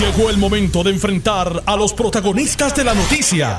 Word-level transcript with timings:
Llegó 0.00 0.30
el 0.30 0.38
momento 0.38 0.82
de 0.82 0.92
enfrentar 0.92 1.62
a 1.66 1.76
los 1.76 1.92
protagonistas 1.92 2.74
de 2.74 2.84
la 2.84 2.94
noticia. 2.94 3.58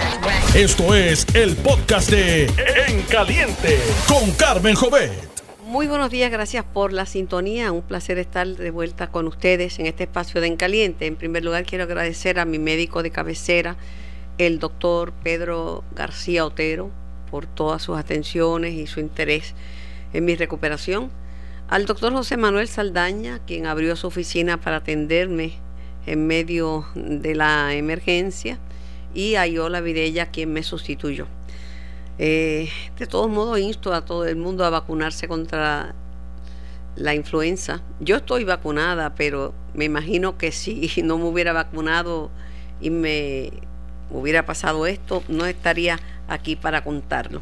Esto 0.56 0.96
es 0.96 1.28
el 1.36 1.56
podcast 1.56 2.10
de 2.10 2.46
En 2.88 3.04
Caliente 3.04 3.78
con 4.08 4.32
Carmen 4.32 4.74
Jovet. 4.74 5.12
Muy 5.67 5.85
buenos 5.85 6.09
días, 6.09 6.32
gracias 6.32 6.66
por 6.66 6.93
la 6.93 7.06
sintonía. 7.06 7.72
Un 7.72 7.83
placer 7.83 8.18
estar 8.18 8.48
de 8.48 8.71
vuelta 8.71 9.12
con 9.12 9.27
ustedes 9.27 9.77
en 9.77 9.86
este 9.86 10.05
espacio 10.05 10.41
de 10.41 10.48
En 10.48 10.57
Caliente. 10.57 11.05
En 11.05 11.16
primer 11.16 11.46
lugar, 11.46 11.64
quiero 11.64 11.84
agradecer 11.84 12.40
a 12.40 12.46
mi 12.46 12.58
médico 12.58 13.04
de 13.04 13.12
cabecera, 13.12 13.76
el 14.39 14.58
doctor 14.58 15.14
Pedro 15.21 15.84
García 15.94 16.44
Otero, 16.44 16.89
por 17.30 17.46
todas 17.46 17.84
sus 17.84 18.00
atenciones 18.00 18.73
y 18.73 18.88
su 18.88 19.00
interés 19.00 19.54
en 20.12 20.26
mi 20.26 20.34
recuperación. 20.36 21.12
Al 21.70 21.86
doctor 21.86 22.12
José 22.14 22.36
Manuel 22.36 22.68
Saldaña, 22.68 23.42
quien 23.46 23.68
abrió 23.68 23.96
su 23.96 24.08
oficina 24.08 24.60
para 24.60 24.78
atenderme 24.78 25.54
en 26.06 26.28
medio 26.28 26.86
de 26.96 27.36
la 27.36 27.73
emergencia, 27.73 28.59
y 29.14 29.36
a 29.36 29.46
Yola 29.46 29.82
Vidella, 29.82 30.28
quien 30.28 30.54
me 30.54 30.64
sustituyó. 30.64 31.28
Eh, 32.18 32.70
de 32.98 33.08
todos 33.08 33.30
modos, 33.30 33.59
insto 33.59 33.94
a 33.94 34.06
todo 34.06 34.26
el 34.26 34.36
mundo 34.36 34.64
a 34.64 34.70
vacunarse 34.70 35.28
contra 35.28 35.95
la 36.95 37.16
influenza. 37.16 37.82
Yo 38.00 38.18
estoy 38.18 38.44
vacunada, 38.44 39.16
pero 39.16 39.54
me 39.73 39.86
imagino 39.86 40.38
que 40.38 40.52
si 40.52 41.02
no 41.04 41.18
me 41.18 41.26
hubiera 41.26 41.54
vacunado 41.54 42.30
y 42.80 42.90
me 42.90 43.52
hubiera 44.09 44.45
pasado 44.45 44.86
esto, 44.86 45.23
no 45.28 45.45
estaría 45.45 46.00
aquí 46.28 46.56
para 46.56 46.84
contarlo. 46.84 47.42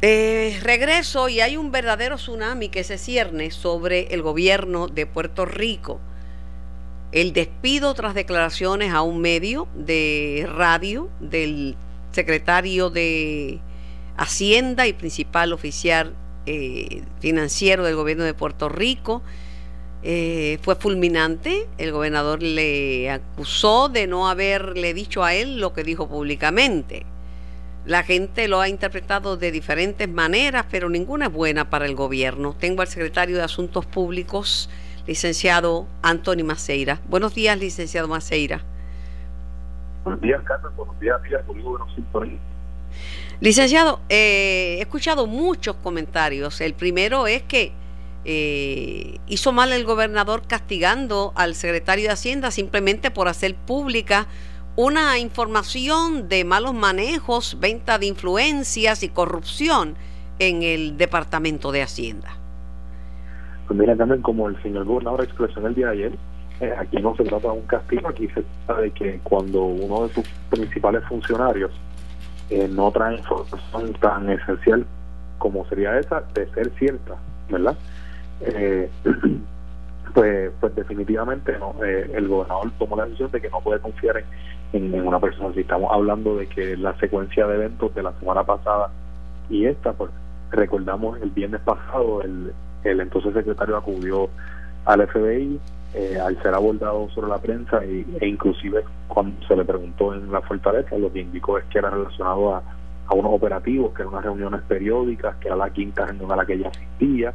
Eh, 0.00 0.58
regreso 0.62 1.28
y 1.28 1.40
hay 1.40 1.56
un 1.56 1.72
verdadero 1.72 2.16
tsunami 2.16 2.68
que 2.68 2.84
se 2.84 2.98
cierne 2.98 3.50
sobre 3.50 4.14
el 4.14 4.22
gobierno 4.22 4.86
de 4.86 5.06
Puerto 5.06 5.44
Rico 5.44 6.00
el 7.12 7.32
despido 7.32 7.94
tras 7.94 8.14
declaraciones 8.14 8.92
a 8.92 9.02
un 9.02 9.20
medio 9.20 9.68
de 9.74 10.48
radio 10.52 11.08
del 11.20 11.76
secretario 12.12 12.90
de 12.90 13.60
Hacienda 14.16 14.86
y 14.86 14.92
principal 14.92 15.52
oficial 15.52 16.12
eh, 16.44 17.02
financiero 17.20 17.84
del 17.84 17.94
gobierno 17.94 18.24
de 18.24 18.34
Puerto 18.34 18.68
Rico. 18.68 19.22
Eh, 20.02 20.58
fue 20.62 20.74
fulminante. 20.76 21.68
El 21.78 21.92
gobernador 21.92 22.42
le 22.42 23.10
acusó 23.10 23.88
de 23.88 24.06
no 24.06 24.28
haberle 24.28 24.92
dicho 24.94 25.24
a 25.24 25.34
él 25.34 25.60
lo 25.60 25.72
que 25.72 25.84
dijo 25.84 26.08
públicamente. 26.08 27.06
La 27.84 28.02
gente 28.02 28.48
lo 28.48 28.60
ha 28.60 28.68
interpretado 28.68 29.36
de 29.36 29.50
diferentes 29.50 30.08
maneras, 30.08 30.66
pero 30.70 30.90
ninguna 30.90 31.26
es 31.26 31.32
buena 31.32 31.70
para 31.70 31.86
el 31.86 31.94
gobierno. 31.94 32.54
Tengo 32.58 32.82
al 32.82 32.88
secretario 32.88 33.36
de 33.36 33.44
Asuntos 33.44 33.86
Públicos, 33.86 34.68
licenciado 35.08 35.88
Antonio 36.02 36.44
Maceira. 36.44 37.00
Buenos 37.08 37.34
días, 37.34 37.58
licenciado 37.58 38.06
Maceira. 38.08 38.60
Buenos 40.04 40.20
días, 40.20 40.42
Carmen. 40.44 40.70
Buenos 40.76 41.00
días, 41.00 41.20
días, 41.22 41.42
Licenciado, 43.40 44.00
eh, 44.10 44.76
he 44.78 44.82
escuchado 44.82 45.26
muchos 45.26 45.76
comentarios. 45.76 46.60
El 46.60 46.74
primero 46.74 47.26
es 47.26 47.42
que 47.42 47.72
eh, 48.24 49.18
hizo 49.26 49.52
mal 49.52 49.72
el 49.72 49.84
gobernador 49.84 50.42
castigando 50.46 51.32
al 51.36 51.54
secretario 51.54 52.04
de 52.04 52.10
Hacienda 52.10 52.50
simplemente 52.50 53.10
por 53.10 53.28
hacer 53.28 53.54
pública 53.54 54.26
una 54.76 55.18
información 55.18 56.28
de 56.28 56.44
malos 56.44 56.74
manejos, 56.74 57.58
venta 57.58 57.98
de 57.98 58.06
influencias 58.06 59.02
y 59.02 59.08
corrupción 59.08 59.96
en 60.38 60.62
el 60.62 60.98
Departamento 60.98 61.72
de 61.72 61.82
Hacienda. 61.82 62.37
Pues 63.68 63.78
mira, 63.78 63.94
como 64.22 64.48
el 64.48 64.60
señor 64.62 64.86
gobernador 64.86 65.22
expresó 65.22 65.60
en 65.60 65.66
el 65.66 65.74
día 65.74 65.86
de 65.88 65.92
ayer, 65.92 66.12
eh, 66.60 66.74
aquí 66.76 66.96
no 67.02 67.14
se 67.16 67.24
trata 67.24 67.48
de 67.48 67.58
un 67.58 67.66
castigo, 67.66 68.08
aquí 68.08 68.26
se 68.28 68.42
trata 68.66 68.80
de 68.80 68.90
que 68.92 69.20
cuando 69.22 69.62
uno 69.62 70.08
de 70.08 70.14
sus 70.14 70.26
principales 70.48 71.04
funcionarios 71.04 71.70
eh, 72.48 72.66
no 72.66 72.90
trae 72.90 73.18
información 73.18 73.92
tan 74.00 74.30
esencial 74.30 74.86
como 75.36 75.66
sería 75.66 75.98
esa, 75.98 76.22
de 76.32 76.48
ser 76.52 76.70
cierta, 76.78 77.16
¿verdad? 77.50 77.76
Eh, 78.40 78.90
pues, 80.14 80.50
pues 80.60 80.74
definitivamente 80.74 81.56
no, 81.58 81.74
el 81.84 82.26
gobernador 82.26 82.70
tomó 82.78 82.96
la 82.96 83.04
decisión 83.04 83.30
de 83.30 83.40
que 83.42 83.50
no 83.50 83.60
puede 83.60 83.80
confiar 83.80 84.24
en, 84.72 84.94
en, 84.94 85.06
una 85.06 85.20
persona. 85.20 85.52
Si 85.52 85.60
estamos 85.60 85.92
hablando 85.92 86.36
de 86.36 86.46
que 86.46 86.74
la 86.78 86.98
secuencia 86.98 87.46
de 87.46 87.54
eventos 87.54 87.94
de 87.94 88.02
la 88.02 88.12
semana 88.14 88.44
pasada 88.44 88.90
y 89.50 89.66
esta, 89.66 89.92
pues 89.92 90.10
recordamos 90.50 91.20
el 91.20 91.30
viernes 91.30 91.60
pasado, 91.60 92.22
el, 92.22 92.52
el 92.84 93.00
entonces 93.00 93.34
secretario 93.34 93.76
acudió 93.76 94.28
al 94.84 95.06
FBI 95.06 95.60
eh, 95.94 96.18
al 96.22 96.40
ser 96.42 96.54
abordado 96.54 97.08
sobre 97.10 97.28
la 97.28 97.38
prensa 97.38 97.80
e 97.82 98.26
inclusive 98.26 98.84
cuando 99.06 99.46
se 99.46 99.56
le 99.56 99.64
preguntó 99.64 100.14
en 100.14 100.30
la 100.30 100.42
fortaleza 100.42 100.98
lo 100.98 101.10
que 101.10 101.20
indicó 101.20 101.56
es 101.56 101.64
que 101.64 101.78
era 101.78 101.88
relacionado 101.88 102.54
a, 102.56 102.62
unos 103.10 103.32
operativos, 103.32 103.94
que 103.94 104.02
eran 104.02 104.12
unas 104.12 104.24
reuniones 104.24 104.60
periódicas, 104.68 105.34
que 105.36 105.48
era 105.48 105.56
la 105.56 105.70
quinta 105.70 106.04
reunión 106.04 106.30
a 106.30 106.36
la 106.36 106.44
que 106.44 106.52
ella 106.52 106.68
asistía. 106.68 107.32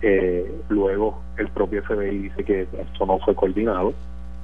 Eh, 0.00 0.50
luego 0.70 1.20
el 1.36 1.48
propio 1.48 1.82
FBI 1.82 2.16
dice 2.16 2.42
que 2.42 2.62
esto 2.62 3.04
no 3.04 3.18
fue 3.18 3.34
coordinado, 3.34 3.92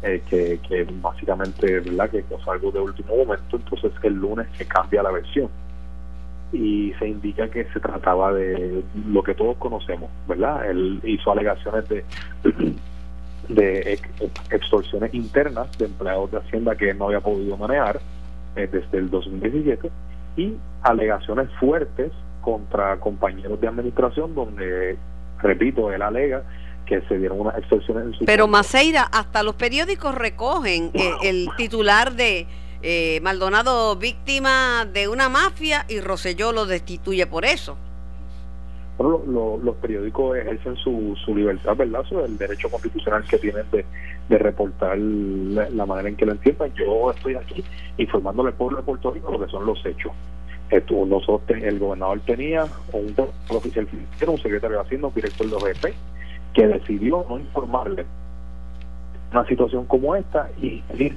eh, 0.02 0.22
que, 0.28 0.60
que 0.68 0.86
básicamente 1.00 1.80
verdad 1.80 2.10
que 2.10 2.18
es 2.18 2.26
algo 2.46 2.70
de 2.70 2.80
último 2.80 3.16
momento, 3.16 3.56
entonces 3.56 3.90
el 4.02 4.16
lunes 4.16 4.48
se 4.58 4.66
cambia 4.66 5.02
la 5.02 5.12
versión 5.12 5.48
y 6.52 6.92
se 6.98 7.08
indica 7.08 7.48
que 7.48 7.64
se 7.72 7.80
trataba 7.80 8.32
de 8.32 8.82
lo 9.08 9.22
que 9.22 9.34
todos 9.34 9.56
conocemos, 9.56 10.10
¿verdad? 10.28 10.70
Él 10.70 11.00
hizo 11.04 11.32
alegaciones 11.32 11.88
de 11.88 12.04
de 13.48 13.98
extorsiones 14.50 15.14
internas 15.14 15.76
de 15.78 15.86
empleados 15.86 16.30
de 16.30 16.38
Hacienda 16.38 16.74
que 16.74 16.92
no 16.94 17.06
había 17.06 17.20
podido 17.20 17.56
manejar 17.56 18.00
eh, 18.56 18.68
desde 18.70 18.98
el 18.98 19.10
2017 19.10 19.90
y 20.36 20.54
alegaciones 20.82 21.48
fuertes 21.58 22.12
contra 22.40 22.98
compañeros 22.98 23.60
de 23.60 23.68
administración 23.68 24.34
donde, 24.34 24.96
repito, 25.40 25.92
él 25.92 26.02
alega 26.02 26.42
que 26.84 27.00
se 27.02 27.18
dieron 27.18 27.40
unas 27.40 27.58
extorsiones 27.58 28.06
en 28.06 28.14
su 28.14 28.24
Pero 28.24 28.46
Maceira, 28.46 29.02
hasta 29.02 29.42
los 29.42 29.56
periódicos 29.56 30.14
recogen 30.14 30.90
eh, 30.94 31.10
el 31.22 31.48
titular 31.56 32.12
de 32.12 32.46
eh, 32.88 33.20
Maldonado 33.20 33.96
víctima 33.96 34.84
de 34.84 35.08
una 35.08 35.28
mafia 35.28 35.84
y 35.88 35.98
Roselló 35.98 36.52
lo 36.52 36.66
destituye 36.66 37.26
por 37.26 37.44
eso. 37.44 37.76
Bueno, 38.96 39.58
los 39.60 39.74
periódicos 39.78 40.36
ejercen 40.36 40.76
su, 40.76 41.16
su 41.24 41.34
libertad, 41.34 41.74
¿verdad? 41.74 42.04
Sobre 42.04 42.26
el 42.26 42.38
derecho 42.38 42.70
constitucional 42.70 43.24
que 43.24 43.38
tienen 43.38 43.64
de, 43.72 44.38
reportar 44.38 44.96
la, 44.98 45.84
manera 45.84 46.08
en 46.08 46.14
que 46.14 46.26
lo 46.26 46.32
entiendan. 46.32 46.72
Yo 46.74 47.10
estoy 47.10 47.34
aquí 47.34 47.64
informándole 47.98 48.50
al 48.50 48.54
pueblo 48.54 48.76
de 48.76 48.84
Puerto 48.84 49.10
Rico 49.10 49.32
lo 49.32 49.44
que 49.44 49.50
son 49.50 49.66
los 49.66 49.84
hechos. 49.84 50.12
Nosotros, 50.70 51.58
el 51.60 51.80
gobernador 51.80 52.20
tenía 52.20 52.68
un 52.92 53.16
oficial 53.48 53.88
financiero, 53.88 54.30
un 54.30 54.38
secretario 54.38 54.76
de 54.76 54.82
Hacienda, 54.84 55.08
un 55.08 55.14
director 55.14 55.48
de 55.48 55.56
OGP, 55.56 55.86
que 56.54 56.68
decidió 56.68 57.26
no 57.28 57.40
informarle 57.40 58.06
una 59.32 59.44
situación 59.46 59.86
como 59.86 60.14
esta 60.14 60.48
y 60.62 60.82
decir 60.82 61.16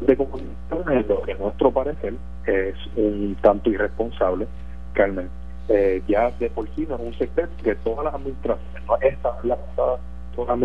de 0.00 0.16
comunicaciones, 0.16 1.08
lo 1.08 1.22
que 1.22 1.32
en 1.32 1.38
nuestro 1.38 1.70
parecer 1.70 2.14
es 2.46 2.74
un 2.96 3.36
tanto 3.40 3.70
irresponsable, 3.70 4.46
Carmen. 4.92 5.28
Eh, 5.68 6.02
ya 6.06 6.30
de 6.32 6.50
por 6.50 6.68
sí 6.74 6.86
no 6.86 6.96
es 6.96 7.00
un 7.00 7.14
secreto 7.14 7.50
que 7.62 7.74
todas 7.76 8.04
las 8.04 8.14
administraciones, 8.14 8.86
no 8.86 8.96
esta 9.00 9.38
la 9.44 9.56
pasada, 9.56 9.98
todas 10.36 10.58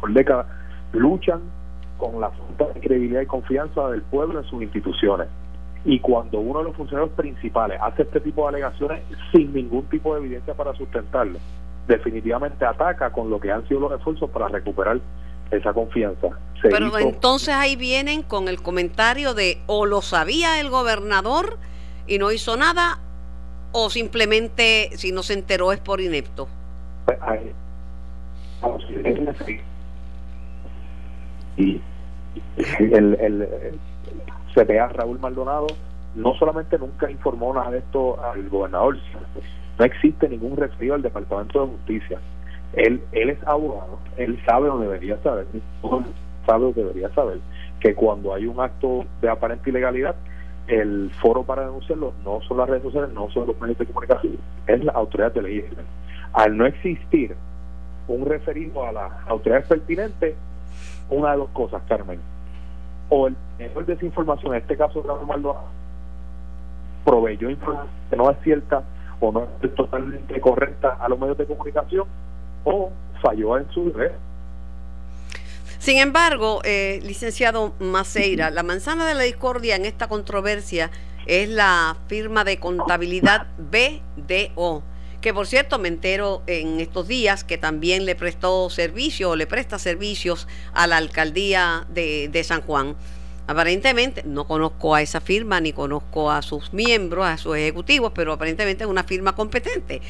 por 0.00 0.12
décadas, 0.12 0.46
luchan 0.92 1.40
con 1.98 2.20
la 2.20 2.30
falta 2.30 2.72
de 2.74 2.80
credibilidad 2.80 3.22
y 3.22 3.26
confianza 3.26 3.88
del 3.88 4.02
pueblo 4.02 4.40
en 4.40 4.44
sus 4.46 4.62
instituciones. 4.62 5.28
Y 5.84 6.00
cuando 6.00 6.40
uno 6.40 6.60
de 6.60 6.66
los 6.66 6.76
funcionarios 6.76 7.14
principales 7.14 7.78
hace 7.80 8.02
este 8.02 8.20
tipo 8.20 8.42
de 8.42 8.48
alegaciones 8.48 9.02
sin 9.32 9.52
ningún 9.52 9.84
tipo 9.84 10.14
de 10.14 10.20
evidencia 10.20 10.54
para 10.54 10.74
sustentarlo, 10.74 11.38
definitivamente 11.86 12.64
ataca 12.64 13.10
con 13.10 13.30
lo 13.30 13.40
que 13.40 13.50
han 13.50 13.66
sido 13.68 13.80
los 13.80 13.92
esfuerzos 13.92 14.30
para 14.30 14.48
recuperar 14.48 15.00
esa 15.50 15.72
confianza. 15.72 16.28
Pero 16.62 16.98
entonces 16.98 17.54
ahí 17.54 17.76
vienen 17.76 18.22
con 18.22 18.48
el 18.48 18.60
comentario 18.60 19.34
de 19.34 19.58
o 19.66 19.86
lo 19.86 20.02
sabía 20.02 20.60
el 20.60 20.70
gobernador 20.70 21.58
y 22.06 22.18
no 22.18 22.32
hizo 22.32 22.56
nada 22.56 22.98
o 23.72 23.90
simplemente 23.90 24.90
si 24.96 25.12
no 25.12 25.22
se 25.22 25.34
enteró 25.34 25.72
es 25.72 25.80
por 25.80 26.00
inepto. 26.00 26.48
Pues, 27.04 27.18
y 31.56 31.80
el, 32.56 33.16
el 33.20 33.48
CPA 34.54 34.88
Raúl 34.88 35.18
Maldonado 35.18 35.66
no 36.14 36.34
solamente 36.34 36.78
nunca 36.78 37.10
informó 37.10 37.54
nada 37.54 37.70
de 37.70 37.78
esto 37.78 38.22
al 38.24 38.48
gobernador, 38.48 38.98
no 39.78 39.84
existe 39.84 40.28
ningún 40.28 40.56
referido 40.56 40.94
al 40.94 41.02
Departamento 41.02 41.60
de 41.60 41.72
Justicia 41.72 42.18
él, 42.76 43.02
él 43.12 43.30
es 43.30 43.42
abogado, 43.46 43.98
él 44.16 44.38
sabe 44.44 44.68
o 44.68 44.78
debería 44.78 45.16
saber, 45.22 45.46
sabe 46.46 46.64
o 46.66 46.72
debería 46.72 47.08
saber 47.10 47.38
que 47.80 47.94
cuando 47.94 48.34
hay 48.34 48.46
un 48.46 48.60
acto 48.60 49.04
de 49.20 49.30
aparente 49.30 49.70
ilegalidad, 49.70 50.14
el 50.68 51.10
foro 51.22 51.44
para 51.44 51.62
denunciarlo 51.62 52.12
no 52.24 52.40
son 52.42 52.58
las 52.58 52.68
redes 52.68 52.82
sociales, 52.82 53.10
no 53.14 53.30
son 53.30 53.46
los 53.46 53.60
medios 53.60 53.78
de 53.78 53.86
comunicación, 53.86 54.36
es 54.66 54.84
la 54.84 54.92
autoridad 54.92 55.32
de 55.32 55.42
ley. 55.42 55.64
Al 56.32 56.56
no 56.56 56.66
existir 56.66 57.34
un 58.08 58.26
referido 58.26 58.84
a 58.84 58.92
las 58.92 59.12
autoridades 59.26 59.66
pertinentes, 59.68 60.34
una 61.08 61.32
de 61.32 61.38
dos 61.38 61.50
cosas, 61.50 61.82
Carmen. 61.88 62.20
O 63.08 63.28
el 63.28 63.36
de 63.58 63.84
desinformación, 63.84 64.54
en 64.54 64.60
este 64.60 64.76
caso 64.76 65.02
Raúl 65.02 65.26
Maldonado, 65.26 65.68
proveyó 67.04 67.48
información 67.48 67.88
que 68.10 68.16
no 68.16 68.30
es 68.30 68.36
cierta 68.42 68.82
o 69.20 69.32
no 69.32 69.48
es 69.62 69.74
totalmente 69.74 70.40
correcta 70.40 70.96
a 71.00 71.08
los 71.08 71.18
medios 71.18 71.38
de 71.38 71.46
comunicación, 71.46 72.06
o 72.64 72.90
falló 73.22 73.58
en 73.58 73.70
su 73.70 73.90
red. 73.92 74.12
Sin 75.78 75.98
embargo, 75.98 76.60
eh, 76.64 77.00
licenciado 77.04 77.74
Maceira, 77.78 78.50
la 78.50 78.62
manzana 78.62 79.06
de 79.06 79.14
la 79.14 79.22
discordia 79.22 79.76
en 79.76 79.84
esta 79.84 80.08
controversia 80.08 80.90
es 81.26 81.48
la 81.48 81.96
firma 82.08 82.44
de 82.44 82.58
contabilidad 82.58 83.46
BDO, 83.58 84.82
que 85.20 85.34
por 85.34 85.46
cierto 85.46 85.78
me 85.78 85.88
entero 85.88 86.42
en 86.46 86.80
estos 86.80 87.08
días 87.08 87.44
que 87.44 87.58
también 87.58 88.04
le 88.04 88.14
prestó 88.14 88.70
servicio 88.70 89.30
o 89.30 89.36
le 89.36 89.46
presta 89.46 89.78
servicios 89.78 90.48
a 90.72 90.86
la 90.86 90.96
alcaldía 90.96 91.84
de, 91.88 92.28
de 92.28 92.44
San 92.44 92.62
Juan. 92.62 92.96
Aparentemente, 93.46 94.22
no 94.24 94.46
conozco 94.46 94.94
a 94.94 95.02
esa 95.02 95.20
firma 95.20 95.60
ni 95.60 95.72
conozco 95.72 96.30
a 96.30 96.42
sus 96.42 96.72
miembros, 96.72 97.26
a 97.26 97.38
sus 97.38 97.56
ejecutivos, 97.56 98.12
pero 98.14 98.32
aparentemente 98.32 98.84
es 98.84 98.90
una 98.90 99.04
firma 99.04 99.36
competente. 99.36 100.02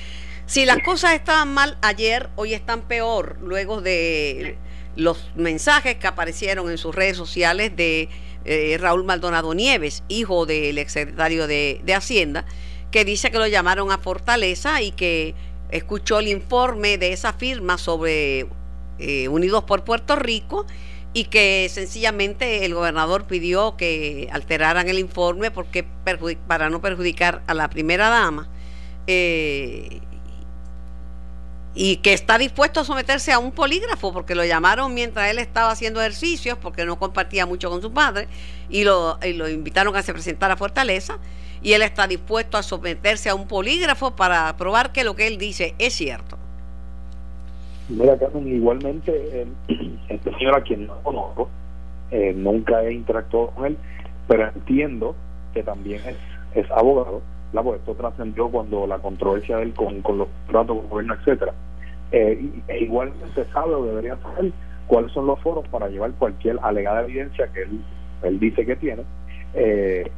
Si 0.46 0.64
las 0.64 0.78
cosas 0.82 1.12
estaban 1.14 1.52
mal 1.52 1.76
ayer, 1.82 2.30
hoy 2.36 2.54
están 2.54 2.82
peor, 2.82 3.36
luego 3.42 3.82
de 3.82 4.56
los 4.94 5.30
mensajes 5.34 5.96
que 5.96 6.06
aparecieron 6.06 6.70
en 6.70 6.78
sus 6.78 6.94
redes 6.94 7.16
sociales 7.16 7.76
de 7.76 8.08
eh, 8.46 8.78
Raúl 8.80 9.04
Maldonado 9.04 9.52
Nieves, 9.52 10.02
hijo 10.08 10.46
del 10.46 10.78
exsecretario 10.78 11.46
de, 11.46 11.82
de 11.84 11.94
Hacienda, 11.94 12.46
que 12.90 13.04
dice 13.04 13.30
que 13.30 13.38
lo 13.38 13.46
llamaron 13.46 13.90
a 13.90 13.98
Fortaleza 13.98 14.80
y 14.80 14.92
que 14.92 15.34
escuchó 15.70 16.20
el 16.20 16.28
informe 16.28 16.96
de 16.96 17.12
esa 17.12 17.32
firma 17.32 17.76
sobre 17.76 18.46
eh, 18.98 19.28
Unidos 19.28 19.64
por 19.64 19.84
Puerto 19.84 20.16
Rico 20.16 20.64
y 21.16 21.24
que 21.24 21.66
sencillamente 21.72 22.66
el 22.66 22.74
gobernador 22.74 23.24
pidió 23.24 23.74
que 23.78 24.28
alteraran 24.32 24.86
el 24.86 24.98
informe 24.98 25.50
porque 25.50 25.82
para 26.46 26.68
no 26.68 26.82
perjudicar 26.82 27.42
a 27.46 27.54
la 27.54 27.70
primera 27.70 28.10
dama. 28.10 28.50
Eh, 29.06 30.02
y 31.74 31.96
que 31.96 32.12
está 32.12 32.36
dispuesto 32.36 32.80
a 32.80 32.84
someterse 32.84 33.32
a 33.32 33.38
un 33.38 33.52
polígrafo 33.52 34.12
porque 34.12 34.34
lo 34.34 34.44
llamaron 34.44 34.92
mientras 34.92 35.30
él 35.30 35.38
estaba 35.38 35.70
haciendo 35.70 36.02
ejercicios 36.02 36.58
porque 36.58 36.84
no 36.84 36.98
compartía 36.98 37.46
mucho 37.46 37.70
con 37.70 37.80
su 37.80 37.94
padre 37.94 38.28
y 38.68 38.84
lo, 38.84 39.18
lo 39.22 39.48
invitaron 39.48 39.96
a 39.96 40.02
se 40.02 40.12
presentar 40.12 40.50
a 40.50 40.58
Fortaleza 40.58 41.18
y 41.62 41.72
él 41.72 41.80
está 41.80 42.06
dispuesto 42.06 42.58
a 42.58 42.62
someterse 42.62 43.30
a 43.30 43.34
un 43.34 43.48
polígrafo 43.48 44.14
para 44.14 44.54
probar 44.58 44.92
que 44.92 45.02
lo 45.02 45.16
que 45.16 45.28
él 45.28 45.38
dice 45.38 45.74
es 45.78 45.94
cierto. 45.94 46.36
Mira, 47.88 48.18
Carmen, 48.18 48.48
igualmente, 48.48 49.12
eh, 49.42 49.46
este 50.08 50.32
señor 50.34 50.56
a 50.56 50.62
quien 50.62 50.86
no 50.86 50.96
conozco, 51.02 51.48
eh, 52.10 52.32
nunca 52.36 52.82
he 52.82 52.92
interactuado 52.92 53.48
con 53.50 53.66
él, 53.66 53.76
pero 54.26 54.48
entiendo 54.48 55.14
que 55.54 55.62
también 55.62 56.02
es, 56.06 56.16
es 56.54 56.70
abogado 56.70 57.22
pues 57.62 57.80
esto 57.80 57.94
trascendió 57.94 58.48
cuando 58.48 58.86
la 58.86 58.98
controversia 58.98 59.58
de 59.58 59.64
él 59.64 59.74
con, 59.74 60.02
los 60.18 60.28
tratos 60.48 60.78
con 60.78 60.88
gobierno, 60.88 61.14
etcétera. 61.14 61.52
Eh, 62.12 62.48
e 62.68 62.78
igualmente 62.84 63.44
sabe 63.52 63.74
o 63.74 63.84
debería 63.84 64.16
saber 64.18 64.52
cuáles 64.86 65.12
son 65.12 65.26
los 65.26 65.40
foros 65.40 65.66
para 65.68 65.88
llevar 65.88 66.12
cualquier 66.12 66.58
alegada 66.62 67.02
evidencia 67.02 67.48
que 67.48 67.62
él, 67.62 67.80
él 68.22 68.38
dice 68.38 68.64
que 68.64 68.76
tiene. 68.76 69.02
Eh, 69.54 70.10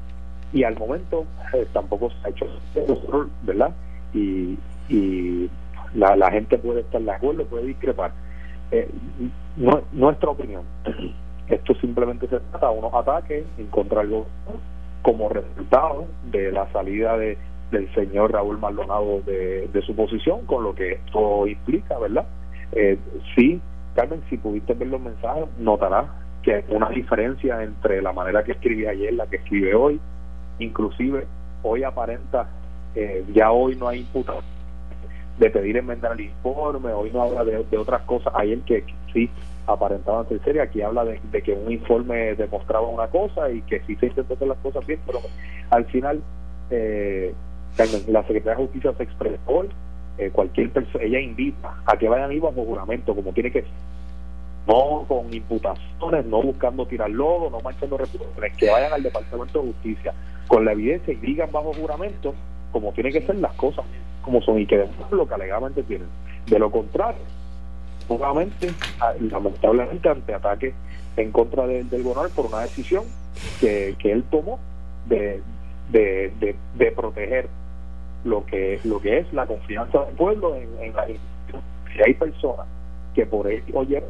y 0.53 0.64
al 0.64 0.76
momento 0.79 1.26
eh, 1.55 1.67
tampoco 1.73 2.11
se 2.11 2.26
ha 2.26 2.31
hecho 2.31 2.47
¿verdad? 3.43 3.71
Y, 4.14 4.59
y 4.88 5.50
la, 5.94 6.17
la 6.17 6.31
gente 6.31 6.58
puede 6.58 6.81
estar 6.81 7.00
de 7.00 7.11
acuerdo, 7.11 7.44
puede 7.46 7.67
discrepar. 7.67 8.12
Eh, 8.70 8.88
nuestra 9.93 10.31
opinión, 10.31 10.62
esto 11.49 11.75
simplemente 11.76 12.29
se 12.29 12.38
trata 12.40 12.70
de 12.70 12.79
unos 12.79 12.94
ataques 12.94 13.44
en 13.56 13.67
contra 13.69 14.00
del 14.00 14.11
gobierno 14.11 14.61
como 15.02 15.29
resultado 15.29 16.06
de 16.31 16.52
la 16.52 16.70
salida 16.73 17.17
de, 17.17 17.38
del 17.70 17.93
señor 17.94 18.32
Raúl 18.32 18.58
Maldonado 18.58 19.23
de, 19.23 19.82
su 19.87 19.94
posición, 19.94 20.44
con 20.44 20.64
lo 20.64 20.75
que 20.75 20.93
esto 20.93 21.46
implica, 21.46 21.99
¿verdad? 21.99 22.26
Eh, 22.73 22.99
sí, 23.35 23.61
Carmen, 23.94 24.23
si 24.29 24.37
pudiste 24.37 24.75
ver 24.75 24.88
los 24.88 25.00
mensajes, 25.00 25.46
notarás 25.58 26.06
que 26.43 26.56
hay 26.56 26.64
una 26.69 26.90
diferencia 26.90 27.62
entre 27.62 28.02
la 28.02 28.12
manera 28.12 28.44
que 28.44 28.52
escribí 28.52 28.87
ayer, 28.87 29.14
la 29.14 29.26
que 29.26 29.37
escribe 29.37 29.75
hoy, 29.75 29.99
inclusive 30.58 31.26
hoy 31.62 31.85
aparenta, 31.85 32.49
eh, 32.94 33.25
ya 33.32 33.50
hoy 33.50 33.76
no 33.76 33.88
hay 33.88 34.00
imputación 34.00 34.57
de 35.38 35.50
pedir 35.50 35.76
enmendar 35.76 36.12
el 36.12 36.20
informe, 36.23 36.93
hoy 36.93 37.11
no 37.12 37.23
habla 37.23 37.44
de, 37.44 37.64
de 37.64 37.79
otras 37.79 38.02
cosas, 38.02 38.32
ayer 38.37 38.58
que 38.61 38.85
sí 39.12 39.31
aparentaban 39.67 40.29
ser 40.29 40.43
seria. 40.43 40.62
Aquí 40.64 40.82
habla 40.82 41.05
de, 41.05 41.43
que 41.43 41.52
un 41.52 41.70
informe 41.70 42.35
demostraba 42.35 42.87
una 42.88 43.06
cosa 43.08 43.50
y 43.50 43.62
que 43.62 43.81
sí 43.87 43.96
se 43.96 44.06
intentó 44.06 44.35
hacer 44.35 44.49
las 44.49 44.58
cosas 44.58 44.87
bien, 44.87 45.00
pero 45.06 45.20
al 45.70 45.85
final 45.87 46.23
eh, 46.70 47.35
la 48.08 48.23
Secretaría 48.23 48.52
de 48.52 48.64
Justicia 48.64 48.93
se 48.96 49.02
expresó, 49.05 49.64
eh, 50.19 50.31
cualquier 50.32 50.70
persona, 50.70 51.05
ella 51.05 51.20
invita 51.20 51.76
a 51.87 51.96
que 51.96 52.08
vayan 52.08 52.31
ahí 52.31 52.40
bajo 52.40 52.64
juramento, 52.64 53.14
como 53.14 53.32
tiene 53.32 53.52
que 53.52 53.62
ser. 53.62 53.70
No 54.67 55.05
con 55.08 55.32
imputaciones, 55.32 56.26
no 56.26 56.43
buscando 56.43 56.85
tirar 56.87 57.08
lodo, 57.08 57.49
no 57.49 57.61
manchando 57.61 57.96
reputaciones, 57.96 58.56
que 58.56 58.69
vayan 58.69 58.93
al 58.93 59.02
Departamento 59.02 59.61
de 59.62 59.69
Justicia 59.69 60.12
con 60.46 60.64
la 60.64 60.73
evidencia 60.73 61.12
y 61.12 61.17
digan 61.17 61.50
bajo 61.52 61.73
juramento 61.73 62.35
como 62.73 62.93
tiene 62.93 63.12
que 63.12 63.23
ser 63.23 63.37
las 63.37 63.55
cosas, 63.55 63.85
como 64.23 64.43
son 64.43 64.59
y 64.59 64.67
que 64.67 64.79
demuestren 64.79 65.19
lo 65.19 65.26
que 65.26 65.35
alegadamente 65.35 65.82
tienen. 65.82 66.09
De 66.47 66.59
lo 66.59 66.70
contrario, 66.70 67.20
nuevamente, 68.09 68.70
lamentablemente, 69.20 70.09
ante 70.09 70.35
ataques 70.35 70.75
en 71.17 71.32
contra 71.32 71.67
del 71.67 72.03
gobernador 72.03 72.31
por 72.31 72.47
una 72.47 72.61
decisión 72.61 73.05
que, 73.61 73.97
que 73.99 74.12
él 74.12 74.25
tomó 74.31 74.59
de, 75.09 75.43
de, 75.91 76.56
de, 76.76 76.93
proteger 76.93 77.49
lo 78.25 78.44
que 78.44 78.81
lo 78.85 79.00
que 79.00 79.19
es 79.19 79.32
la 79.32 79.47
confianza 79.47 80.05
del 80.05 80.15
pueblo 80.15 80.55
en, 80.56 80.94
la 80.94 81.09
institución. 81.09 81.62
Si 81.93 82.03
hay 82.03 82.14
personas 82.14 82.67
que 83.14 83.26
por 83.26 83.50
él 83.50 83.62
oye 83.73 84.03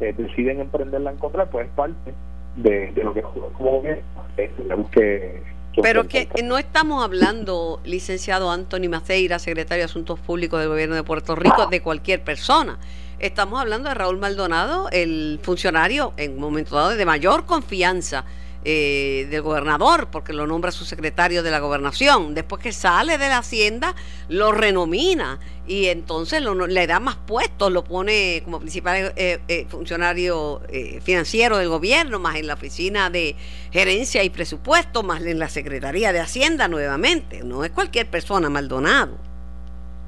eh, 0.00 0.14
deciden 0.16 0.60
emprenderla 0.60 1.10
en 1.10 1.18
contra, 1.18 1.46
pues 1.46 1.66
es 1.66 1.72
parte 1.74 2.14
de, 2.56 2.92
lo 3.02 3.12
que 3.12 3.22
como 3.22 3.82
que, 3.82 4.02
que 4.36 5.42
pero 5.82 6.08
que 6.08 6.28
no 6.42 6.58
estamos 6.58 7.02
hablando, 7.02 7.80
licenciado 7.84 8.50
Anthony 8.50 8.88
Maceira, 8.88 9.38
secretario 9.38 9.82
de 9.82 9.86
Asuntos 9.86 10.20
Públicos 10.20 10.60
del 10.60 10.68
Gobierno 10.68 10.94
de 10.94 11.02
Puerto 11.02 11.34
Rico, 11.34 11.66
de 11.66 11.80
cualquier 11.82 12.22
persona. 12.22 12.78
Estamos 13.18 13.60
hablando 13.60 13.88
de 13.88 13.94
Raúl 13.94 14.18
Maldonado, 14.18 14.88
el 14.90 15.38
funcionario 15.42 16.12
en 16.16 16.32
un 16.32 16.40
momento 16.40 16.76
dado 16.76 16.90
de 16.90 17.06
mayor 17.06 17.46
confianza 17.46 18.24
eh, 18.64 19.26
del 19.30 19.42
gobernador, 19.42 20.08
porque 20.10 20.32
lo 20.32 20.46
nombra 20.46 20.70
su 20.72 20.84
secretario 20.84 21.42
de 21.42 21.50
la 21.50 21.60
gobernación. 21.60 22.34
Después 22.34 22.62
que 22.62 22.72
sale 22.72 23.18
de 23.18 23.28
la 23.28 23.38
hacienda, 23.38 23.94
lo 24.28 24.52
renomina 24.52 25.38
y 25.66 25.86
entonces 25.86 26.42
le 26.42 26.86
da 26.86 27.00
más 27.00 27.16
puestos, 27.16 27.72
lo 27.72 27.84
pone 27.84 28.42
como 28.44 28.60
principal 28.60 29.12
eh, 29.16 29.40
eh, 29.48 29.66
funcionario 29.68 30.60
financiero 31.02 31.56
del 31.58 31.68
gobierno, 31.68 32.18
más 32.18 32.36
en 32.36 32.46
la 32.46 32.54
oficina 32.54 33.10
de 33.10 33.36
gerencia 33.70 34.22
y 34.24 34.30
presupuesto, 34.30 35.02
más 35.02 35.22
en 35.22 35.38
la 35.38 35.48
secretaría 35.48 36.12
de 36.12 36.20
hacienda 36.20 36.68
nuevamente. 36.68 37.42
No 37.44 37.64
es 37.64 37.70
cualquier 37.70 38.08
persona, 38.08 38.50
Maldonado. 38.50 39.18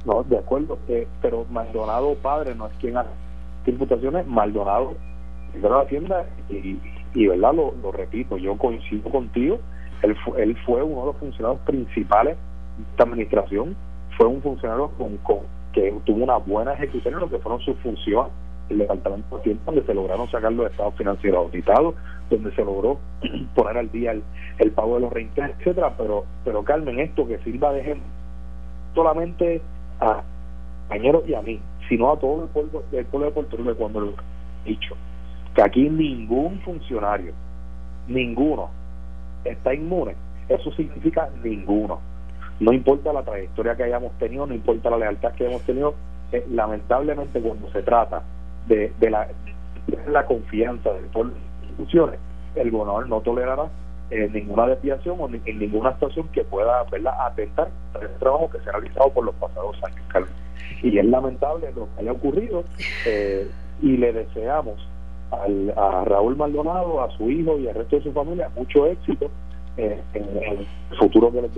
No, 0.06 0.22
de 0.22 0.38
acuerdo, 0.38 0.78
eh, 0.86 1.08
pero 1.20 1.44
Maldonado 1.50 2.14
padre 2.14 2.54
no 2.54 2.68
es 2.68 2.72
quien 2.78 2.96
hace 2.96 3.10
imputaciones, 3.66 4.24
Maldonado 4.24 4.94
de 5.52 5.68
la 5.68 5.80
Hacienda 5.80 6.24
y, 6.48 6.78
y 7.16 7.26
verdad 7.26 7.54
lo, 7.54 7.92
repito, 7.92 8.36
yo 8.36 8.56
coincido 8.58 9.10
contigo, 9.10 9.58
él, 10.02 10.14
él 10.36 10.56
fue 10.66 10.82
uno 10.82 11.00
de 11.00 11.06
los 11.06 11.16
funcionarios 11.16 11.60
principales 11.62 12.36
de 12.76 12.84
esta 12.90 13.04
administración, 13.04 13.74
fue 14.18 14.26
un 14.26 14.42
funcionario 14.42 14.90
con, 14.98 15.18
que 15.72 15.94
tuvo 16.04 16.22
una 16.22 16.36
buena 16.36 16.74
ejecución 16.74 17.14
en 17.14 17.20
lo 17.20 17.30
que 17.30 17.38
fueron 17.38 17.60
sus 17.62 17.76
funciones. 17.78 18.30
El 18.68 18.78
departamento 18.78 19.36
de 19.36 19.42
tiempo 19.44 19.62
donde 19.66 19.86
se 19.86 19.94
lograron 19.94 20.28
sacar 20.28 20.52
los 20.52 20.70
estados 20.70 20.94
financieros 20.96 21.46
auditados, 21.46 21.94
donde 22.28 22.52
se 22.52 22.64
logró 22.64 22.98
poner 23.54 23.78
al 23.78 23.90
día 23.92 24.12
el, 24.58 24.70
pago 24.72 24.96
de 24.96 25.02
los 25.02 25.12
reintegros, 25.12 25.56
etcétera, 25.58 25.94
pero 25.96 26.24
pero 26.44 26.64
Carmen, 26.64 26.98
esto 26.98 27.26
que 27.26 27.38
sirva 27.38 27.72
de 27.72 27.96
solamente 28.94 29.62
a 30.00 30.22
compañeros 30.88 31.22
y 31.28 31.34
a 31.34 31.42
mí, 31.42 31.60
sino 31.88 32.12
a 32.12 32.18
todo 32.18 32.42
el 32.44 32.48
pueblo, 32.50 32.82
el 32.92 33.06
pueblo 33.06 33.26
de 33.28 33.32
Puerto 33.32 33.56
Rico 33.56 33.74
cuando 33.76 34.00
lo 34.00 34.10
he 34.64 34.68
dicho, 34.68 34.96
que 35.56 35.62
aquí 35.62 35.88
ningún 35.88 36.60
funcionario, 36.60 37.32
ninguno, 38.06 38.68
está 39.42 39.72
inmune, 39.72 40.14
eso 40.50 40.70
significa 40.72 41.30
ninguno. 41.42 41.98
No 42.60 42.74
importa 42.74 43.10
la 43.10 43.22
trayectoria 43.22 43.74
que 43.74 43.84
hayamos 43.84 44.12
tenido, 44.18 44.46
no 44.46 44.54
importa 44.54 44.90
la 44.90 44.98
lealtad 44.98 45.32
que 45.32 45.46
hayamos 45.46 45.62
tenido, 45.62 45.94
eh, 46.30 46.44
lamentablemente 46.50 47.40
cuando 47.40 47.70
se 47.72 47.82
trata 47.82 48.22
de, 48.68 48.92
de, 49.00 49.10
la, 49.10 50.26
confianza 50.26 50.92
del 50.92 51.06
pueblo 51.06 51.32
de 51.32 51.40
las 51.40 51.70
instituciones, 51.70 52.20
el 52.54 52.70
gobernador 52.70 53.08
no 53.08 53.22
tolerará 53.22 53.70
en 54.10 54.32
ninguna 54.34 54.66
desviación 54.66 55.16
o 55.18 55.26
en 55.26 55.58
ninguna 55.58 55.90
actuación 55.90 56.28
que 56.28 56.44
pueda 56.44 56.82
¿verdad? 56.90 57.14
atentar 57.26 57.70
el 58.00 58.10
trabajo 58.18 58.50
que 58.50 58.58
se 58.60 58.68
ha 58.68 58.72
realizado 58.72 59.10
por 59.10 59.24
los 59.24 59.34
pasados 59.36 59.76
años. 59.84 60.28
Y 60.82 60.98
es 60.98 61.04
lamentable 61.06 61.72
lo 61.74 61.88
que 61.94 62.02
haya 62.02 62.12
ocurrido 62.12 62.64
eh, 63.06 63.50
y 63.80 63.96
le 63.96 64.12
deseamos 64.12 64.86
a 65.30 66.04
Raúl 66.04 66.36
Maldonado, 66.36 67.02
a 67.02 67.10
su 67.16 67.30
hijo 67.30 67.58
y 67.58 67.68
al 67.68 67.74
resto 67.74 67.96
de 67.96 68.02
su 68.02 68.12
familia 68.12 68.50
mucho 68.54 68.86
éxito 68.86 69.30
eh, 69.76 70.00
en, 70.14 70.24
el 70.24 70.66
futuro 70.98 71.30
que 71.32 71.42
les 71.42 71.50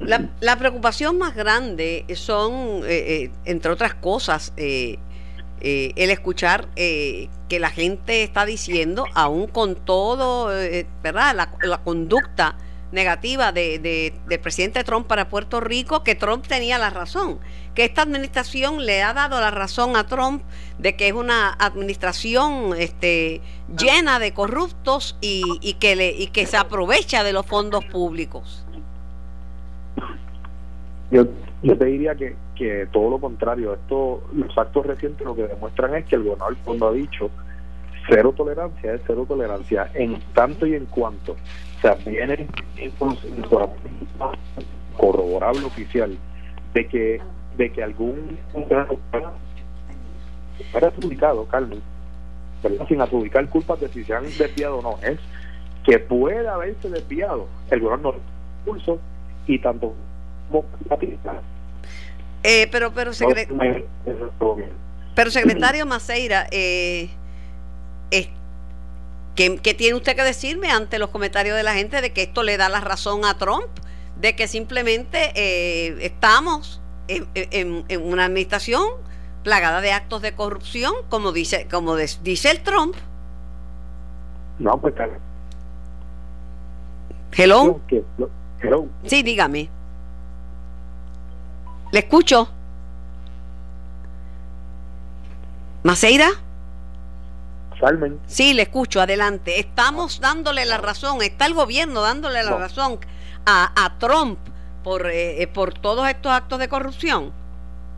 La, 0.00 0.28
la, 0.40 0.56
preocupación 0.56 1.16
más 1.18 1.34
grande 1.34 2.04
son, 2.14 2.82
eh, 2.84 3.24
eh, 3.24 3.30
entre 3.44 3.72
otras 3.72 3.94
cosas, 3.94 4.52
el 4.56 4.98
escuchar 6.10 6.68
que 6.74 7.58
la 7.58 7.70
gente 7.70 8.22
está 8.22 8.44
diciendo, 8.44 9.04
aún 9.14 9.46
con 9.46 9.74
todo, 9.74 10.46
¿verdad? 11.02 11.34
La, 11.34 11.52
la 11.62 11.78
conducta 11.78 12.56
negativa 12.92 13.52
de, 13.52 13.78
de, 13.78 14.12
del 14.26 14.40
presidente 14.40 14.82
Trump 14.84 15.06
para 15.06 15.28
Puerto 15.28 15.60
Rico, 15.60 16.02
que 16.02 16.14
Trump 16.14 16.46
tenía 16.46 16.78
la 16.78 16.90
razón, 16.90 17.38
que 17.74 17.84
esta 17.84 18.02
administración 18.02 18.84
le 18.84 19.02
ha 19.02 19.12
dado 19.12 19.40
la 19.40 19.50
razón 19.50 19.96
a 19.96 20.06
Trump 20.06 20.42
de 20.78 20.96
que 20.96 21.08
es 21.08 21.14
una 21.14 21.52
administración 21.52 22.74
este, 22.76 23.40
llena 23.76 24.18
de 24.18 24.32
corruptos 24.32 25.16
y, 25.20 25.44
y 25.60 25.74
que, 25.74 25.96
le, 25.96 26.10
y 26.10 26.28
que 26.28 26.46
se 26.46 26.56
aprovecha 26.56 27.22
de 27.22 27.32
los 27.32 27.46
fondos 27.46 27.84
públicos. 27.84 28.64
Yo, 31.10 31.26
yo 31.62 31.76
te 31.76 31.84
diría 31.84 32.14
que, 32.14 32.36
que 32.54 32.86
todo 32.92 33.10
lo 33.10 33.18
contrario, 33.18 33.74
esto, 33.74 34.22
los 34.32 34.56
actos 34.56 34.86
recientes 34.86 35.26
lo 35.26 35.34
que 35.34 35.42
demuestran 35.42 35.94
es 35.94 36.04
que 36.06 36.16
el 36.16 36.24
gobernador 36.24 36.56
cuando 36.64 36.88
ha 36.88 36.92
dicho 36.92 37.30
cero 38.10 38.34
tolerancia 38.36 38.94
es 38.94 39.00
cero 39.06 39.24
tolerancia 39.26 39.90
en 39.94 40.20
tanto 40.34 40.66
y 40.66 40.74
en 40.74 40.86
cuanto 40.86 41.32
o 41.32 41.80
sea, 41.80 41.94
viene 41.94 42.46
corroborable 44.96 45.64
oficial 45.64 46.16
de 46.74 46.86
que 46.86 47.20
de 47.56 47.72
que 47.72 47.82
algún 47.82 48.38
fuera 50.70 50.88
adjudicado, 50.88 51.46
Carmen, 51.46 51.80
sin 52.88 53.00
adjudicar 53.00 53.48
culpas 53.48 53.80
de 53.80 53.88
si 53.88 54.04
se 54.04 54.14
han 54.14 54.24
desviado 54.36 54.78
o 54.78 54.82
no, 54.82 54.98
es 55.02 55.18
que 55.84 55.98
puede 55.98 56.46
haberse 56.46 56.90
desviado 56.90 57.48
el 57.70 57.80
gobierno 57.80 58.14
pulso 58.64 58.98
y 59.46 59.58
tanto 59.58 59.94
como 60.50 60.64
eh, 62.42 62.68
pero 62.70 62.92
pero 62.92 63.12
pero 65.14 65.30
secretario 65.30 65.86
Maceira 65.86 66.46
eh, 66.50 67.08
¿Qué, 68.10 69.74
tiene 69.74 69.96
usted 69.96 70.16
que 70.16 70.22
decirme 70.22 70.70
ante 70.70 70.98
los 70.98 71.08
comentarios 71.10 71.56
de 71.56 71.62
la 71.62 71.74
gente 71.74 72.02
de 72.02 72.12
que 72.12 72.22
esto 72.22 72.42
le 72.42 72.56
da 72.56 72.68
la 72.68 72.80
razón 72.80 73.24
a 73.24 73.38
Trump? 73.38 73.68
De 74.16 74.36
que 74.36 74.48
simplemente 74.48 75.32
eh, 75.34 75.96
estamos 76.04 76.82
en, 77.08 77.84
una 78.02 78.26
administración 78.26 78.84
plagada 79.42 79.80
de 79.80 79.92
actos 79.92 80.20
de 80.20 80.34
corrupción, 80.34 80.92
como 81.08 81.32
dice, 81.32 81.66
como 81.70 81.96
dice 81.96 82.50
el 82.50 82.62
Trump. 82.62 82.94
No, 84.58 84.78
pues 84.78 84.94
claro. 84.94 85.14
Hello. 87.32 87.80
Hello. 88.60 88.88
Sí, 89.06 89.22
dígame. 89.22 89.70
¿Le 91.92 92.00
escucho? 92.00 92.48
¿Maceira? 95.82 96.28
Sí, 98.26 98.54
le 98.54 98.62
escucho, 98.62 99.00
adelante. 99.00 99.58
Estamos 99.58 100.20
dándole 100.20 100.64
la 100.66 100.78
razón, 100.78 101.22
está 101.22 101.46
el 101.46 101.54
gobierno 101.54 102.02
dándole 102.02 102.42
la 102.42 102.56
razón 102.56 102.98
a, 103.46 103.72
a 103.76 103.98
Trump 103.98 104.38
por, 104.82 105.06
eh, 105.06 105.42
eh, 105.42 105.46
por 105.46 105.74
todos 105.74 106.08
estos 106.08 106.32
actos 106.32 106.58
de 106.58 106.68
corrupción. 106.68 107.32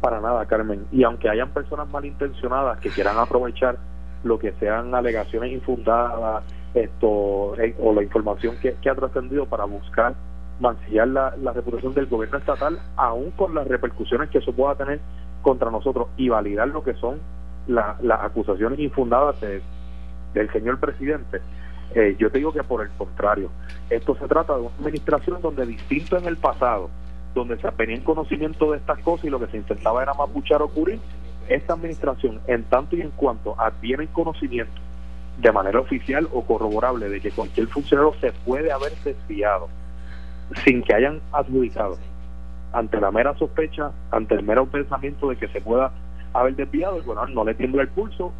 Para 0.00 0.20
nada, 0.20 0.46
Carmen. 0.46 0.86
Y 0.90 1.04
aunque 1.04 1.28
hayan 1.28 1.50
personas 1.50 1.88
malintencionadas 1.88 2.78
que 2.80 2.90
quieran 2.90 3.18
aprovechar 3.18 3.76
lo 4.24 4.38
que 4.38 4.52
sean 4.60 4.94
alegaciones 4.94 5.52
infundadas 5.52 6.44
esto 6.74 7.54
eh, 7.58 7.74
o 7.80 7.92
la 7.92 8.02
información 8.02 8.56
que, 8.60 8.88
ha 8.88 8.94
trascendido 8.94 9.46
para 9.46 9.64
buscar 9.64 10.14
mancillar 10.60 11.08
la, 11.08 11.36
la 11.36 11.52
reputación 11.52 11.92
del 11.92 12.06
gobierno 12.06 12.38
estatal, 12.38 12.78
aún 12.96 13.30
con 13.32 13.54
las 13.54 13.66
repercusiones 13.66 14.30
que 14.30 14.38
eso 14.38 14.52
pueda 14.52 14.74
tener 14.76 15.00
contra 15.42 15.70
nosotros 15.70 16.08
y 16.16 16.28
validar 16.28 16.68
lo 16.68 16.82
que 16.82 16.94
son 16.94 17.18
las 17.66 18.20
acusaciones 18.22 18.78
infundadas 18.78 19.36
del 19.40 20.52
señor 20.52 20.78
presidente, 20.78 21.40
eh, 21.94 22.16
yo 22.18 22.30
te 22.30 22.38
digo 22.38 22.52
que 22.52 22.62
por 22.62 22.82
el 22.82 22.90
contrario, 22.90 23.50
esto 23.90 24.14
se 24.16 24.26
trata 24.26 24.54
de 24.54 24.62
una 24.62 24.70
administración 24.78 25.42
donde 25.42 25.66
distinto 25.66 26.16
en 26.16 26.26
el 26.26 26.36
pasado, 26.36 26.88
donde 27.34 27.58
se 27.58 27.70
tenía 27.72 27.96
en 27.96 28.02
conocimiento 28.02 28.72
de 28.72 28.78
estas 28.78 28.98
cosas 29.00 29.26
y 29.26 29.30
lo 29.30 29.38
que 29.38 29.46
se 29.48 29.58
intentaba 29.58 30.02
era 30.02 30.14
mapuchar 30.14 30.62
o 30.62 30.68
cubrir, 30.68 31.00
esta 31.48 31.74
administración, 31.74 32.40
en 32.46 32.64
tanto 32.64 32.96
y 32.96 33.02
en 33.02 33.10
cuanto 33.10 33.60
adviene 33.60 34.06
conocimiento 34.06 34.80
de 35.38 35.52
manera 35.52 35.80
oficial 35.80 36.28
o 36.32 36.42
corroborable 36.44 37.08
de 37.08 37.20
que 37.20 37.30
cualquier 37.30 37.66
funcionario 37.66 38.14
se 38.20 38.32
puede 38.32 38.70
haber 38.70 38.92
desviado 39.02 39.68
sin 40.64 40.82
que 40.82 40.94
hayan 40.94 41.20
adjudicado 41.32 41.98
ante 42.72 43.00
la 43.00 43.10
mera 43.10 43.36
sospecha, 43.36 43.92
ante 44.10 44.34
el 44.34 44.42
mero 44.42 44.66
pensamiento 44.66 45.28
de 45.28 45.36
que 45.36 45.48
se 45.48 45.60
pueda 45.60 45.90
haber 46.32 46.56
desviado, 46.56 46.96
el 46.96 47.02
gobernador 47.02 47.30
no 47.30 47.44
le 47.44 47.54
tiembla 47.54 47.82
el 47.82 47.88
pulso 47.88 48.32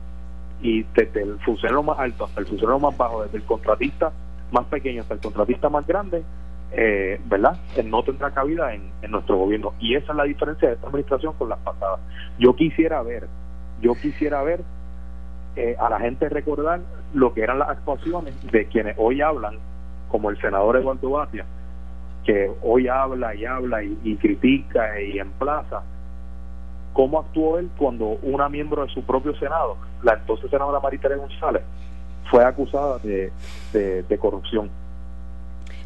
y 0.61 0.85
desde 0.95 1.23
el 1.23 1.39
funcionario 1.41 1.83
más 1.83 1.99
alto 1.99 2.25
hasta 2.25 2.41
el 2.41 2.47
funcionario 2.47 2.81
más 2.81 2.97
bajo, 2.97 3.23
desde 3.25 3.39
el 3.39 3.45
contratista 3.45 4.13
más 4.53 4.67
pequeño 4.67 5.03
hasta 5.03 5.15
el 5.15 5.21
contratista 5.21 5.69
más 5.69 5.87
grande, 5.87 6.23
eh, 6.73 7.21
¿verdad? 7.27 7.57
no 7.85 8.03
tendrá 8.03 8.31
cabida 8.31 8.75
en, 8.75 8.93
nuestro 9.11 9.37
gobierno. 9.37 9.75
Y 9.81 9.95
esa 9.95 10.13
es 10.13 10.17
la 10.17 10.25
diferencia 10.25 10.69
de 10.69 10.75
esta 10.75 10.87
administración 10.87 11.35
con 11.35 11.49
las 11.49 11.59
pasadas. 11.61 12.01
Yo 12.39 12.55
quisiera 12.55 13.03
ver, 13.03 13.27
yo 13.81 13.95
quisiera 13.95 14.43
ver 14.43 14.61
eh, 15.57 15.77
a 15.79 15.91
la 15.91 16.01
gente 16.01 16.29
recordar 16.29 16.81
lo 17.15 17.35
que 17.35 17.43
eran 17.43 17.59
las 17.59 17.71
actuaciones 17.71 18.35
de 18.53 18.67
quienes 18.67 18.97
hoy 18.99 19.21
hablan, 19.21 19.57
como 20.09 20.31
el 20.31 20.41
senador 20.41 20.77
Eduardo 20.77 21.11
Batia, 21.11 21.45
que 22.25 22.51
hoy 22.63 22.89
habla 22.89 23.35
y 23.35 23.45
habla 23.45 23.83
y, 23.83 23.99
y 24.05 24.17
critica 24.17 25.01
y 25.01 25.19
emplaza 25.19 25.83
cómo 26.93 27.21
actuó 27.21 27.59
él 27.59 27.71
cuando 27.77 28.19
una 28.23 28.49
miembro 28.49 28.85
de 28.85 28.93
su 28.93 29.03
propio 29.03 29.35
Senado, 29.39 29.77
la 30.03 30.15
entonces 30.15 30.51
senadora 30.51 30.81
Maritere 30.81 31.17
González, 31.17 31.63
fue 32.31 32.45
acusada 32.45 32.99
de, 32.99 33.33
de, 33.73 34.19
corrupción. 34.19 34.71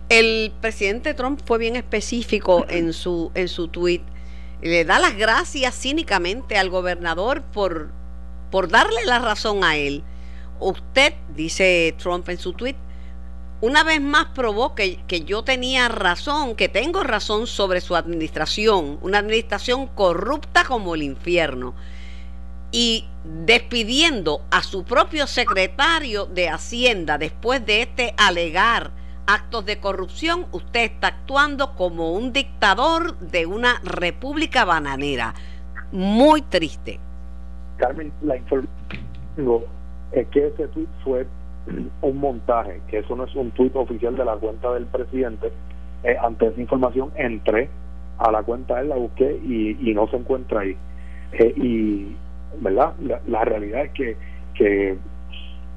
El 0.09 0.53
presidente 0.61 1.15
Trump 1.15 1.41
fue 1.45 1.59
bien 1.59 1.77
específico 1.77 2.65
en 2.69 2.93
su 2.93 3.31
en 3.35 3.49
su 3.49 3.69
tuit. 3.69 4.03
Le 4.63 4.85
da 4.85 4.99
las 4.99 5.17
gracias 5.17 5.75
cínicamente 5.75 6.57
al 6.57 6.71
gobernador 6.71 7.43
por, 7.43 7.91
por 8.51 8.69
darle 8.69 9.05
la 9.05 9.19
razón 9.19 9.65
a 9.65 9.77
él. 9.77 10.03
Usted, 10.61 11.13
dice 11.35 11.95
Trump 11.99 12.27
en 12.31 12.39
su 12.39 12.55
tuit, 12.55 12.77
una 13.61 13.85
vez 13.85 14.01
más 14.03 14.27
probó 14.35 14.75
que, 14.75 14.99
yo 15.25 15.43
tenía 15.43 15.89
razón, 15.89 16.57
que 16.57 16.69
tengo 16.69 17.03
razón 17.03 17.47
sobre 17.47 17.81
su 17.81 17.97
administración, 17.97 18.99
una 19.01 19.19
administración 19.19 19.87
corrupta 19.87 20.65
como 20.65 20.95
el 20.95 21.03
infierno. 21.03 21.75
Y 22.71 23.07
despidiendo 23.25 24.43
a 24.51 24.63
su 24.63 24.85
propio 24.85 25.27
secretario 25.27 26.27
de 26.27 26.51
Hacienda 26.51 27.17
después 27.17 27.65
de 27.65 27.83
este 27.83 28.15
alegar 28.19 28.91
actos 29.27 29.65
de 29.65 29.81
corrupción, 29.81 30.47
usted 30.53 30.85
está 30.93 31.09
actuando 31.09 31.75
como 31.75 32.13
un 32.13 32.33
dictador 32.33 33.19
de 33.19 33.47
una 33.47 33.81
república 33.83 34.65
bananera. 34.65 35.35
Muy 35.93 36.43
triste. 36.43 37.01
Carmen, 37.79 38.13
la 38.23 38.37
información 38.37 39.65
es 40.13 40.27
que 40.29 40.47
ese 40.47 40.69
tweet 40.69 40.89
fue 41.03 41.27
un 42.00 42.18
montaje, 42.18 42.80
que 42.88 42.99
eso 42.99 43.16
no 43.16 43.25
es 43.25 43.35
un 43.35 43.50
tuit 43.50 43.75
oficial 43.75 44.16
de 44.16 44.25
la 44.25 44.37
cuenta 44.37 44.73
del 44.73 44.87
presidente. 44.87 45.52
Eh, 46.04 46.16
ante 46.20 46.46
esa 46.46 46.61
información 46.61 47.11
entré 47.16 47.68
a 48.18 48.30
la 48.30 48.42
cuenta, 48.42 48.80
él 48.80 48.88
la 48.88 48.96
busqué 48.96 49.32
y, 49.32 49.92
no 49.94 50.06
se 50.08 50.16
encuentra 50.16 50.61
ahí. 50.61 50.76
Eh, 51.32 51.52
y, 51.56 52.16
¿verdad? 52.61 52.94
La, 53.26 53.44
realidad 53.44 53.85
es 53.85 53.90
que, 53.92 54.16
que 54.54 54.96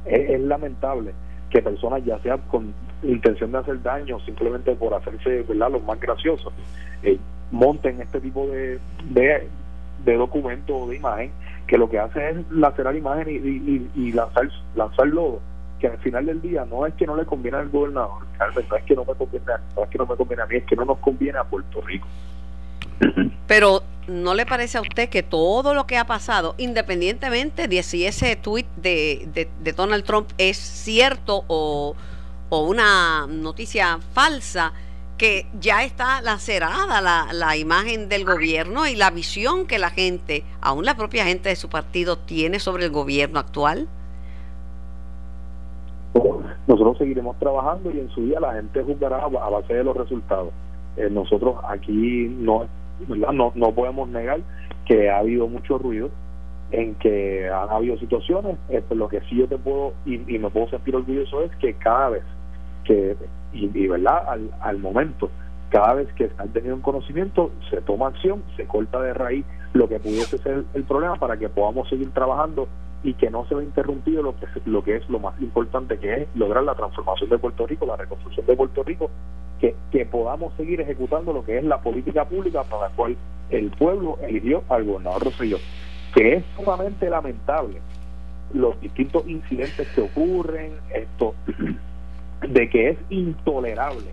es, 0.05 0.41
lamentable 0.41 1.13
que 1.49 1.61
personas, 1.61 2.05
ya 2.05 2.19
sea 2.19 2.37
con 2.37 2.73
intención 3.01 3.51
de 3.51 3.57
hacer 3.57 3.81
daño, 3.81 4.19
simplemente 4.21 4.75
por 4.75 4.93
hacerse, 4.93 5.43
¿verdad?, 5.43 5.71
los 5.71 5.83
más 5.83 5.99
graciosos, 5.99 6.53
eh, 7.01 7.17
monten 7.51 7.99
este 8.01 8.21
tipo 8.21 8.45
de, 8.47 8.79
de, 9.05 9.47
de 10.05 10.15
documento 10.15 10.77
o 10.77 10.87
de 10.87 10.97
imagen 10.97 11.31
que 11.65 11.77
lo 11.77 11.89
que 11.89 11.99
hace 11.99 12.29
es 12.29 12.51
lacerar 12.51 12.95
imagen 12.95 13.29
y, 13.29 13.33
y, 13.33 13.89
y 13.95 14.11
lanzar, 14.11 14.49
lanzar 14.75 15.07
lodo 15.07 15.39
que 15.79 15.87
al 15.87 15.97
final 15.99 16.25
del 16.25 16.41
día 16.41 16.65
no 16.65 16.85
es 16.85 16.93
que 16.93 17.07
no 17.07 17.15
le 17.15 17.25
conviene 17.25 17.57
al 17.57 17.69
gobernador, 17.69 18.23
no 18.69 18.77
es 18.77 18.83
que 18.83 18.95
no 18.95 19.05
me 19.05 19.15
conviene, 19.15 19.45
no 19.75 19.83
es 19.83 19.89
que 19.89 19.97
no 19.97 20.05
me 20.05 20.15
conviene 20.15 20.43
a 20.43 20.45
mí, 20.45 20.55
es 20.57 20.65
que 20.65 20.75
no 20.75 20.85
nos 20.85 20.99
conviene 20.99 21.39
a 21.39 21.43
Puerto 21.43 21.81
Rico. 21.81 22.07
Pero 23.47 23.81
¿no 24.07 24.33
le 24.33 24.45
parece 24.45 24.77
a 24.77 24.81
usted 24.81 25.09
que 25.09 25.23
todo 25.23 25.73
lo 25.73 25.87
que 25.87 25.97
ha 25.97 26.05
pasado, 26.05 26.55
independientemente 26.57 27.67
de 27.67 27.83
si 27.83 28.05
ese 28.05 28.35
tweet 28.35 28.65
de, 28.75 29.49
de, 29.61 29.73
Donald 29.73 30.03
Trump 30.03 30.29
es 30.37 30.57
cierto 30.57 31.45
o, 31.47 31.95
o, 32.49 32.67
una 32.67 33.27
noticia 33.27 33.99
falsa, 34.13 34.73
que 35.17 35.47
ya 35.59 35.83
está 35.83 36.21
lacerada 36.21 37.01
la, 37.01 37.27
la 37.33 37.57
imagen 37.57 38.07
del 38.07 38.23
gobierno 38.23 38.87
y 38.87 38.95
la 38.95 39.11
visión 39.11 39.67
que 39.67 39.77
la 39.77 39.89
gente, 39.89 40.45
aún 40.61 40.85
la 40.85 40.95
propia 40.95 41.25
gente 41.25 41.49
de 41.49 41.55
su 41.55 41.69
partido, 41.69 42.17
tiene 42.17 42.59
sobre 42.59 42.85
el 42.85 42.91
gobierno 42.91 43.39
actual? 43.39 43.89
Nosotros 46.67 46.97
seguiremos 46.97 47.37
trabajando 47.39 47.91
y 47.91 47.99
en 47.99 48.09
su 48.09 48.21
día 48.25 48.39
la 48.39 48.53
gente 48.53 48.83
juzgará 48.83 49.23
a 49.23 49.49
base 49.49 49.73
de 49.73 49.83
los 49.83 49.95
resultados. 49.95 50.49
Eh, 50.97 51.09
nosotros 51.09 51.55
aquí 51.67 52.27
no, 52.39 52.65
no 53.07 53.51
no 53.55 53.71
podemos 53.71 54.09
negar 54.09 54.41
que 54.85 55.09
ha 55.09 55.19
habido 55.19 55.47
mucho 55.47 55.77
ruido, 55.77 56.09
en 56.71 56.95
que 56.95 57.49
han 57.49 57.69
habido 57.69 57.97
situaciones, 57.97 58.57
eh, 58.69 58.83
lo 58.91 59.07
que 59.07 59.21
sí 59.21 59.37
yo 59.37 59.47
te 59.47 59.57
puedo 59.57 59.93
y, 60.05 60.17
me 60.17 60.49
puedo 60.49 60.67
sentir 60.69 60.95
orgulloso 60.95 61.43
es 61.43 61.55
que 61.57 61.73
cada 61.75 62.09
vez 62.09 62.23
que, 62.83 63.15
y, 63.53 63.87
verdad, 63.87 64.27
al, 64.27 64.51
al 64.61 64.77
momento, 64.77 65.29
cada 65.69 65.93
vez 65.93 66.11
que 66.13 66.29
han 66.37 66.49
tenido 66.49 66.75
un 66.75 66.81
conocimiento, 66.81 67.51
se 67.69 67.81
toma 67.81 68.07
acción, 68.07 68.43
se 68.55 68.65
corta 68.65 69.01
de 69.01 69.13
raíz 69.13 69.45
lo 69.73 69.87
que 69.87 69.99
pudiese 69.99 70.37
ser 70.39 70.63
el 70.73 70.83
problema 70.83 71.15
para 71.15 71.37
que 71.37 71.49
podamos 71.49 71.87
seguir 71.89 72.11
trabajando 72.11 72.67
y 73.03 73.13
que 73.13 73.29
no 73.29 73.45
se 73.47 73.55
vea 73.55 73.63
interrumpido 73.63 74.21
lo 74.21 74.35
que, 74.35 74.45
lo 74.65 74.83
que 74.83 74.97
es 74.97 75.09
lo 75.09 75.19
más 75.19 75.39
importante, 75.41 75.97
que 75.97 76.13
es 76.13 76.27
lograr 76.35 76.63
la 76.63 76.75
transformación 76.75 77.29
de 77.29 77.37
Puerto 77.37 77.65
Rico, 77.65 77.85
la 77.85 77.95
reconstrucción 77.95 78.45
de 78.45 78.55
Puerto 78.55 78.83
Rico, 78.83 79.09
que, 79.59 79.75
que 79.91 80.05
podamos 80.05 80.53
seguir 80.55 80.81
ejecutando 80.81 81.33
lo 81.33 81.43
que 81.43 81.57
es 81.57 81.63
la 81.63 81.81
política 81.81 82.25
pública 82.25 82.63
para 82.63 82.89
la 82.89 82.95
cual 82.95 83.15
el 83.49 83.71
pueblo 83.71 84.17
eligió 84.21 84.63
al 84.69 84.83
gobernador 84.83 85.23
Rosselló, 85.23 85.57
que 86.13 86.35
es 86.35 86.43
sumamente 86.55 87.09
lamentable 87.09 87.81
los 88.53 88.79
distintos 88.81 89.27
incidentes 89.27 89.87
que 89.89 90.01
ocurren, 90.01 90.73
esto 90.93 91.35
de 92.47 92.69
que 92.69 92.89
es 92.89 92.97
intolerable 93.09 94.07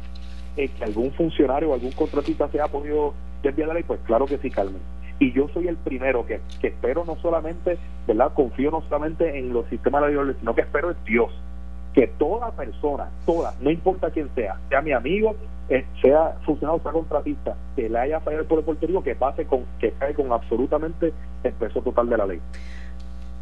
que 0.56 0.84
algún 0.84 1.12
funcionario 1.12 1.70
o 1.70 1.74
algún 1.74 1.92
contratista 1.92 2.48
se 2.48 2.58
haya 2.58 2.72
podido 2.72 3.12
desviar 3.42 3.68
la 3.68 3.74
ley, 3.74 3.82
pues 3.82 4.00
claro 4.06 4.24
que 4.24 4.38
sí, 4.38 4.50
Carmen 4.50 4.80
y 5.18 5.32
yo 5.32 5.48
soy 5.48 5.68
el 5.68 5.76
primero 5.76 6.26
que, 6.26 6.40
que 6.60 6.68
espero 6.68 7.04
no 7.04 7.16
solamente, 7.16 7.78
¿verdad? 8.06 8.32
Confío 8.34 8.70
no 8.70 8.82
solamente 8.82 9.38
en 9.38 9.52
los 9.52 9.66
sistemas 9.66 10.02
de 10.06 10.14
la 10.14 10.24
ley, 10.24 10.36
sino 10.38 10.54
que 10.54 10.60
espero 10.62 10.90
en 10.90 10.96
Dios. 11.04 11.32
Que 11.94 12.06
toda 12.06 12.50
persona, 12.50 13.08
toda, 13.24 13.54
no 13.60 13.70
importa 13.70 14.10
quién 14.10 14.28
sea, 14.34 14.58
sea 14.68 14.82
mi 14.82 14.92
amigo, 14.92 15.34
eh, 15.70 15.86
sea 16.02 16.36
funcionario, 16.44 16.82
sea 16.82 16.92
contratista, 16.92 17.56
que 17.74 17.88
le 17.88 17.98
haya 17.98 18.20
fallado 18.20 18.42
el 18.42 18.48
pueblo 18.64 19.02
que 19.02 19.14
pase 19.14 19.46
con, 19.46 19.64
que 19.78 19.92
cae 19.92 20.14
con 20.14 20.30
absolutamente 20.30 21.12
el 21.42 21.52
peso 21.54 21.80
total 21.80 22.08
de 22.10 22.16
la 22.18 22.26
ley. 22.26 22.40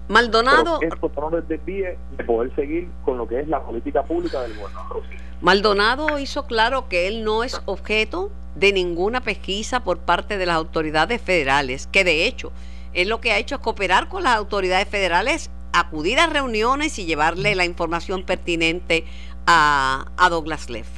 Maldonado. 0.09 0.81
esto 0.83 1.11
no 1.17 1.31
les 1.31 1.49
desvíe 1.49 1.97
de 2.17 2.25
poder 2.25 2.55
seguir 2.55 2.89
con 3.05 3.17
lo 3.17 3.27
que 3.27 3.41
es 3.41 3.49
la 3.49 3.63
política 3.63 4.03
pública 4.03 4.43
del 4.43 4.57
gobernador. 4.57 5.03
Maldonado 5.41 6.19
hizo 6.19 6.47
claro 6.47 6.89
que 6.89 7.09
él 7.09 7.25
no 7.25 7.43
es 7.43 7.61
objeto 7.65 8.31
de 8.55 8.73
ninguna 8.73 9.21
pesquisa 9.23 9.81
por 9.81 9.99
parte 9.99 10.39
de 10.39 10.47
las 10.47 10.57
autoridades 10.57 11.21
federales, 11.21 11.87
que 11.87 12.05
de 12.05 12.27
hecho 12.27 12.53
él 12.93 13.09
lo 13.09 13.21
que 13.21 13.33
ha 13.33 13.39
hecho 13.39 13.57
es 13.57 13.61
cooperar 13.61 14.09
con 14.09 14.23
las 14.23 14.37
autoridades 14.37 14.89
federales, 14.89 15.51
acudir 15.73 16.21
a 16.21 16.27
reuniones 16.27 16.99
y 16.99 17.07
llevarle 17.07 17.55
la 17.55 17.65
información 17.65 18.23
pertinente 18.23 19.05
a, 19.47 20.07
a 20.17 20.31
Douglas 20.31 20.71
Leff. 20.71 20.89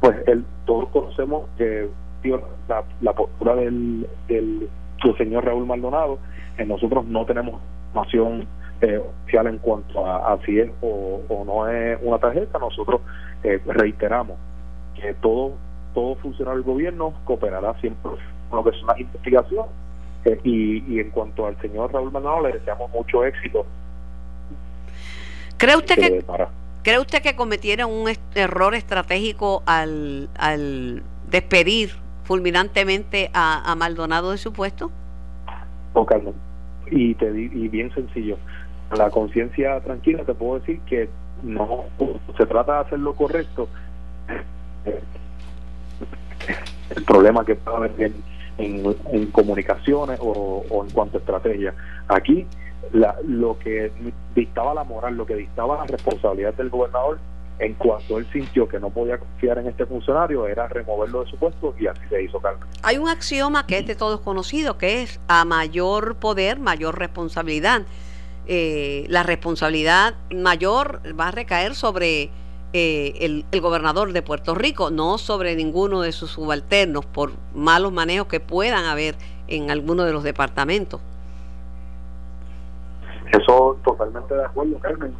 Pues 0.00 0.16
el, 0.26 0.44
todos 0.66 0.88
conocemos 0.90 1.48
que 1.56 1.88
la, 2.68 2.84
la 3.00 3.12
postura 3.14 3.54
del, 3.54 4.06
del, 4.28 4.68
señor 5.16 5.44
Raúl 5.44 5.66
Maldonado, 5.66 6.18
nosotros 6.66 7.04
no 7.06 7.24
tenemos 7.24 7.60
información 7.88 8.46
eh, 8.80 8.98
oficial 8.98 9.46
en 9.46 9.58
cuanto 9.58 10.04
a, 10.04 10.38
si 10.44 10.58
es 10.58 10.70
o, 10.80 11.20
no 11.46 11.68
es 11.68 11.98
una 12.02 12.18
tarjeta, 12.18 12.58
nosotros 12.58 13.00
eh, 13.44 13.60
reiteramos 13.66 14.36
que 14.94 15.14
todo 15.14 15.52
todo 15.94 16.16
funcionario 16.16 16.62
del 16.62 16.72
gobierno 16.72 17.14
cooperará 17.24 17.78
siempre 17.80 18.12
con 18.48 18.56
lo 18.56 18.64
que 18.64 18.76
es 18.76 18.82
una 18.82 18.98
investigación 18.98 19.66
eh, 20.24 20.40
y, 20.42 20.98
en 20.98 21.10
cuanto 21.10 21.46
al 21.46 21.60
señor 21.60 21.92
Raúl 21.92 22.10
Maldonado 22.10 22.48
le 22.48 22.54
deseamos 22.54 22.90
mucho 22.90 23.24
éxito. 23.24 23.66
¿Cree 25.58 25.76
usted 25.76 25.94
que, 25.94 26.24
¿cree 26.82 26.98
usted 26.98 27.22
que 27.22 27.36
cometieron 27.36 27.90
un 27.90 28.12
error 28.34 28.74
estratégico 28.74 29.62
al, 29.66 30.28
al 30.36 31.04
despedir 31.30 32.01
fulminantemente 32.32 33.30
a, 33.34 33.74
Maldonado 33.76 34.30
de 34.30 34.38
su 34.38 34.54
puesto? 34.54 34.90
Y, 36.90 37.14
te, 37.16 37.26
y 37.26 37.68
bien 37.68 37.92
sencillo. 37.92 38.38
La 38.96 39.10
conciencia 39.10 39.78
tranquila 39.80 40.24
te 40.24 40.32
puedo 40.32 40.58
decir 40.58 40.80
que 40.88 41.10
no 41.42 41.84
se 42.38 42.46
trata 42.46 42.72
de 42.72 42.80
hacer 42.86 43.00
lo 43.00 43.12
correcto 43.12 43.68
el 46.96 47.04
problema 47.04 47.44
que 47.44 47.54
puede 47.54 47.76
haber 47.76 48.12
en, 48.56 49.26
comunicaciones 49.26 50.18
o, 50.22 50.64
en 50.86 50.90
cuanto 50.90 51.18
a 51.18 51.20
estrategia. 51.20 51.74
Aquí 52.08 52.46
la, 52.92 53.14
lo 53.26 53.58
que 53.58 53.92
dictaba 54.34 54.72
la 54.72 54.84
moral, 54.84 55.18
lo 55.18 55.26
que 55.26 55.36
dictaba 55.36 55.76
la 55.76 55.84
responsabilidad 55.84 56.54
del 56.54 56.70
gobernador 56.70 57.18
en 57.58 57.74
cuanto 57.74 58.18
él 58.18 58.26
sintió 58.32 58.68
que 58.68 58.80
no 58.80 58.90
podía 58.90 59.18
confiar 59.18 59.58
en 59.58 59.68
este 59.68 59.86
funcionario 59.86 60.46
era 60.46 60.68
removerlo 60.68 61.24
de 61.24 61.30
su 61.30 61.36
puesto 61.36 61.74
y 61.78 61.86
así 61.86 62.00
se 62.08 62.22
hizo 62.22 62.40
Carmen. 62.40 62.68
Hay 62.82 62.98
un 62.98 63.08
axioma 63.08 63.66
que 63.66 63.78
es 63.78 63.86
de 63.86 63.94
todos 63.94 64.20
conocido, 64.20 64.78
que 64.78 65.02
es 65.02 65.20
a 65.28 65.44
mayor 65.44 66.16
poder, 66.16 66.58
mayor 66.58 66.98
responsabilidad. 66.98 67.82
Eh, 68.46 69.06
la 69.08 69.22
responsabilidad 69.22 70.14
mayor 70.34 71.00
va 71.18 71.28
a 71.28 71.30
recaer 71.30 71.74
sobre 71.74 72.30
eh, 72.74 73.44
el, 73.52 73.60
gobernador 73.60 74.12
de 74.12 74.22
Puerto 74.22 74.54
Rico, 74.54 74.90
no 74.90 75.18
sobre 75.18 75.54
ninguno 75.54 76.00
de 76.00 76.10
sus 76.10 76.30
subalternos 76.30 77.04
por 77.04 77.32
malos 77.54 77.92
manejos 77.92 78.28
que 78.28 78.40
puedan 78.40 78.86
haber 78.86 79.14
en 79.46 79.70
alguno 79.70 80.04
de 80.04 80.12
los 80.12 80.24
departamentos. 80.24 81.00
Eso 83.30 83.78
totalmente 83.84 84.34
de 84.34 84.44
acuerdo, 84.44 84.78
Carmen. 84.78 85.14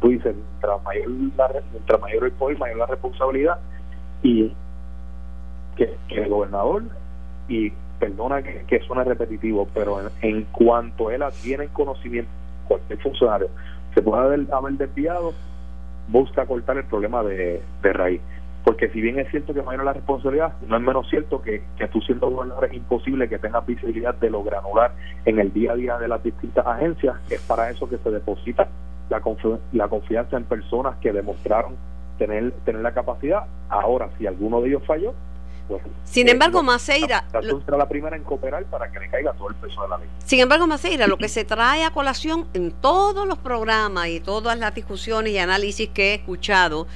Tú 0.00 0.08
dices, 0.08 0.34
mientras 0.34 0.82
mayor, 0.84 1.08
la, 1.36 1.98
mayor 1.98 2.24
el 2.24 2.32
poder, 2.32 2.58
mayor 2.58 2.76
la 2.76 2.86
responsabilidad 2.86 3.58
y 4.22 4.52
que, 5.76 5.96
el 6.10 6.28
gobernador, 6.28 6.84
y 7.48 7.72
perdona 7.98 8.42
que, 8.42 8.64
que 8.66 8.80
suene 8.80 9.04
repetitivo, 9.04 9.68
pero 9.74 9.98
en, 10.22 10.44
cuanto 10.52 11.10
él 11.10 11.22
tiene 11.42 11.68
conocimiento, 11.68 12.30
cualquier 12.66 12.98
funcionario 13.00 13.48
se 13.94 14.02
puede 14.02 14.22
haber, 14.22 14.46
haber 14.52 14.74
desviado, 14.74 15.32
busca 16.08 16.46
cortar 16.46 16.76
el 16.78 16.84
problema 16.84 17.22
de, 17.22 17.62
raíz. 17.82 18.20
Porque 18.64 18.90
si 18.90 19.00
bien 19.00 19.18
es 19.18 19.30
cierto 19.30 19.54
que 19.54 19.62
mayor 19.62 19.84
la 19.84 19.94
responsabilidad, 19.94 20.52
no 20.66 20.76
es 20.76 20.82
menos 20.82 21.08
cierto 21.08 21.40
que, 21.40 21.62
que 21.78 21.88
tú 21.88 22.00
siendo 22.02 22.28
gobernador 22.30 22.66
es 22.66 22.74
imposible 22.74 23.28
que 23.28 23.38
tengas 23.38 23.64
visibilidad 23.66 24.14
de 24.14 24.30
lo 24.30 24.42
granular 24.42 24.92
en 25.24 25.38
el 25.38 25.52
día 25.52 25.72
a 25.72 25.76
día 25.76 25.98
de 25.98 26.08
las 26.08 26.22
distintas 26.22 26.66
agencias. 26.66 27.16
Es 27.30 27.40
para 27.42 27.70
eso 27.70 27.88
que 27.88 27.98
se 27.98 28.10
deposita 28.10 28.68
la, 29.08 29.22
la 29.72 29.88
confianza 29.88 30.36
en 30.36 30.44
personas 30.44 30.96
que 30.98 31.12
demostraron 31.12 31.76
tener, 32.18 32.52
tener 32.64 32.82
la 32.82 32.92
capacidad. 32.92 33.44
Ahora, 33.68 34.10
si 34.18 34.26
alguno 34.26 34.60
de 34.60 34.68
ellos 34.68 34.82
falló, 34.86 35.14
sin 36.04 36.28
embargo, 36.28 36.62
Maceira. 36.62 37.24
La, 37.66 37.88
primera 37.88 38.16
en 38.16 38.24
cooperar 38.24 38.64
para 38.64 38.90
que 38.90 39.00
le 39.00 39.10
caiga 39.10 39.32
todo 39.34 39.50
el 39.50 39.54
peso 39.56 39.82
de 39.82 39.88
la 39.88 39.98
ley. 39.98 40.08
Sin 40.24 40.40
embargo, 40.40 40.66
Maceira, 40.66 41.06
lo 41.06 41.18
que 41.18 41.28
se 41.28 41.44
trae 41.44 41.84
a 41.84 41.90
colación 41.90 42.46
en 42.54 42.70
todos 42.72 43.26
los 43.26 43.38
programas 43.38 44.08
y 44.08 44.20
todas 44.20 44.58
las 44.58 44.74
discusiones 44.74 45.32
y 45.32 45.38
análisis 45.38 45.88
que 45.90 46.12
he 46.12 46.14
escuchado 46.14 46.86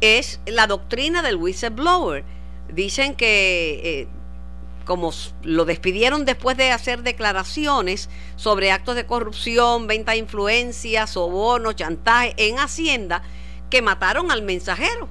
es 0.00 0.40
la 0.46 0.66
doctrina 0.66 1.22
del 1.22 1.36
whistleblower. 1.36 2.24
Dicen 2.72 3.14
que. 3.14 3.80
Eh, 4.02 4.08
como 4.84 5.10
lo 5.42 5.64
despidieron 5.64 6.24
después 6.24 6.56
de 6.56 6.70
hacer 6.70 7.02
declaraciones 7.02 8.10
sobre 8.36 8.72
actos 8.72 8.96
de 8.96 9.06
corrupción, 9.06 9.86
venta 9.86 10.12
de 10.12 10.18
influencias, 10.18 11.10
soborno, 11.10 11.72
chantaje 11.72 12.34
en 12.36 12.58
Hacienda, 12.58 13.22
que 13.70 13.82
mataron 13.82 14.30
al 14.30 14.42
mensajero 14.42 15.08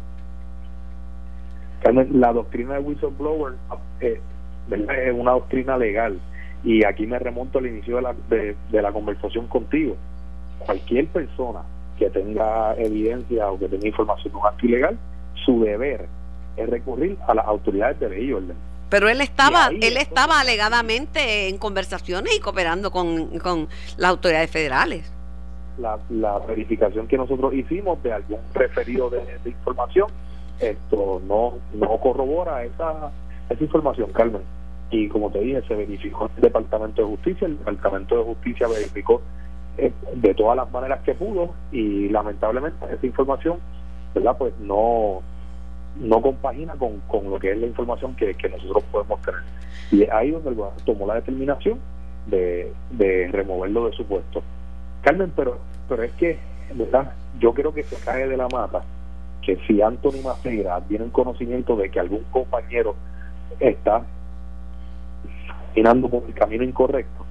la 1.83 2.33
doctrina 2.33 2.75
de 2.75 2.79
whistleblower 2.79 3.53
eh, 4.01 4.19
es 4.69 5.13
una 5.13 5.31
doctrina 5.31 5.77
legal 5.77 6.19
y 6.63 6.83
aquí 6.83 7.07
me 7.07 7.17
remonto 7.19 7.59
al 7.59 7.67
inicio 7.67 7.97
de 7.97 8.01
la, 8.01 8.15
de, 8.29 8.81
la 8.81 8.91
conversación 8.91 9.47
contigo. 9.47 9.95
Cualquier 10.59 11.07
persona 11.07 11.61
que 11.97 12.09
tenga 12.09 12.75
evidencia 12.75 13.49
o 13.49 13.57
que 13.57 13.69
tenga 13.69 13.87
información 13.87 14.33
de 14.33 14.39
un 14.39 14.45
acto 14.45 14.65
ilegal, 14.65 14.97
su 15.45 15.63
deber 15.63 16.07
es 16.57 16.69
recurrir 16.69 17.17
a 17.27 17.33
las 17.33 17.47
autoridades 17.47 17.99
de 17.99 18.09
ley 18.09 18.25
y 18.25 18.33
orden. 18.33 18.57
Pero 18.89 19.09
él 19.09 19.21
estaba, 19.21 19.67
él 19.67 19.97
estaba 19.97 20.39
alegadamente 20.39 21.47
en 21.47 21.57
conversaciones 21.57 22.35
y 22.35 22.39
cooperando 22.39 22.91
con, 22.91 23.39
con 23.39 23.67
las 23.97 24.09
autoridades 24.11 24.49
federales. 24.49 25.11
La, 25.77 25.97
la 26.09 26.39
verificación 26.39 27.07
que 27.07 27.17
nosotros 27.17 27.53
hicimos 27.53 28.01
de 28.03 28.13
algún 28.13 28.39
referido 28.53 29.09
de 29.09 29.21
información 29.45 30.07
esto 30.59 31.21
no, 31.25 31.53
no 31.73 31.97
corrobora 31.99 32.63
esa, 32.63 33.11
esa 33.49 33.63
información, 33.63 34.11
Carmen. 34.11 34.41
Y 34.91 35.07
como 35.07 35.31
te 35.31 35.39
dije, 35.39 35.61
se 35.67 35.75
verificó 35.75 36.25
en 36.25 36.31
el 36.37 36.41
Departamento 36.41 37.01
de 37.01 37.07
Justicia, 37.07 37.47
el 37.47 37.57
Departamento 37.57 38.17
de 38.17 38.23
Justicia 38.23 38.67
verificó 38.67 39.21
eh, 39.77 39.91
de 40.15 40.33
todas 40.33 40.57
las 40.57 40.71
maneras 40.71 41.01
que 41.03 41.13
pudo 41.13 41.53
y 41.71 42.09
lamentablemente 42.09 42.85
esa 42.91 43.05
información, 43.05 43.57
¿verdad? 44.13 44.35
Pues 44.37 44.53
no 44.59 45.21
no 45.97 46.21
compagina 46.21 46.73
con, 46.73 46.99
con 47.07 47.29
lo 47.29 47.39
que 47.39 47.51
es 47.51 47.57
la 47.57 47.67
información 47.67 48.15
que, 48.15 48.33
que 48.35 48.49
nosotros 48.49 48.83
podemos 48.91 49.21
tener. 49.21 49.41
Y 49.91 50.03
es 50.03 50.11
ahí 50.11 50.31
donde 50.31 50.49
el 50.49 50.55
gobierno 50.55 50.81
tomó 50.85 51.07
la 51.07 51.15
determinación 51.15 51.79
de, 52.27 52.71
de 52.91 53.29
removerlo 53.31 53.89
de 53.89 53.95
su 53.95 54.05
puesto. 54.05 54.43
Carmen, 55.01 55.31
pero, 55.35 55.57
pero 55.87 56.03
es 56.03 56.11
que 56.13 56.37
¿verdad? 56.73 57.13
Yo 57.39 57.53
creo 57.53 57.73
que 57.73 57.83
se 57.83 57.95
cae 58.03 58.27
de 58.27 58.37
la 58.37 58.47
mata 58.47 58.83
que 59.41 59.57
si 59.67 59.81
Anthony 59.81 60.21
Macera 60.23 60.81
tiene 60.81 61.05
un 61.05 61.09
conocimiento 61.11 61.75
de 61.75 61.89
que 61.89 61.99
algún 61.99 62.23
compañero 62.31 62.95
está 63.59 64.03
caminando 65.69 66.09
por 66.09 66.23
el 66.25 66.33
camino 66.33 66.63
incorrecto, 66.63 67.25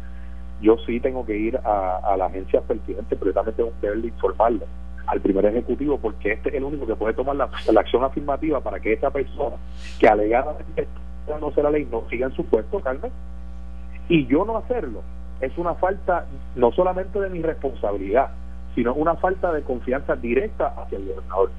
yo 0.60 0.76
sí 0.86 1.00
tengo 1.00 1.24
que 1.24 1.36
ir 1.36 1.56
a, 1.58 2.16
la 2.16 2.26
agencia 2.26 2.60
pertinente, 2.62 3.14
precisamente 3.14 3.62
un 3.62 3.72
deber 3.80 4.00
de 4.00 4.08
informarle 4.08 4.66
al 5.08 5.20
primer 5.20 5.46
ejecutivo, 5.46 5.98
porque 5.98 6.32
este 6.32 6.50
es 6.50 6.54
el 6.56 6.64
único 6.64 6.86
que 6.86 6.94
puede 6.94 7.14
tomar 7.14 7.36
la, 7.36 7.50
acción 7.80 8.04
afirmativa 8.04 8.60
para 8.60 8.78
que 8.78 8.92
esta 8.92 9.10
persona 9.10 9.56
que 9.98 10.06
alegadamente 10.06 10.86
no 11.40 11.50
será 11.52 11.70
ley 11.70 11.86
no 11.90 12.04
siga 12.08 12.26
en 12.26 12.32
su 12.34 12.44
puesto, 12.44 12.80
Carmen. 12.80 13.10
Y 14.08 14.26
yo 14.26 14.44
no 14.44 14.56
hacerlo 14.56 15.02
es 15.40 15.56
una 15.56 15.74
falta 15.74 16.26
no 16.56 16.72
solamente 16.72 17.20
de 17.20 17.30
mi 17.30 17.42
responsabilidad, 17.42 18.30
sino 18.74 18.94
una 18.94 19.16
falta 19.16 19.52
de 19.52 19.62
confianza 19.62 20.16
directa 20.16 20.74
hacia 20.76 20.98
el 20.98 21.06
gobernador. 21.06 21.50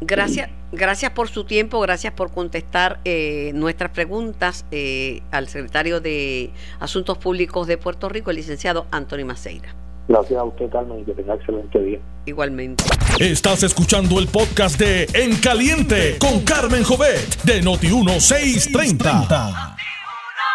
Gracias, 0.00 0.48
gracias 0.70 1.10
por 1.10 1.28
su 1.28 1.44
tiempo, 1.44 1.80
gracias 1.80 2.12
por 2.12 2.30
contestar 2.30 3.00
eh, 3.04 3.50
nuestras 3.54 3.90
preguntas 3.90 4.64
eh, 4.70 5.22
al 5.32 5.48
secretario 5.48 6.00
de 6.00 6.52
Asuntos 6.78 7.18
Públicos 7.18 7.66
de 7.66 7.78
Puerto 7.78 8.08
Rico, 8.08 8.30
el 8.30 8.36
licenciado 8.36 8.86
Anthony 8.92 9.24
Maceira. 9.24 9.74
Gracias 10.08 10.40
a 10.40 10.44
usted, 10.44 10.70
Carmen, 10.70 11.00
y 11.00 11.04
que 11.04 11.12
tenga 11.12 11.34
excelente 11.34 11.78
día. 11.80 11.98
Igualmente. 12.24 12.82
Estás 13.20 13.62
escuchando 13.62 14.18
el 14.18 14.26
podcast 14.26 14.80
de 14.80 15.06
En 15.12 15.36
Caliente 15.36 16.16
con 16.18 16.40
Carmen 16.44 16.82
Jovet 16.82 17.42
de 17.42 17.62
Noti1630. 17.62 19.76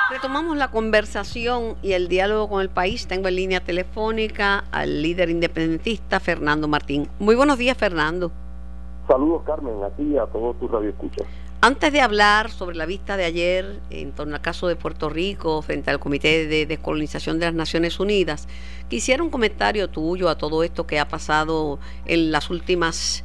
Retomamos 0.09 0.57
la 0.57 0.71
conversación 0.71 1.75
y 1.83 1.93
el 1.93 2.07
diálogo 2.07 2.49
con 2.49 2.61
el 2.61 2.69
país. 2.69 3.05
Tengo 3.05 3.27
en 3.27 3.35
línea 3.35 3.59
telefónica 3.59 4.63
al 4.71 5.03
líder 5.03 5.29
independentista 5.29 6.19
Fernando 6.19 6.67
Martín. 6.67 7.07
Muy 7.19 7.35
buenos 7.35 7.59
días, 7.59 7.77
Fernando. 7.77 8.31
Saludos, 9.07 9.43
Carmen, 9.45 9.83
a 9.83 9.89
ti 9.91 10.03
y 10.03 10.17
a 10.17 10.25
todos 10.25 10.59
tus 10.59 10.71
radioescuchas. 10.71 11.27
Antes 11.65 11.93
de 11.93 12.01
hablar 12.01 12.51
sobre 12.51 12.75
la 12.75 12.85
vista 12.85 13.15
de 13.15 13.23
ayer 13.23 13.79
en 13.89 14.11
torno 14.11 14.35
al 14.35 14.41
caso 14.41 14.67
de 14.67 14.75
Puerto 14.75 15.09
Rico 15.09 15.61
frente 15.61 15.91
al 15.91 15.99
Comité 16.01 16.45
de 16.45 16.65
Descolonización 16.65 17.39
de 17.39 17.45
las 17.45 17.53
Naciones 17.55 18.01
Unidas, 18.01 18.49
quisiera 18.89 19.23
un 19.23 19.29
comentario 19.29 19.89
tuyo 19.89 20.27
a 20.27 20.37
todo 20.37 20.65
esto 20.65 20.85
que 20.85 20.99
ha 20.99 21.07
pasado 21.07 21.79
en 22.05 22.33
las 22.33 22.49
últimas 22.49 23.23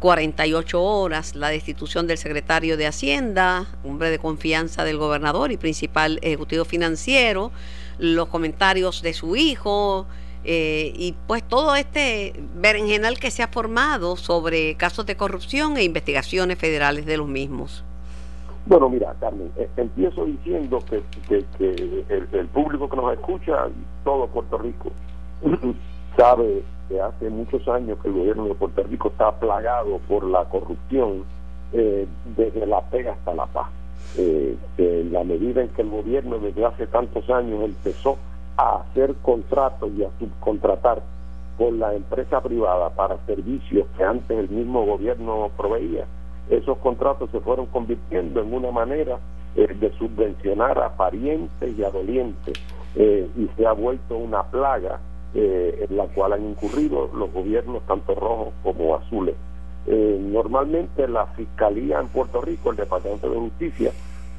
48 0.00 0.82
horas, 0.82 1.36
la 1.36 1.48
destitución 1.50 2.08
del 2.08 2.18
secretario 2.18 2.76
de 2.76 2.88
Hacienda, 2.88 3.68
hombre 3.84 4.10
de 4.10 4.18
confianza 4.18 4.82
del 4.82 4.96
gobernador 4.96 5.52
y 5.52 5.56
principal 5.56 6.18
ejecutivo 6.22 6.64
financiero, 6.64 7.52
los 8.00 8.26
comentarios 8.26 9.00
de 9.00 9.14
su 9.14 9.36
hijo, 9.36 10.08
eh, 10.48 10.92
y 10.94 11.16
pues 11.26 11.42
todo 11.42 11.74
este 11.74 12.32
berenjenal 12.54 13.18
que 13.18 13.32
se 13.32 13.42
ha 13.42 13.48
formado 13.48 14.14
sobre 14.14 14.76
casos 14.76 15.04
de 15.04 15.16
corrupción 15.16 15.76
e 15.76 15.82
investigaciones 15.82 16.56
federales 16.56 17.04
de 17.04 17.16
los 17.16 17.26
mismos. 17.26 17.82
Bueno, 18.66 18.88
mira, 18.88 19.12
Carmen, 19.18 19.50
eh, 19.56 19.68
empiezo 19.76 20.24
diciendo 20.24 20.78
que, 20.88 21.02
el, 21.58 22.46
público 22.46 22.88
que 22.88 22.96
nos 22.96 23.12
escucha, 23.14 23.66
todo 24.04 24.28
Puerto 24.28 24.58
Rico, 24.58 24.92
sabe 26.16 26.62
que 26.88 27.00
hace 27.00 27.28
muchos 27.28 27.66
años 27.66 27.98
que 28.00 28.06
el 28.06 28.14
gobierno 28.14 28.44
de 28.44 28.54
Puerto 28.54 28.84
Rico 28.84 29.08
está 29.08 29.32
plagado 29.32 29.98
por 30.06 30.22
la 30.22 30.44
corrupción 30.44 31.24
eh, 31.72 32.06
desde 32.36 32.66
la 32.66 32.82
pega 32.82 33.14
hasta 33.14 33.34
la 33.34 33.46
paz. 33.46 33.66
en 34.16 35.12
la 35.12 35.24
medida 35.24 35.62
en 35.62 35.70
que 35.70 35.82
el 35.82 35.90
gobierno 35.90 36.38
desde 36.38 36.64
hace 36.64 36.86
tantos 36.86 37.28
años 37.30 37.64
empezó 37.64 38.16
a 38.56 38.76
hacer 38.76 39.14
contratos 39.22 39.90
y 39.96 40.04
a 40.04 40.10
subcontratar 40.18 41.02
con 41.58 41.78
la 41.78 41.94
empresa 41.94 42.40
privada 42.40 42.90
para 42.90 43.18
servicios 43.26 43.86
que 43.96 44.04
antes 44.04 44.38
el 44.38 44.48
mismo 44.50 44.84
gobierno 44.84 45.50
proveía, 45.56 46.06
esos 46.50 46.78
contratos 46.78 47.30
se 47.30 47.40
fueron 47.40 47.66
convirtiendo 47.66 48.40
en 48.40 48.52
una 48.52 48.70
manera 48.70 49.18
eh, 49.56 49.74
de 49.80 49.90
subvencionar 49.98 50.78
a 50.78 50.96
parientes 50.96 51.76
y 51.76 51.82
a 51.82 51.90
dolientes 51.90 52.54
eh, 52.94 53.28
y 53.36 53.48
se 53.56 53.66
ha 53.66 53.72
vuelto 53.72 54.16
una 54.16 54.42
plaga 54.44 55.00
eh, 55.34 55.86
en 55.88 55.96
la 55.96 56.04
cual 56.06 56.34
han 56.34 56.44
incurrido 56.44 57.10
los 57.14 57.32
gobiernos 57.32 57.82
tanto 57.86 58.14
rojos 58.14 58.54
como 58.62 58.94
azules. 58.96 59.34
normalmente 59.86 61.06
la 61.08 61.26
Fiscalía 61.26 62.00
en 62.00 62.08
Puerto 62.08 62.40
Rico, 62.40 62.70
el 62.70 62.76
Departamento 62.76 63.30
de 63.30 63.38
Justicia, 63.38 63.92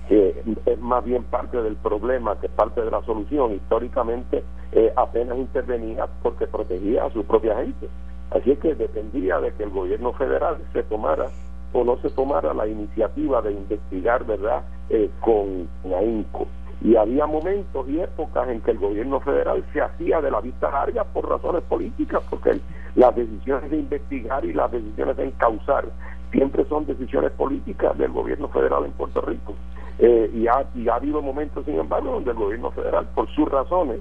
que 0.08 0.42
es 0.66 0.80
más 0.80 1.04
bien 1.04 1.24
parte 1.24 1.62
del 1.62 1.76
problema 1.76 2.40
que 2.40 2.50
parte 2.50 2.82
de 2.82 2.92
la 2.92 3.02
solución. 3.04 3.54
Históricamente 3.54 4.44
eh, 4.72 4.92
apenas 4.96 5.38
intervenía 5.38 6.08
porque 6.24 6.48
protegía 6.48 7.06
a 7.06 7.12
su 7.12 7.24
propia 7.26 7.58
gente. 7.58 7.88
Así 8.32 8.52
es 8.52 8.60
que 8.60 8.76
dependía 8.76 9.40
de 9.40 9.54
que 9.54 9.64
el 9.64 9.70
gobierno 9.70 10.14
federal 10.14 10.58
se 10.74 10.84
tomara 10.84 11.28
o 11.74 11.84
no 11.84 11.98
se 11.98 12.10
tomara 12.10 12.54
la 12.54 12.68
iniciativa 12.68 13.42
de 13.42 13.52
investigar, 13.52 14.26
¿verdad?, 14.26 14.64
eh, 14.90 15.10
con, 15.20 15.68
ahínco. 15.96 16.48
Y 16.82 16.96
había 16.96 17.26
momentos 17.26 17.88
y 17.90 18.00
épocas 18.00 18.48
en 18.50 18.62
que 18.62 18.72
el 18.72 18.78
gobierno 18.78 19.20
federal 19.20 19.64
se 19.74 19.82
hacía 19.82 20.22
de 20.22 20.32
la 20.32 20.42
vista 20.42 20.70
larga 20.70 21.04
por 21.06 21.28
razones 21.28 21.64
políticas, 21.64 22.22
porque 22.30 22.60
las 22.96 23.16
decisiones 23.16 23.72
de 23.72 23.78
investigar 23.78 24.46
y 24.46 24.54
las 24.54 24.72
decisiones 24.72 25.18
de 25.18 25.26
encauzar 25.26 25.86
siempre 26.32 26.66
son 26.66 26.86
decisiones 26.86 27.32
políticas 27.32 27.98
del 27.98 28.12
gobierno 28.12 28.48
federal 28.50 28.86
en 28.86 28.92
Puerto 28.92 29.22
Rico. 29.22 29.54
Eh, 30.00 30.30
y, 30.34 30.48
ha, 30.48 30.66
ha 30.92 30.96
habido 30.96 31.22
momentos, 31.22 31.66
sin 31.66 31.80
embargo, 31.80 32.12
donde 32.12 32.32
el 32.32 32.38
gobierno 32.38 32.72
federal, 32.72 33.08
por 33.16 33.28
sus 33.30 33.50
razones, 33.50 34.00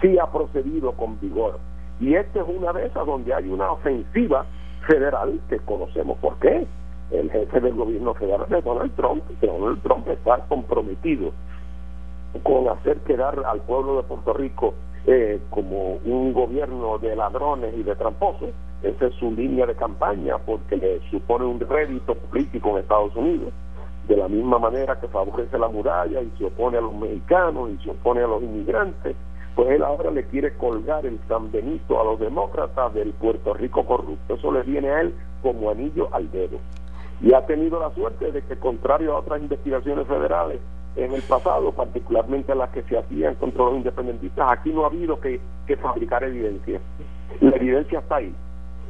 sí 0.00 0.18
ha 0.18 0.26
procedido 0.30 0.92
con 0.92 1.18
vigor. 1.20 1.58
Y 2.00 2.14
esta 2.14 2.40
es 2.40 2.46
una 2.48 2.72
de 2.72 2.86
esas 2.86 3.06
donde 3.06 3.34
hay 3.34 3.48
una 3.48 3.72
ofensiva 3.72 4.44
federal 4.86 5.40
que 5.48 5.58
conocemos 5.60 6.18
por 6.18 6.36
qué. 6.38 6.66
El 7.10 7.30
jefe 7.30 7.60
del 7.60 7.74
gobierno 7.74 8.14
federal 8.14 8.46
es 8.50 8.64
Donald 8.64 8.94
Trump, 8.96 9.22
Donald 9.40 9.82
Trump 9.82 10.08
está 10.08 10.38
comprometido 10.48 11.32
con 12.42 12.68
hacer 12.68 12.96
quedar 13.00 13.38
al 13.44 13.60
pueblo 13.60 13.96
de 13.96 14.02
Puerto 14.04 14.32
Rico 14.32 14.74
eh, 15.06 15.40
como 15.50 15.96
un 16.04 16.32
gobierno 16.32 16.98
de 16.98 17.16
ladrones 17.16 17.74
y 17.76 17.82
de 17.82 17.94
tramposos. 17.96 18.50
Esa 18.82 19.06
es 19.06 19.14
su 19.14 19.30
línea 19.30 19.66
de 19.66 19.74
campaña 19.74 20.38
porque 20.38 20.76
le 20.76 21.00
supone 21.10 21.44
un 21.44 21.60
rédito 21.60 22.14
político 22.14 22.70
en 22.70 22.78
Estados 22.78 23.14
Unidos 23.14 23.52
de 24.08 24.16
la 24.16 24.28
misma 24.28 24.58
manera 24.58 24.98
que 25.00 25.08
favorece 25.08 25.58
la 25.58 25.68
muralla 25.68 26.20
y 26.20 26.32
se 26.38 26.46
opone 26.46 26.78
a 26.78 26.80
los 26.80 26.94
mexicanos 26.94 27.70
y 27.70 27.84
se 27.84 27.90
opone 27.90 28.22
a 28.22 28.26
los 28.26 28.42
inmigrantes, 28.42 29.16
pues 29.54 29.70
él 29.70 29.82
ahora 29.82 30.10
le 30.10 30.24
quiere 30.26 30.56
colgar 30.56 31.06
el 31.06 31.18
San 31.28 31.52
Benito 31.52 32.00
a 32.00 32.04
los 32.04 32.18
demócratas 32.18 32.92
del 32.94 33.12
Puerto 33.12 33.54
Rico 33.54 33.84
corrupto. 33.84 34.34
Eso 34.34 34.50
le 34.50 34.62
viene 34.62 34.90
a 34.90 35.00
él 35.02 35.14
como 35.42 35.70
anillo 35.70 36.08
al 36.12 36.30
dedo. 36.30 36.58
Y 37.20 37.32
ha 37.34 37.46
tenido 37.46 37.78
la 37.78 37.94
suerte 37.94 38.32
de 38.32 38.42
que, 38.42 38.56
contrario 38.56 39.14
a 39.14 39.20
otras 39.20 39.40
investigaciones 39.40 40.06
federales 40.08 40.60
en 40.96 41.12
el 41.12 41.22
pasado, 41.22 41.72
particularmente 41.72 42.54
las 42.54 42.70
que 42.70 42.82
se 42.82 42.98
hacían 42.98 43.34
contra 43.36 43.64
los 43.64 43.76
independentistas, 43.76 44.50
aquí 44.50 44.70
no 44.70 44.84
ha 44.84 44.88
habido 44.88 45.18
que, 45.20 45.40
que 45.66 45.76
fabricar 45.76 46.22
evidencia. 46.24 46.80
La 47.40 47.56
evidencia 47.56 48.00
está 48.00 48.16
ahí 48.16 48.34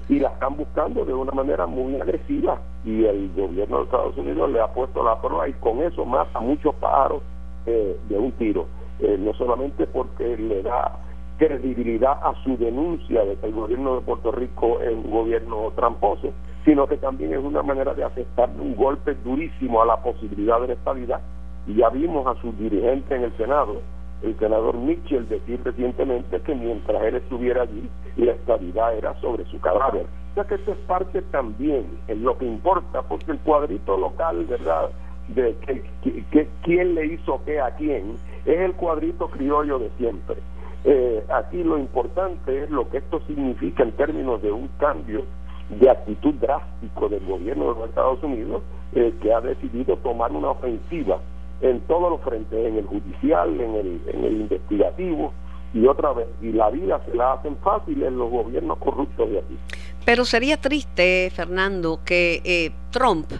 y 0.09 0.19
la 0.19 0.29
están 0.31 0.57
buscando 0.57 1.05
de 1.05 1.15
una 1.15 1.33
manera 1.33 1.67
muy 1.67 2.01
agresiva 2.01 2.61
y 2.85 3.05
el 3.05 3.31
gobierno 3.35 3.79
de 3.79 3.85
Estados 3.85 4.17
Unidos 4.17 4.51
le 4.51 4.61
ha 4.61 4.67
puesto 4.69 5.03
la 5.05 5.21
prueba 5.21 5.49
y 5.49 5.53
con 5.55 5.81
eso 5.83 6.05
mata 6.05 6.41
muchos 6.41 6.75
pájaros 6.77 7.23
eh, 7.67 7.97
de 8.09 8.19
un 8.19 8.33
tiro, 8.33 8.67
eh, 8.99 9.17
no 9.19 9.33
solamente 9.35 9.87
porque 9.87 10.37
le 10.37 10.62
da 10.62 10.99
credibilidad 11.38 12.19
a 12.23 12.35
su 12.43 12.57
denuncia 12.57 13.25
de 13.25 13.37
que 13.37 13.47
el 13.47 13.53
gobierno 13.53 13.97
de 13.97 14.01
Puerto 14.03 14.33
Rico 14.33 14.81
es 14.81 14.93
un 14.93 15.11
gobierno 15.11 15.73
tramposo, 15.77 16.33
sino 16.65 16.87
que 16.87 16.97
también 16.97 17.33
es 17.33 17.38
una 17.38 17.62
manera 17.62 17.95
de 17.95 18.05
aceptar 18.05 18.51
un 18.59 18.77
golpe 18.77 19.15
durísimo 19.25 19.83
a 19.83 19.87
la 19.87 19.97
posibilidad 19.97 20.61
de 20.61 20.69
la 20.69 20.73
estabilidad. 20.75 21.21
Y 21.66 21.75
ya 21.75 21.88
vimos 21.90 22.27
a 22.27 22.40
sus 22.40 22.57
dirigentes 22.59 23.11
en 23.11 23.25
el 23.25 23.37
Senado 23.37 23.81
el 24.22 24.38
senador 24.38 24.77
Mitchell 24.77 25.29
decir 25.29 25.61
recientemente 25.64 26.40
que 26.40 26.55
mientras 26.55 27.03
él 27.03 27.16
estuviera 27.16 27.62
allí, 27.62 27.88
la 28.16 28.33
estabilidad 28.33 28.96
era 28.96 29.20
sobre 29.20 29.44
su 29.46 29.61
cadáver. 29.61 30.07
O 30.31 30.35
sea 30.35 30.44
que 30.44 30.55
esto 30.55 30.72
es 30.72 30.79
parte 30.87 31.22
también 31.22 31.87
en 32.09 32.22
lo 32.22 32.38
que 32.38 32.46
importa, 32.46 33.03
porque 33.03 33.33
el 33.33 33.38
cuadrito 33.38 33.96
local, 33.96 34.46
¿verdad? 34.46 34.90
De 35.29 35.57
que, 35.66 36.48
quién 36.62 36.94
le 36.94 37.07
hizo 37.07 37.40
qué 37.44 37.61
a 37.61 37.75
quién, 37.77 38.14
es 38.46 38.59
el 38.61 38.75
cuadrito 38.75 39.29
criollo 39.29 39.79
de 39.79 39.90
siempre. 39.98 40.37
Eh, 40.85 41.25
aquí 41.29 41.62
lo 41.62 41.79
importante 41.79 42.64
es 42.64 42.70
lo 42.70 42.88
que 42.90 42.98
esto 42.98 43.20
significa 43.27 43.83
en 43.83 43.92
términos 43.92 44.42
de 44.42 44.51
un 44.51 44.68
cambio 44.79 45.25
de 45.68 45.90
actitud 45.90 46.35
drástico 46.35 47.09
del 47.09 47.25
gobierno 47.25 47.72
de 47.72 47.81
los 47.81 47.88
Estados 47.88 48.22
Unidos, 48.22 48.62
eh, 48.94 49.14
que 49.20 49.33
ha 49.33 49.40
decidido 49.40 49.96
tomar 49.96 50.33
una 50.33 50.51
ofensiva 50.51 51.18
en 51.62 51.81
todos 51.83 52.11
los 52.11 52.20
frentes, 52.20 52.66
en 52.66 52.77
el 52.77 52.87
judicial, 52.87 53.61
en 53.61 53.75
el, 53.75 54.01
en 54.12 54.25
el 54.25 54.40
investigativo 54.42 55.33
y 55.72 55.87
otra 55.87 56.12
vez, 56.12 56.29
y 56.42 56.53
la 56.53 56.68
vida 56.68 57.01
se 57.07 57.16
la 57.16 57.33
hacen 57.33 57.57
fácil 57.64 58.03
en 58.03 58.18
los 58.18 58.31
gobiernos 58.31 58.77
corruptos 58.79 59.31
de 59.31 59.38
aquí. 59.38 59.57
Pero 60.05 60.25
sería 60.25 60.61
triste, 60.61 61.33
Fernando, 61.35 62.01
que 62.05 62.42
eh, 62.44 62.72
Trump, 62.90 63.33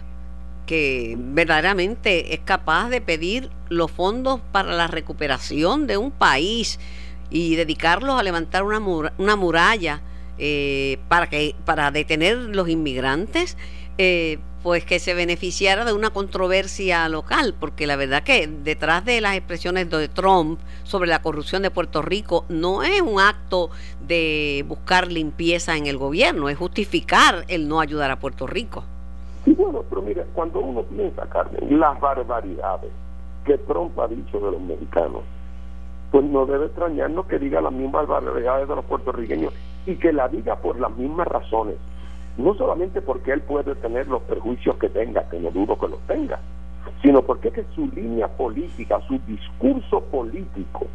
que 0.65 1.15
verdaderamente 1.17 2.33
es 2.33 2.39
capaz 2.39 2.89
de 2.89 3.01
pedir 3.01 3.49
los 3.69 3.91
fondos 3.91 4.39
para 4.51 4.73
la 4.73 4.87
recuperación 4.87 5.85
de 5.85 5.97
un 5.97 6.09
país 6.09 6.79
y 7.29 7.55
dedicarlos 7.55 8.19
a 8.19 8.23
levantar 8.23 8.63
una, 8.63 8.79
una 9.17 9.35
muralla, 9.35 10.01
eh, 10.39 10.97
para, 11.09 11.29
que, 11.29 11.53
para 11.65 11.91
detener 11.91 12.37
los 12.37 12.67
inmigrantes, 12.67 13.57
eh, 13.99 14.39
pues 14.63 14.85
que 14.85 14.99
se 14.99 15.13
beneficiara 15.13 15.83
de 15.83 15.91
una 15.91 16.11
controversia 16.11 17.07
local, 17.09 17.53
porque 17.59 17.85
la 17.85 17.97
verdad 17.97 18.23
que 18.23 18.47
detrás 18.47 19.03
de 19.03 19.19
las 19.19 19.35
expresiones 19.35 19.89
de 19.89 20.07
Trump 20.07 20.57
sobre 20.83 21.09
la 21.09 21.21
corrupción 21.21 21.61
de 21.63 21.69
Puerto 21.69 22.01
Rico 22.01 22.45
no 22.47 22.81
es 22.81 23.01
un 23.01 23.19
acto 23.19 23.69
de 24.07 24.63
buscar 24.65 25.11
limpieza 25.11 25.75
en 25.75 25.85
el 25.85 25.97
gobierno, 25.97 26.47
es 26.47 26.57
justificar 26.57 27.43
el 27.49 27.67
no 27.67 27.81
ayudar 27.81 28.09
a 28.09 28.19
Puerto 28.19 28.47
Rico. 28.47 28.85
Sí, 29.43 29.53
bueno, 29.53 29.83
pero 29.89 30.01
mira, 30.01 30.23
cuando 30.33 30.61
uno 30.61 30.83
piensa, 30.83 31.27
Carmen, 31.27 31.77
las 31.77 31.99
barbaridades 31.99 32.91
que 33.43 33.57
Trump 33.57 33.99
ha 33.99 34.07
dicho 34.07 34.39
de 34.39 34.51
los 34.51 34.61
mexicanos, 34.61 35.23
pues 36.09 36.23
no 36.23 36.45
debe 36.45 36.67
extrañarnos 36.67 37.25
que 37.25 37.37
diga 37.37 37.59
las 37.59 37.73
mismas 37.73 38.07
barbaridades 38.07 38.69
de 38.69 38.75
los 38.75 38.85
puertorriqueños 38.85 39.53
y 39.85 39.95
que 39.97 40.13
la 40.13 40.29
diga 40.29 40.55
por 40.55 40.79
las 40.79 40.95
mismas 40.95 41.27
razones 41.27 41.75
no 42.37 42.53
solamente 42.55 43.01
porque 43.01 43.31
él 43.31 43.41
puede 43.41 43.75
tener 43.75 44.07
los 44.07 44.21
perjuicios 44.23 44.75
que 44.77 44.89
tenga, 44.89 45.27
que 45.29 45.39
no 45.39 45.51
dudo 45.51 45.77
que 45.77 45.87
los 45.87 45.99
tenga, 46.01 46.39
sino 47.01 47.21
porque 47.21 47.49
es 47.49 47.53
que 47.53 47.65
su 47.75 47.87
línea 47.87 48.27
política, 48.27 48.99
su 49.07 49.19
discurso 49.27 50.01
político, 50.05 50.87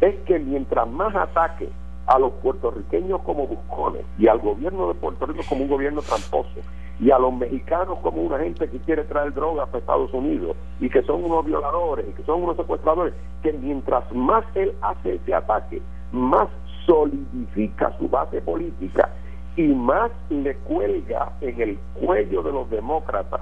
es 0.00 0.14
que 0.26 0.38
mientras 0.38 0.88
más 0.88 1.14
ataque 1.14 1.68
a 2.06 2.18
los 2.18 2.32
puertorriqueños 2.34 3.20
como 3.22 3.46
buscones 3.46 4.04
y 4.18 4.28
al 4.28 4.38
gobierno 4.38 4.88
de 4.88 4.94
Puerto 4.94 5.26
Rico 5.26 5.42
como 5.48 5.62
un 5.62 5.70
gobierno 5.70 6.02
tramposo 6.02 6.60
y 7.00 7.10
a 7.10 7.18
los 7.18 7.32
mexicanos 7.32 7.98
como 8.00 8.22
una 8.22 8.38
gente 8.38 8.68
que 8.68 8.78
quiere 8.78 9.04
traer 9.04 9.32
drogas 9.34 9.72
a 9.72 9.78
Estados 9.78 10.12
Unidos 10.12 10.56
y 10.80 10.88
que 10.88 11.02
son 11.02 11.24
unos 11.24 11.44
violadores 11.44 12.06
y 12.08 12.12
que 12.12 12.22
son 12.24 12.42
unos 12.42 12.56
secuestradores, 12.56 13.14
que 13.42 13.52
mientras 13.52 14.10
más 14.12 14.44
él 14.54 14.72
hace 14.82 15.16
ese 15.16 15.34
ataque, 15.34 15.82
más 16.12 16.48
solidifica 16.86 17.96
su 17.98 18.08
base 18.08 18.40
política 18.42 19.10
y 19.56 19.62
más 19.62 20.10
le 20.30 20.54
cuelga 20.56 21.32
en 21.40 21.60
el 21.60 21.78
cuello 22.00 22.42
de 22.42 22.52
los 22.52 22.70
demócratas 22.70 23.40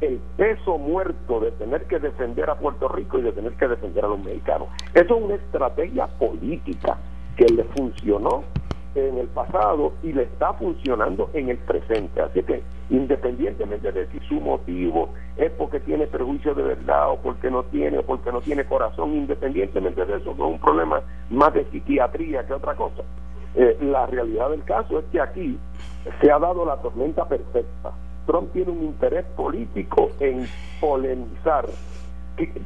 el 0.00 0.18
peso 0.36 0.78
muerto 0.78 1.40
de 1.40 1.50
tener 1.52 1.84
que 1.84 1.98
defender 1.98 2.48
a 2.48 2.54
Puerto 2.54 2.88
Rico 2.88 3.18
y 3.18 3.22
de 3.22 3.32
tener 3.32 3.52
que 3.52 3.68
defender 3.68 4.04
a 4.04 4.08
los 4.08 4.18
mexicanos. 4.18 4.68
Eso 4.94 5.16
es 5.16 5.22
una 5.22 5.34
estrategia 5.34 6.06
política 6.06 6.96
que 7.36 7.44
le 7.46 7.64
funcionó 7.64 8.44
en 8.94 9.18
el 9.18 9.28
pasado 9.28 9.92
y 10.02 10.12
le 10.12 10.22
está 10.22 10.52
funcionando 10.54 11.30
en 11.34 11.50
el 11.50 11.58
presente. 11.58 12.20
Así 12.20 12.42
que 12.42 12.62
independientemente 12.88 13.92
de 13.92 14.06
si 14.08 14.18
su 14.20 14.40
motivo 14.40 15.10
es 15.36 15.50
porque 15.52 15.80
tiene 15.80 16.06
prejuicio 16.06 16.54
de 16.54 16.62
verdad 16.62 17.10
o 17.10 17.16
porque 17.16 17.50
no 17.50 17.62
tiene 17.64 17.98
o 17.98 18.02
porque 18.02 18.32
no 18.32 18.40
tiene 18.40 18.64
corazón, 18.64 19.14
independientemente 19.14 20.04
de 20.04 20.16
eso, 20.16 20.34
no 20.36 20.46
es 20.46 20.52
un 20.54 20.60
problema 20.60 21.02
más 21.30 21.54
de 21.54 21.64
psiquiatría 21.66 22.46
que 22.46 22.54
otra 22.54 22.74
cosa. 22.74 23.02
Eh, 23.54 23.76
la 23.80 24.06
realidad 24.06 24.50
del 24.50 24.62
caso 24.64 24.98
es 25.00 25.04
que 25.12 25.20
aquí 25.20 25.58
se 26.20 26.30
ha 26.30 26.38
dado 26.38 26.64
la 26.64 26.76
tormenta 26.76 27.26
perfecta. 27.26 27.92
Trump 28.26 28.52
tiene 28.52 28.70
un 28.70 28.84
interés 28.84 29.24
político 29.36 30.10
en 30.20 30.46
polemizar 30.80 31.66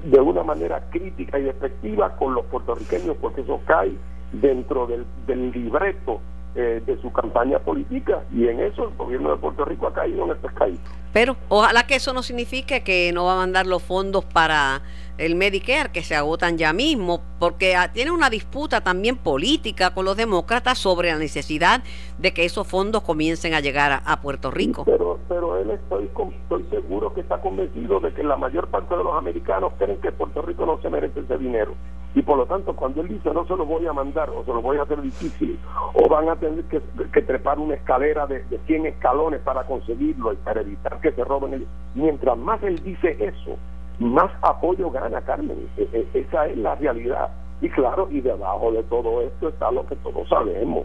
de 0.05 0.20
una 0.20 0.44
manera 0.44 0.81
crítica 0.90 1.38
y 1.38 1.49
efectiva 1.49 2.14
con 2.16 2.35
los 2.35 2.44
puertorriqueños, 2.47 3.16
porque 3.20 3.40
eso 3.40 3.61
cae 3.66 3.92
dentro 4.33 4.87
del, 4.87 5.05
del 5.27 5.51
libreto 5.51 6.20
eh, 6.57 6.81
de 6.87 7.01
su 7.01 7.11
campaña 7.12 7.59
política 7.59 8.23
y 8.33 8.47
en 8.47 8.61
eso 8.61 8.85
el 8.85 8.94
gobierno 8.94 9.31
de 9.31 9.37
Puerto 9.38 9.64
Rico 9.64 9.88
ha 9.88 9.92
caído 9.92 10.25
en 10.25 10.31
este 10.33 10.47
caído. 10.55 10.79
Pero 11.12 11.37
ojalá 11.49 11.85
que 11.85 11.97
eso 11.97 12.12
no 12.12 12.23
signifique 12.23 12.85
que 12.85 13.11
no 13.12 13.25
va 13.25 13.35
a 13.35 13.37
mandar 13.38 13.66
los 13.66 13.83
fondos 13.83 14.25
para 14.25 14.81
el 15.18 15.37
Medicare, 15.37 15.90
que 15.92 16.03
se 16.03 16.16
agotan 16.16 16.59
ya 16.59 16.72
mismo, 16.72 17.20
porque 17.38 17.77
ah, 17.77 17.92
tiene 17.92 18.11
una 18.11 18.31
disputa 18.31 18.81
también 18.81 19.16
política 19.16 19.94
con 19.94 20.05
los 20.05 20.16
demócratas 20.16 20.79
sobre 20.79 21.11
la 21.11 21.18
necesidad 21.18 21.83
de 22.18 22.35
que 22.35 22.44
esos 22.44 22.66
fondos 22.66 23.03
comiencen 23.03 23.55
a 23.55 23.61
llegar 23.61 24.03
a, 24.05 24.20
Puerto 24.20 24.50
Rico. 24.50 24.85
Pero, 24.85 25.18
pero 25.29 25.59
él 25.59 25.70
estoy, 25.70 26.05
estoy 26.05 26.64
seguro 26.70 27.12
que 27.12 27.20
está 27.20 27.40
convencido 27.40 28.00
de 28.00 28.12
que 28.14 28.22
la 28.22 28.37
mayor 28.37 28.68
parte 28.68 28.96
de 28.96 29.05
los 29.05 29.14
americanos 29.14 29.72
creen 29.79 30.00
que 30.00 30.12
Puerto 30.12 30.40
Rico 30.42 30.64
no 30.64 30.81
se 30.81 30.88
merece 30.88 31.20
ese 31.20 31.37
dinero. 31.37 31.74
Y 32.14 32.22
por 32.22 32.38
lo 32.38 32.46
tanto, 32.46 32.74
cuando 32.74 33.00
él 33.00 33.09
dice 33.09 33.35
no 33.35 33.44
se 33.46 33.57
lo 33.57 33.66
voy 33.66 33.87
a 33.87 33.92
mandar 33.92 34.31
o 34.31 34.44
se 34.44 34.53
lo 34.53 34.62
voy 34.62 34.79
a 34.79 34.83
hacer 34.83 35.03
difícil, 35.03 35.59
o 35.94 36.09
van 36.09 36.29
a 36.29 36.37
tener 36.37 36.64
que, 36.64 36.81
trepar 37.22 37.59
una 37.59 37.74
escalera 37.74 38.27
de, 38.27 38.44
de 38.44 38.59
100 38.66 38.87
escalones 38.87 39.40
para 39.40 39.64
conseguirlo 39.64 40.33
y 40.33 40.37
para 40.37 40.61
evitar 40.61 41.00
que 41.00 41.12
se 41.12 41.24
roben 41.24 41.55
el... 41.55 41.66
Mientras 41.94 42.38
más 42.38 42.62
él 42.62 42.83
dice 42.83 43.16
eso, 43.18 43.59
más 43.98 44.30
apoyo 44.42 44.90
gana 44.90 45.20
Carmen. 45.22 45.68
E, 45.76 45.88
e, 45.92 46.20
esa 46.20 46.46
es 46.46 46.57
la 46.59 46.74
realidad. 46.74 47.30
Y 47.61 47.68
claro, 47.70 48.09
y 48.11 48.20
debajo 48.20 48.72
de 48.72 48.83
todo 48.85 49.22
esto 49.22 49.48
está 49.48 49.70
lo 49.70 49.87
que 49.87 49.96
todos 49.96 50.28
sabemos, 50.28 50.85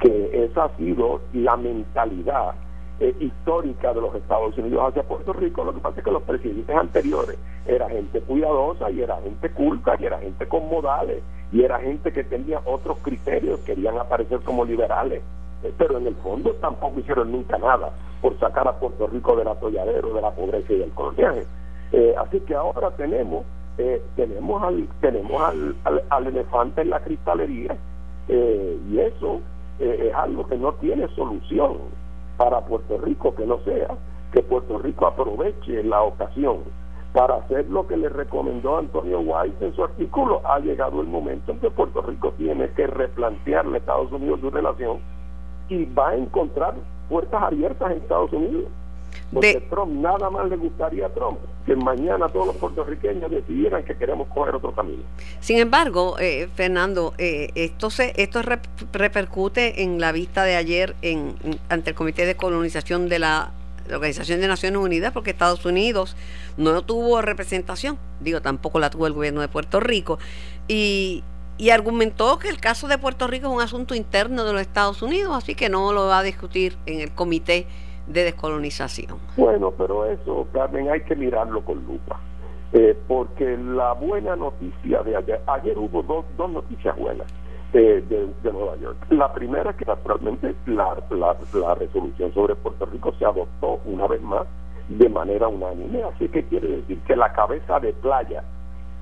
que 0.00 0.44
esa 0.44 0.64
ha 0.64 0.76
sido 0.76 1.20
la 1.32 1.56
mentalidad 1.56 2.54
eh, 3.00 3.14
histórica 3.18 3.92
de 3.92 4.00
los 4.00 4.14
Estados 4.14 4.56
Unidos 4.58 4.88
hacia 4.88 5.02
Puerto 5.02 5.32
Rico. 5.32 5.64
Lo 5.64 5.74
que 5.74 5.80
pasa 5.80 5.98
es 5.98 6.04
que 6.04 6.10
los 6.10 6.22
presidentes 6.22 6.76
anteriores 6.76 7.38
era 7.66 7.88
gente 7.88 8.20
cuidadosa 8.20 8.90
y 8.90 9.00
era 9.02 9.20
gente 9.22 9.50
culta 9.50 9.96
y 9.98 10.04
era 10.04 10.18
gente 10.18 10.46
con 10.46 10.68
modales 10.68 11.22
y 11.50 11.62
era 11.62 11.80
gente 11.80 12.12
que 12.12 12.24
tenía 12.24 12.60
otros 12.64 12.98
criterios, 12.98 13.60
querían 13.60 13.98
aparecer 13.98 14.40
como 14.40 14.64
liberales. 14.64 15.22
Eh, 15.64 15.72
pero 15.76 15.98
en 15.98 16.06
el 16.06 16.14
fondo 16.16 16.52
tampoco 16.60 17.00
hicieron 17.00 17.32
nunca 17.32 17.58
nada 17.58 17.90
por 18.20 18.38
sacar 18.38 18.68
a 18.68 18.78
Puerto 18.78 19.06
Rico 19.08 19.34
del 19.36 19.48
atolladero, 19.48 20.14
de 20.14 20.22
la 20.22 20.30
pobreza 20.30 20.72
y 20.72 20.78
del 20.78 20.90
coloniaje. 20.92 21.44
Eh, 21.92 22.14
así 22.18 22.40
que 22.40 22.54
ahora 22.54 22.90
tenemos 22.92 23.44
eh, 23.78 24.02
tenemos 24.16 24.62
al 24.62 24.88
tenemos 25.00 25.42
al, 25.42 26.02
al, 26.08 26.26
elefante 26.26 26.82
en 26.82 26.90
la 26.90 27.00
cristalería 27.00 27.76
eh, 28.28 28.78
y 28.90 28.98
eso 28.98 29.40
es 29.78 30.14
algo 30.14 30.46
que 30.46 30.56
no 30.56 30.72
tiene 30.74 31.08
solución 31.08 31.78
para 32.36 32.60
Puerto 32.60 32.98
Rico 32.98 33.34
que 33.34 33.44
no 33.44 33.58
sea 33.64 33.88
que 34.32 34.42
Puerto 34.42 34.78
Rico 34.78 35.06
aproveche 35.06 35.82
la 35.82 36.02
ocasión 36.02 36.58
para 37.12 37.36
hacer 37.36 37.68
lo 37.68 37.86
que 37.86 37.96
le 37.96 38.08
recomendó 38.08 38.78
Antonio 38.78 39.20
White 39.20 39.66
en 39.66 39.74
su 39.74 39.84
artículo. 39.84 40.40
Ha 40.44 40.58
llegado 40.60 41.00
el 41.00 41.08
momento 41.08 41.52
en 41.52 41.58
que 41.58 41.70
Puerto 41.70 42.00
Rico 42.02 42.32
tiene 42.38 42.70
que 42.70 42.86
replantearle 42.86 43.76
a 43.76 43.78
Estados 43.80 44.12
Unidos 44.12 44.40
su 44.40 44.50
relación 44.50 44.98
y 45.68 45.84
va 45.86 46.10
a 46.10 46.16
encontrar 46.16 46.74
puertas 47.08 47.42
abiertas 47.42 47.90
en 47.90 47.98
Estados 47.98 48.32
Unidos. 48.32 48.64
Porque 49.32 49.66
Trump 49.70 49.92
nada 49.94 50.28
más 50.28 50.48
le 50.48 50.56
gustaría 50.56 51.06
a 51.06 51.08
Trump 51.08 51.38
que 51.64 51.74
mañana 51.74 52.28
todos 52.28 52.48
los 52.48 52.56
puertorriqueños 52.56 53.30
decidieran 53.30 53.82
que 53.84 53.96
queremos 53.96 54.28
coger 54.28 54.54
otro 54.54 54.72
camino. 54.72 55.02
Sin 55.40 55.58
embargo, 55.58 56.16
eh, 56.18 56.48
Fernando, 56.54 57.14
eh, 57.16 57.50
esto 57.54 57.88
se 57.88 58.12
esto 58.16 58.42
repercute 58.92 59.82
en 59.82 60.00
la 60.00 60.12
vista 60.12 60.44
de 60.44 60.56
ayer 60.56 60.94
en, 61.00 61.34
ante 61.68 61.90
el 61.90 61.96
Comité 61.96 62.26
de 62.26 62.36
Colonización 62.36 63.08
de 63.08 63.18
la, 63.18 63.52
Organización 63.92 64.40
de 64.40 64.46
Naciones 64.48 64.78
Unidas, 64.78 65.12
porque 65.12 65.30
Estados 65.30 65.64
Unidos 65.66 66.16
no 66.56 66.82
tuvo 66.82 67.20
representación, 67.20 67.98
digo, 68.20 68.40
tampoco 68.40 68.78
la 68.78 68.90
tuvo 68.90 69.08
el 69.08 69.12
gobierno 69.12 69.40
de 69.40 69.48
Puerto 69.48 69.80
Rico, 69.80 70.20
y, 70.68 71.24
y 71.58 71.70
argumentó 71.70 72.38
que 72.38 72.48
el 72.48 72.60
caso 72.60 72.86
de 72.86 72.96
Puerto 72.96 73.26
Rico 73.26 73.48
es 73.48 73.52
un 73.52 73.60
asunto 73.60 73.96
interno 73.96 74.44
de 74.44 74.52
los 74.52 74.62
Estados 74.62 75.02
Unidos, 75.02 75.36
así 75.36 75.56
que 75.56 75.68
no 75.68 75.92
lo 75.92 76.06
va 76.06 76.20
a 76.20 76.22
discutir 76.22 76.78
en 76.86 77.00
el 77.00 77.10
Comité 77.10 77.66
de 78.06 78.24
descolonización. 78.24 79.18
Bueno, 79.36 79.72
pero 79.76 80.04
eso, 80.06 80.46
Carmen, 80.52 80.90
hay 80.90 81.00
que 81.02 81.16
mirarlo 81.16 81.64
con 81.64 81.84
lupa. 81.86 82.20
Eh, 82.72 82.96
porque 83.06 83.56
la 83.58 83.92
buena 83.92 84.34
noticia 84.34 85.02
de 85.02 85.14
ayer, 85.14 85.40
ayer 85.46 85.76
hubo 85.76 86.02
dos, 86.02 86.24
dos 86.38 86.50
noticias 86.50 86.96
buenas 86.96 87.26
eh, 87.74 88.02
de, 88.08 88.50
Nueva 88.50 88.76
York. 88.76 88.96
La 89.10 89.30
primera 89.32 89.70
es 89.70 89.76
que 89.76 89.84
naturalmente 89.84 90.54
la, 90.66 90.96
la, 91.10 91.36
la 91.52 91.74
resolución 91.74 92.32
sobre 92.32 92.54
Puerto 92.54 92.86
Rico 92.86 93.12
se 93.18 93.26
adoptó 93.26 93.80
una 93.84 94.06
vez 94.06 94.22
más 94.22 94.46
de 94.88 95.08
manera 95.08 95.48
unánime, 95.48 96.02
así 96.02 96.28
que 96.28 96.44
quiere 96.44 96.68
decir 96.68 96.98
que 97.06 97.14
la 97.14 97.32
cabeza 97.32 97.78
de 97.78 97.92
playa 97.92 98.42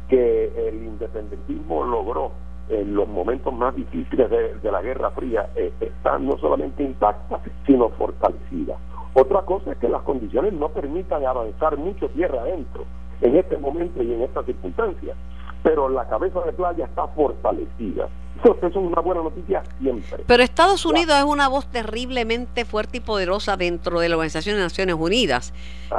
que 0.08 0.68
el 0.68 0.82
independentismo 0.82 1.84
logró 1.84 2.32
en 2.68 2.94
los 2.94 3.08
momentos 3.08 3.52
más 3.52 3.74
difíciles 3.74 4.30
de, 4.30 4.70
la 4.70 4.82
Guerra 4.82 5.10
Fría 5.10 5.48
eh, 5.54 5.72
está 5.80 6.18
no 6.18 6.36
solamente 6.38 6.82
intacta, 6.82 7.40
sino 7.66 7.88
fortalecida. 7.90 8.76
Otra 9.14 9.42
cosa 9.42 9.72
es 9.72 9.78
que 9.78 9.88
las 9.88 10.02
condiciones 10.02 10.52
no 10.52 10.68
permitan 10.68 11.24
avanzar 11.24 11.76
mucho 11.76 12.08
tierra 12.10 12.42
adentro 12.42 12.84
en 13.20 13.36
este 13.36 13.58
momento 13.58 14.02
y 14.02 14.12
en 14.12 14.22
estas 14.22 14.46
circunstancias, 14.46 15.16
pero 15.62 15.88
la 15.88 16.08
cabeza 16.08 16.40
de 16.40 16.52
playa 16.52 16.84
está 16.86 17.06
fortalecida. 17.08 18.08
Eso, 18.42 18.56
es 18.62 18.76
una 18.76 19.00
buena 19.02 19.22
noticia 19.22 19.62
siempre. 19.78 20.24
Pero 20.26 20.42
Estados 20.42 20.86
Unidos 20.86 21.16
es 21.18 21.24
una 21.24 21.48
voz 21.48 21.66
terriblemente 21.66 22.64
fuerte 22.64 22.98
y 22.98 23.00
poderosa 23.00 23.56
dentro 23.58 24.00
de 24.00 24.08
la 24.08 24.16
Organización 24.16 24.56
de 24.56 24.62
Naciones 24.62 24.96
Unidas. 24.98 25.52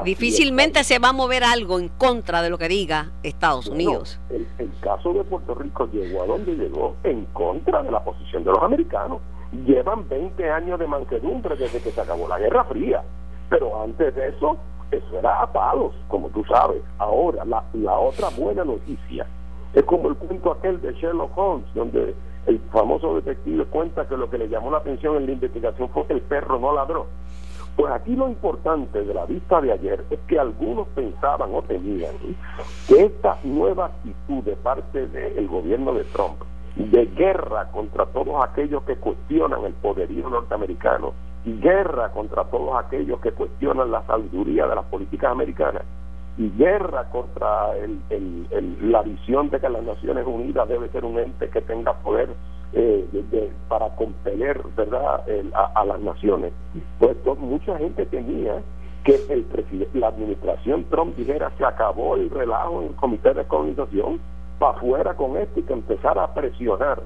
Difícilmente 0.03 0.83
se 0.83 0.97
va 0.97 1.09
a 1.09 1.13
mover 1.13 1.43
algo 1.43 1.77
en 1.77 1.89
contra 1.89 2.41
de 2.41 2.49
lo 2.49 2.57
que 2.57 2.67
diga 2.67 3.11
Estados 3.21 3.67
Unidos. 3.67 4.19
el, 4.29 4.47
el 4.57 4.71
caso 4.79 5.13
de 5.13 5.23
Puerto 5.23 5.53
Rico 5.53 5.87
llegó 5.91 6.23
a 6.23 6.25
donde 6.25 6.55
llegó 6.55 6.95
en 7.03 7.25
contra 7.25 7.83
de 7.83 7.91
la 7.91 8.03
posición 8.03 8.43
de 8.43 8.51
los 8.51 8.63
americanos 8.63 9.19
llevan 9.51 10.07
20 10.07 10.49
años 10.49 10.79
de 10.79 10.87
mansedumbre 10.87 11.55
desde 11.55 11.81
que 11.81 11.91
se 11.91 12.01
acabó 12.01 12.27
la 12.27 12.39
Guerra 12.39 12.63
Fría. 12.65 13.03
Pero 13.49 13.81
antes 13.83 14.15
de 14.15 14.29
eso, 14.29 14.57
eso 14.91 15.19
era 15.19 15.41
a 15.41 15.51
palos, 15.51 15.93
como 16.07 16.29
tú 16.29 16.43
sabes. 16.45 16.81
Ahora, 16.97 17.43
la, 17.45 17.63
la 17.73 17.97
otra 17.97 18.29
buena 18.29 18.63
noticia 18.63 19.25
es 19.73 19.83
como 19.83 20.09
el 20.09 20.15
cuento 20.15 20.51
aquel 20.51 20.81
de 20.81 20.93
Sherlock 20.93 21.37
Holmes, 21.37 21.73
donde 21.73 22.15
el 22.47 22.59
famoso 22.71 23.15
detective 23.15 23.65
cuenta 23.65 24.07
que 24.07 24.17
lo 24.17 24.29
que 24.29 24.37
le 24.37 24.49
llamó 24.49 24.71
la 24.71 24.79
atención 24.79 25.17
en 25.17 25.25
la 25.25 25.31
investigación 25.33 25.89
fue 25.89 26.05
que 26.07 26.13
el 26.13 26.21
perro 26.21 26.59
no 26.59 26.73
ladró. 26.73 27.07
Pues 27.75 27.93
aquí 27.93 28.15
lo 28.15 28.27
importante 28.27 29.03
de 29.03 29.13
la 29.13 29.25
vista 29.25 29.61
de 29.61 29.71
ayer 29.71 30.03
es 30.09 30.19
que 30.27 30.37
algunos 30.37 30.87
pensaban 30.89 31.53
o 31.53 31.61
temían 31.61 32.13
que 32.87 33.05
esta 33.05 33.37
nueva 33.43 33.85
actitud 33.85 34.43
de 34.43 34.55
parte 34.57 35.07
del 35.07 35.47
gobierno 35.47 35.93
de 35.93 36.03
Trump 36.05 36.41
de 36.75 37.05
guerra 37.07 37.69
contra 37.71 38.05
todos 38.07 38.43
aquellos 38.43 38.83
que 38.83 38.95
cuestionan 38.95 39.63
el 39.65 39.73
poderío 39.73 40.29
norteamericano 40.29 41.13
y 41.43 41.59
guerra 41.59 42.11
contra 42.11 42.45
todos 42.45 42.83
aquellos 42.83 43.19
que 43.19 43.31
cuestionan 43.31 43.91
la 43.91 44.05
sabiduría 44.05 44.67
de 44.67 44.75
las 44.75 44.85
políticas 44.85 45.31
americanas 45.31 45.83
y 46.37 46.49
guerra 46.57 47.09
contra 47.11 47.69
la 48.81 49.01
visión 49.03 49.49
de 49.49 49.59
que 49.59 49.69
las 49.69 49.83
Naciones 49.83 50.25
Unidas 50.25 50.67
debe 50.69 50.89
ser 50.89 51.03
un 51.03 51.19
ente 51.19 51.49
que 51.49 51.61
tenga 51.61 51.93
poder 51.93 52.29
eh, 52.73 53.05
para 53.67 53.89
compeler 53.95 54.61
verdad 54.77 55.23
a, 55.75 55.85
las 55.85 55.99
naciones. 55.99 56.53
Pues 56.99 57.17
mucha 57.37 57.77
gente 57.77 58.05
tenía 58.05 58.61
que 59.03 59.19
el 59.29 59.45
la 59.93 60.07
administración 60.07 60.85
Trump 60.85 61.15
dijera 61.15 61.51
se 61.57 61.65
acabó 61.65 62.15
el 62.15 62.29
relajo 62.29 62.81
en 62.81 62.89
el 62.89 62.95
comité 62.95 63.33
de 63.33 63.43
colonización 63.45 64.19
para 64.61 64.77
afuera 64.77 65.15
con 65.15 65.37
esto 65.37 65.59
y 65.59 65.63
que 65.63 65.73
empezara 65.73 66.23
a 66.23 66.33
presionar 66.35 67.01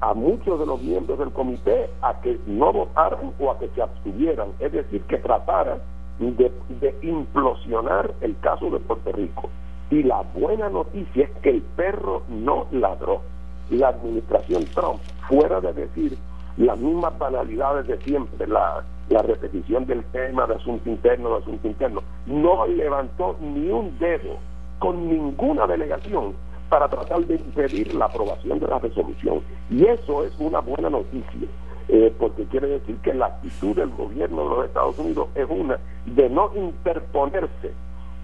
a 0.00 0.14
muchos 0.14 0.58
de 0.58 0.64
los 0.64 0.80
miembros 0.80 1.18
del 1.18 1.30
comité 1.30 1.90
a 2.00 2.18
que 2.22 2.38
no 2.46 2.72
votaran 2.72 3.34
o 3.38 3.50
a 3.50 3.58
que 3.58 3.68
se 3.68 3.82
abstuvieran, 3.82 4.48
es 4.60 4.72
decir, 4.72 5.02
que 5.02 5.18
trataran 5.18 5.78
de, 6.18 6.50
de 6.80 6.98
implosionar 7.02 8.14
el 8.22 8.38
caso 8.38 8.70
de 8.70 8.78
Puerto 8.78 9.12
Rico. 9.12 9.50
Y 9.90 10.04
la 10.04 10.22
buena 10.34 10.70
noticia 10.70 11.24
es 11.24 11.30
que 11.42 11.50
el 11.50 11.62
perro 11.76 12.22
no 12.30 12.66
ladró. 12.72 13.20
La 13.68 13.88
administración 13.88 14.64
Trump, 14.74 15.00
fuera 15.28 15.60
de 15.60 15.74
decir 15.74 16.16
las 16.56 16.78
mismas 16.78 17.18
banalidades 17.18 17.86
de 17.88 17.98
siempre, 17.98 18.46
la, 18.46 18.82
la 19.10 19.20
repetición 19.20 19.84
del 19.84 20.02
tema 20.04 20.46
de 20.46 20.54
asunto 20.54 20.88
interno, 20.88 21.28
de 21.28 21.42
asunto 21.42 21.68
interno, 21.68 22.00
no 22.24 22.66
levantó 22.66 23.36
ni 23.40 23.68
un 23.68 23.98
dedo 23.98 24.38
con 24.78 25.08
ninguna 25.08 25.66
delegación 25.66 26.34
para 26.68 26.88
tratar 26.88 27.24
de 27.26 27.36
impedir 27.36 27.94
la 27.94 28.06
aprobación 28.06 28.58
de 28.58 28.66
la 28.66 28.78
resolución. 28.78 29.40
Y 29.70 29.84
eso 29.84 30.24
es 30.24 30.32
una 30.38 30.60
buena 30.60 30.90
noticia, 30.90 31.48
eh, 31.88 32.12
porque 32.18 32.44
quiere 32.46 32.68
decir 32.68 32.96
que 32.98 33.14
la 33.14 33.26
actitud 33.26 33.76
del 33.76 33.90
gobierno 33.90 34.42
de 34.42 34.48
los 34.48 34.64
Estados 34.66 34.98
Unidos 34.98 35.28
es 35.34 35.46
una 35.48 35.78
de 36.06 36.28
no 36.28 36.50
interponerse 36.54 37.72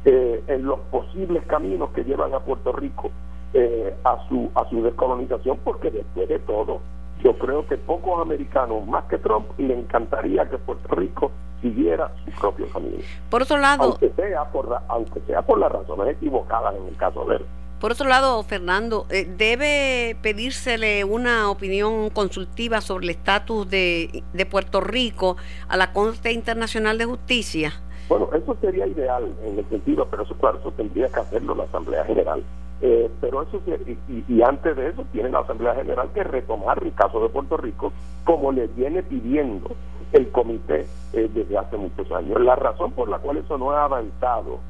eh, 0.05 0.43
en 0.49 0.65
los 0.65 0.81
posibles 0.91 1.45
caminos 1.47 1.91
que 1.91 2.03
llevan 2.03 2.35
a 2.35 2.41
Puerto 2.41 2.73
Rico 2.73 3.11
eh, 3.55 3.95
a 4.05 4.27
su 4.29 4.51
a 4.55 4.69
su 4.69 4.83
descolonización, 4.83 5.59
porque 5.63 5.91
después 5.91 6.29
de 6.29 6.39
todo, 6.41 6.81
yo 7.23 7.39
creo 7.39 7.67
que 7.67 7.77
pocos 7.77 8.21
americanos, 8.21 8.87
más 8.87 9.05
que 9.05 9.19
Trump, 9.19 9.47
le 9.59 9.79
encantaría 9.79 10.49
que 10.49 10.59
Puerto 10.59 10.95
Rico 10.97 11.31
siguiera 11.61 12.11
su 12.25 12.31
propio 12.41 12.67
camino. 12.73 12.97
Por 13.31 13.43
otro 13.43 13.59
lado, 13.59 13.85
aunque 13.85 14.11
sea 14.17 14.45
por, 14.47 14.69
aunque 14.89 15.21
sea 15.21 15.43
por 15.43 15.59
las 15.59 15.71
razones 15.71 16.17
equivocadas 16.17 16.75
en 16.75 16.89
el 16.89 16.97
caso 16.97 17.25
de 17.27 17.37
él. 17.37 17.47
Por 17.83 17.91
otro 17.91 18.09
lado, 18.09 18.41
Fernando, 18.45 19.07
eh, 19.11 19.25
¿debe 19.25 20.17
pedírsele 20.23 21.03
una 21.03 21.51
opinión 21.51 22.11
consultiva 22.11 22.81
sobre 22.81 23.07
el 23.07 23.11
estatus 23.11 23.69
de, 23.69 24.23
Puerto 24.49 24.81
Rico 24.81 25.37
a 25.69 25.77
la 25.77 25.93
Corte 25.93 26.31
Internacional 26.31 26.97
de 26.97 27.07
Justicia? 27.07 27.73
Bueno, 28.09 28.29
eso 28.35 28.57
sería 28.61 28.87
ideal 28.87 29.25
en 29.45 29.59
el 29.59 29.69
sentido, 29.69 30.07
pero 30.09 30.23
eso 30.23 30.37
claro, 30.37 30.61
eso 30.61 30.71
tendría 30.71 31.09
que 31.09 31.19
hacerlo 31.19 31.57
la 31.57 31.65
Asamblea 31.65 32.05
General. 32.05 32.45
Eh, 32.83 33.11
pero 33.21 33.43
eso 33.43 33.61
y, 33.67 34.25
y, 34.33 34.43
antes 34.43 34.77
de 34.77 34.91
eso 34.91 35.05
tiene 35.11 35.31
la 35.31 35.41
Asamblea 35.41 35.75
General 35.75 36.09
que 36.15 36.23
retomar 36.23 36.81
el 36.85 36.95
caso 36.95 37.21
de 37.21 37.31
Puerto 37.31 37.57
Rico 37.57 37.93
como 38.23 38.53
le 38.53 38.69
viene 38.69 39.03
pidiendo 39.03 39.75
el 40.13 40.31
comité 40.31 40.87
eh, 41.15 41.29
desde 41.35 41.59
hace 41.59 41.77
muchos 41.77 42.09
años. 42.13 42.41
La 42.43 42.55
razón 42.55 42.93
por 42.93 43.09
la 43.09 43.19
cual 43.19 43.39
eso 43.39 43.59
no 43.59 43.73
ha 43.73 43.87
avanzado 43.87 44.61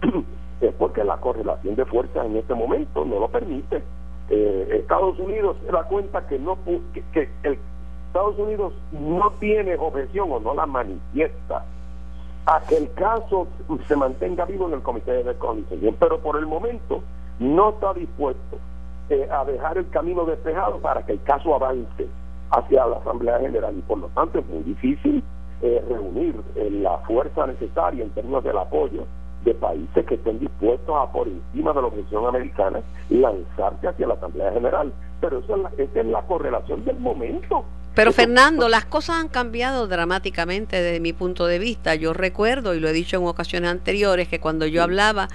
es 0.68 0.74
porque 0.74 1.04
la 1.04 1.16
correlación 1.16 1.74
de 1.74 1.84
fuerzas 1.84 2.26
en 2.26 2.36
este 2.36 2.54
momento 2.54 3.04
no 3.04 3.18
lo 3.18 3.28
permite. 3.28 3.82
Eh, 4.30 4.78
Estados 4.80 5.18
Unidos 5.18 5.56
se 5.64 5.72
da 5.72 5.84
cuenta 5.84 6.26
que 6.26 6.38
no 6.38 6.56
que, 7.12 7.28
el, 7.42 7.58
Estados 8.06 8.38
Unidos 8.38 8.72
no 8.92 9.32
tiene 9.40 9.74
objeción 9.76 10.30
o 10.30 10.38
no 10.38 10.54
la 10.54 10.66
manifiesta 10.66 11.64
a 12.46 12.60
que 12.68 12.76
el 12.76 12.92
caso 12.94 13.46
se 13.86 13.96
mantenga 13.96 14.44
vivo 14.44 14.68
en 14.68 14.74
el 14.74 14.82
Comité 14.82 15.12
de 15.12 15.24
Descolonización, 15.24 15.96
pero 15.98 16.18
por 16.18 16.36
el 16.36 16.46
momento 16.46 17.02
no 17.38 17.70
está 17.70 17.94
dispuesto 17.94 18.58
eh, 19.08 19.28
a 19.30 19.44
dejar 19.44 19.78
el 19.78 19.88
camino 19.90 20.24
despejado 20.24 20.78
para 20.78 21.04
que 21.04 21.12
el 21.12 21.22
caso 21.22 21.54
avance 21.54 22.06
hacia 22.50 22.86
la 22.86 22.96
Asamblea 22.96 23.38
General 23.40 23.74
y 23.76 23.80
por 23.82 23.98
lo 23.98 24.08
tanto 24.08 24.38
es 24.38 24.46
muy 24.46 24.62
difícil 24.62 25.22
eh, 25.62 25.84
reunir 25.88 26.34
la 26.54 26.98
fuerza 26.98 27.46
necesaria 27.46 28.04
en 28.04 28.10
términos 28.10 28.44
del 28.44 28.58
apoyo 28.58 29.06
de 29.44 29.54
países 29.54 30.06
que 30.06 30.14
estén 30.14 30.38
dispuestos 30.38 30.94
a, 30.96 31.10
por 31.10 31.28
encima 31.28 31.72
de 31.72 31.80
la 31.80 31.86
objeción 31.88 32.26
americana, 32.26 32.80
lanzarse 33.10 33.88
hacia 33.88 34.06
la 34.06 34.14
Asamblea 34.14 34.52
General. 34.52 34.92
Pero 35.20 35.38
eso 35.38 35.56
es 35.56 35.62
la, 35.62 35.70
esa 35.76 36.00
es 36.00 36.06
la 36.06 36.22
correlación 36.22 36.84
del 36.84 36.98
momento. 36.98 37.64
Pero 37.94 38.12
Fernando, 38.12 38.68
las 38.68 38.86
cosas 38.86 39.16
han 39.16 39.28
cambiado 39.28 39.86
dramáticamente 39.86 40.80
desde 40.80 41.00
mi 41.00 41.12
punto 41.12 41.46
de 41.46 41.58
vista. 41.58 41.94
Yo 41.94 42.14
recuerdo, 42.14 42.74
y 42.74 42.80
lo 42.80 42.88
he 42.88 42.92
dicho 42.92 43.18
en 43.18 43.26
ocasiones 43.26 43.70
anteriores, 43.70 44.28
que 44.28 44.40
cuando 44.40 44.66
yo 44.66 44.82
hablaba 44.82 45.28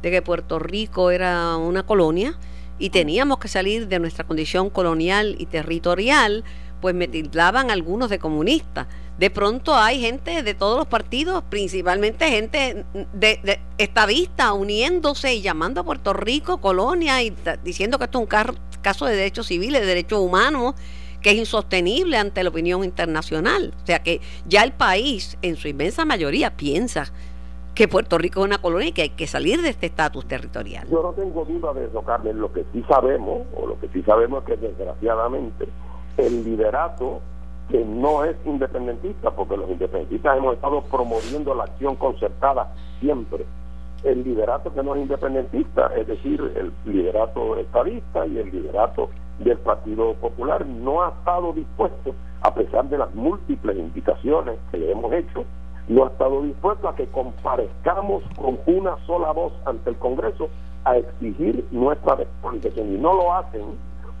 de 0.00 0.10
que 0.10 0.22
Puerto 0.22 0.60
Rico 0.60 1.10
era 1.10 1.56
una 1.56 1.84
colonia 1.84 2.34
y 2.78 2.90
teníamos 2.90 3.38
que 3.38 3.48
salir 3.48 3.88
de 3.88 3.98
nuestra 3.98 4.24
condición 4.24 4.70
colonial 4.70 5.34
y 5.38 5.46
territorial, 5.46 6.44
pues 6.80 6.94
me 6.94 7.08
tildaban 7.08 7.70
algunos 7.70 8.10
de 8.10 8.18
comunistas 8.18 8.86
de 9.18 9.30
pronto 9.30 9.74
hay 9.74 10.00
gente 10.00 10.42
de 10.42 10.54
todos 10.54 10.76
los 10.76 10.86
partidos, 10.86 11.44
principalmente 11.44 12.28
gente 12.30 12.84
de, 13.12 13.60
estadista, 13.78 14.52
uniéndose 14.52 15.34
y 15.34 15.42
llamando 15.42 15.82
a 15.82 15.84
Puerto 15.84 16.12
Rico 16.12 16.58
colonia 16.58 17.22
y 17.22 17.34
diciendo 17.62 17.98
que 17.98 18.04
esto 18.04 18.18
es 18.18 18.22
un 18.22 18.60
caso 18.82 19.06
de 19.06 19.14
derechos 19.14 19.46
civiles, 19.46 19.80
de 19.82 19.86
derechos 19.86 20.18
humanos, 20.18 20.74
que 21.20 21.30
es 21.30 21.36
insostenible 21.36 22.16
ante 22.16 22.42
la 22.42 22.50
opinión 22.50 22.82
internacional. 22.84 23.72
O 23.82 23.86
sea 23.86 24.00
que 24.00 24.20
ya 24.46 24.64
el 24.64 24.72
país, 24.72 25.38
en 25.42 25.56
su 25.56 25.68
inmensa 25.68 26.04
mayoría, 26.04 26.56
piensa 26.56 27.12
que 27.74 27.88
Puerto 27.88 28.18
Rico 28.18 28.40
es 28.40 28.46
una 28.46 28.58
colonia 28.58 28.88
y 28.88 28.92
que 28.92 29.02
hay 29.02 29.08
que 29.10 29.26
salir 29.26 29.62
de 29.62 29.70
este 29.70 29.86
estatus 29.86 30.26
territorial. 30.26 30.86
Yo 30.90 31.02
no 31.02 31.12
tengo 31.12 31.44
duda 31.44 31.72
de 31.72 31.86
eso, 31.86 32.02
Carmen. 32.02 32.38
Lo 32.38 32.52
que 32.52 32.64
sí 32.72 32.84
sabemos, 32.88 33.46
o 33.56 33.66
lo 33.66 33.78
que 33.80 33.88
sí 33.88 34.02
sabemos 34.02 34.42
es 34.42 34.50
que 34.50 34.66
desgraciadamente 34.66 35.68
el 36.18 36.44
liderato 36.44 37.20
que 37.68 37.84
no 37.84 38.24
es 38.24 38.36
independentista, 38.44 39.30
porque 39.30 39.56
los 39.56 39.70
independentistas 39.70 40.36
hemos 40.36 40.54
estado 40.54 40.82
promoviendo 40.82 41.54
la 41.54 41.64
acción 41.64 41.96
concertada 41.96 42.72
siempre. 43.00 43.46
El 44.02 44.22
liderato 44.22 44.72
que 44.74 44.82
no 44.82 44.94
es 44.94 45.02
independentista, 45.02 45.90
es 45.96 46.06
decir, 46.06 46.40
el 46.56 46.72
liderato 46.84 47.56
estadista 47.56 48.26
y 48.26 48.38
el 48.38 48.50
liderato 48.50 49.08
del 49.38 49.58
Partido 49.58 50.14
Popular, 50.14 50.66
no 50.66 51.02
ha 51.02 51.08
estado 51.08 51.52
dispuesto, 51.52 52.14
a 52.42 52.54
pesar 52.54 52.84
de 52.88 52.98
las 52.98 53.14
múltiples 53.14 53.78
invitaciones 53.78 54.58
que 54.70 54.78
le 54.78 54.92
hemos 54.92 55.12
hecho, 55.12 55.44
no 55.88 56.04
ha 56.04 56.08
estado 56.08 56.42
dispuesto 56.42 56.88
a 56.88 56.94
que 56.94 57.06
comparezcamos 57.06 58.22
con 58.36 58.58
una 58.66 58.96
sola 59.06 59.32
voz 59.32 59.52
ante 59.64 59.90
el 59.90 59.96
Congreso 59.96 60.48
a 60.84 60.96
exigir 60.96 61.66
nuestra 61.70 62.16
despolitización. 62.16 62.94
Y 62.94 62.98
no 62.98 63.14
lo 63.14 63.34
hacen 63.34 63.62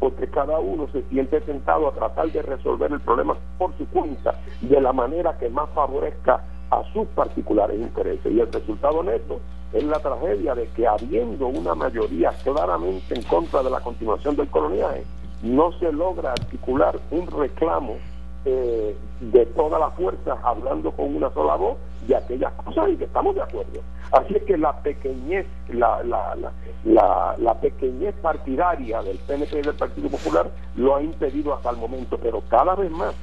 porque 0.00 0.28
cada 0.28 0.58
uno 0.58 0.88
se 0.92 1.02
siente 1.04 1.40
tentado 1.40 1.88
a 1.88 1.92
tratar 1.92 2.30
de 2.30 2.42
resolver 2.42 2.92
el 2.92 3.00
problema 3.00 3.36
por 3.58 3.76
su 3.78 3.86
cuenta 3.88 4.34
de 4.60 4.80
la 4.80 4.92
manera 4.92 5.38
que 5.38 5.48
más 5.48 5.68
favorezca 5.74 6.42
a 6.70 6.82
sus 6.92 7.06
particulares 7.08 7.80
intereses. 7.80 8.32
Y 8.32 8.40
el 8.40 8.52
resultado 8.52 9.02
neto 9.02 9.40
es 9.72 9.84
la 9.84 9.98
tragedia 9.98 10.54
de 10.54 10.68
que 10.68 10.86
habiendo 10.86 11.48
una 11.48 11.74
mayoría 11.74 12.30
claramente 12.42 13.14
en 13.14 13.22
contra 13.22 13.62
de 13.62 13.70
la 13.70 13.80
continuación 13.80 14.36
del 14.36 14.48
coloniaje, 14.48 15.04
no 15.42 15.72
se 15.78 15.92
logra 15.92 16.32
articular 16.32 16.98
un 17.10 17.26
reclamo 17.26 17.96
eh, 18.44 18.96
de 19.20 19.46
toda 19.46 19.78
la 19.78 19.90
fuerza 19.90 20.36
hablando 20.42 20.90
con 20.92 21.16
una 21.16 21.30
sola 21.30 21.56
voz 21.56 21.78
de 22.06 22.16
aquellas 22.16 22.52
cosas 22.52 22.90
y 22.90 22.96
que 22.96 23.04
estamos 23.04 23.34
de 23.34 23.42
acuerdo. 23.42 23.80
Así 24.12 24.34
es 24.34 24.42
que 24.44 24.58
la 24.58 24.72
pequeñez, 24.82 25.46
la, 25.68 26.02
la, 26.04 26.36
la, 26.84 27.34
la, 27.38 27.54
pequeñez 27.54 28.14
partidaria 28.16 29.02
del 29.02 29.18
PNP 29.18 29.58
y 29.58 29.62
del 29.62 29.74
Partido 29.74 30.10
Popular 30.10 30.50
lo 30.76 30.96
ha 30.96 31.02
impedido 31.02 31.54
hasta 31.54 31.70
el 31.70 31.78
momento, 31.78 32.18
pero 32.22 32.42
cada 32.48 32.74
vez 32.74 32.90
más 32.90 33.14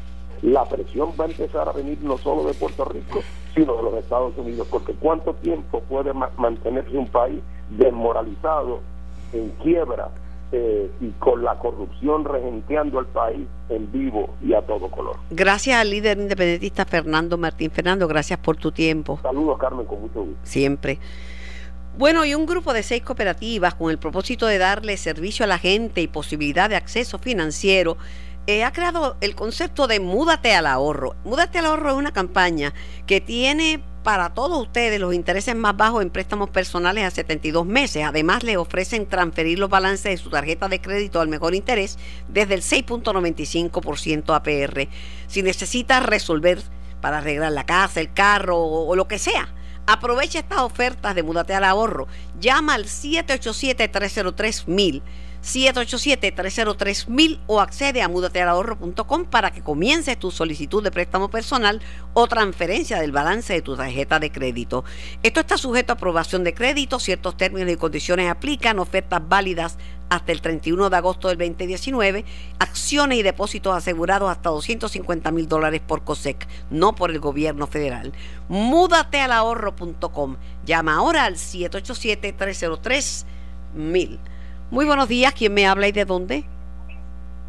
la 0.41 0.65
presión 0.65 1.11
va 1.19 1.25
a 1.25 1.27
empezar 1.27 1.69
a 1.69 1.71
venir 1.71 1.99
no 2.01 2.17
solo 2.17 2.43
de 2.43 2.53
Puerto 2.55 2.85
Rico, 2.85 3.19
sino 3.53 3.75
de 3.75 3.83
los 3.83 3.93
Estados 3.95 4.35
Unidos, 4.37 4.67
porque 4.71 4.93
cuánto 4.93 5.35
tiempo 5.35 5.81
puede 5.81 6.13
mantenerse 6.13 6.97
un 6.97 7.07
país 7.07 7.41
desmoralizado, 7.69 8.79
en 9.33 9.49
quiebra, 9.63 10.09
eh, 10.51 10.91
y 10.99 11.09
con 11.11 11.43
la 11.43 11.57
corrupción 11.57 12.25
regenteando 12.25 12.99
el 12.99 13.05
país 13.07 13.47
en 13.69 13.91
vivo 13.91 14.35
y 14.41 14.53
a 14.53 14.61
todo 14.61 14.91
color. 14.91 15.15
Gracias 15.29 15.77
al 15.77 15.89
líder 15.89 16.17
independentista 16.17 16.85
Fernando 16.85 17.37
Martín. 17.37 17.71
Fernando, 17.71 18.07
gracias 18.07 18.37
por 18.39 18.57
tu 18.57 18.71
tiempo. 18.71 19.19
Saludos, 19.21 19.57
Carmen, 19.59 19.85
con 19.85 20.01
mucho 20.01 20.21
gusto. 20.21 20.39
Siempre. 20.43 20.99
Bueno, 21.97 22.25
y 22.25 22.35
un 22.35 22.45
grupo 22.45 22.73
de 22.73 22.83
seis 22.83 23.01
cooperativas 23.01 23.75
con 23.75 23.91
el 23.91 23.97
propósito 23.97 24.45
de 24.45 24.57
darle 24.57 24.97
servicio 24.97 25.43
a 25.43 25.47
la 25.47 25.57
gente 25.57 26.01
y 26.01 26.07
posibilidad 26.07 26.69
de 26.69 26.77
acceso 26.77 27.19
financiero 27.19 27.97
eh, 28.47 28.63
ha 28.63 28.71
creado 28.71 29.17
el 29.21 29.35
concepto 29.35 29.87
de 29.87 29.99
Múdate 29.99 30.53
al 30.53 30.65
ahorro. 30.65 31.15
Múdate 31.23 31.59
al 31.59 31.65
ahorro 31.67 31.91
es 31.91 31.95
una 31.95 32.11
campaña 32.11 32.73
que 33.05 33.21
tiene 33.21 33.83
para 34.03 34.33
todos 34.33 34.61
ustedes 34.61 34.99
los 34.99 35.13
intereses 35.13 35.55
más 35.55 35.77
bajos 35.77 36.01
en 36.01 36.09
préstamos 36.09 36.49
personales 36.49 37.05
a 37.05 37.11
72 37.11 37.65
meses. 37.65 38.03
Además, 38.03 38.43
le 38.43 38.57
ofrecen 38.57 39.07
transferir 39.07 39.59
los 39.59 39.69
balances 39.69 40.11
de 40.11 40.17
su 40.17 40.29
tarjeta 40.29 40.67
de 40.67 40.81
crédito 40.81 41.21
al 41.21 41.27
mejor 41.27 41.53
interés 41.55 41.99
desde 42.27 42.55
el 42.55 42.61
6.95% 42.61 44.35
APR. 44.35 44.87
Si 45.27 45.43
necesitas 45.43 46.03
resolver 46.03 46.61
para 46.99 47.19
arreglar 47.19 47.51
la 47.51 47.65
casa, 47.65 47.99
el 47.99 48.11
carro 48.13 48.57
o, 48.57 48.95
lo 48.95 49.07
que 49.07 49.19
sea, 49.19 49.53
aprovecha 49.85 50.39
estas 50.39 50.59
ofertas 50.59 51.13
de 51.15 51.23
Múdate 51.23 51.53
al 51.53 51.63
ahorro. 51.63 52.07
Llama 52.39 52.75
al 52.75 52.85
787-303-1000 52.85 55.01
787-303-1000 55.43 57.39
o 57.47 57.59
accede 57.59 58.01
a 58.01 58.07
mudatealahorro.com 58.07 59.25
para 59.25 59.51
que 59.51 59.61
comiences 59.61 60.17
tu 60.17 60.31
solicitud 60.31 60.81
de 60.83 60.91
préstamo 60.91 61.29
personal 61.29 61.81
o 62.13 62.27
transferencia 62.27 62.99
del 62.99 63.11
balance 63.11 63.53
de 63.53 63.61
tu 63.61 63.75
tarjeta 63.75 64.19
de 64.19 64.31
crédito. 64.31 64.85
Esto 65.23 65.39
está 65.39 65.57
sujeto 65.57 65.93
a 65.93 65.95
aprobación 65.95 66.43
de 66.43 66.53
crédito, 66.53 66.99
ciertos 66.99 67.37
términos 67.37 67.71
y 67.71 67.77
condiciones 67.77 68.29
aplican, 68.29 68.77
ofertas 68.79 69.21
válidas 69.27 69.77
hasta 70.09 70.33
el 70.33 70.41
31 70.41 70.89
de 70.89 70.97
agosto 70.97 71.29
del 71.29 71.37
2019, 71.37 72.25
acciones 72.59 73.17
y 73.17 73.23
depósitos 73.23 73.73
asegurados 73.73 74.29
hasta 74.29 74.49
250 74.49 75.31
mil 75.31 75.47
dólares 75.47 75.79
por 75.85 76.03
COSEC, 76.03 76.45
no 76.69 76.95
por 76.95 77.11
el 77.11 77.19
gobierno 77.19 77.65
federal. 77.65 78.11
Múdatealahorro.com. 78.49 80.35
Llama 80.65 80.95
ahora 80.95 81.23
al 81.23 81.35
787-303-1000. 81.35 84.19
Muy 84.71 84.85
buenos 84.85 85.09
días, 85.09 85.33
¿quién 85.33 85.53
me 85.53 85.67
habla 85.67 85.89
y 85.89 85.91
de 85.91 86.05
dónde? 86.05 86.45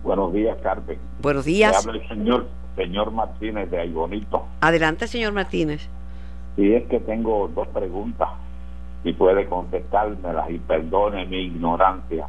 Buenos 0.03 0.33
días, 0.33 0.59
Carmen. 0.61 0.99
Buenos 1.21 1.45
días. 1.45 1.71
Me 1.87 1.93
habla 1.93 2.03
el 2.03 2.09
señor, 2.09 2.49
señor 2.75 3.13
Martínez 3.13 3.71
de 3.71 3.79
Aybonito. 3.79 4.45
Adelante, 4.61 5.07
señor 5.07 5.33
Martínez. 5.33 5.89
Sí, 6.57 6.75
es 6.75 6.83
que 6.89 6.99
tengo 6.99 7.49
dos 7.55 7.69
preguntas 7.69 8.29
y 9.05 9.13
puede 9.13 9.47
contestármelas 9.47 10.51
y 10.51 10.59
perdone 10.59 11.25
mi 11.27 11.45
ignorancia. 11.45 12.27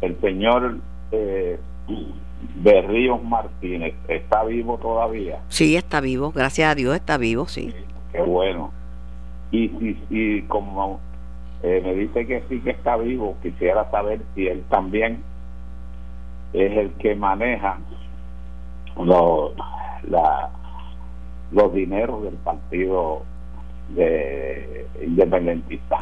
El 0.00 0.20
señor 0.20 0.76
eh, 1.10 1.58
Berríos 2.62 3.20
Martínez, 3.24 3.96
¿está 4.06 4.44
vivo 4.44 4.78
todavía? 4.78 5.40
Sí, 5.48 5.74
está 5.74 6.00
vivo, 6.00 6.30
gracias 6.30 6.70
a 6.70 6.74
Dios 6.76 6.94
está 6.94 7.18
vivo, 7.18 7.48
sí. 7.48 7.74
Qué 8.12 8.22
bueno. 8.22 8.70
Y, 9.50 9.64
y, 9.64 10.04
y 10.08 10.42
como 10.42 11.00
eh, 11.66 11.80
me 11.82 11.94
dice 11.94 12.24
que 12.28 12.44
sí 12.48 12.60
que 12.60 12.70
está 12.70 12.96
vivo. 12.96 13.36
Quisiera 13.42 13.90
saber 13.90 14.20
si 14.36 14.46
él 14.46 14.62
también 14.70 15.20
es 16.52 16.78
el 16.78 16.92
que 16.92 17.16
maneja 17.16 17.78
los, 18.96 19.52
la, 20.08 20.48
los 21.50 21.74
dineros 21.74 22.22
del 22.22 22.34
partido 22.34 23.22
de 23.88 24.86
independentista. 25.04 25.98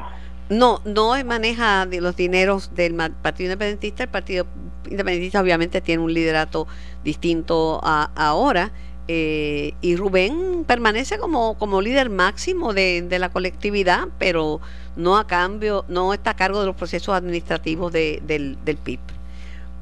No, 0.51 0.81
no 0.85 1.15
maneja 1.25 1.87
los 1.87 2.15
dineros 2.15 2.75
del 2.75 2.95
Partido 3.23 3.47
Independentista. 3.47 4.03
El 4.03 4.11
Partido 4.11 4.47
Independentista 4.91 5.41
obviamente 5.41 5.81
tiene 5.81 6.03
un 6.03 6.13
liderato 6.13 6.67
distinto 7.03 7.81
a, 7.83 8.11
ahora. 8.15 8.71
Eh, 9.07 9.75
y 9.83 9.97
Rubén 9.97 10.65
permanece 10.67 11.19
como, 11.19 11.59
como 11.59 11.83
líder 11.83 12.09
máximo 12.09 12.73
de, 12.73 13.03
de, 13.03 13.19
la 13.19 13.29
colectividad, 13.29 14.09
pero 14.19 14.61
no 14.97 15.19
a 15.19 15.27
cambio, 15.27 15.85
no 15.89 16.15
está 16.15 16.31
a 16.31 16.37
cargo 16.37 16.61
de 16.61 16.67
los 16.67 16.75
procesos 16.75 17.15
administrativos 17.15 17.93
de, 17.93 18.21
del, 18.23 18.57
del 18.65 18.79
PIB. 18.79 19.01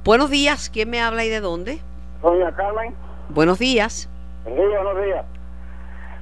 Buenos 0.05 0.29
días, 0.31 0.71
¿quién 0.71 0.91
me 0.91 1.01
habla 1.01 1.25
y 1.25 1.29
de 1.29 1.39
dónde? 1.39 1.79
Doña 2.21 2.53
Carmen. 2.53 2.93
Buenos 3.29 3.61
días. 3.61 4.09
Buenos 4.45 5.05
días. 5.05 5.25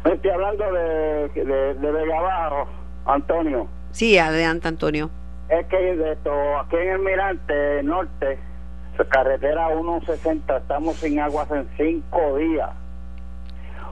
Estoy 0.05 0.31
hablando 0.31 0.73
de, 0.73 1.29
de, 1.29 1.75
de 1.75 1.93
Vega 1.93 2.21
Bajo, 2.21 2.69
Antonio. 3.07 3.67
Sí, 3.93 4.19
adelante, 4.19 4.69
Antonio. 4.69 5.09
Es 5.49 5.67
que 5.67 5.77
de 5.77 6.13
esto, 6.13 6.31
aquí 6.59 6.77
en 6.77 6.89
el 6.89 6.99
Mirante 6.99 7.83
Norte, 7.83 8.39
carretera 9.09 9.69
160, 9.69 10.59
estamos 10.59 10.97
sin 10.97 11.19
agua 11.19 11.45
hace 11.45 11.65
cinco 11.79 12.37
días 12.37 12.71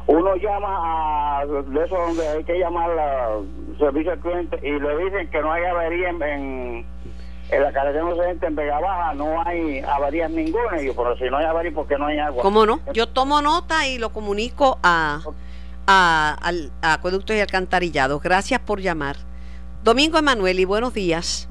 uno 0.08 0.34
llama 0.36 1.40
a 1.40 1.44
de 1.44 1.84
eso 1.84 1.94
donde 1.94 2.26
hay 2.26 2.42
que 2.42 2.58
llamar 2.58 2.90
al 2.98 3.46
servicio 3.78 4.12
al 4.12 4.18
cliente 4.20 4.58
y 4.62 4.80
le 4.80 5.04
dicen 5.04 5.30
que 5.30 5.40
no 5.42 5.52
hay 5.52 5.64
avería 5.64 6.08
en, 6.08 6.22
en, 6.22 6.86
en 7.50 7.62
la 7.62 7.72
carretera 7.72 8.04
no 8.04 8.24
en 8.24 8.56
Vega 8.56 8.80
Baja, 8.80 9.14
no 9.14 9.42
hay 9.46 9.80
averías 9.80 10.30
ninguna. 10.30 10.80
Y 10.80 10.86
yo, 10.86 10.96
pero 10.96 11.14
si 11.18 11.24
no 11.24 11.36
hay 11.36 11.44
avería, 11.44 11.74
¿por 11.74 11.86
qué 11.86 11.98
no 11.98 12.06
hay 12.06 12.18
agua? 12.18 12.42
¿Cómo 12.42 12.64
no? 12.64 12.80
Yo 12.94 13.06
tomo 13.06 13.42
nota 13.42 13.86
y 13.86 13.98
lo 13.98 14.08
comunico 14.08 14.78
a, 14.82 15.20
a, 15.86 16.38
al 16.40 16.72
a 16.80 16.94
Acueductos 16.94 17.36
y 17.36 17.40
Alcantarillados. 17.40 18.22
Gracias 18.22 18.60
por 18.60 18.80
llamar. 18.80 19.16
Domingo 19.84 20.16
Emanuel 20.18 20.58
y 20.58 20.64
buenos 20.64 20.94
días. 20.94 21.50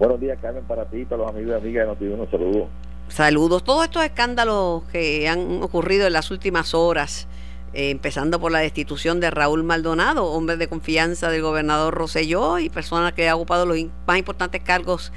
Buenos 0.00 0.18
días, 0.18 0.38
Carmen, 0.42 0.64
para 0.64 0.86
ti 0.86 1.02
y 1.02 1.04
para 1.04 1.22
los 1.22 1.30
amigos 1.30 1.52
y 1.52 1.56
amigas 1.62 1.86
de 1.86 1.92
Notiuno. 1.92 2.26
Saludos. 2.32 2.68
Saludos. 3.06 3.62
Todos 3.62 3.84
estos 3.84 4.02
escándalos 4.02 4.82
que 4.90 5.28
han 5.28 5.62
ocurrido 5.62 6.08
en 6.08 6.14
las 6.14 6.32
últimas 6.32 6.74
horas 6.74 7.28
eh, 7.74 7.90
empezando 7.90 8.38
por 8.38 8.52
la 8.52 8.58
destitución 8.58 9.18
de 9.20 9.30
Raúl 9.30 9.64
Maldonado, 9.64 10.26
hombre 10.26 10.56
de 10.58 10.68
confianza 10.68 11.30
del 11.30 11.40
gobernador 11.40 11.94
Roselló 11.94 12.58
y 12.58 12.68
persona 12.68 13.12
que 13.12 13.28
ha 13.28 13.34
ocupado 13.34 13.64
los 13.64 13.78
más 14.06 14.18
importantes 14.18 14.62
cargos 14.62 15.12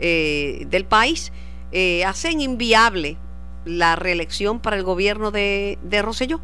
eh, 0.00 0.66
del 0.70 0.86
país, 0.86 1.32
eh, 1.70 2.04
hacen 2.04 2.40
inviable 2.40 3.18
la 3.66 3.94
reelección 3.94 4.58
para 4.58 4.76
el 4.76 4.84
gobierno 4.84 5.30
de, 5.30 5.78
de 5.82 6.00
Roselló. 6.00 6.40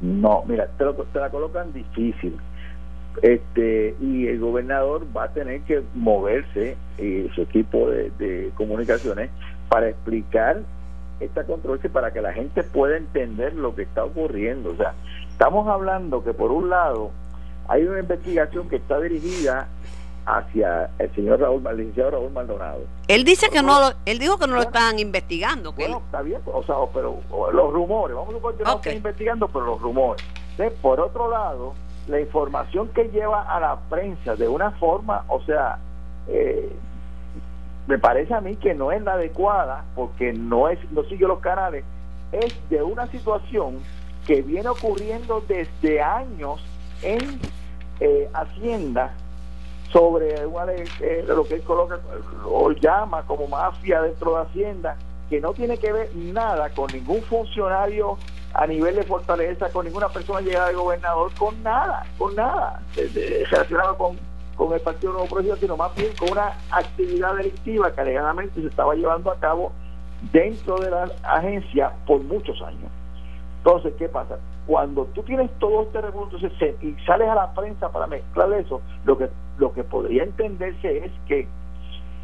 No, 0.00 0.44
mira, 0.46 0.66
te, 0.78 0.84
lo, 0.84 0.94
te, 0.94 1.18
la 1.18 1.28
colocan 1.28 1.72
difícil. 1.74 2.34
Este, 3.20 3.96
y 4.00 4.28
el 4.28 4.38
gobernador 4.38 5.06
va 5.14 5.24
a 5.24 5.32
tener 5.32 5.60
que 5.62 5.82
moverse 5.94 6.76
y 6.98 7.28
su 7.34 7.42
equipo 7.42 7.90
de 7.90 8.50
comunicaciones 8.56 9.28
para 9.68 9.88
explicar 9.88 10.62
esta 11.20 11.44
controversia 11.44 11.90
para 11.90 12.12
que 12.12 12.20
la 12.20 12.32
gente 12.32 12.62
pueda 12.62 12.96
entender 12.96 13.54
lo 13.54 13.74
que 13.74 13.82
está 13.82 14.04
ocurriendo. 14.04 14.70
O 14.70 14.76
sea, 14.76 14.94
estamos 15.30 15.68
hablando 15.68 16.22
que 16.22 16.32
por 16.32 16.50
un 16.50 16.70
lado 16.70 17.10
hay 17.68 17.84
una 17.84 18.00
investigación 18.00 18.68
que 18.68 18.76
está 18.76 18.98
dirigida 19.00 19.68
hacia 20.26 20.90
el 20.98 21.14
señor 21.14 21.40
Raúl, 21.40 21.66
el 21.66 21.76
licenciado 21.76 22.10
Raúl 22.10 22.30
Maldonado. 22.32 22.80
Él 23.08 23.24
dice 23.24 23.48
que 23.48 23.62
no, 23.62 23.80
lo, 23.80 23.94
él 24.04 24.18
dijo 24.18 24.38
que 24.38 24.46
no 24.46 24.56
lo 24.56 24.62
están 24.62 24.98
investigando. 24.98 25.74
Que 25.74 25.84
bueno, 25.84 26.02
está 26.04 26.20
bien, 26.22 26.40
o 26.44 26.62
sea, 26.62 26.76
pero 26.92 27.18
los 27.52 27.72
rumores, 27.72 28.14
vamos 28.14 28.34
a 28.34 28.38
continuar 28.38 28.76
okay. 28.76 28.96
investigando, 28.96 29.48
pero 29.48 29.64
los 29.66 29.80
rumores. 29.80 30.22
Entonces, 30.50 30.78
por 30.80 31.00
otro 31.00 31.30
lado, 31.30 31.74
la 32.08 32.20
información 32.20 32.88
que 32.88 33.04
lleva 33.04 33.42
a 33.42 33.58
la 33.60 33.78
prensa 33.88 34.36
de 34.36 34.48
una 34.48 34.70
forma, 34.72 35.24
o 35.28 35.40
sea, 35.44 35.78
eh, 36.26 36.70
me 37.88 37.98
parece 37.98 38.34
a 38.34 38.40
mí 38.40 38.54
que 38.56 38.74
no 38.74 38.92
es 38.92 39.02
la 39.02 39.14
adecuada 39.14 39.84
porque 39.96 40.34
no 40.34 40.68
es 40.68 40.78
no 40.92 41.02
sigue 41.04 41.26
los 41.26 41.40
canales 41.40 41.84
es 42.30 42.54
de 42.68 42.82
una 42.82 43.06
situación 43.06 43.78
que 44.26 44.42
viene 44.42 44.68
ocurriendo 44.68 45.42
desde 45.48 46.02
años 46.02 46.62
en 47.02 47.40
eh, 48.00 48.28
Hacienda 48.34 49.14
sobre 49.90 50.34
eh, 50.34 51.24
lo 51.26 51.44
que 51.44 51.54
él 51.54 51.62
coloca 51.62 51.98
o 52.44 52.70
llama 52.72 53.22
como 53.22 53.48
mafia 53.48 54.02
dentro 54.02 54.36
de 54.36 54.42
Hacienda 54.42 54.96
que 55.30 55.40
no 55.40 55.54
tiene 55.54 55.78
que 55.78 55.90
ver 55.90 56.14
nada 56.14 56.68
con 56.70 56.92
ningún 56.92 57.22
funcionario 57.22 58.18
a 58.54 58.66
nivel 58.66 58.96
de 58.96 59.02
fortaleza, 59.02 59.70
con 59.70 59.84
ninguna 59.84 60.08
persona 60.08 60.40
llegada 60.40 60.68
de 60.68 60.74
gobernador, 60.74 61.30
con 61.38 61.62
nada, 61.62 62.06
con 62.16 62.34
nada, 62.34 62.82
relacionado 63.50 63.96
con 63.98 64.27
con 64.58 64.72
el 64.72 64.80
Partido 64.80 65.12
Nuevo 65.12 65.28
Progresista, 65.28 65.60
sino 65.60 65.76
más 65.76 65.94
bien 65.94 66.10
con 66.18 66.32
una 66.32 66.58
actividad 66.70 67.36
delictiva 67.36 67.92
que 67.92 68.00
alegadamente 68.00 68.60
se 68.60 68.66
estaba 68.66 68.94
llevando 68.94 69.30
a 69.30 69.36
cabo 69.36 69.72
dentro 70.32 70.78
de 70.78 70.90
la 70.90 71.08
agencia 71.22 71.92
por 72.06 72.20
muchos 72.24 72.60
años. 72.62 72.90
Entonces, 73.58 73.94
¿qué 73.96 74.08
pasa? 74.08 74.38
Cuando 74.66 75.04
tú 75.14 75.22
tienes 75.22 75.50
todo 75.60 75.82
este 75.82 76.00
revuelo 76.00 76.30
y 76.82 76.94
sales 77.06 77.28
a 77.28 77.34
la 77.36 77.54
prensa 77.54 77.90
para 77.90 78.08
mezclar 78.08 78.52
eso, 78.52 78.82
lo 79.04 79.16
que, 79.16 79.30
lo 79.58 79.72
que 79.72 79.84
podría 79.84 80.24
entenderse 80.24 80.98
es 80.98 81.12
que 81.26 81.46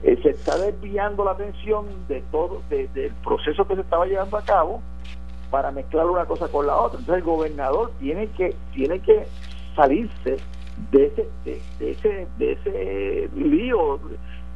eh, 0.02 0.18
se 0.22 0.30
está 0.30 0.58
desviando 0.58 1.24
la 1.24 1.30
atención 1.30 1.86
de 2.08 2.20
todo, 2.32 2.62
de, 2.68 2.88
del 2.88 3.12
proceso 3.22 3.66
que 3.66 3.76
se 3.76 3.80
estaba 3.82 4.06
llevando 4.06 4.36
a 4.36 4.42
cabo 4.42 4.82
para 5.50 5.70
mezclar 5.70 6.06
una 6.06 6.26
cosa 6.26 6.48
con 6.48 6.66
la 6.66 6.76
otra. 6.76 6.98
Entonces 6.98 7.22
el 7.22 7.30
gobernador 7.30 7.92
tiene 8.00 8.26
que, 8.28 8.56
tiene 8.72 8.98
que 8.98 9.24
salirse 9.76 10.36
de 10.90 11.06
ese, 11.06 11.28
de, 11.44 11.62
de 11.78 11.90
ese, 11.92 12.26
de 12.38 12.52
ese 12.52 13.30
lío 13.36 14.00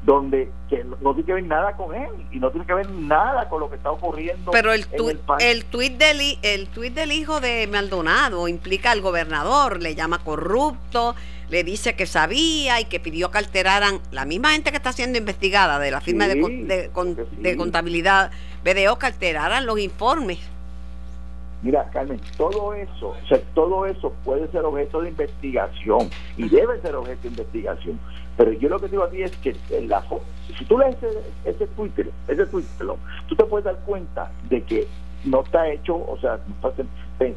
donde 0.04 0.50
que 0.70 0.84
no 0.84 1.12
tiene 1.12 1.24
que 1.24 1.34
ver 1.34 1.44
nada 1.44 1.76
con 1.76 1.94
él 1.94 2.08
y 2.30 2.38
no 2.38 2.50
tiene 2.50 2.66
que 2.66 2.74
ver 2.74 2.88
nada 2.90 3.48
con 3.48 3.60
lo 3.60 3.68
que 3.68 3.76
está 3.76 3.90
ocurriendo. 3.90 4.52
Pero 4.52 4.72
el, 4.72 4.86
el, 4.92 5.20
el 5.40 5.64
tuit 5.64 5.98
del, 5.98 6.38
el 6.42 6.68
tuit 6.68 6.94
del 6.94 7.12
hijo 7.12 7.40
de 7.40 7.66
Maldonado 7.66 8.48
implica 8.48 8.92
al 8.92 9.00
gobernador, 9.00 9.82
le 9.82 9.94
llama 9.94 10.18
corrupto, 10.20 11.14
le 11.50 11.64
dice 11.64 11.94
que 11.94 12.06
sabía 12.06 12.80
y 12.80 12.84
que 12.84 13.00
pidió 13.00 13.30
que 13.30 13.38
alteraran 13.38 14.00
la 14.12 14.24
misma 14.24 14.52
gente 14.52 14.70
que 14.70 14.76
está 14.76 14.92
siendo 14.92 15.18
investigada 15.18 15.78
de 15.78 15.90
la 15.90 16.00
firma 16.00 16.28
de, 16.28 16.34
de, 16.36 17.56
contabilidad 17.56 18.30
BDO 18.64 18.98
que 18.98 19.06
alteraran 19.06 19.66
los 19.66 19.78
informes. 19.78 20.38
Mira, 21.62 21.88
Carmen, 21.90 22.20
todo 22.36 22.72
eso, 22.72 23.08
o 23.08 23.26
sea, 23.28 23.40
todo 23.54 23.84
eso 23.84 24.12
puede 24.24 24.46
ser 24.48 24.64
objeto 24.64 25.00
de 25.00 25.08
investigación 25.08 26.08
y 26.36 26.48
debe 26.48 26.80
ser 26.80 26.94
objeto 26.94 27.22
de 27.22 27.28
investigación. 27.28 27.98
Pero 28.36 28.52
yo 28.52 28.68
lo 28.68 28.78
que 28.78 28.86
digo 28.86 29.02
a 29.02 29.10
ti 29.10 29.22
es 29.22 29.36
que 29.38 29.56
la, 29.86 30.04
si 30.56 30.64
tú 30.64 30.78
lees 30.78 30.96
ese, 31.02 31.20
ese 31.44 31.66
Twitter, 31.68 32.10
ese 32.28 32.46
Twitter, 32.46 32.86
tú 33.26 33.34
te 33.34 33.44
puedes 33.44 33.64
dar 33.64 33.76
cuenta 33.80 34.30
de 34.48 34.62
que 34.62 34.86
no 35.24 35.40
está 35.40 35.68
hecho, 35.68 35.96
o 35.96 36.16
sea, 36.20 36.38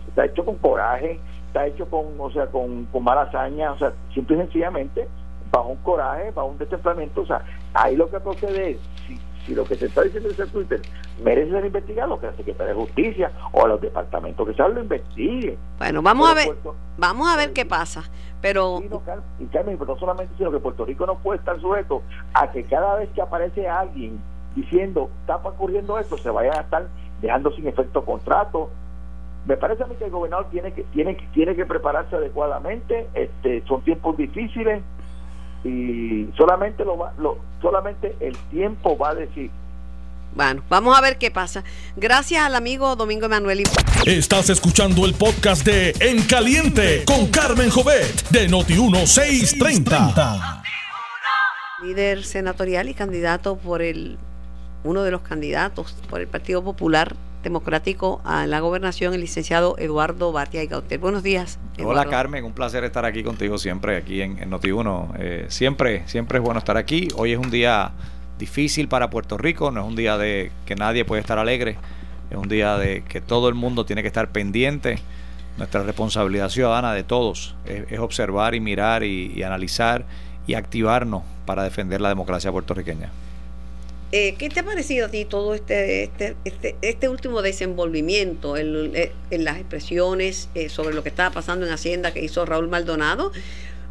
está 0.07 0.25
hecho 0.25 0.45
con 0.45 0.55
coraje, 0.57 1.19
está 1.47 1.65
hecho 1.65 1.89
con, 1.89 2.05
o 2.19 2.31
sea, 2.31 2.45
con, 2.47 2.85
con 2.85 3.03
mala 3.03 3.23
hazaña, 3.23 3.71
o 3.71 3.77
sea, 3.79 3.91
simple 4.13 4.35
y 4.37 4.39
sencillamente 4.41 5.07
bajo 5.51 5.69
un 5.69 5.77
coraje, 5.77 6.31
bajo 6.31 6.49
un 6.49 6.57
destemplamiento, 6.57 7.21
o 7.21 7.25
sea, 7.25 7.43
ahí 7.73 7.95
lo 7.95 8.09
que 8.09 8.19
procede 8.19 8.71
es, 8.71 8.77
si 9.07 9.19
si 9.51 9.55
lo 9.55 9.65
que 9.65 9.75
se 9.75 9.87
está 9.87 10.03
diciendo 10.03 10.29
en 10.29 10.35
ese 10.35 10.47
Twitter 10.47 10.81
merece 11.23 11.51
ser 11.51 11.65
investigado, 11.65 12.19
que 12.19 12.27
la 12.27 12.35
Secretaría 12.35 12.73
de 12.73 12.79
Justicia 12.79 13.31
o 13.51 13.67
los 13.67 13.81
departamentos 13.81 14.47
que 14.47 14.53
se 14.53 14.69
lo 14.69 14.81
investiguen. 14.81 15.57
Bueno, 15.77 16.01
vamos 16.01 16.29
a 16.29 16.33
ver, 16.33 16.55
vamos 16.97 17.27
a 17.27 17.35
ver 17.35 17.51
qué 17.51 17.65
pasa. 17.65 18.03
Pero... 18.41 18.81
Y, 19.39 19.45
Carmen, 19.47 19.77
pero 19.77 19.93
no 19.93 19.99
solamente 19.99 20.33
sino 20.37 20.51
que 20.51 20.59
Puerto 20.59 20.85
Rico 20.85 21.05
no 21.05 21.15
puede 21.19 21.39
estar 21.39 21.59
sujeto 21.59 22.01
a 22.33 22.49
que 22.49 22.63
cada 22.63 22.95
vez 22.95 23.09
que 23.13 23.21
aparece 23.21 23.67
alguien 23.67 24.19
diciendo 24.55 25.09
está 25.21 25.35
ocurriendo 25.35 25.99
esto, 25.99 26.17
se 26.17 26.29
vaya 26.29 26.51
a 26.57 26.61
estar 26.61 26.87
dejando 27.21 27.51
sin 27.51 27.67
efecto 27.67 28.03
contrato. 28.03 28.69
Me 29.45 29.57
parece 29.57 29.83
a 29.83 29.87
mí 29.87 29.95
que 29.95 30.05
el 30.05 30.11
gobernador 30.11 30.47
tiene 30.51 30.71
que 30.71 30.83
tiene 30.85 31.15
que 31.15 31.25
tiene 31.33 31.55
que 31.55 31.65
prepararse 31.65 32.15
adecuadamente. 32.15 33.07
Este, 33.13 33.63
son 33.67 33.81
tiempos 33.81 34.17
difíciles 34.17 34.83
y 35.63 36.27
solamente 36.37 36.83
lo, 36.83 36.97
lo 37.17 37.37
solamente 37.61 38.15
el 38.19 38.35
tiempo 38.49 38.97
va 38.97 39.09
a 39.09 39.15
decir 39.15 39.51
bueno, 40.33 40.63
vamos 40.69 40.97
a 40.97 41.01
ver 41.01 41.17
qué 41.17 41.29
pasa. 41.29 41.65
Gracias 41.97 42.41
al 42.41 42.55
amigo 42.55 42.95
Domingo 42.95 43.25
Emanuel. 43.25 43.63
Estás 44.05 44.49
escuchando 44.49 45.05
el 45.05 45.13
podcast 45.13 45.65
de 45.65 45.93
En 45.99 46.23
Caliente 46.23 47.03
con 47.05 47.27
Carmen 47.27 47.69
Jovet 47.69 48.29
de 48.29 48.49
Noti1630. 48.49 50.63
Líder 51.83 52.23
senatorial 52.23 52.87
y 52.87 52.93
candidato 52.93 53.57
por 53.57 53.81
el, 53.81 54.17
uno 54.85 55.03
de 55.03 55.11
los 55.11 55.21
candidatos 55.21 55.97
por 56.09 56.21
el 56.21 56.27
Partido 56.27 56.63
Popular 56.63 57.13
Democrático 57.43 58.21
a 58.23 58.45
la 58.45 58.59
gobernación, 58.59 59.13
el 59.13 59.21
licenciado 59.21 59.75
Eduardo 59.79 60.31
Batia 60.31 60.63
y 60.63 60.67
Gautel. 60.67 60.99
Buenos 60.99 61.23
días. 61.23 61.59
Hola 61.83 62.05
Carmen, 62.05 62.45
un 62.45 62.53
placer 62.53 62.83
estar 62.83 63.05
aquí 63.05 63.23
contigo 63.23 63.57
siempre, 63.57 63.97
aquí 63.97 64.21
en, 64.21 64.37
Noti1. 64.49 65.15
Eh, 65.17 65.45
siempre, 65.49 66.03
siempre 66.07 66.37
es 66.37 66.43
bueno 66.43 66.59
estar 66.59 66.77
aquí. 66.77 67.07
Hoy 67.15 67.31
es 67.31 67.39
un 67.39 67.49
día 67.49 67.91
difícil 68.37 68.87
para 68.87 69.09
Puerto 69.09 69.37
Rico, 69.37 69.71
no 69.71 69.81
es 69.81 69.87
un 69.87 69.95
día 69.95 70.17
de 70.17 70.51
que 70.65 70.75
nadie 70.75 71.05
puede 71.05 71.21
estar 71.21 71.39
alegre, 71.39 71.77
es 72.29 72.37
un 72.37 72.47
día 72.47 72.77
de 72.77 73.03
que 73.03 73.21
todo 73.21 73.49
el 73.49 73.55
mundo 73.55 73.85
tiene 73.85 74.01
que 74.01 74.07
estar 74.07 74.29
pendiente. 74.29 74.99
Nuestra 75.57 75.83
responsabilidad 75.83 76.49
ciudadana 76.49 76.93
de 76.93 77.03
todos 77.03 77.55
es, 77.65 77.99
observar 77.99 78.55
y 78.55 78.59
mirar 78.59 79.03
y 79.03 79.43
analizar 79.43 80.05
y 80.47 80.53
activarnos 80.53 81.23
para 81.45 81.63
defender 81.63 82.01
la 82.01 82.09
democracia 82.09 82.51
puertorriqueña. 82.51 83.09
Eh, 84.13 84.35
¿Qué 84.37 84.49
te 84.49 84.59
ha 84.59 84.63
parecido 84.63 85.05
a 85.05 85.09
ti 85.09 85.23
todo 85.23 85.53
este, 85.53 86.03
este, 86.03 86.35
este, 86.43 86.75
este 86.81 87.07
último 87.07 87.41
desenvolvimiento 87.41 88.57
en, 88.57 88.91
eh, 88.93 89.13
las 89.31 89.57
expresiones 89.57 90.49
eh, 90.53 90.67
sobre 90.67 90.93
lo 90.93 91.01
que 91.01 91.07
estaba 91.07 91.29
pasando 91.29 91.65
en 91.65 91.71
Hacienda 91.71 92.11
que 92.13 92.21
hizo 92.21 92.45
Raúl 92.45 92.67
Maldonado? 92.67 93.31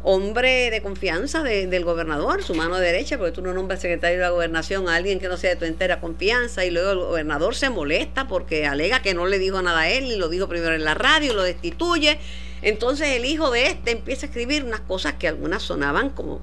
Hombre 0.03 0.69
de 0.69 0.81
confianza 0.83 1.41
del 1.41 1.85
gobernador, 1.85 2.43
su 2.43 2.53
mano 2.53 2.77
derecha, 2.77 3.17
porque 3.17 3.31
tú 3.31 3.41
no 3.41 3.53
nombras 3.53 3.81
secretario 3.81 4.17
de 4.17 4.23
la 4.23 4.29
gobernación 4.29 4.89
a 4.89 4.95
alguien 4.95 5.19
que 5.19 5.27
no 5.27 5.37
sea 5.37 5.51
de 5.51 5.55
tu 5.55 5.65
entera 5.65 5.99
confianza, 5.99 6.65
y 6.65 6.71
luego 6.71 6.91
el 6.91 6.97
gobernador 6.99 7.53
se 7.55 7.69
molesta 7.69 8.27
porque 8.27 8.65
alega 8.65 9.03
que 9.03 9.13
no 9.13 9.27
le 9.27 9.37
dijo 9.37 9.61
nada 9.61 9.81
a 9.81 9.89
él, 9.89 10.05
y 10.05 10.15
lo 10.15 10.27
dijo 10.29 10.47
primero 10.47 10.73
en 10.73 10.85
la 10.85 10.95
radio, 10.95 11.33
lo 11.33 11.43
destituye. 11.43 12.17
Entonces 12.63 13.09
el 13.09 13.25
hijo 13.25 13.51
de 13.51 13.67
este 13.67 13.91
empieza 13.91 14.25
a 14.25 14.29
escribir 14.29 14.63
unas 14.63 14.81
cosas 14.81 15.13
que 15.13 15.27
algunas 15.27 15.61
sonaban 15.61 16.09
como, 16.09 16.41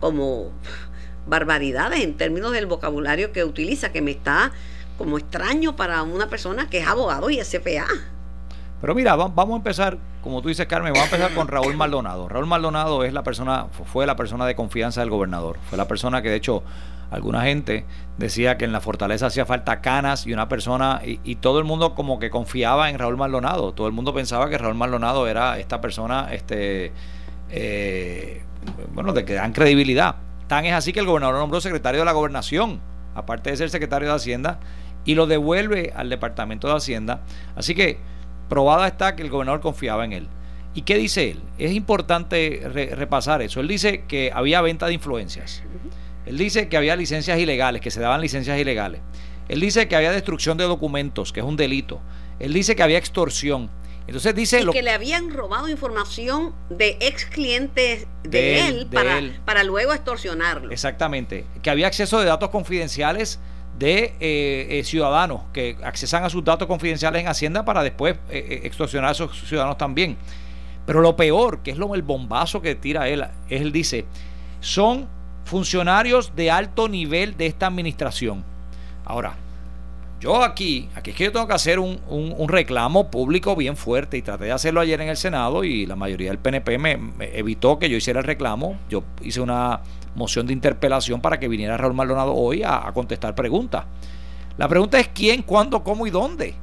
como 0.00 0.52
barbaridades 1.26 2.00
en 2.00 2.16
términos 2.16 2.52
del 2.52 2.66
vocabulario 2.66 3.32
que 3.32 3.44
utiliza, 3.44 3.92
que 3.92 4.02
me 4.02 4.12
está 4.12 4.52
como 4.98 5.18
extraño 5.18 5.76
para 5.76 6.02
una 6.02 6.28
persona 6.28 6.68
que 6.68 6.78
es 6.78 6.86
abogado 6.86 7.30
y 7.30 7.38
es 7.38 7.50
CPA. 7.50 7.86
Pero 8.80 8.94
mira, 8.94 9.16
vamos 9.16 9.54
a 9.54 9.56
empezar, 9.56 9.98
como 10.22 10.42
tú 10.42 10.48
dices, 10.48 10.66
Carmen, 10.66 10.92
vamos 10.92 11.10
a 11.10 11.14
empezar 11.16 11.34
con 11.34 11.48
Raúl 11.48 11.76
Maldonado. 11.76 12.28
Raúl 12.28 12.46
Maldonado 12.46 13.04
es 13.04 13.12
la 13.12 13.22
persona, 13.22 13.66
fue 13.70 14.06
la 14.06 14.16
persona 14.16 14.46
de 14.46 14.54
confianza 14.54 15.00
del 15.00 15.10
gobernador. 15.10 15.58
Fue 15.68 15.78
la 15.78 15.88
persona 15.88 16.20
que, 16.20 16.28
de 16.28 16.36
hecho, 16.36 16.62
alguna 17.10 17.42
gente 17.42 17.86
decía 18.18 18.58
que 18.58 18.66
en 18.66 18.72
la 18.72 18.80
fortaleza 18.80 19.26
hacía 19.26 19.46
falta 19.46 19.80
canas 19.80 20.26
y 20.26 20.32
una 20.32 20.48
persona, 20.48 21.00
y, 21.04 21.36
todo 21.36 21.58
el 21.58 21.64
mundo 21.64 21.94
como 21.94 22.18
que 22.18 22.28
confiaba 22.28 22.90
en 22.90 22.98
Raúl 22.98 23.16
Maldonado. 23.16 23.72
Todo 23.72 23.86
el 23.86 23.94
mundo 23.94 24.12
pensaba 24.12 24.50
que 24.50 24.58
Raúl 24.58 24.74
Maldonado 24.74 25.26
era 25.26 25.58
esta 25.58 25.80
persona, 25.80 26.28
este, 26.32 26.92
eh, 27.50 28.42
bueno, 28.92 29.14
de 29.14 29.24
que 29.24 29.34
dan 29.34 29.52
credibilidad. 29.52 30.16
Tan 30.48 30.64
es 30.64 30.72
así 30.72 30.92
que 30.92 31.00
el 31.00 31.06
gobernador 31.06 31.36
nombró 31.36 31.60
secretario 31.60 32.00
de 32.00 32.04
la 32.04 32.12
gobernación, 32.12 32.80
aparte 33.14 33.50
de 33.50 33.56
ser 33.56 33.70
secretario 33.70 34.08
de 34.08 34.14
Hacienda, 34.14 34.60
y 35.04 35.14
lo 35.14 35.26
devuelve 35.26 35.92
al 35.96 36.10
Departamento 36.10 36.68
de 36.68 36.74
Hacienda. 36.74 37.20
Así 37.54 37.74
que 37.74 37.98
probada 38.48 38.86
está 38.86 39.16
que 39.16 39.22
el 39.22 39.30
gobernador 39.30 39.60
confiaba 39.60 40.04
en 40.04 40.12
él. 40.12 40.28
¿Y 40.74 40.82
qué 40.82 40.96
dice 40.98 41.30
él? 41.30 41.40
Es 41.58 41.72
importante 41.72 42.60
repasar 42.94 43.40
eso. 43.40 43.60
Él 43.60 43.68
dice 43.68 44.04
que 44.06 44.30
había 44.34 44.60
venta 44.60 44.86
de 44.86 44.92
influencias. 44.92 45.62
Él 46.26 46.36
dice 46.36 46.68
que 46.68 46.76
había 46.76 46.96
licencias 46.96 47.38
ilegales, 47.38 47.80
que 47.80 47.90
se 47.90 48.00
daban 48.00 48.20
licencias 48.20 48.58
ilegales. 48.58 49.00
Él 49.48 49.60
dice 49.60 49.88
que 49.88 49.96
había 49.96 50.10
destrucción 50.10 50.58
de 50.58 50.64
documentos, 50.64 51.32
que 51.32 51.40
es 51.40 51.46
un 51.46 51.56
delito. 51.56 52.00
Él 52.40 52.52
dice 52.52 52.76
que 52.76 52.82
había 52.82 52.98
extorsión. 52.98 53.70
Entonces 54.06 54.34
dice... 54.34 54.62
lo, 54.62 54.72
que 54.72 54.82
le 54.82 54.92
habían 54.92 55.30
robado 55.30 55.68
información 55.68 56.54
de 56.70 56.96
ex 57.00 57.24
clientes 57.26 58.06
de, 58.22 58.68
él, 58.68 58.86
para, 58.92 59.20
para 59.44 59.64
luego 59.64 59.92
extorsionarlo. 59.92 60.70
Exactamente. 60.70 61.44
Que 61.62 61.70
había 61.70 61.88
acceso 61.88 62.20
de 62.20 62.26
datos 62.26 62.50
confidenciales 62.50 63.40
de 63.78 64.14
eh, 64.20 64.66
eh, 64.70 64.84
ciudadanos 64.84 65.42
que 65.52 65.76
accesan 65.82 66.24
a 66.24 66.30
sus 66.30 66.42
datos 66.44 66.66
confidenciales 66.66 67.20
en 67.20 67.28
Hacienda 67.28 67.64
para 67.64 67.82
después 67.82 68.16
eh, 68.30 68.60
extorsionar 68.64 69.10
a 69.10 69.12
esos 69.12 69.48
ciudadanos 69.48 69.76
también. 69.76 70.16
Pero 70.86 71.00
lo 71.00 71.16
peor, 71.16 71.62
que 71.62 71.72
es 71.72 71.78
lo, 71.78 71.94
el 71.94 72.02
bombazo 72.02 72.62
que 72.62 72.74
tira 72.74 73.08
él, 73.08 73.26
es 73.48 73.60
él 73.60 73.72
dice, 73.72 74.06
son 74.60 75.08
funcionarios 75.44 76.34
de 76.36 76.50
alto 76.50 76.88
nivel 76.88 77.36
de 77.36 77.46
esta 77.46 77.66
administración. 77.66 78.44
Ahora, 79.04 79.36
yo 80.20 80.42
aquí, 80.42 80.88
aquí 80.94 81.10
es 81.10 81.16
que 81.16 81.24
yo 81.24 81.32
tengo 81.32 81.46
que 81.46 81.54
hacer 81.54 81.78
un, 81.78 81.98
reclamo 82.48 83.10
público 83.10 83.54
bien 83.54 83.76
fuerte 83.76 84.16
y 84.16 84.22
traté 84.22 84.44
de 84.44 84.52
hacerlo 84.52 84.80
ayer 84.80 85.00
en 85.00 85.08
el 85.08 85.16
Senado 85.16 85.62
y 85.62 85.84
la 85.84 85.96
mayoría 85.96 86.30
del 86.30 86.38
PNP 86.38 86.78
me, 86.78 86.98
evitó 87.34 87.78
que 87.78 87.90
yo 87.90 87.96
hiciera 87.96 88.20
el 88.20 88.26
reclamo. 88.26 88.78
Yo 88.88 89.04
hice 89.22 89.40
una 89.40 89.80
moción 90.14 90.46
de 90.46 90.54
interpelación 90.54 91.20
para 91.20 91.38
que 91.38 91.48
viniera 91.48 91.76
Raúl 91.76 91.94
Maldonado 91.94 92.34
hoy 92.34 92.62
a, 92.62 92.88
a 92.88 92.92
contestar 92.92 93.34
preguntas. 93.34 93.84
La 94.56 94.68
pregunta 94.68 94.98
es 94.98 95.08
quién, 95.08 95.42
cuándo, 95.42 95.84
cómo 95.84 96.06
y 96.06 96.10
dónde. 96.10 96.54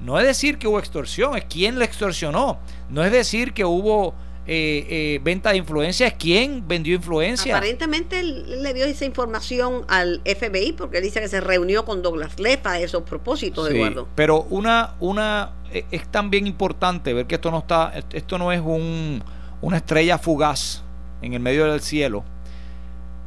No 0.00 0.18
es 0.18 0.26
decir 0.26 0.58
que 0.58 0.66
hubo 0.66 0.78
extorsión, 0.78 1.36
es 1.36 1.44
quién 1.44 1.78
le 1.78 1.84
extorsionó. 1.84 2.58
No 2.88 3.04
es 3.04 3.12
decir 3.12 3.52
que 3.52 3.64
hubo 3.64 4.14
eh, 4.44 4.86
eh, 4.88 5.20
venta 5.22 5.50
de 5.50 5.58
influencia, 5.58 6.10
¿quién 6.10 6.66
vendió 6.66 6.96
influencia? 6.96 7.56
Aparentemente 7.56 8.18
él 8.18 8.62
le 8.62 8.74
dio 8.74 8.84
esa 8.86 9.04
información 9.04 9.84
al 9.86 10.20
FBI 10.24 10.72
porque 10.72 10.98
él 10.98 11.04
dice 11.04 11.20
que 11.20 11.28
se 11.28 11.40
reunió 11.40 11.84
con 11.84 12.02
Douglas 12.02 12.40
Leff 12.40 12.66
a 12.66 12.80
esos 12.80 13.04
propósitos, 13.04 13.70
Eduardo. 13.70 14.08
Pero 14.16 14.42
una, 14.50 14.94
una 14.98 15.52
e, 15.72 15.84
es 15.92 16.08
también 16.08 16.48
importante 16.48 17.12
ver 17.12 17.26
que 17.26 17.36
esto 17.36 17.52
no 17.52 17.58
está, 17.58 17.92
esto 18.12 18.36
no 18.36 18.50
es 18.50 18.60
un, 18.60 19.22
una 19.60 19.76
estrella 19.76 20.18
fugaz 20.18 20.82
en 21.22 21.34
el 21.34 21.40
medio 21.40 21.70
del 21.70 21.80
cielo. 21.80 22.24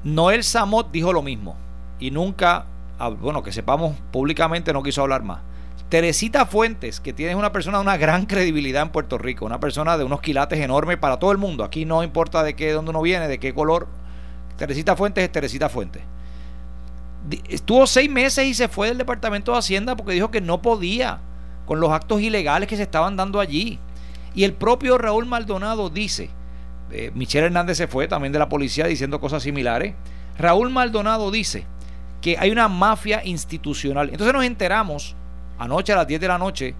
Noel 0.04 0.44
Samot 0.44 0.92
dijo 0.92 1.14
lo 1.14 1.22
mismo 1.22 1.56
y 1.98 2.12
nunca, 2.12 2.66
bueno, 3.22 3.42
que 3.42 3.54
sepamos 3.54 3.96
públicamente 4.12 4.74
no 4.74 4.84
quiso 4.84 5.02
hablar 5.02 5.24
más. 5.24 5.40
Teresita 5.90 6.48
Fuentes, 6.48 7.00
que 7.00 7.14
tiene 7.14 7.36
una 7.36 7.52
persona 7.52 7.78
de 7.78 7.84
una 7.84 7.98
gran 7.98 8.26
credibilidad 8.26 8.82
en 8.82 8.90
Puerto 8.90 9.18
Rico, 9.20 9.46
una 9.46 9.60
persona 9.60 9.98
de 9.98 10.04
unos 10.04 10.20
quilates 10.20 10.60
enormes 10.60 10.98
para 10.98 11.20
todo 11.20 11.32
el 11.32 11.38
mundo. 11.38 11.64
Aquí 11.64 11.86
no 11.86 12.04
importa 12.04 12.44
de 12.44 12.56
qué, 12.56 12.72
dónde 12.72 12.90
uno 12.90 13.02
viene, 13.02 13.28
de 13.28 13.40
qué 13.40 13.54
color. 13.54 13.88
Teresita 14.58 14.96
Fuentes 14.96 15.24
es 15.24 15.32
Teresita 15.32 15.70
Fuentes. 15.70 16.02
Estuvo 17.50 17.86
seis 17.86 18.10
meses 18.10 18.46
y 18.46 18.54
se 18.54 18.68
fue 18.68 18.88
del 18.88 18.98
Departamento 18.98 19.52
de 19.52 19.60
Hacienda 19.60 19.96
porque 19.96 20.14
dijo 20.14 20.32
que 20.32 20.42
no 20.42 20.62
podía 20.62 21.20
con 21.66 21.80
los 21.80 21.92
actos 21.92 22.22
ilegales 22.22 22.68
que 22.68 22.78
se 22.78 22.84
estaban 22.84 23.16
dando 23.16 23.40
allí. 23.40 23.80
Y 24.34 24.44
el 24.44 24.54
propio 24.54 24.98
Raúl 24.98 25.26
Maldonado 25.26 25.90
dice, 25.90 26.30
eh, 26.92 27.12
Michelle 27.14 27.46
Hernández 27.46 27.78
se 27.78 27.88
fue 27.88 28.08
también 28.08 28.34
de 28.34 28.40
la 28.40 28.50
policía 28.50 28.88
diciendo 28.88 29.20
cosas 29.20 29.44
similares. 29.44 29.94
Raúl 30.38 30.72
Maldonado 30.72 31.32
dice 31.32 31.66
que 32.22 32.38
hay 32.40 32.50
una 32.50 32.68
mafia 32.68 33.24
institucional. 33.24 34.10
Entonces 34.10 34.34
nos 34.34 34.44
enteramos 34.44 35.16
anoche 35.58 35.94
a 35.94 35.98
las 35.98 36.08
10 36.08 36.22
de 36.22 36.28
la 36.28 36.38
noche 36.38 36.76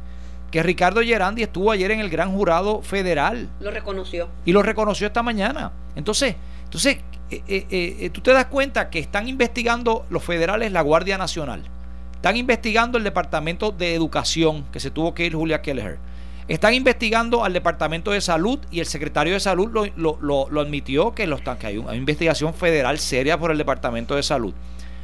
que 0.52 0.64
Ricardo 0.64 1.02
Gerandi 1.02 1.44
estuvo 1.44 1.72
ayer 1.72 1.92
en 1.92 2.00
el 2.00 2.10
gran 2.10 2.32
jurado 2.32 2.82
federal. 2.82 3.50
Lo 3.60 3.72
reconoció. 3.72 4.30
Y 4.46 4.54
lo 4.54 4.62
reconoció 4.62 5.08
esta 5.08 5.22
mañana. 5.22 5.72
Entonces, 5.96 6.36
entonces 6.64 7.00
eh, 7.30 7.44
eh, 7.48 7.98
eh, 8.00 8.10
tú 8.12 8.22
te 8.22 8.32
das 8.32 8.46
cuenta 8.46 8.90
que 8.90 9.00
están 9.00 9.28
investigando 9.28 10.06
los 10.10 10.24
federales 10.24 10.72
la 10.72 10.82
Guardia 10.82 11.18
Nacional. 11.18 11.64
Están 12.14 12.38
investigando 12.38 12.98
el 12.98 13.04
Departamento 13.04 13.72
de 13.72 13.96
Educación, 13.96 14.66
que 14.72 14.80
se 14.80 14.92
tuvo 14.92 15.14
que 15.14 15.26
ir 15.26 15.36
Julia 15.36 15.62
Kelleher. 15.62 15.98
Están 16.48 16.76
investigando 16.76 17.44
al 17.44 17.54
Departamento 17.54 18.12
de 18.12 18.22
Salud 18.22 18.60
y 18.70 18.80
el 18.80 18.86
secretario 18.86 19.34
de 19.34 19.40
Salud 19.40 19.72
lo, 19.96 20.62
admitió 20.62 21.14
que, 21.16 21.26
los, 21.26 21.42
que 21.42 21.68
hay 21.68 21.78
una 21.78 21.96
investigación 21.96 22.54
federal 22.54 23.00
seria 23.00 23.38
por 23.40 23.52
el 23.52 23.58
Departamento 23.58 24.16
de 24.16 24.22
Salud. 24.22 24.54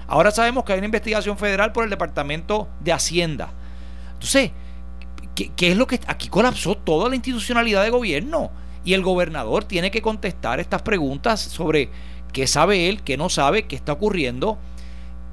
Ahora 0.07 0.29
sabemos 0.29 0.63
que 0.63 0.73
hay 0.73 0.79
una 0.79 0.85
investigación 0.85 1.37
federal 1.37 1.71
por 1.71 1.83
el 1.83 1.89
Departamento 1.89 2.67
de 2.79 2.93
Hacienda. 2.93 3.53
Entonces, 4.21 4.51
¿qué, 5.35 5.51
qué 5.55 5.71
es 5.71 5.77
lo 5.77 5.87
que 5.87 5.99
aquí 6.07 6.29
colapsó 6.29 6.75
toda 6.75 7.09
la 7.09 7.15
institucionalidad 7.15 7.83
de 7.83 7.89
gobierno? 7.89 8.51
Y 8.83 8.93
el 8.93 9.01
gobernador 9.01 9.63
tiene 9.63 9.91
que 9.91 10.01
contestar 10.01 10.59
estas 10.59 10.81
preguntas 10.81 11.39
sobre 11.41 11.89
qué 12.33 12.47
sabe 12.47 12.89
él, 12.89 13.01
qué 13.03 13.17
no 13.17 13.29
sabe, 13.29 13.63
qué 13.63 13.75
está 13.75 13.93
ocurriendo 13.93 14.57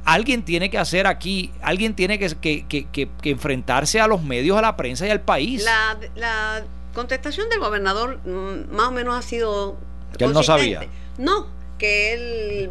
alguien 0.09 0.43
tiene 0.43 0.70
que 0.70 0.78
hacer 0.78 1.07
aquí, 1.07 1.53
alguien 1.61 1.95
tiene 1.95 2.18
que, 2.18 3.11
enfrentarse 3.24 4.01
a 4.01 4.07
los 4.07 4.22
medios, 4.22 4.57
a 4.57 4.62
la 4.62 4.74
prensa 4.74 5.07
y 5.07 5.11
al 5.11 5.20
país. 5.20 5.64
La, 6.16 6.62
contestación 6.95 7.49
del 7.49 7.61
gobernador 7.61 8.18
mm, 8.24 8.74
más 8.74 8.89
o 8.89 8.91
menos 8.91 9.14
ha 9.14 9.22
sido... 9.22 9.76
Que 10.16 10.24
él 10.24 10.32
no 10.32 10.43
sabía. 10.43 10.89
No, 11.16 11.47
que 11.78 12.14
él, 12.14 12.70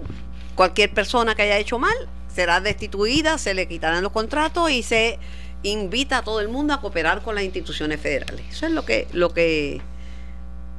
cualquier 0.56 0.92
persona 0.94 1.34
que 1.34 1.44
haya 1.44 1.58
hecho 1.60 1.80
mal 1.80 1.96
será 2.34 2.60
destituida, 2.60 3.38
se 3.38 3.54
le 3.54 3.68
quitarán 3.68 4.04
los 4.04 4.12
contratos 4.12 4.70
y 4.72 4.84
se 4.84 5.20
invita 5.64 6.20
a 6.20 6.22
todo 6.22 6.40
el 6.40 6.50
mundo 6.50 6.74
a 6.74 6.82
cooperar 6.82 7.22
con 7.22 7.36
las 7.36 7.44
instituciones 7.44 8.00
federales. 8.00 8.42
Eso 8.50 8.66
es 8.66 8.72
lo 8.72 8.86
que, 8.86 9.08
lo 9.14 9.34
que 9.34 9.82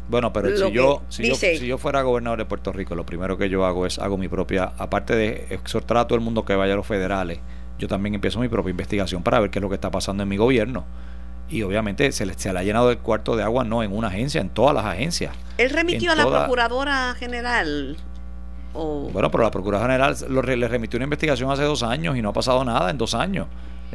bueno, 0.09 0.33
pero 0.33 0.49
si 0.57 0.73
yo, 0.73 1.03
si, 1.11 1.29
yo, 1.29 1.35
si 1.35 1.67
yo 1.67 1.77
fuera 1.77 2.01
gobernador 2.03 2.39
de 2.39 2.47
Puerto 2.47 2.73
Rico, 2.73 2.95
lo 2.95 3.05
primero 3.05 3.37
que 3.37 3.51
yo 3.51 3.67
hago 3.67 3.85
es 3.85 3.99
hago 3.99 4.17
mi 4.17 4.29
propia, 4.29 4.73
aparte 4.79 5.15
de 5.15 5.47
exhortar 5.51 5.99
a 5.99 6.07
todo 6.07 6.17
el 6.17 6.25
mundo 6.25 6.47
que 6.47 6.57
vaya 6.57 6.73
a 6.73 6.77
los 6.77 6.87
federales, 6.87 7.41
yo 7.79 7.89
también 7.89 8.15
empiezo 8.15 8.41
mi 8.41 8.49
propia 8.49 8.71
investigación 8.71 9.23
para 9.23 9.39
ver 9.39 9.51
qué 9.51 9.59
es 9.59 9.63
lo 9.63 9.69
que 9.69 9.75
está 9.75 9.91
pasando 9.91 10.23
en 10.23 10.29
mi 10.29 10.37
gobierno. 10.37 10.85
Y 11.51 11.63
obviamente 11.63 12.11
se 12.13 12.27
le, 12.27 12.35
se 12.35 12.53
le 12.53 12.59
ha 12.59 12.63
llenado 12.63 12.91
el 12.91 12.99
cuarto 12.99 13.37
de 13.37 13.43
agua, 13.43 13.65
no 13.65 13.83
en 13.83 13.95
una 13.95 14.09
agencia, 14.09 14.41
en 14.41 14.49
todas 14.49 14.75
las 14.75 14.85
agencias. 14.85 15.35
Él 15.59 15.71
remitió 15.71 16.13
a 16.13 16.15
la 16.15 16.27
Procuradora 16.27 17.15
General. 17.19 17.97
O... 18.75 19.11
Bueno, 19.13 19.31
pero 19.31 19.45
la 19.45 19.51
Procuradora 19.51 19.89
General 19.89 20.17
lo, 20.29 20.43
le 20.43 20.69
remitió 20.69 20.97
una 20.99 21.05
investigación 21.05 21.51
hace 21.51 21.63
dos 21.63 21.83
años 21.83 22.17
y 22.17 22.23
no 22.23 22.31
ha 22.31 22.33
pasado 22.33 22.65
nada 22.65 22.91
en 22.91 22.99
dos 22.99 23.15
años. 23.15 23.47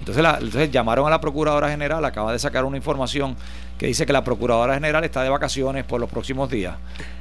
Entonces, 0.06 0.26
entonces 0.42 0.70
llamaron 0.70 1.08
a 1.08 1.10
la 1.10 1.22
Procuradora 1.22 1.70
General, 1.70 2.04
acaba 2.04 2.34
de 2.34 2.40
sacar 2.40 2.66
una 2.66 2.76
información 2.76 3.38
que 3.78 3.88
dice 3.88 4.06
que 4.06 4.12
la 4.12 4.22
Procuradora 4.22 4.74
General 4.74 5.02
está 5.06 5.24
de 5.24 5.30
vacaciones 5.30 5.86
por 5.86 6.02
los 6.02 6.10
próximos 6.10 6.50
días. 6.50 6.76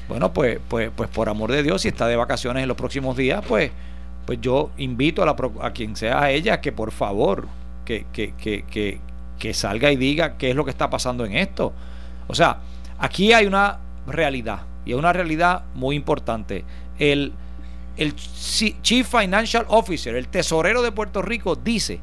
Bueno, 0.09 0.33
pues, 0.33 0.59
pues, 0.69 0.91
pues 0.95 1.09
por 1.09 1.29
amor 1.29 1.53
de 1.53 1.63
Dios, 1.63 1.83
si 1.83 1.89
está 1.89 2.09
de 2.09 2.17
vacaciones 2.17 2.63
en 2.63 2.69
los 2.69 2.77
próximos 2.77 3.17
días, 3.17 3.45
pues, 3.47 3.71
pues 4.27 4.41
yo 4.41 4.73
invito 4.79 5.23
a, 5.23 5.27
la, 5.27 5.37
a 5.61 5.71
quien 5.71 5.95
sea 5.95 6.29
ella 6.33 6.61
que 6.61 6.73
por 6.73 6.91
favor 6.91 7.47
que, 7.85 8.05
que, 8.13 8.35
que, 8.35 9.01
que, 9.39 9.55
salga 9.55 9.93
y 9.93 9.97
diga 9.97 10.37
qué 10.37 10.51
es 10.51 10.57
lo 10.57 10.65
que 10.65 10.73
está 10.73 10.91
pasando 10.91 11.25
en 11.25 11.37
esto. 11.37 11.73
O 12.27 12.35
sea, 12.35 12.59
aquí 12.99 13.33
hay 13.33 13.47
una 13.47 13.79
realidad, 14.09 14.63
y 14.85 14.91
es 14.91 14.99
una 14.99 15.13
realidad 15.13 15.67
muy 15.75 15.95
importante. 15.95 16.65
El, 16.99 17.33
el 17.97 18.17
Chief 18.17 19.07
Financial 19.07 19.67
Officer, 19.69 20.17
el 20.17 20.27
tesorero 20.27 20.83
de 20.83 20.91
Puerto 20.91 21.23
Rico, 21.23 21.55
dice 21.55 22.01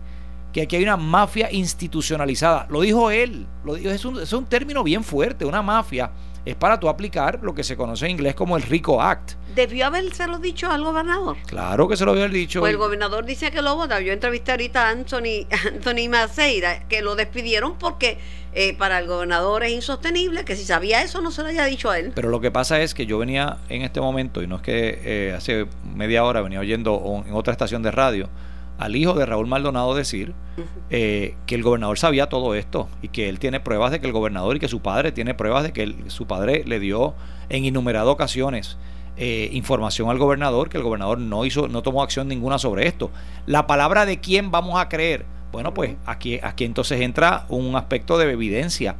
que 0.53 0.61
aquí 0.61 0.75
hay 0.75 0.83
una 0.83 0.97
mafia 0.97 1.51
institucionalizada. 1.51 2.67
Lo 2.69 2.81
dijo 2.81 3.11
él, 3.11 3.47
lo 3.63 3.75
dijo, 3.75 3.89
es, 3.89 4.05
un, 4.05 4.19
es 4.19 4.33
un 4.33 4.45
término 4.45 4.83
bien 4.83 5.03
fuerte, 5.03 5.45
una 5.45 5.61
mafia. 5.61 6.11
Es 6.45 6.55
para 6.55 6.79
tú 6.79 6.89
aplicar 6.89 7.39
lo 7.43 7.53
que 7.53 7.63
se 7.63 7.75
conoce 7.75 8.05
en 8.05 8.11
inglés 8.11 8.33
como 8.33 8.57
el 8.57 8.63
RICO 8.63 9.01
Act. 9.01 9.33
¿Debió 9.53 9.87
habérselo 9.87 10.39
dicho 10.39 10.71
al 10.71 10.83
gobernador? 10.83 11.37
Claro 11.45 11.87
que 11.87 11.97
se 11.97 12.05
lo 12.05 12.11
había 12.11 12.27
dicho. 12.29 12.61
Pues 12.61 12.71
el 12.71 12.77
gobernador 12.77 13.25
dice 13.25 13.51
que 13.51 13.61
lo 13.61 13.75
vota. 13.75 13.99
Yo 13.99 14.13
entrevisté 14.13 14.51
ahorita 14.51 14.87
a 14.87 14.89
Anthony, 14.89 15.45
Anthony 15.67 16.09
Maceira, 16.09 16.87
que 16.87 17.01
lo 17.01 17.15
despidieron 17.15 17.77
porque 17.77 18.17
eh, 18.53 18.73
para 18.75 18.99
el 18.99 19.07
gobernador 19.07 19.63
es 19.63 19.73
insostenible, 19.73 20.45
que 20.45 20.55
si 20.55 20.63
sabía 20.63 21.03
eso 21.03 21.21
no 21.21 21.29
se 21.29 21.43
lo 21.43 21.49
haya 21.49 21.65
dicho 21.65 21.89
a 21.91 21.99
él. 21.99 22.13
Pero 22.15 22.29
lo 22.29 22.39
que 22.39 22.51
pasa 22.51 22.81
es 22.81 22.93
que 22.93 23.05
yo 23.05 23.17
venía 23.17 23.57
en 23.67 23.81
este 23.81 24.01
momento, 24.01 24.41
y 24.41 24.47
no 24.47 24.55
es 24.55 24.61
que 24.61 25.01
eh, 25.03 25.33
hace 25.35 25.67
media 25.93 26.23
hora 26.23 26.41
venía 26.41 26.59
oyendo 26.59 27.23
en 27.27 27.33
otra 27.33 27.51
estación 27.51 27.83
de 27.83 27.91
radio, 27.91 28.29
al 28.79 28.95
hijo 28.95 29.13
de 29.13 29.25
Raúl 29.25 29.47
Maldonado 29.47 29.93
decir 29.93 30.33
eh, 30.89 31.35
que 31.45 31.55
el 31.55 31.63
gobernador 31.63 31.99
sabía 31.99 32.29
todo 32.29 32.55
esto 32.55 32.87
y 33.01 33.09
que 33.09 33.27
él 33.27 33.37
tiene 33.37 33.59
pruebas 33.59 33.91
de 33.91 33.99
que 33.99 34.07
el 34.07 34.13
gobernador 34.13 34.55
y 34.55 34.59
que 34.59 34.69
su 34.69 34.81
padre 34.81 35.11
tiene 35.11 35.33
pruebas 35.33 35.63
de 35.63 35.73
que 35.73 35.93
su 36.07 36.27
padre 36.27 36.63
le 36.65 36.79
dio 36.79 37.13
en 37.49 37.65
innumeradas 37.65 38.07
ocasiones 38.07 38.77
eh, 39.17 39.49
información 39.51 40.09
al 40.09 40.17
gobernador 40.17 40.69
que 40.69 40.77
el 40.77 40.83
gobernador 40.83 41.19
no 41.19 41.43
hizo 41.43 41.67
no 41.67 41.83
tomó 41.83 42.01
acción 42.03 42.29
ninguna 42.29 42.57
sobre 42.57 42.87
esto. 42.87 43.11
La 43.45 43.67
palabra 43.67 44.05
de 44.05 44.21
quién 44.21 44.49
vamos 44.49 44.79
a 44.79 44.87
creer 44.87 45.25
bueno 45.51 45.73
pues 45.73 45.95
aquí 46.05 46.39
aquí 46.41 46.63
entonces 46.63 47.01
entra 47.01 47.45
un 47.49 47.75
aspecto 47.75 48.17
de 48.17 48.31
evidencia. 48.31 48.95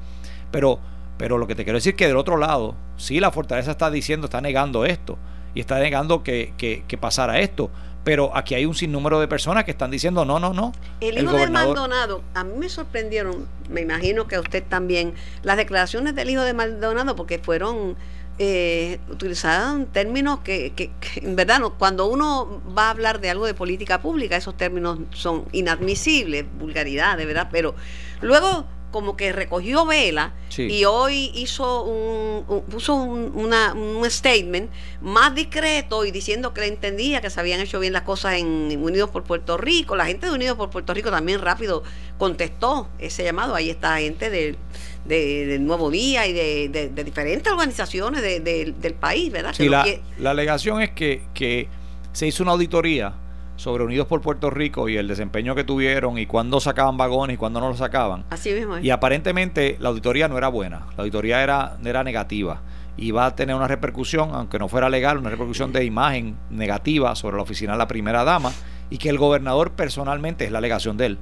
Pero 0.51 0.81
pero 1.17 1.37
lo 1.37 1.47
que 1.47 1.55
te 1.55 1.63
quiero 1.63 1.77
decir 1.77 1.93
es 1.93 1.97
que 1.97 2.07
del 2.07 2.17
otro 2.17 2.35
lado 2.35 2.75
sí 2.97 3.21
la 3.21 3.31
fortaleza 3.31 3.71
está 3.71 3.89
diciendo 3.89 4.25
está 4.25 4.41
negando 4.41 4.83
esto 4.83 5.17
y 5.53 5.61
está 5.61 5.79
negando 5.79 6.21
que, 6.21 6.53
que, 6.57 6.83
que 6.85 6.97
pasara 6.97 7.39
esto 7.39 7.71
pero 8.09 8.35
aquí 8.35 8.55
hay 8.55 8.65
un 8.65 8.73
sinnúmero 8.73 9.19
de 9.19 9.27
personas 9.27 9.65
que 9.65 9.69
están 9.69 9.91
diciendo 9.91 10.25
no, 10.25 10.39
no, 10.39 10.51
no. 10.51 10.71
El 10.99 11.19
hijo 11.19 11.37
de 11.37 11.47
Maldonado, 11.47 12.23
a 12.33 12.43
mí 12.43 12.53
me 12.57 12.67
sorprendieron, 12.67 13.47
me 13.69 13.81
imagino 13.81 14.27
que 14.27 14.35
a 14.35 14.39
usted 14.39 14.63
también, 14.67 15.13
las 15.43 15.57
declaraciones 15.57 16.15
del 16.15 16.31
hijo 16.31 16.41
de 16.41 16.55
Maldonado, 16.55 17.15
porque 17.15 17.37
fueron 17.37 17.97
eh, 18.39 18.97
utilizadas 19.11 19.85
términos 19.91 20.39
que, 20.39 20.73
que, 20.75 20.89
en 21.17 21.35
verdad, 21.35 21.59
no, 21.59 21.77
cuando 21.77 22.07
uno 22.07 22.63
va 22.75 22.87
a 22.87 22.89
hablar 22.89 23.21
de 23.21 23.29
algo 23.29 23.45
de 23.45 23.53
política 23.53 24.01
pública, 24.01 24.37
esos 24.37 24.57
términos 24.57 24.97
son 25.11 25.45
inadmisibles, 25.51 26.45
vulgaridad, 26.57 27.15
de 27.15 27.27
verdad, 27.27 27.49
pero 27.51 27.75
luego 28.21 28.65
como 28.91 29.15
que 29.15 29.31
recogió 29.31 29.85
vela 29.85 30.33
y 30.57 30.83
hoy 30.85 31.31
hizo 31.35 31.83
un, 31.83 32.63
puso 32.63 32.95
un, 32.95 33.31
una, 33.35 33.73
un 33.73 34.09
statement 34.09 34.69
más 35.01 35.33
discreto 35.35 36.05
y 36.05 36.11
diciendo 36.11 36.53
que 36.53 36.61
le 36.61 36.67
entendía 36.67 37.21
que 37.21 37.29
se 37.29 37.39
habían 37.39 37.59
hecho 37.61 37.79
bien 37.79 37.93
las 37.93 38.01
cosas 38.01 38.33
en 38.33 38.77
Unidos 38.81 39.09
por 39.09 39.23
Puerto 39.23 39.57
Rico. 39.57 39.95
La 39.95 40.05
gente 40.05 40.25
de 40.27 40.33
Unidos 40.33 40.57
por 40.57 40.69
Puerto 40.69 40.93
Rico 40.93 41.11
también 41.11 41.39
rápido 41.41 41.83
contestó 42.17 42.89
ese 42.99 43.23
llamado. 43.23 43.55
Ahí 43.55 43.69
está 43.69 43.97
gente 43.99 44.29
del, 44.29 44.57
de, 45.05 45.59
Nuevo 45.59 45.89
Día 45.91 46.27
y 46.27 46.33
de, 46.33 46.91
diferentes 47.03 47.51
organizaciones 47.51 48.21
del 48.21 48.93
país, 48.95 49.31
¿verdad? 49.31 49.55
la, 49.59 49.85
la 50.17 50.31
alegación 50.31 50.81
es 50.81 50.91
que, 50.91 51.23
que 51.33 51.67
se 52.11 52.27
hizo 52.27 52.43
una 52.43 52.53
auditoría 52.53 53.13
sobre 53.59 53.83
Unidos 53.83 54.07
por 54.07 54.21
Puerto 54.21 54.49
Rico 54.49 54.87
y 54.87 54.95
el 54.95 55.07
desempeño 55.07 55.53
que 55.53 55.65
tuvieron 55.65 56.17
y 56.17 56.25
cuándo 56.25 56.61
sacaban 56.61 56.95
vagones 56.95 57.33
y 57.33 57.37
cuándo 57.37 57.59
no 57.59 57.67
los 57.67 57.79
sacaban. 57.79 58.23
Así 58.29 58.53
mismo. 58.53 58.79
Y 58.79 58.89
aparentemente 58.89 59.75
la 59.79 59.89
auditoría 59.89 60.29
no 60.29 60.37
era 60.37 60.47
buena, 60.47 60.85
la 60.95 61.03
auditoría 61.03 61.43
era, 61.43 61.77
era 61.83 62.03
negativa 62.03 62.61
y 62.95 63.11
va 63.11 63.25
a 63.25 63.35
tener 63.35 63.55
una 63.55 63.67
repercusión, 63.67 64.31
aunque 64.33 64.59
no 64.59 64.69
fuera 64.69 64.89
legal, 64.89 65.17
una 65.17 65.29
repercusión 65.29 65.73
de 65.73 65.83
imagen 65.83 66.37
negativa 66.49 67.15
sobre 67.15 67.35
la 67.35 67.43
oficina 67.43 67.73
de 67.73 67.77
la 67.77 67.87
primera 67.87 68.23
dama 68.23 68.51
y 68.89 68.97
que 68.97 69.09
el 69.09 69.17
gobernador 69.17 69.71
personalmente, 69.71 70.45
es 70.45 70.51
la 70.51 70.59
alegación 70.59 70.95
de 70.95 71.05
él, 71.05 71.17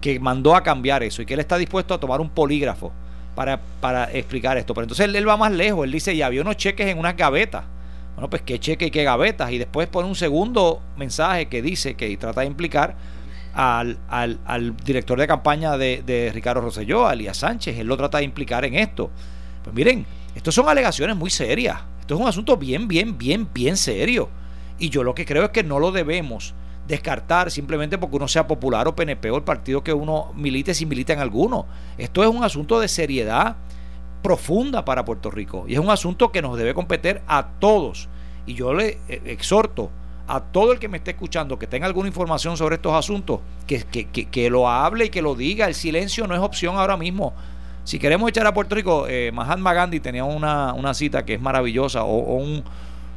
que 0.00 0.18
mandó 0.18 0.56
a 0.56 0.62
cambiar 0.64 1.04
eso 1.04 1.22
y 1.22 1.26
que 1.26 1.34
él 1.34 1.40
está 1.40 1.56
dispuesto 1.56 1.94
a 1.94 2.00
tomar 2.00 2.20
un 2.20 2.30
polígrafo 2.30 2.92
para, 3.36 3.60
para 3.80 4.12
explicar 4.12 4.56
esto. 4.56 4.74
Pero 4.74 4.84
entonces 4.84 5.04
él, 5.06 5.14
él 5.14 5.28
va 5.28 5.36
más 5.36 5.52
lejos, 5.52 5.84
él 5.84 5.92
dice, 5.92 6.16
ya 6.16 6.26
había 6.26 6.42
unos 6.42 6.56
cheques 6.56 6.86
en 6.88 6.98
unas 6.98 7.16
gavetas 7.16 7.64
bueno, 8.16 8.30
pues 8.30 8.40
qué 8.42 8.58
cheque 8.58 8.86
y 8.86 8.90
qué 8.90 9.04
gavetas. 9.04 9.52
Y 9.52 9.58
después 9.58 9.88
pone 9.88 10.08
un 10.08 10.14
segundo 10.14 10.80
mensaje 10.96 11.46
que 11.46 11.60
dice 11.60 11.94
que 11.94 12.16
trata 12.16 12.40
de 12.40 12.46
implicar 12.46 12.96
al, 13.52 14.74
director 14.84 15.20
de 15.20 15.26
campaña 15.26 15.76
de, 15.76 16.30
Ricardo 16.34 16.62
Rosselló, 16.62 17.06
Alias 17.06 17.36
Sánchez. 17.36 17.78
Él 17.78 17.86
lo 17.86 17.96
trata 17.98 18.18
de 18.18 18.24
implicar 18.24 18.64
en 18.64 18.74
esto. 18.74 19.10
Pues 19.62 19.76
miren, 19.76 20.06
estas 20.34 20.54
son 20.54 20.66
alegaciones 20.66 21.14
muy 21.14 21.28
serias. 21.28 21.78
Esto 22.00 22.14
es 22.14 22.20
un 22.20 22.26
asunto 22.26 22.56
bien, 22.56 22.88
bien, 22.88 23.18
bien, 23.18 23.46
bien 23.52 23.76
serio. 23.76 24.30
Y 24.78 24.88
yo 24.88 25.04
lo 25.04 25.14
que 25.14 25.26
creo 25.26 25.44
es 25.44 25.50
que 25.50 25.62
no 25.62 25.78
lo 25.78 25.92
debemos 25.92 26.54
descartar 26.88 27.50
simplemente 27.50 27.98
porque 27.98 28.16
uno 28.16 28.28
sea 28.28 28.46
popular 28.46 28.88
o 28.88 28.96
PNP 28.96 29.30
o 29.30 29.36
el 29.36 29.42
partido 29.42 29.82
que 29.82 29.92
uno 29.92 30.32
milite 30.34 30.72
si 30.72 30.86
milita 30.86 31.12
en 31.12 31.18
alguno. 31.18 31.66
Esto 31.98 32.22
es 32.22 32.30
un 32.30 32.44
asunto 32.44 32.80
de 32.80 32.88
seriedad 32.88 33.56
profunda 34.22 34.84
para 34.84 35.04
Puerto 35.04 35.30
Rico 35.30 35.64
y 35.68 35.74
es 35.74 35.78
un 35.78 35.90
asunto 35.90 36.32
que 36.32 36.42
nos 36.42 36.56
debe 36.58 36.74
competir 36.74 37.20
a 37.26 37.46
todos. 37.58 38.08
Y 38.46 38.54
yo 38.54 38.74
le 38.74 38.98
eh, 39.08 39.22
exhorto 39.26 39.90
a 40.28 40.40
todo 40.40 40.72
el 40.72 40.78
que 40.78 40.88
me 40.88 40.98
esté 40.98 41.12
escuchando 41.12 41.58
que 41.58 41.66
tenga 41.66 41.86
alguna 41.86 42.08
información 42.08 42.56
sobre 42.56 42.76
estos 42.76 42.92
asuntos, 42.92 43.40
que, 43.66 43.84
que, 43.84 44.50
lo 44.50 44.68
hable 44.68 45.06
y 45.06 45.10
que 45.10 45.22
lo 45.22 45.34
diga. 45.34 45.66
El 45.66 45.74
silencio 45.74 46.26
no 46.26 46.34
es 46.34 46.40
opción 46.40 46.76
ahora 46.76 46.96
mismo. 46.96 47.34
Si 47.84 47.98
queremos 47.98 48.28
echar 48.28 48.46
a 48.46 48.54
Puerto 48.54 48.74
Rico, 48.74 49.06
eh, 49.08 49.30
Mahatma 49.32 49.72
Gandhi 49.72 50.00
tenía 50.00 50.24
una, 50.24 50.94
cita 50.94 51.24
que 51.24 51.34
es 51.34 51.40
maravillosa, 51.40 52.02
o, 52.02 52.36
un, 52.36 52.64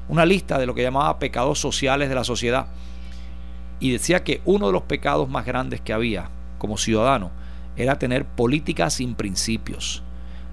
una 0.07 0.25
lista 0.25 0.59
de 0.59 0.67
lo 0.67 0.75
que 0.75 0.83
llamaba 0.83 1.17
pecados 1.17 1.59
sociales 1.59 2.09
de 2.09 2.15
la 2.15 2.23
sociedad 2.23 2.67
y 3.79 3.91
decía 3.91 4.23
que 4.23 4.41
uno 4.45 4.67
de 4.67 4.73
los 4.73 4.83
pecados 4.83 5.29
más 5.29 5.45
grandes 5.45 5.81
que 5.81 5.93
había 5.93 6.29
como 6.57 6.77
ciudadano 6.77 7.31
era 7.75 7.97
tener 7.97 8.25
política 8.25 8.89
sin 8.89 9.15
principios. 9.15 10.03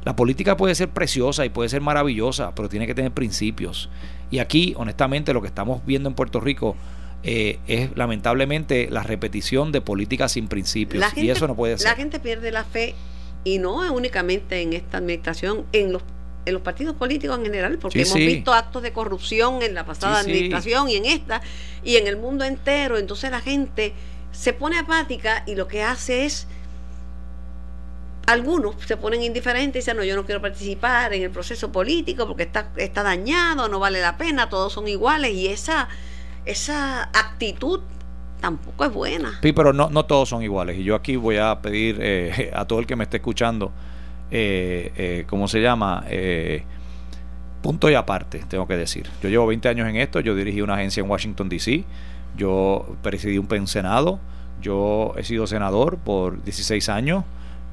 La 0.06 0.14
política 0.14 0.56
puede 0.56 0.76
ser 0.76 0.90
preciosa 0.90 1.44
y 1.44 1.48
puede 1.48 1.68
ser 1.68 1.80
maravillosa, 1.80 2.54
pero 2.54 2.68
tiene 2.68 2.86
que 2.86 2.94
tener 2.94 3.10
principios. 3.10 3.90
Y 4.30 4.38
aquí, 4.38 4.72
honestamente, 4.76 5.34
lo 5.34 5.42
que 5.42 5.48
estamos 5.48 5.84
viendo 5.84 6.08
en 6.08 6.14
Puerto 6.14 6.38
Rico 6.38 6.76
eh, 7.24 7.58
es 7.66 7.90
lamentablemente 7.96 8.86
la 8.88 9.02
repetición 9.02 9.72
de 9.72 9.80
políticas 9.80 10.30
sin 10.30 10.46
principios. 10.46 11.04
y 11.16 11.28
eso 11.28 11.48
no 11.48 11.56
puede 11.56 11.76
ser. 11.76 11.88
La 11.88 11.96
gente 11.96 12.20
pierde 12.20 12.52
la 12.52 12.62
fe 12.62 12.94
y 13.42 13.58
no 13.58 13.78
únicamente 13.92 14.62
en 14.62 14.74
esta 14.74 14.98
administración, 14.98 15.64
en 15.72 15.92
los 15.92 16.04
en 16.44 16.54
los 16.54 16.62
partidos 16.62 16.94
políticos 16.94 17.36
en 17.38 17.44
general, 17.44 17.76
porque 17.78 18.02
hemos 18.02 18.14
visto 18.14 18.52
actos 18.52 18.80
de 18.84 18.92
corrupción 18.92 19.60
en 19.62 19.74
la 19.74 19.84
pasada 19.84 20.20
administración 20.20 20.88
y 20.88 20.94
en 20.94 21.04
esta, 21.06 21.42
y 21.82 21.96
en 21.96 22.06
el 22.06 22.16
mundo 22.16 22.44
entero. 22.44 22.96
Entonces 22.96 23.32
la 23.32 23.40
gente 23.40 23.92
se 24.30 24.52
pone 24.52 24.78
apática 24.78 25.42
y 25.48 25.56
lo 25.56 25.66
que 25.66 25.82
hace 25.82 26.26
es 26.26 26.46
algunos 28.26 28.74
se 28.84 28.96
ponen 28.96 29.22
indiferentes 29.22 29.76
y 29.76 29.78
dicen, 29.80 29.96
no, 29.96 30.04
yo 30.04 30.16
no 30.16 30.24
quiero 30.24 30.40
participar 30.40 31.14
en 31.14 31.22
el 31.22 31.30
proceso 31.30 31.70
político 31.70 32.26
porque 32.26 32.42
está, 32.42 32.70
está 32.76 33.02
dañado, 33.02 33.68
no 33.68 33.78
vale 33.78 34.00
la 34.00 34.16
pena, 34.16 34.48
todos 34.48 34.72
son 34.72 34.88
iguales 34.88 35.32
y 35.32 35.46
esa, 35.46 35.88
esa 36.44 37.04
actitud 37.04 37.80
tampoco 38.40 38.84
es 38.84 38.92
buena. 38.92 39.38
Sí, 39.42 39.52
pero 39.52 39.72
no, 39.72 39.90
no 39.90 40.04
todos 40.04 40.28
son 40.28 40.42
iguales 40.42 40.78
y 40.78 40.84
yo 40.84 40.94
aquí 40.94 41.16
voy 41.16 41.36
a 41.36 41.60
pedir 41.62 41.98
eh, 42.00 42.50
a 42.54 42.64
todo 42.64 42.80
el 42.80 42.86
que 42.86 42.96
me 42.96 43.04
esté 43.04 43.18
escuchando, 43.18 43.72
eh, 44.30 44.92
eh, 44.96 45.24
¿cómo 45.28 45.46
se 45.46 45.60
llama? 45.60 46.04
Eh, 46.08 46.64
punto 47.62 47.88
y 47.88 47.94
aparte, 47.94 48.44
tengo 48.48 48.66
que 48.66 48.76
decir. 48.76 49.08
Yo 49.22 49.28
llevo 49.28 49.46
20 49.46 49.68
años 49.68 49.88
en 49.88 49.96
esto, 49.96 50.20
yo 50.20 50.34
dirigí 50.34 50.62
una 50.62 50.74
agencia 50.74 51.00
en 51.00 51.10
Washington, 51.10 51.48
D.C., 51.48 51.84
yo 52.36 52.96
presidí 53.02 53.38
un 53.38 53.66
Senado, 53.66 54.20
yo 54.60 55.14
he 55.16 55.24
sido 55.24 55.46
senador 55.46 55.96
por 55.98 56.42
16 56.44 56.88
años, 56.88 57.24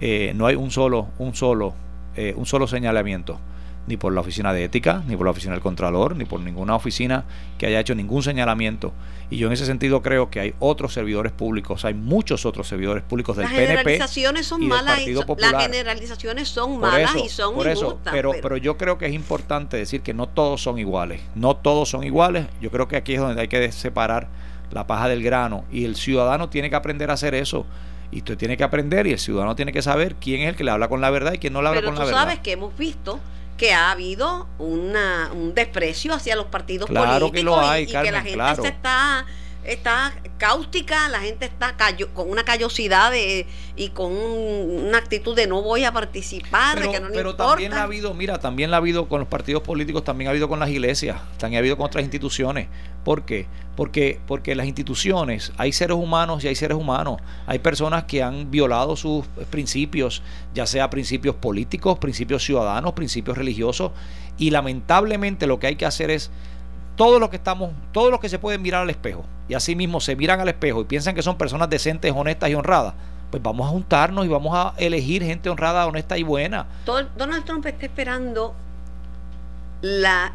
eh, 0.01 0.33
no 0.35 0.47
hay 0.47 0.55
un 0.55 0.71
solo, 0.71 1.07
un 1.17 1.35
solo, 1.35 1.73
eh, 2.15 2.33
un 2.35 2.45
solo 2.45 2.67
señalamiento, 2.67 3.39
ni 3.87 3.97
por 3.97 4.13
la 4.13 4.21
oficina 4.21 4.53
de 4.53 4.63
ética, 4.63 5.03
ni 5.07 5.15
por 5.15 5.25
la 5.25 5.31
oficina 5.31 5.53
del 5.53 5.61
Contralor, 5.61 6.15
ni 6.15 6.25
por 6.25 6.39
ninguna 6.39 6.75
oficina 6.75 7.25
que 7.57 7.65
haya 7.65 7.79
hecho 7.79 7.95
ningún 7.95 8.23
señalamiento. 8.23 8.93
Y 9.29 9.37
yo 9.37 9.47
en 9.47 9.53
ese 9.53 9.65
sentido 9.65 10.01
creo 10.01 10.29
que 10.29 10.39
hay 10.39 10.53
otros 10.59 10.93
servidores 10.93 11.31
públicos, 11.31 11.83
hay 11.85 11.93
muchos 11.93 12.45
otros 12.45 12.67
servidores 12.67 13.03
públicos 13.03 13.35
del 13.35 13.45
las 13.45 13.53
generalizaciones 13.53 14.45
son 14.45 14.67
malas 14.67 15.01
las 15.37 15.63
generalizaciones 15.63 16.49
son 16.49 16.79
malas 16.79 17.15
y 17.15 17.29
son 17.29 17.55
por 17.55 17.67
eso, 17.67 17.99
pero, 18.11 18.31
pero 18.41 18.57
yo 18.57 18.77
creo 18.77 18.97
que 18.97 19.07
es 19.07 19.13
importante 19.13 19.77
decir 19.77 20.01
que 20.01 20.13
no 20.13 20.27
todos 20.27 20.61
son 20.61 20.77
iguales. 20.79 21.21
No 21.35 21.55
todos 21.55 21.89
son 21.89 22.03
iguales. 22.03 22.47
Yo 22.61 22.71
creo 22.71 22.87
que 22.87 22.95
aquí 22.95 23.15
es 23.15 23.19
donde 23.19 23.41
hay 23.41 23.47
que 23.47 23.71
separar 23.71 24.27
la 24.71 24.87
paja 24.87 25.07
del 25.07 25.23
grano 25.23 25.65
y 25.71 25.85
el 25.85 25.95
ciudadano 25.95 26.49
tiene 26.49 26.69
que 26.69 26.75
aprender 26.75 27.09
a 27.09 27.13
hacer 27.13 27.35
eso 27.35 27.65
y 28.13 28.17
usted 28.19 28.37
tiene 28.37 28.57
que 28.57 28.63
aprender 28.63 29.07
y 29.07 29.13
el 29.13 29.19
ciudadano 29.19 29.55
tiene 29.55 29.71
que 29.71 29.81
saber 29.81 30.15
quién 30.15 30.41
es 30.41 30.49
el 30.49 30.55
que 30.55 30.63
le 30.63 30.71
habla 30.71 30.87
con 30.87 31.01
la 31.01 31.09
verdad 31.09 31.33
y 31.33 31.39
quién 31.39 31.53
no 31.53 31.61
le 31.61 31.69
habla 31.69 31.81
con 31.81 31.95
la 31.95 32.05
verdad. 32.05 32.11
Pero 32.11 32.17
tú 32.17 32.29
sabes 32.29 32.39
que 32.39 32.51
hemos 32.51 32.77
visto 32.77 33.19
que 33.57 33.73
ha 33.73 33.91
habido 33.91 34.47
una, 34.59 35.29
un 35.33 35.53
desprecio 35.53 36.13
hacia 36.13 36.35
los 36.35 36.45
partidos 36.47 36.89
políticos 36.89 37.31
que 37.31 37.43
lo 37.43 37.59
hay, 37.59 37.83
y, 37.83 37.87
que 37.87 38.11
la 38.11 38.21
gente 38.21 38.61
se 38.61 38.67
está 38.67 39.25
está 39.65 40.13
cáustica, 40.37 41.07
la 41.09 41.19
gente 41.19 41.45
está 41.45 41.75
con 42.13 42.29
una 42.29 42.43
callosidad 42.43 43.13
y 43.75 43.89
con 43.89 44.11
una 44.11 44.97
actitud 44.97 45.35
de 45.35 45.47
no 45.47 45.61
voy 45.61 45.85
a 45.85 45.91
participar, 45.91 46.75
pero, 46.75 46.91
de 46.91 46.93
que 46.93 46.99
no 46.99 47.09
Pero 47.13 47.35
también 47.35 47.71
la 47.71 47.81
ha 47.81 47.83
habido, 47.83 48.13
mira, 48.13 48.39
también 48.39 48.71
la 48.71 48.77
ha 48.77 48.79
habido 48.79 49.07
con 49.07 49.19
los 49.19 49.29
partidos 49.29 49.63
políticos, 49.63 50.03
también 50.03 50.27
ha 50.27 50.31
habido 50.31 50.49
con 50.49 50.59
las 50.59 50.69
iglesias, 50.69 51.21
también 51.37 51.57
ha 51.57 51.59
habido 51.59 51.77
con 51.77 51.85
otras 51.85 52.03
instituciones. 52.03 52.67
¿Por 53.03 53.23
qué? 53.23 53.47
Porque, 53.75 54.19
porque 54.27 54.55
las 54.55 54.67
instituciones, 54.67 55.51
hay 55.57 55.71
seres 55.71 55.97
humanos 55.97 56.43
y 56.43 56.47
hay 56.47 56.55
seres 56.55 56.77
humanos. 56.77 57.21
Hay 57.47 57.59
personas 57.59 58.03
que 58.03 58.21
han 58.21 58.51
violado 58.51 58.95
sus 58.95 59.25
principios, 59.49 60.21
ya 60.53 60.65
sea 60.67 60.89
principios 60.89 61.35
políticos, 61.35 61.97
principios 61.99 62.43
ciudadanos, 62.43 62.93
principios 62.93 63.37
religiosos, 63.37 63.91
y 64.37 64.51
lamentablemente 64.51 65.47
lo 65.47 65.59
que 65.59 65.67
hay 65.67 65.75
que 65.75 65.85
hacer 65.85 66.11
es 66.11 66.31
todos 66.95 67.19
los 67.19 67.29
que 67.29 67.37
estamos, 67.37 67.71
todos 67.91 68.11
los 68.11 68.19
que 68.19 68.29
se 68.29 68.39
pueden 68.39 68.61
mirar 68.61 68.83
al 68.83 68.89
espejo 68.89 69.25
y 69.47 69.53
así 69.53 69.75
mismo 69.75 69.99
se 69.99 70.15
miran 70.15 70.39
al 70.39 70.49
espejo 70.49 70.81
y 70.81 70.85
piensan 70.85 71.15
que 71.15 71.21
son 71.21 71.37
personas 71.37 71.69
decentes, 71.69 72.13
honestas 72.15 72.49
y 72.49 72.55
honradas, 72.55 72.93
pues 73.31 73.41
vamos 73.41 73.67
a 73.67 73.69
juntarnos 73.69 74.25
y 74.25 74.29
vamos 74.29 74.53
a 74.55 74.73
elegir 74.77 75.23
gente 75.23 75.49
honrada, 75.49 75.85
honesta 75.87 76.17
y 76.17 76.23
buena. 76.23 76.67
Donald 76.85 77.45
Trump 77.45 77.65
está 77.65 77.85
esperando 77.85 78.53
la 79.81 80.33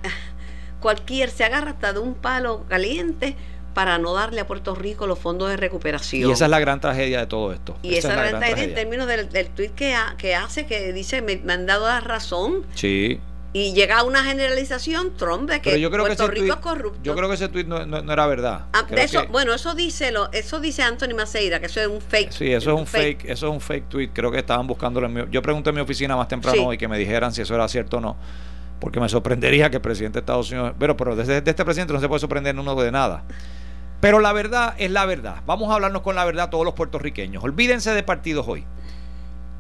cualquier 0.81 1.31
se 1.31 1.45
agarra 1.45 1.71
hasta 1.71 1.93
de 1.93 2.01
un 2.01 2.15
palo 2.15 2.65
caliente 2.69 3.37
para 3.75 3.99
no 3.99 4.13
darle 4.13 4.41
a 4.41 4.47
Puerto 4.47 4.75
Rico 4.75 5.07
los 5.07 5.19
fondos 5.19 5.49
de 5.49 5.57
recuperación. 5.57 6.29
Y 6.29 6.33
esa 6.33 6.47
es 6.47 6.51
la 6.51 6.59
gran 6.59 6.81
tragedia 6.81 7.21
de 7.21 7.27
todo 7.27 7.53
esto. 7.53 7.77
Y 7.83 7.95
esa, 7.95 8.11
es 8.11 8.17
la 8.17 8.27
gran 8.27 8.41
tragedia, 8.41 8.65
en 8.65 8.75
términos 8.75 9.07
del, 9.07 9.29
del 9.29 9.49
tuit 9.51 9.73
que, 9.73 9.95
que 10.17 10.35
hace, 10.35 10.67
que 10.67 10.93
dice, 10.93 11.23
me, 11.23 11.37
me, 11.37 11.53
han 11.53 11.67
dado 11.67 11.87
la 11.87 12.01
razón. 12.01 12.65
Sí 12.75 13.21
y 13.53 13.73
llega 13.73 14.01
a 14.01 14.03
una 14.03 14.25
generalización 14.25 15.15
Trump 15.17 15.51
de 15.51 15.61
que 15.61 15.89
Puerto 15.89 16.29
Rico 16.29 16.53
es 16.53 16.57
corrupto. 16.57 17.01
Yo 17.03 17.15
creo 17.15 17.29
que 17.29 17.35
ese 17.35 17.49
tweet 17.49 17.65
no, 17.65 17.87
no, 17.87 18.13
era 18.13 18.27
verdad. 18.27 18.67
Ah, 18.75 18.85
eso, 18.91 19.27
bueno, 19.29 19.55
eso 19.55 19.75
dice 19.75 20.13
lo, 20.13 20.31
eso 20.33 20.61
dice 20.61 20.83
Anthony 20.83 21.15
Maceira, 21.17 21.59
que 21.59 21.67
eso 21.67 21.81
es 21.81 21.89
un 21.89 22.01
fake. 22.01 22.31
Sí, 22.31 22.53
eso 22.53 22.73
es 22.73 22.79
un 22.79 22.87
fake, 22.87 23.25
eso 23.25 23.49
es 23.49 23.53
un 23.53 23.61
fake 23.61 23.89
tweet. 23.89 24.11
Creo 24.13 24.31
que 24.31 24.39
estaban 24.39 24.67
buscándolo 24.67 25.07
en 25.07 25.13
mi, 25.15 25.23
Yo 25.31 25.41
pregunté 25.41 25.71
en 25.71 25.77
mi 25.77 25.81
oficina 25.81 26.15
más 26.15 26.29
temprano 26.29 26.73
y 26.73 26.79
que 26.79 26.89
me 26.89 26.99
dijeran 26.99 27.33
si 27.33 27.41
eso 27.41 27.55
era 27.55 27.67
cierto 27.69 27.99
o 27.99 28.01
no. 28.01 28.17
Porque 28.81 29.01
me 29.01 29.09
sorprendería 29.09 29.71
que 29.71 29.77
el 29.77 29.83
presidente 29.83 30.19
de 30.19 30.21
Estados 30.21 30.51
Unidos. 30.51 30.75
Pero, 30.79 30.97
pero 30.97 31.17
desde, 31.17 31.39
este 31.39 31.65
presidente 31.65 31.93
no 31.93 32.01
se 32.01 32.07
puede 32.07 32.21
sorprender 32.21 32.57
uno 32.57 32.75
de 32.77 32.93
nada. 32.93 33.25
Pero 34.01 34.21
la 34.21 34.33
verdad 34.33 34.75
es 34.79 34.91
la 34.91 35.05
verdad. 35.07 35.43
Vamos 35.47 35.71
a 35.71 35.75
hablarnos 35.75 36.03
con 36.03 36.15
la 36.15 36.25
verdad 36.25 36.51
todos 36.51 36.65
los 36.65 36.75
puertorriqueños. 36.75 37.43
Olvídense 37.43 37.93
de 37.93 38.03
partidos 38.05 38.47
hoy. 38.47 38.65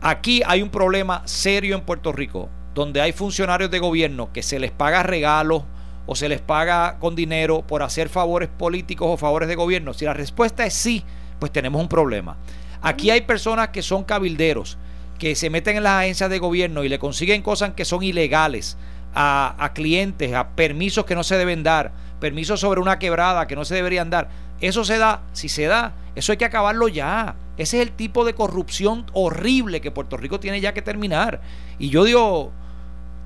Aquí 0.01 0.43
hay 0.47 0.63
un 0.63 0.71
problema 0.71 1.23
serio 1.27 1.75
en 1.75 1.81
Puerto 1.81 2.13
Rico 2.13 2.49
donde 2.79 3.01
hay 3.01 3.11
funcionarios 3.11 3.73
de 3.73 3.81
gobierno 3.81 4.33
que 4.33 4.43
se 4.43 4.61
les 4.61 4.71
paga 4.71 5.03
regalos 5.03 5.65
o 6.07 6.15
se 6.15 6.29
les 6.29 6.41
paga 6.41 6.99
con 7.01 7.17
dinero 7.17 7.63
por 7.63 7.83
hacer 7.83 8.09
favores 8.09 8.49
políticos 8.49 9.09
o 9.11 9.17
favores 9.17 9.49
de 9.49 9.57
gobierno? 9.57 9.93
Si 9.95 10.05
la 10.05 10.15
respuesta 10.15 10.65
es 10.65 10.75
sí, 10.75 11.05
pues 11.41 11.51
tenemos 11.51 11.83
un 11.83 11.89
problema. 11.89 12.37
Aquí 12.81 13.11
hay 13.11 13.23
personas 13.23 13.71
que 13.71 13.83
son 13.83 14.05
cabilderos, 14.05 14.79
que 15.19 15.35
se 15.35 15.51
meten 15.51 15.77
en 15.77 15.83
las 15.83 16.03
agencias 16.03 16.31
de 16.31 16.39
gobierno 16.39 16.85
y 16.85 16.89
le 16.89 17.01
consiguen 17.01 17.43
cosas 17.43 17.73
que 17.75 17.85
son 17.85 18.05
ilegales 18.05 18.79
a, 19.13 19.57
a 19.59 19.73
clientes, 19.73 20.33
a 20.33 20.51
permisos 20.51 21.05
que 21.05 21.17
no 21.17 21.25
se 21.25 21.37
deben 21.37 21.65
dar, 21.65 21.91
permisos 22.21 22.61
sobre 22.61 22.81
una 22.81 23.01
quebrada 23.01 23.49
que 23.49 23.57
no 23.57 23.65
se 23.65 23.75
deberían 23.75 24.09
dar. 24.09 24.29
Eso 24.61 24.85
se 24.85 24.99
da, 24.99 25.23
si 25.33 25.49
se 25.49 25.65
da, 25.65 25.95
eso 26.15 26.31
hay 26.31 26.39
que 26.39 26.45
acabarlo 26.45 26.87
ya. 26.87 27.35
Ese 27.57 27.81
es 27.81 27.89
el 27.89 27.93
tipo 27.93 28.25
de 28.25 28.35
corrupción 28.35 29.07
horrible 29.13 29.81
que 29.81 29.91
Puerto 29.91 30.17
Rico 30.17 30.39
tiene 30.39 30.61
ya 30.61 30.73
que 30.75 30.83
terminar. 30.83 31.41
Y 31.81 31.91
yo 31.91 32.05
digo, 32.05 32.53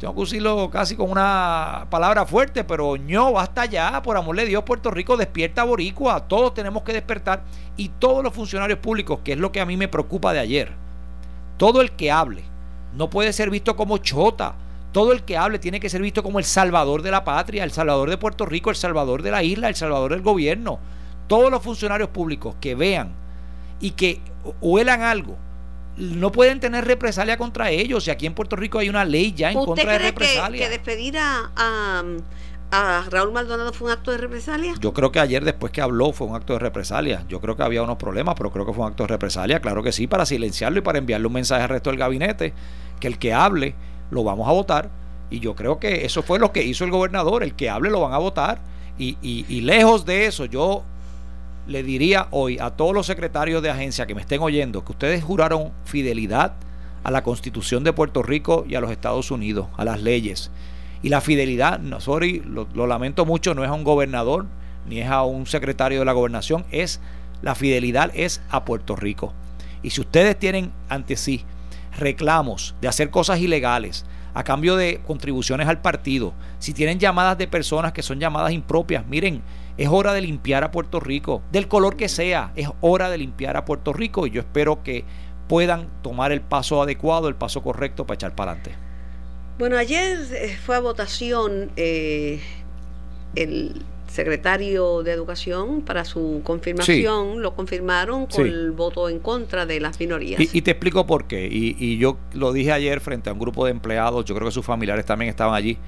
tengo 0.03 0.17
que 0.17 0.23
decirlo 0.23 0.69
casi 0.69 0.97
con 0.97 1.13
una 1.13 1.87
palabra 1.89 2.27
fuerte, 2.27 2.65
pero 2.65 2.97
ño, 2.97 3.31
basta 3.31 3.67
ya, 3.67 4.03
por 4.03 4.17
amor 4.17 4.35
de 4.35 4.47
Dios, 4.47 4.65
Puerto 4.65 4.91
Rico 4.91 5.17
despierta 5.17 5.63
boricua, 5.63 6.27
todos 6.27 6.55
tenemos 6.55 6.83
que 6.83 6.93
despertar. 6.93 7.45
Y 7.77 7.89
todos 7.89 8.25
los 8.25 8.35
funcionarios 8.35 8.81
públicos, 8.81 9.21
que 9.23 9.35
es 9.35 9.39
lo 9.39 9.53
que 9.53 9.61
a 9.61 9.65
mí 9.65 9.77
me 9.77 9.87
preocupa 9.87 10.33
de 10.33 10.41
ayer, 10.41 10.73
todo 11.57 11.81
el 11.81 11.93
que 11.93 12.11
hable 12.11 12.43
no 12.97 13.11
puede 13.11 13.33
ser 13.33 13.49
visto 13.49 13.77
como 13.77 13.99
chota, 13.99 14.57
todo 14.91 15.13
el 15.13 15.23
que 15.23 15.37
hable 15.37 15.61
tiene 15.61 15.79
que 15.79 15.89
ser 15.89 16.03
visto 16.03 16.25
como 16.25 16.41
el 16.41 16.45
salvador 16.47 17.03
de 17.03 17.13
la 17.13 17.23
patria, 17.23 17.63
el 17.63 17.71
salvador 17.71 18.11
de 18.11 18.19
Puerto 18.19 18.45
Rico, 18.45 18.71
el 18.71 18.77
salvador 18.77 19.23
de 19.23 19.31
la 19.31 19.45
isla, 19.45 19.69
el 19.69 19.77
salvador 19.77 20.11
del 20.11 20.23
gobierno. 20.23 20.81
Todos 21.29 21.49
los 21.49 21.63
funcionarios 21.63 22.09
públicos 22.09 22.57
que 22.61 22.75
vean 22.75 23.13
y 23.79 23.93
que 23.93 24.21
huelan 24.61 25.03
algo 25.03 25.37
no 25.97 26.33
pueden 26.33 26.61
tener 26.61 26.87
represalia 26.87 27.37
contra 27.37 27.71
ellos. 27.71 28.07
Y 28.07 28.11
aquí 28.11 28.27
en 28.27 28.35
Puerto 28.35 28.57
Rico 28.57 28.79
hay 28.79 28.89
una 28.89 29.05
ley 29.05 29.33
ya 29.33 29.51
en 29.51 29.59
contra 29.59 29.93
de 29.93 29.99
represalia. 29.99 30.59
Que, 30.59 30.65
que 30.65 30.71
despedir 30.71 31.19
a, 31.19 31.51
a, 32.71 33.05
Raúl 33.11 33.33
Maldonado 33.33 33.73
fue 33.73 33.89
un 33.89 33.93
acto 33.93 34.11
de 34.11 34.19
represalia? 34.19 34.75
Yo 34.81 34.95
creo 34.95 35.13
que 35.13 35.21
ayer, 35.21 35.45
después 35.45 35.73
que 35.73 35.83
habló, 35.83 36.13
fue 36.13 36.27
un 36.27 36.35
acto 36.35 36.55
de 36.55 36.59
represalia. 36.59 37.25
Yo 37.29 37.41
creo 37.41 37.57
que 37.57 37.63
había 37.63 37.83
unos 37.83 37.97
problemas, 37.97 38.35
pero 38.37 38.51
creo 38.51 38.65
que 38.65 38.73
fue 38.73 38.85
un 38.85 38.91
acto 38.91 39.03
de 39.03 39.09
represalia. 39.09 39.61
Claro 39.61 39.83
que 39.83 39.93
sí, 39.93 40.07
para 40.07 40.25
silenciarlo 40.25 40.79
y 40.79 40.83
para 40.83 40.99
enviarle 40.99 41.27
un 41.27 41.35
mensaje 41.35 41.63
al 41.63 41.69
resto 41.69 41.91
del 41.91 41.99
gabinete 41.99 42.55
que 42.99 43.09
el 43.09 43.19
que 43.19 43.35
hable 43.35 43.75
lo 44.11 44.25
vamos 44.25 44.49
a 44.49 44.53
votar. 44.53 44.91
Y 45.29 45.41
yo 45.41 45.55
creo 45.55 45.79
que 45.79 46.05
eso 46.05 46.23
fue 46.23 46.39
lo 46.39 46.53
que 46.53 46.63
hizo 46.63 46.85
el 46.85 46.91
gobernador. 46.91 47.43
El 47.43 47.55
que 47.55 47.69
hable 47.69 47.91
lo 47.91 48.01
van 48.01 48.15
a 48.15 48.19
votar. 48.19 48.61
Y, 48.99 49.19
y, 49.23 49.45
y 49.49 49.63
lejos 49.63 50.07
de 50.07 50.27
eso, 50.27 50.45
yo 50.45 50.85
le 51.67 51.83
diría 51.83 52.29
hoy 52.31 52.59
a 52.59 52.71
todos 52.71 52.95
los 52.95 53.07
secretarios 53.07 53.63
de 53.63 53.71
agencia 53.71 54.07
que 54.07 54.15
me 54.15 54.21
estén 54.21 54.41
oyendo 54.41 54.85
que 54.85 54.93
ustedes 54.93 55.23
juraron 55.23 55.73
fidelidad 55.85 56.55
a 57.05 57.11
la 57.11 57.23
Constitución 57.23 57.85
de 57.85 57.93
Puerto 57.93 58.23
Rico 58.23 58.65
y 58.69 58.75
a 58.75 58.81
los 58.81 58.91
Estados 58.91 59.31
Unidos, 59.31 59.69
a 59.77 59.85
las 59.85 60.01
leyes. 60.03 60.51
Y 61.03 61.09
la 61.09 61.21
fidelidad, 61.21 61.81
no, 61.81 62.01
sorry, 62.01 62.43
lo, 62.47 62.69
lo 62.75 62.87
lamento 62.87 63.25
mucho, 63.25 63.55
no 63.55 63.65
es 63.65 63.71
a 63.71 63.75
un 63.75 63.85
gobernador 63.85 64.47
ni 64.87 65.01
es 65.01 65.09
a 65.09 65.23
un 65.23 65.47
secretario 65.47 66.01
de 66.01 66.05
la 66.05 66.13
gobernación, 66.13 66.65
es 66.71 67.01
la 67.43 67.55
fidelidad 67.55 68.11
es 68.15 68.41
a 68.51 68.65
Puerto 68.65 68.97
Rico. 68.97 69.33
Y 69.83 69.91
si 69.91 70.01
ustedes 70.01 70.39
tienen 70.39 70.73
ante 70.89 71.17
sí 71.17 71.45
reclamos 71.99 72.75
de 72.81 72.89
hacer 72.89 73.11
cosas 73.11 73.41
ilegales, 73.41 74.05
a 74.35 74.45
cambio 74.45 74.77
de 74.77 75.01
contribuciones 75.07 75.69
al 75.69 75.83
partido, 75.83 76.33
si 76.59 76.73
tienen 76.73 76.99
llamadas 76.99 77.37
de 77.37 77.49
personas 77.49 77.93
que 77.93 78.03
son 78.03 78.19
llamadas 78.19 78.53
impropias, 78.53 79.07
miren, 79.07 79.43
es 79.77 79.89
hora 79.89 80.13
de 80.13 80.21
limpiar 80.21 80.65
a 80.65 80.71
Puerto 80.71 81.01
Rico, 81.01 81.43
del 81.51 81.69
color 81.69 81.97
que 81.97 82.09
sea, 82.09 82.53
es 82.57 82.69
hora 82.81 83.11
de 83.11 83.19
limpiar 83.19 83.57
a 83.57 83.65
Puerto 83.65 83.93
Rico 83.93 84.27
y 84.27 84.31
yo 84.31 84.41
espero 84.41 84.83
que 84.83 85.05
puedan 85.49 85.89
tomar 86.03 86.33
el 86.33 86.41
paso 86.41 86.83
adecuado, 86.83 87.29
el 87.29 87.35
paso 87.35 87.63
correcto 87.63 88.07
para 88.07 88.15
echar 88.15 88.35
para 88.35 88.53
adelante. 88.53 88.77
Bueno, 89.59 89.77
ayer 89.77 90.19
eh, 90.33 90.57
fue 90.65 90.77
a 90.77 90.81
votación 90.81 91.71
eh, 91.77 92.41
el 93.35 93.83
secretario 94.09 95.03
de 95.03 95.13
Educación 95.13 95.83
para 95.83 96.05
su 96.05 96.43
confirmación, 96.45 97.41
lo 97.41 97.55
confirmaron 97.55 98.27
con 98.27 98.47
el 98.47 98.73
voto 98.73 99.09
en 99.09 99.19
contra 99.19 99.65
de 99.65 99.81
las 99.81 99.99
minorías. 99.99 100.41
Y, 100.55 100.61
te 100.63 100.73
explico 100.73 101.07
por 101.07 101.25
qué. 101.25 101.49
Y, 101.51 101.77
y, 101.79 101.97
yo 101.97 102.19
lo 102.35 102.53
dije 102.53 102.73
ayer 102.73 103.01
frente 103.01 103.31
a 103.31 103.33
un 103.33 103.39
grupo 103.39 103.65
de 103.65 103.71
empleados, 103.71 104.25
yo 104.27 104.35
creo 104.35 104.49
que 104.49 104.53
sus 104.53 104.67
familiares 104.67 105.07
también 105.07 105.31
estaban 105.31 105.55
allí. 105.55 105.79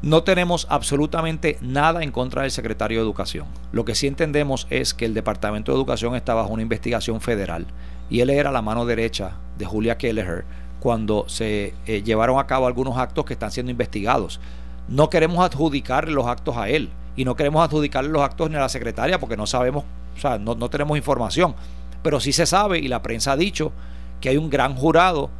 No 0.00 0.22
tenemos 0.22 0.68
absolutamente 0.70 1.58
nada 1.60 2.04
en 2.04 2.12
contra 2.12 2.42
del 2.42 2.52
secretario 2.52 2.98
de 2.98 3.04
Educación. 3.04 3.46
Lo 3.72 3.84
que 3.84 3.96
sí 3.96 4.06
entendemos 4.06 4.68
es 4.70 4.94
que 4.94 5.04
el 5.04 5.12
Departamento 5.12 5.72
de 5.72 5.76
Educación 5.76 6.14
está 6.14 6.34
bajo 6.34 6.52
una 6.52 6.62
investigación 6.62 7.20
federal 7.20 7.66
y 8.08 8.20
él 8.20 8.30
era 8.30 8.52
la 8.52 8.62
mano 8.62 8.86
derecha 8.86 9.32
de 9.58 9.66
Julia 9.66 9.98
Kelleher 9.98 10.44
cuando 10.78 11.28
se 11.28 11.74
eh, 11.86 12.02
llevaron 12.04 12.38
a 12.38 12.46
cabo 12.46 12.68
algunos 12.68 12.96
actos 12.96 13.24
que 13.24 13.32
están 13.32 13.50
siendo 13.50 13.72
investigados. 13.72 14.38
No 14.86 15.10
queremos 15.10 15.44
adjudicarle 15.44 16.12
los 16.12 16.26
actos 16.26 16.56
a 16.56 16.68
él 16.68 16.90
y 17.16 17.24
no 17.24 17.34
queremos 17.34 17.64
adjudicarle 17.64 18.10
los 18.10 18.22
actos 18.22 18.48
ni 18.50 18.56
a 18.56 18.60
la 18.60 18.68
secretaria 18.68 19.18
porque 19.18 19.36
no 19.36 19.48
sabemos, 19.48 19.84
o 20.16 20.20
sea, 20.20 20.38
no, 20.38 20.56
tenemos 20.70 20.96
información. 20.96 21.56
Pero 22.04 22.20
sí 22.20 22.32
se 22.32 22.46
sabe 22.46 22.78
y 22.78 22.86
la 22.86 23.02
prensa 23.02 23.32
ha 23.32 23.36
dicho 23.36 23.72
que 24.20 24.28
hay 24.28 24.36
un 24.36 24.48
gran 24.48 24.76
jurado 24.76 25.30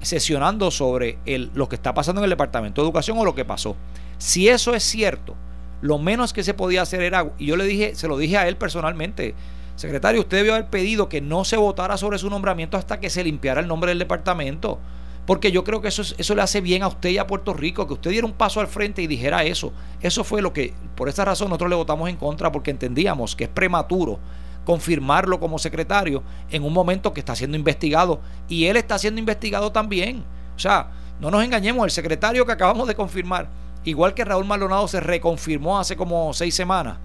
sesionando 0.00 0.72
sobre 0.72 1.18
el, 1.24 1.52
lo 1.54 1.68
que 1.68 1.76
está 1.76 1.94
pasando 1.94 2.20
en 2.20 2.24
el 2.24 2.30
Departamento 2.30 2.82
de 2.82 2.86
Educación 2.86 3.16
o 3.18 3.24
lo 3.24 3.36
que 3.36 3.44
pasó. 3.44 3.76
Si 4.18 4.48
eso 4.48 4.74
es 4.74 4.82
cierto, 4.82 5.36
lo 5.80 5.98
menos 5.98 6.32
que 6.32 6.42
se 6.42 6.54
podía 6.54 6.82
hacer 6.82 7.02
era, 7.02 7.32
y 7.38 7.46
yo 7.46 7.56
le 7.56 7.64
dije, 7.64 7.94
se 7.94 8.08
lo 8.08 8.18
dije 8.18 8.36
a 8.36 8.48
él 8.48 8.56
personalmente, 8.56 9.34
secretario, 9.76 10.20
usted 10.20 10.38
debió 10.38 10.54
haber 10.54 10.68
pedido 10.70 11.08
que 11.08 11.20
no 11.20 11.44
se 11.44 11.56
votara 11.56 11.96
sobre 11.96 12.18
su 12.18 12.28
nombramiento 12.28 12.76
hasta 12.76 12.98
que 13.00 13.10
se 13.10 13.24
limpiara 13.24 13.60
el 13.60 13.68
nombre 13.68 13.90
del 13.90 13.98
departamento. 13.98 14.80
Porque 15.24 15.52
yo 15.52 15.62
creo 15.62 15.82
que 15.82 15.88
eso, 15.88 16.02
eso 16.16 16.34
le 16.34 16.40
hace 16.40 16.62
bien 16.62 16.82
a 16.82 16.88
usted 16.88 17.10
y 17.10 17.18
a 17.18 17.26
Puerto 17.26 17.52
Rico, 17.52 17.86
que 17.86 17.92
usted 17.92 18.10
diera 18.10 18.26
un 18.26 18.32
paso 18.32 18.60
al 18.60 18.66
frente 18.66 19.02
y 19.02 19.06
dijera 19.06 19.44
eso. 19.44 19.72
Eso 20.00 20.24
fue 20.24 20.40
lo 20.40 20.54
que, 20.54 20.72
por 20.96 21.08
esa 21.08 21.24
razón, 21.24 21.48
nosotros 21.48 21.68
le 21.68 21.76
votamos 21.76 22.08
en 22.08 22.16
contra, 22.16 22.50
porque 22.50 22.70
entendíamos 22.70 23.36
que 23.36 23.44
es 23.44 23.50
prematuro 23.50 24.18
confirmarlo 24.64 25.40
como 25.40 25.58
secretario 25.58 26.22
en 26.50 26.62
un 26.62 26.74
momento 26.74 27.14
que 27.14 27.20
está 27.20 27.34
siendo 27.34 27.56
investigado 27.56 28.20
y 28.50 28.66
él 28.66 28.76
está 28.76 28.98
siendo 28.98 29.18
investigado 29.18 29.72
también. 29.72 30.24
O 30.56 30.58
sea, 30.58 30.90
no 31.20 31.30
nos 31.30 31.42
engañemos, 31.42 31.84
el 31.84 31.90
secretario 31.90 32.44
que 32.44 32.52
acabamos 32.52 32.86
de 32.86 32.94
confirmar, 32.94 33.48
igual 33.88 34.14
que 34.14 34.24
Raúl 34.24 34.44
Maldonado 34.44 34.86
se 34.88 35.00
reconfirmó 35.00 35.78
hace 35.78 35.96
como 35.96 36.32
seis 36.34 36.54
semanas, 36.54 36.98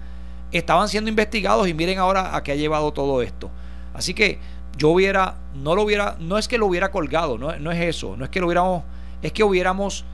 estaban 0.52 0.88
siendo 0.88 1.08
investigados 1.08 1.66
y 1.66 1.74
miren 1.74 1.98
ahora 1.98 2.36
a 2.36 2.42
qué 2.42 2.52
ha 2.52 2.56
llevado 2.56 2.92
todo 2.92 3.22
esto. 3.22 3.50
Así 3.94 4.14
que 4.14 4.38
yo 4.76 4.90
hubiera, 4.90 5.36
no 5.54 5.74
lo 5.74 5.82
hubiera, 5.82 6.16
no 6.20 6.38
es 6.38 6.48
que 6.48 6.58
lo 6.58 6.66
hubiera 6.66 6.90
colgado, 6.90 7.38
no, 7.38 7.56
no 7.58 7.72
es 7.72 7.80
eso, 7.80 8.16
no 8.16 8.24
es 8.24 8.30
que 8.30 8.40
lo 8.40 8.46
hubiéramos, 8.46 8.82
es 9.22 9.32
que 9.32 9.44
hubiéramos 9.44 10.04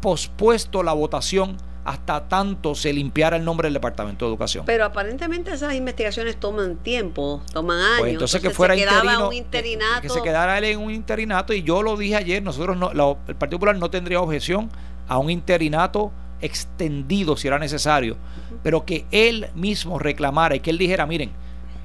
pospuesto 0.00 0.82
la 0.82 0.92
votación 0.92 1.56
hasta 1.84 2.28
tanto 2.28 2.74
se 2.74 2.92
limpiara 2.92 3.36
el 3.36 3.44
nombre 3.44 3.66
del 3.66 3.74
Departamento 3.74 4.24
de 4.24 4.30
Educación. 4.30 4.64
Pero 4.66 4.84
aparentemente 4.84 5.52
esas 5.52 5.74
investigaciones 5.74 6.38
toman 6.38 6.76
tiempo, 6.76 7.42
toman 7.52 7.78
pues 7.78 8.00
años. 8.00 8.12
entonces, 8.12 8.40
que 8.40 8.50
fuera 8.50 8.74
un 8.74 9.32
interinato. 9.34 10.00
Que, 10.00 10.08
se 10.08 10.22
quedara 10.22 10.58
él 10.58 10.64
en 10.64 10.78
un 10.78 10.92
interinato 10.92 11.52
y 11.52 11.62
yo 11.62 11.82
lo 11.82 11.96
dije 11.96 12.16
ayer, 12.16 12.42
nosotros 12.42 12.76
no, 12.76 12.90
el 13.26 13.34
Partido 13.34 13.58
Popular 13.58 13.76
no 13.76 13.90
tendría 13.90 14.20
objeción 14.20 14.70
a 15.12 15.18
un 15.18 15.28
interinato 15.28 16.10
extendido 16.40 17.36
si 17.36 17.46
era 17.46 17.58
necesario, 17.58 18.16
pero 18.62 18.86
que 18.86 19.04
él 19.10 19.48
mismo 19.54 19.98
reclamara 19.98 20.56
y 20.56 20.60
que 20.60 20.70
él 20.70 20.78
dijera, 20.78 21.04
miren, 21.04 21.30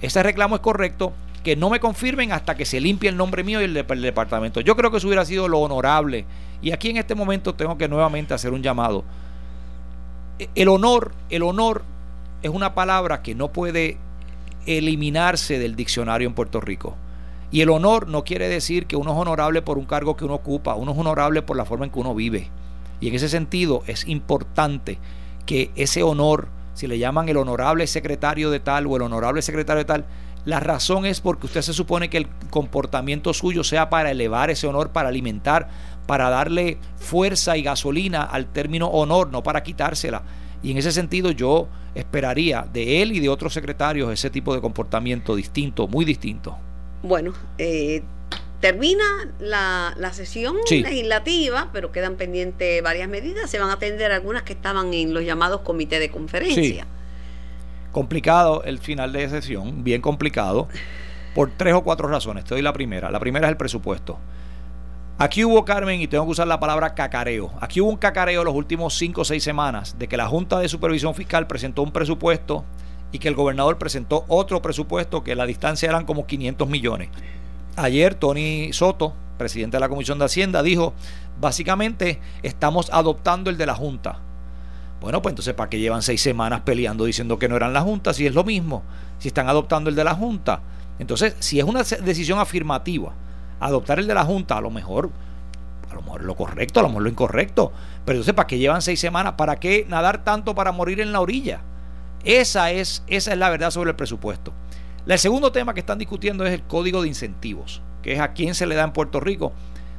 ese 0.02 0.24
reclamo 0.24 0.56
es 0.56 0.62
correcto, 0.62 1.12
que 1.44 1.58
no 1.58 1.70
me 1.70 1.82
confirmen 1.82 2.32
hasta 2.32 2.56
que 2.56 2.64
se 2.64 2.80
limpie 2.80 3.10
el 3.10 3.18
nombre 3.18 3.44
mío 3.44 3.60
y 3.60 3.66
el, 3.66 3.74
del 3.74 4.02
departamento. 4.02 4.62
Yo 4.62 4.78
creo 4.78 4.92
que 4.92 4.98
eso 4.98 5.08
hubiera 5.08 5.26
sido 5.26 5.50
lo 5.50 5.60
honorable. 5.60 6.26
Y 6.62 6.72
aquí 6.72 6.90
en 6.90 6.96
este 6.96 7.16
momento 7.16 7.54
tengo 7.54 7.78
que 7.78 7.90
nuevamente 7.90 8.34
hacer 8.34 8.54
un 8.54 8.64
llamado. 8.64 9.04
E, 10.40 10.50
el 10.56 10.70
honor, 10.70 11.12
el 11.30 11.44
honor 11.44 11.84
es 12.42 12.50
una 12.50 12.76
palabra 12.76 13.22
que 13.24 13.36
no 13.36 13.50
puede 13.50 13.98
eliminarse 14.66 15.60
del 15.60 15.76
diccionario 15.76 16.30
en 16.30 16.34
Puerto 16.34 16.62
Rico. 16.62 16.96
Y 17.52 17.60
el 17.60 17.70
honor 17.72 18.08
no 18.08 18.24
quiere 18.24 18.48
decir 18.48 18.86
que 18.86 18.96
uno 18.96 19.12
es 19.12 19.18
honorable 19.18 19.62
por 19.62 19.78
un 19.78 19.86
cargo 19.86 20.16
que 20.16 20.24
uno 20.24 20.36
ocupa, 20.36 20.76
uno 20.76 20.94
es 20.94 20.98
honorable 20.98 21.42
por 21.42 21.58
la 21.58 21.66
forma 21.66 21.84
en 21.84 21.92
que 21.92 22.00
uno 22.00 22.16
vive. 22.16 22.50
Y 23.00 23.10
en 23.10 23.16
ese 23.16 23.30
sentido 23.30 23.84
es 23.88 24.08
importante 24.08 25.00
que 25.46 25.72
ese 25.76 26.04
honor, 26.04 26.50
si 26.74 26.88
le 26.88 27.00
llaman 27.00 27.30
el 27.30 27.38
honorable 27.38 27.88
secretario 27.88 28.50
de 28.50 28.60
tal 28.60 28.88
o 28.88 28.96
el 28.96 29.02
honorable 29.02 29.42
secretario 29.42 29.80
de 29.80 29.86
tal, 29.86 30.06
la 30.46 30.60
razón 30.60 31.06
es 31.06 31.20
porque 31.20 31.48
usted 31.48 31.62
se 31.62 31.74
supone 31.74 32.10
que 32.10 32.18
el 32.18 32.28
comportamiento 32.50 33.34
suyo 33.34 33.64
sea 33.64 33.90
para 33.90 34.12
elevar 34.12 34.50
ese 34.50 34.66
honor, 34.68 34.92
para 34.92 35.10
alimentar, 35.10 35.68
para 36.06 36.30
darle 36.30 36.78
fuerza 36.96 37.58
y 37.58 37.64
gasolina 37.64 38.24
al 38.24 38.48
término 38.48 38.88
honor, 38.88 39.30
no 39.30 39.44
para 39.44 39.64
quitársela. 39.64 40.24
Y 40.64 40.72
en 40.72 40.78
ese 40.78 40.92
sentido 40.92 41.32
yo 41.32 41.68
esperaría 41.96 42.66
de 42.72 43.02
él 43.02 43.12
y 43.12 43.20
de 43.20 43.30
otros 43.30 43.54
secretarios 43.54 44.12
ese 44.12 44.30
tipo 44.30 44.56
de 44.56 44.62
comportamiento 44.62 45.36
distinto, 45.36 45.88
muy 45.88 46.06
distinto. 46.06 46.58
Bueno, 47.04 47.34
eh, 47.58 48.04
termina 48.60 49.04
la, 49.40 49.94
sesión 50.14 50.58
legislativa, 50.70 51.70
pero 51.74 51.92
quedan 51.92 52.16
pendientes 52.16 52.82
varias 52.82 53.10
medidas. 53.10 53.50
Se 53.50 53.60
van 53.60 53.70
a 53.70 53.74
atender 53.74 54.12
algunas 54.12 54.44
que 54.44 54.54
estaban 54.54 54.94
en 54.94 55.14
los 55.14 55.24
llamados 55.24 55.62
comités 55.62 56.00
de 56.00 56.10
conferencia 56.10 56.88
complicado 57.98 58.62
el 58.64 58.78
final 58.78 59.12
de 59.12 59.28
sesión, 59.28 59.84
bien 59.84 60.02
complicado, 60.02 60.68
por 61.34 61.50
tres 61.50 61.74
o 61.74 61.84
cuatro 61.84 62.08
razones. 62.08 62.44
Te 62.44 62.54
doy 62.54 62.62
la 62.62 62.72
primera. 62.72 63.10
La 63.10 63.20
primera 63.20 63.48
es 63.48 63.50
el 63.50 63.58
presupuesto. 63.58 64.20
Aquí 65.18 65.44
hubo, 65.44 65.66
Carmen, 65.66 66.00
y 66.00 66.08
tengo 66.08 66.26
que 66.26 66.30
usar 66.30 66.48
la 66.48 66.60
palabra 66.60 66.94
cacareo. 66.94 67.52
Aquí 67.60 67.82
hubo 67.82 67.90
un 67.90 67.98
cacareo 67.98 68.44
los 68.44 68.54
últimos 68.54 68.94
cinco 68.94 69.22
o 69.22 69.26
seis 69.26 69.44
semanas 69.44 69.96
de 69.98 70.08
que 70.08 70.16
la 70.16 70.28
Junta 70.28 70.60
de 70.60 70.70
Supervisión 70.70 71.16
Fiscal 71.16 71.48
presentó 71.48 71.82
un 71.82 71.92
presupuesto 71.92 72.66
y 73.12 73.18
que 73.18 73.30
el 73.30 73.34
gobernador 73.34 73.80
presentó 73.80 74.26
otro 74.28 74.62
presupuesto 74.62 75.24
que 75.24 75.34
la 75.34 75.48
distancia 75.48 75.90
eran 75.90 76.06
como 76.06 76.28
500 76.28 76.70
millones. 76.70 77.10
Ayer 77.80 78.16
Tony 78.16 78.74
Soto, 78.74 79.14
presidente 79.38 79.78
de 79.78 79.82
la 79.82 79.88
Comisión 79.88 80.18
de 80.18 80.26
Hacienda, 80.26 80.64
dijo, 80.64 80.96
básicamente 81.40 82.20
estamos 82.42 82.90
adoptando 82.92 83.52
el 83.52 83.58
de 83.58 83.68
la 83.68 83.76
Junta. 83.76 84.18
Bueno, 85.00 85.22
pues 85.22 85.34
entonces, 85.34 85.54
¿para 85.54 85.70
qué 85.70 85.80
llevan 85.80 86.02
seis 86.02 86.20
semanas 86.20 86.62
peleando 86.62 87.06
diciendo 87.06 87.38
que 87.38 87.48
no 87.48 87.56
eran 87.56 87.74
la 87.74 87.82
Junta? 87.82 88.16
Si 88.16 88.26
es 88.26 88.34
lo 88.34 88.44
mismo, 88.44 88.82
si 89.20 89.28
están 89.28 89.48
adoptando 89.48 89.92
el 89.92 89.96
de 89.96 90.04
la 90.04 90.16
Junta. 90.16 90.62
Entonces, 90.98 91.36
si 91.38 91.60
es 91.60 91.66
una 91.66 91.84
decisión 91.84 92.40
afirmativa, 92.40 93.14
adoptar 93.60 94.00
el 94.00 94.08
de 94.08 94.16
la 94.16 94.26
Junta, 94.26 94.58
a 94.58 94.62
lo 94.62 94.72
mejor, 94.72 95.12
a 95.92 95.94
lo 95.94 96.02
mejor 96.02 96.24
lo 96.24 96.36
correcto, 96.36 96.80
a 96.80 96.84
lo 96.84 96.90
mejor 96.90 97.04
lo 97.04 97.10
incorrecto. 97.10 97.72
Pero 98.06 98.16
entonces, 98.16 98.34
¿para 98.34 98.48
qué 98.48 98.58
llevan 98.58 98.82
seis 98.82 99.00
semanas? 99.00 99.34
¿Para 99.38 99.58
qué 99.58 99.86
nadar 99.88 100.24
tanto 100.24 100.56
para 100.56 100.72
morir 100.72 101.00
en 101.00 101.12
la 101.12 101.22
orilla? 101.22 101.62
Esa 102.24 102.72
es, 102.72 103.04
esa 103.06 103.34
es 103.34 103.38
la 103.38 103.52
verdad 103.52 103.70
sobre 103.70 103.92
el 103.92 103.96
presupuesto. 103.96 104.52
El 105.08 105.20
segundo 105.20 105.52
tema 105.52 105.74
que 105.74 105.80
están 105.80 105.98
discutiendo 105.98 106.46
es 106.46 106.54
el 106.54 106.64
código 106.64 107.02
de 107.02 107.08
incentivos, 107.08 107.82
que 108.04 108.14
es 108.14 108.20
a 108.20 108.34
quién 108.34 108.54
se 108.56 108.66
le 108.66 108.76
da 108.76 108.84
en 108.84 108.92
Puerto 108.92 109.20
Rico 109.20 109.54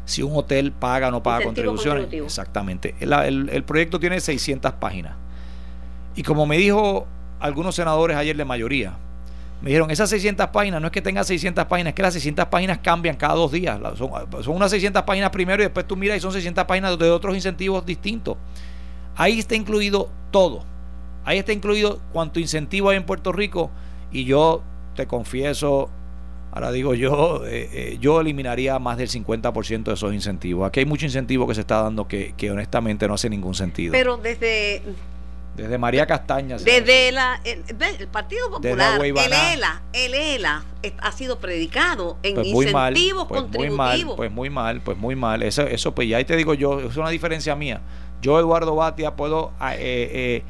si 0.04 0.22
un 0.22 0.36
hotel 0.36 0.72
paga 0.72 1.08
o 1.08 1.10
no 1.10 1.22
paga 1.22 1.44
contribuciones. 1.44 2.12
Exactamente. 2.12 2.94
El, 3.00 3.62
proyecto 3.64 3.98
tiene 4.00 4.20
600 4.20 4.72
páginas. 4.72 5.14
Y 6.14 6.22
como 6.22 6.46
me 6.46 6.58
dijo 6.58 7.06
algunos 7.40 7.74
senadores 7.74 8.16
ayer 8.16 8.36
de 8.36 8.44
mayoría, 8.44 8.96
me 9.60 9.70
dijeron, 9.70 9.90
esas 9.90 10.08
600 10.10 10.48
páginas 10.48 10.80
no 10.80 10.86
es 10.86 10.92
que 10.92 11.02
tenga 11.02 11.24
600 11.24 11.64
páginas, 11.66 11.90
es 11.90 11.94
que 11.94 12.02
las 12.02 12.14
600 12.14 12.46
páginas 12.46 12.78
cambian 12.78 13.16
cada 13.16 13.34
dos 13.34 13.50
días. 13.50 13.78
Son, 13.96 14.10
son 14.42 14.56
unas 14.56 14.70
600 14.70 15.02
páginas 15.02 15.30
primero 15.30 15.62
y 15.62 15.66
después 15.66 15.86
tú 15.86 15.96
miras 15.96 16.18
y 16.18 16.20
son 16.20 16.32
600 16.32 16.64
páginas 16.64 16.98
de 16.98 17.10
otros 17.10 17.34
incentivos 17.34 17.84
distintos. 17.84 18.36
Ahí 19.16 19.38
está 19.38 19.54
incluido 19.54 20.10
todo. 20.30 20.64
Ahí 21.24 21.38
está 21.38 21.52
incluido 21.52 22.00
cuánto 22.12 22.40
incentivo 22.40 22.90
hay 22.90 22.96
en 22.98 23.04
Puerto 23.04 23.32
Rico. 23.32 23.70
Y 24.10 24.24
yo 24.24 24.62
te 24.98 25.06
confieso, 25.06 25.90
Ahora 26.50 26.72
digo 26.72 26.94
yo, 26.94 27.46
eh, 27.46 27.68
eh, 27.72 27.98
yo 28.00 28.20
eliminaría 28.20 28.78
más 28.78 28.96
del 28.96 29.08
50% 29.08 29.84
de 29.84 29.92
esos 29.92 30.12
incentivos. 30.12 30.66
Aquí 30.66 30.80
hay 30.80 30.86
mucho 30.86 31.04
incentivo 31.04 31.46
que 31.46 31.54
se 31.54 31.60
está 31.60 31.82
dando 31.82 32.08
que, 32.08 32.34
honestamente 32.50 33.06
no 33.06 33.14
hace 33.14 33.30
ningún 33.30 33.54
sentido. 33.54 33.92
Pero 33.92 34.16
desde... 34.16 34.82
Desde 35.54 35.76
María 35.76 36.06
Castaña. 36.06 36.56
Desde 36.56 37.12
la, 37.12 37.40
el, 37.44 38.08
Partido 38.08 38.50
Popular, 38.50 39.04
el 39.04 39.16
ELA, 39.16 39.82
el 39.92 40.14
ELA 40.14 40.64
ha 41.00 41.12
sido 41.12 41.38
predicado 41.38 42.16
en 42.22 42.36
pues 42.36 42.46
incentivos 42.46 43.26
pues 43.26 43.42
contributivos. 43.42 43.76
Muy 43.76 43.76
mal, 43.76 44.16
pues 44.16 44.30
muy 44.32 44.50
mal, 44.50 44.80
pues 44.80 44.96
muy 44.96 45.16
mal. 45.16 45.42
Eso, 45.42 45.62
eso 45.62 45.94
pues 45.94 46.08
ya 46.08 46.16
ahí 46.16 46.24
te 46.24 46.36
digo 46.36 46.54
yo, 46.54 46.80
es 46.80 46.96
una 46.96 47.10
diferencia 47.10 47.56
mía. 47.56 47.80
Yo, 48.22 48.38
Eduardo 48.38 48.74
Batia, 48.76 49.16
puedo 49.16 49.52
ah, 49.58 49.74
eh, 49.76 50.44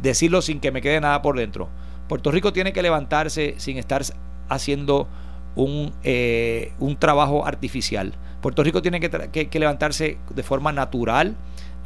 decirlo 0.00 0.42
sin 0.42 0.60
que 0.60 0.72
me 0.72 0.80
quede 0.80 1.00
nada 1.00 1.20
por 1.22 1.36
dentro. 1.36 1.68
Puerto 2.12 2.30
Rico 2.30 2.52
tiene 2.52 2.74
que 2.74 2.82
levantarse 2.82 3.54
sin 3.56 3.78
estar 3.78 4.02
haciendo 4.50 5.08
un, 5.54 5.94
eh, 6.04 6.74
un 6.78 6.98
trabajo 6.98 7.46
artificial. 7.46 8.12
Puerto 8.42 8.62
Rico 8.62 8.82
tiene 8.82 9.00
que, 9.00 9.48
que, 9.48 9.58
levantarse 9.58 10.18
de 10.28 10.42
forma 10.42 10.72
natural 10.72 11.36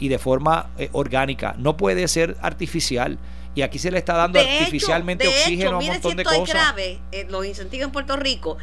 y 0.00 0.08
de 0.08 0.18
forma 0.18 0.70
eh, 0.78 0.88
orgánica. 0.90 1.54
No 1.58 1.76
puede 1.76 2.08
ser 2.08 2.36
artificial. 2.42 3.20
Y 3.54 3.62
aquí 3.62 3.78
se 3.78 3.92
le 3.92 3.98
está 3.98 4.14
dando 4.14 4.40
artificialmente 4.40 5.28
oxígeno 5.28 5.76
a 5.76 5.78
un 5.78 5.86
montón 5.86 6.16
de 6.16 6.24
cosas. 6.24 6.40
Es 6.40 6.48
grave 6.52 6.98
eh, 7.12 7.26
los 7.30 7.46
incentivos 7.46 7.86
en 7.86 7.92
Puerto 7.92 8.16
Rico 8.16 8.56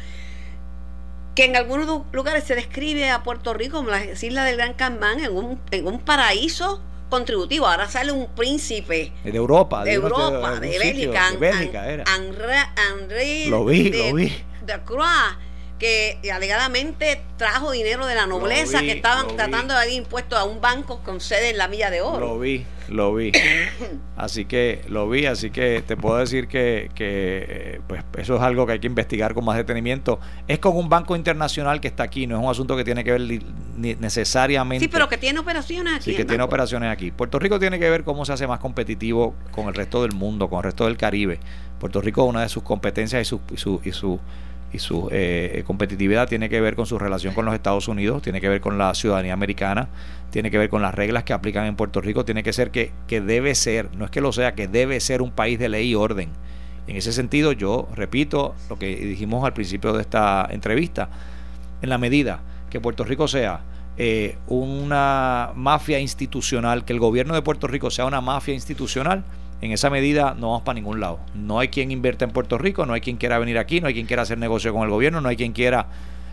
que 1.34 1.46
en 1.46 1.56
algunos 1.56 2.02
lugares 2.12 2.44
se 2.44 2.54
describe 2.54 3.08
a 3.08 3.22
Puerto 3.22 3.54
Rico 3.54 3.78
como 3.78 3.88
las 3.88 4.22
islas 4.22 4.44
del 4.44 4.58
Gran 4.58 4.74
Caimán 4.74 5.18
en 5.18 5.34
un, 5.34 5.58
en 5.70 5.86
un 5.86 5.98
paraíso 5.98 6.82
contributivo. 7.14 7.66
Ahora 7.66 7.88
sale 7.88 8.10
un 8.10 8.26
príncipe 8.34 9.12
de 9.22 9.36
Europa, 9.36 9.84
de, 9.84 9.92
Europa, 9.92 10.58
de, 10.58 10.78
Bélgica, 10.78 11.30
de 11.30 11.36
Bélgica 11.36 11.88
era. 11.88 12.04
André, 12.12 13.46
lo 13.48 13.64
vi, 13.64 13.90
lo 13.90 14.14
vi. 14.14 14.32
de 14.66 14.82
Croix 14.84 15.36
que 15.78 16.18
alegadamente 16.32 17.20
trajo 17.36 17.72
dinero 17.72 18.06
de 18.06 18.14
la 18.14 18.26
nobleza 18.26 18.80
que 18.80 18.92
estaban 18.92 19.36
tratando 19.36 19.74
de 19.74 19.80
dar 19.80 19.88
impuestos 19.88 20.38
a 20.38 20.44
un 20.44 20.60
banco 20.60 21.00
con 21.02 21.20
sede 21.20 21.50
en 21.50 21.58
la 21.58 21.68
Milla 21.68 21.90
de 21.90 22.00
Oro. 22.00 22.20
Lo 22.20 22.38
vi, 22.38 22.64
lo 22.88 23.12
vi. 23.12 23.32
así 24.16 24.44
que 24.44 24.82
lo 24.88 25.08
vi, 25.08 25.26
así 25.26 25.50
que 25.50 25.82
te 25.84 25.96
puedo 25.96 26.18
decir 26.18 26.46
que, 26.46 26.90
que 26.94 27.80
pues 27.88 28.04
eso 28.18 28.36
es 28.36 28.42
algo 28.42 28.66
que 28.66 28.74
hay 28.74 28.78
que 28.78 28.86
investigar 28.86 29.34
con 29.34 29.44
más 29.44 29.56
detenimiento. 29.56 30.20
Es 30.46 30.60
con 30.60 30.76
un 30.76 30.88
banco 30.88 31.16
internacional 31.16 31.80
que 31.80 31.88
está 31.88 32.04
aquí, 32.04 32.28
no 32.28 32.36
es 32.38 32.44
un 32.44 32.50
asunto 32.50 32.76
que 32.76 32.84
tiene 32.84 33.02
que 33.02 33.10
ver 33.10 33.42
necesariamente. 33.76 34.84
Sí, 34.84 34.88
pero 34.88 35.08
que 35.08 35.18
tiene 35.18 35.40
operaciones 35.40 35.96
aquí. 35.96 36.12
Sí, 36.12 36.16
que 36.16 36.24
tiene 36.24 36.44
operaciones 36.44 36.90
aquí. 36.90 37.10
Puerto 37.10 37.40
Rico 37.40 37.58
tiene 37.58 37.80
que 37.80 37.90
ver 37.90 38.04
cómo 38.04 38.24
se 38.24 38.32
hace 38.32 38.46
más 38.46 38.60
competitivo 38.60 39.34
con 39.50 39.66
el 39.66 39.74
resto 39.74 40.02
del 40.02 40.12
mundo, 40.12 40.48
con 40.48 40.58
el 40.58 40.64
resto 40.64 40.84
del 40.84 40.96
Caribe. 40.96 41.40
Puerto 41.80 42.00
Rico, 42.00 42.24
una 42.24 42.42
de 42.42 42.48
sus 42.48 42.62
competencias 42.62 43.20
y 43.20 43.24
su, 43.24 43.40
y 43.52 43.56
su, 43.56 43.80
y 43.84 43.92
su 43.92 44.20
y 44.74 44.80
su 44.80 45.08
eh, 45.12 45.62
competitividad 45.66 46.28
tiene 46.28 46.48
que 46.48 46.60
ver 46.60 46.74
con 46.74 46.84
su 46.84 46.98
relación 46.98 47.32
con 47.32 47.44
los 47.44 47.54
Estados 47.54 47.86
Unidos, 47.86 48.22
tiene 48.22 48.40
que 48.40 48.48
ver 48.48 48.60
con 48.60 48.76
la 48.76 48.92
ciudadanía 48.94 49.32
americana, 49.32 49.88
tiene 50.30 50.50
que 50.50 50.58
ver 50.58 50.68
con 50.68 50.82
las 50.82 50.92
reglas 50.92 51.22
que 51.22 51.32
aplican 51.32 51.64
en 51.66 51.76
Puerto 51.76 52.00
Rico, 52.00 52.24
tiene 52.24 52.42
que 52.42 52.52
ser 52.52 52.72
que, 52.72 52.92
que 53.06 53.20
debe 53.20 53.54
ser, 53.54 53.94
no 53.96 54.04
es 54.04 54.10
que 54.10 54.20
lo 54.20 54.32
sea, 54.32 54.54
que 54.54 54.66
debe 54.66 54.98
ser 54.98 55.22
un 55.22 55.30
país 55.30 55.60
de 55.60 55.68
ley 55.68 55.90
y 55.90 55.94
orden. 55.94 56.30
En 56.88 56.96
ese 56.96 57.12
sentido, 57.12 57.52
yo 57.52 57.88
repito 57.94 58.54
lo 58.68 58.76
que 58.76 58.96
dijimos 58.96 59.44
al 59.44 59.52
principio 59.52 59.92
de 59.92 60.02
esta 60.02 60.46
entrevista, 60.50 61.08
en 61.80 61.88
la 61.88 61.98
medida 61.98 62.40
que 62.68 62.80
Puerto 62.80 63.04
Rico 63.04 63.28
sea 63.28 63.60
eh, 63.96 64.36
una 64.48 65.52
mafia 65.54 66.00
institucional, 66.00 66.84
que 66.84 66.92
el 66.92 66.98
gobierno 66.98 67.34
de 67.34 67.42
Puerto 67.42 67.68
Rico 67.68 67.90
sea 67.90 68.06
una 68.06 68.20
mafia 68.20 68.54
institucional, 68.54 69.22
en 69.64 69.72
esa 69.72 69.90
medida 69.90 70.34
no 70.38 70.48
vamos 70.48 70.62
para 70.62 70.74
ningún 70.74 71.00
lado. 71.00 71.20
No 71.34 71.58
hay 71.58 71.68
quien 71.68 71.90
invierta 71.90 72.24
en 72.24 72.30
Puerto 72.30 72.58
Rico, 72.58 72.84
no 72.86 72.92
hay 72.92 73.00
quien 73.00 73.16
quiera 73.16 73.38
venir 73.38 73.58
aquí, 73.58 73.80
no 73.80 73.88
hay 73.88 73.94
quien 73.94 74.06
quiera 74.06 74.22
hacer 74.22 74.38
negocio 74.38 74.72
con 74.72 74.82
el 74.82 74.90
gobierno, 74.90 75.20
no 75.20 75.28
hay 75.28 75.36
quien 75.36 75.52
quiera... 75.52 75.86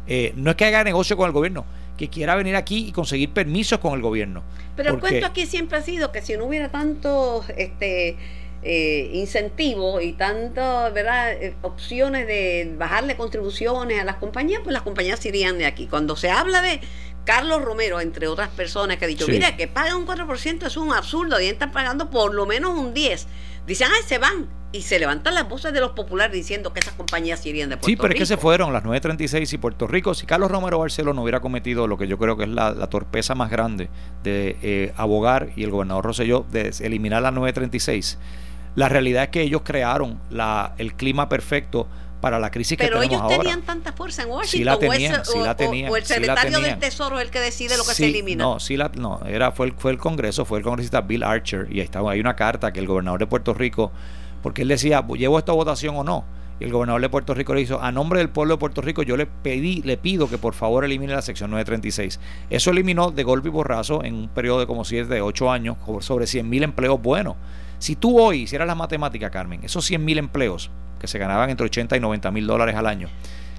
Eh, 0.08 0.34
no 0.36 0.52
es 0.52 0.58
que 0.58 0.66
haga 0.66 0.84
negocio 0.84 1.16
con 1.16 1.28
el 1.28 1.32
gobierno, 1.32 1.64
que 1.98 2.10
quiera 2.10 2.36
venir 2.36 2.56
aquí 2.56 2.88
y 2.88 2.92
conseguir 2.92 3.30
permisos 3.30 3.80
con 3.80 3.94
el 3.94 4.02
gobierno. 4.02 4.44
Pero 4.76 4.96
el 4.96 5.00
cuento 5.00 5.26
aquí 5.26 5.46
siempre 5.46 5.78
ha 5.78 5.82
sido 5.82 6.12
que 6.12 6.22
si 6.22 6.36
no 6.36 6.46
hubiera 6.46 6.70
tantos 6.70 7.48
este, 7.56 8.18
eh, 8.64 9.10
incentivos 9.14 10.04
y 10.04 10.14
tantas. 10.14 10.94
Eh, 10.96 11.54
opciones 11.62 12.28
de 12.28 12.76
bajarle 12.78 13.16
contribuciones 13.16 14.00
a 14.00 14.04
las 14.04 14.18
compañías, 14.18 14.62
pues 14.64 14.74
las 14.74 14.84
compañías 14.84 15.26
irían 15.26 15.58
de 15.58 15.66
aquí. 15.66 15.88
Cuando 15.88 16.16
se 16.16 16.30
habla 16.30 16.62
de 16.62 16.80
Carlos 17.26 17.62
Romero, 17.62 18.00
entre 18.00 18.28
otras 18.28 18.50
personas, 18.50 18.98
que 18.98 19.06
ha 19.06 19.08
dicho, 19.08 19.28
mira, 19.28 19.56
que 19.56 19.68
pagan 19.68 19.98
un 19.98 20.08
4% 20.08 20.66
es 20.66 20.78
un 20.78 20.94
absurdo, 20.94 21.40
y 21.40 21.46
están 21.46 21.72
pagando 21.72 22.10
por 22.10 22.34
lo 22.34 22.46
menos 22.46 22.78
un 22.78 22.94
10%. 22.94 23.26
Dicen, 23.68 23.90
ay, 23.96 24.02
se 24.06 24.18
van. 24.18 24.48
Y 24.74 24.84
se 24.84 25.00
levantan 25.00 25.36
las 25.36 25.48
voces 25.48 25.74
de 25.74 25.82
los 25.82 25.92
populares 25.92 26.34
diciendo 26.34 26.72
que 26.74 26.80
esas 26.80 26.94
compañías 26.94 27.46
irían 27.46 27.70
de 27.70 27.76
Puerto 27.76 27.88
Rico. 27.88 28.02
Sí, 28.02 28.02
pero 28.02 28.14
es 28.14 28.20
que 28.20 28.26
se 28.26 28.38
fueron 28.38 28.72
las 28.72 28.84
9.36 28.84 29.54
y 29.54 29.58
Puerto 29.58 29.86
Rico. 29.86 30.14
Si 30.14 30.26
Carlos 30.26 30.50
Romero 30.50 30.80
Barceló 30.80 31.14
no 31.14 31.24
hubiera 31.24 31.42
cometido 31.42 31.88
lo 31.88 31.98
que 31.98 32.08
yo 32.08 32.18
creo 32.18 32.38
que 32.38 32.46
es 32.46 32.50
la, 32.50 32.74
torpeza 32.88 33.36
más 33.36 33.52
grande 33.52 33.90
de 34.24 34.58
eh, 34.62 34.94
abogar 34.96 35.50
y 35.58 35.64
el 35.64 35.72
gobernador 35.72 36.06
Rosselló 36.06 36.46
de 36.52 36.74
eliminar 36.80 37.22
las 37.22 37.34
9.36, 37.34 38.18
la 38.76 38.88
realidad 38.88 39.24
es 39.24 39.30
que 39.30 39.42
ellos 39.42 39.62
crearon 39.66 40.22
la, 40.30 40.74
el 40.78 40.94
clima 40.94 41.28
perfecto 41.28 41.88
para 42.22 42.40
la 42.40 42.52
crisis 42.52 42.78
que 42.78 42.86
tenemos 42.86 43.04
ahora. 43.06 43.18
Pero 43.18 43.32
ellos 43.32 43.40
tenían 43.40 43.62
tanta 43.64 43.92
fuerza 43.92 44.24
en 44.24 44.30
Washington. 44.30 44.60
Sí 44.60 44.64
la 44.64 44.80
tenían, 44.80 45.22
o, 45.36 45.46
la 45.46 45.56
tenían, 45.56 45.92
o, 45.92 45.98
el 45.98 46.06
secretario 46.06 46.60
del 46.62 46.80
Tesoro 46.80 47.20
es 47.20 47.26
el 47.26 47.32
que 47.32 47.40
decide 47.40 47.76
lo 47.76 47.84
que 47.84 47.94
se 47.94 48.06
elimina. 48.06 48.44
No, 48.44 48.60
sí 48.60 48.78
la, 48.78 48.90
no, 48.96 49.20
era, 49.26 49.52
fue, 49.52 49.68
el, 49.68 49.74
fue 49.74 49.92
el 49.92 49.98
Congreso, 49.98 50.46
fue 50.46 50.60
el 50.60 50.64
congresista 50.64 51.02
Bill 51.02 51.24
Archer 51.24 51.68
y 51.70 51.80
ahí 51.80 51.86
estaba, 51.86 52.12
hay 52.12 52.20
una 52.20 52.36
carta 52.36 52.72
que 52.72 52.80
el 52.80 52.88
gobernador 52.88 53.20
de 53.20 53.28
Puerto 53.28 53.54
Rico, 53.54 53.92
porque 54.42 54.62
él 54.62 54.70
decía, 54.70 55.06
¿llevo 55.18 55.38
esta 55.40 55.52
votación 55.52 55.98
o 55.98 56.04
no? 56.04 56.24
Y 56.62 56.64
el 56.64 56.72
gobernador 56.72 57.02
de 57.02 57.10
Puerto 57.10 57.34
Rico 57.34 57.56
le 57.56 57.62
hizo, 57.62 57.82
a 57.82 57.92
nombre 57.92 58.20
del 58.20 58.30
pueblo 58.30 58.54
de 58.54 58.60
Puerto 58.60 58.82
Rico, 58.82 59.02
yo 59.02 59.18
le 59.18 59.26
pedí, 59.26 59.82
le 59.82 59.98
pido 59.98 60.30
que 60.30 60.38
por 60.38 60.54
favor 60.54 60.86
elimine 60.86 61.12
la 61.12 61.24
sección 61.24 61.50
936. 61.50 62.20
Eso 62.52 62.70
eliminó 62.70 63.10
de 63.10 63.24
golpe 63.24 63.48
y 63.48 63.52
borrazo 63.52 64.04
en 64.04 64.14
un 64.14 64.30
periodo 64.30 64.60
de 64.60 64.68
como 64.68 64.86
7, 64.86 65.12
de 65.12 65.22
8 65.22 65.52
años, 65.52 65.78
sobre 66.02 66.28
100 66.28 66.48
mil 66.48 66.62
empleos 66.62 67.02
buenos. 67.02 67.36
Si 67.80 67.96
tú 67.96 68.22
hoy 68.22 68.44
hicieras 68.44 68.68
la 68.68 68.76
matemática, 68.76 69.32
Carmen, 69.32 69.62
esos 69.64 69.84
100 69.86 70.06
mil 70.06 70.20
empleos 70.20 70.70
que 71.00 71.08
se 71.08 71.18
ganaban 71.18 71.50
entre 71.50 71.66
80 71.66 71.98
y 71.98 72.00
90 72.00 72.30
mil 72.30 72.46
dólares 72.46 72.76
al 72.76 72.86
año, 72.86 73.08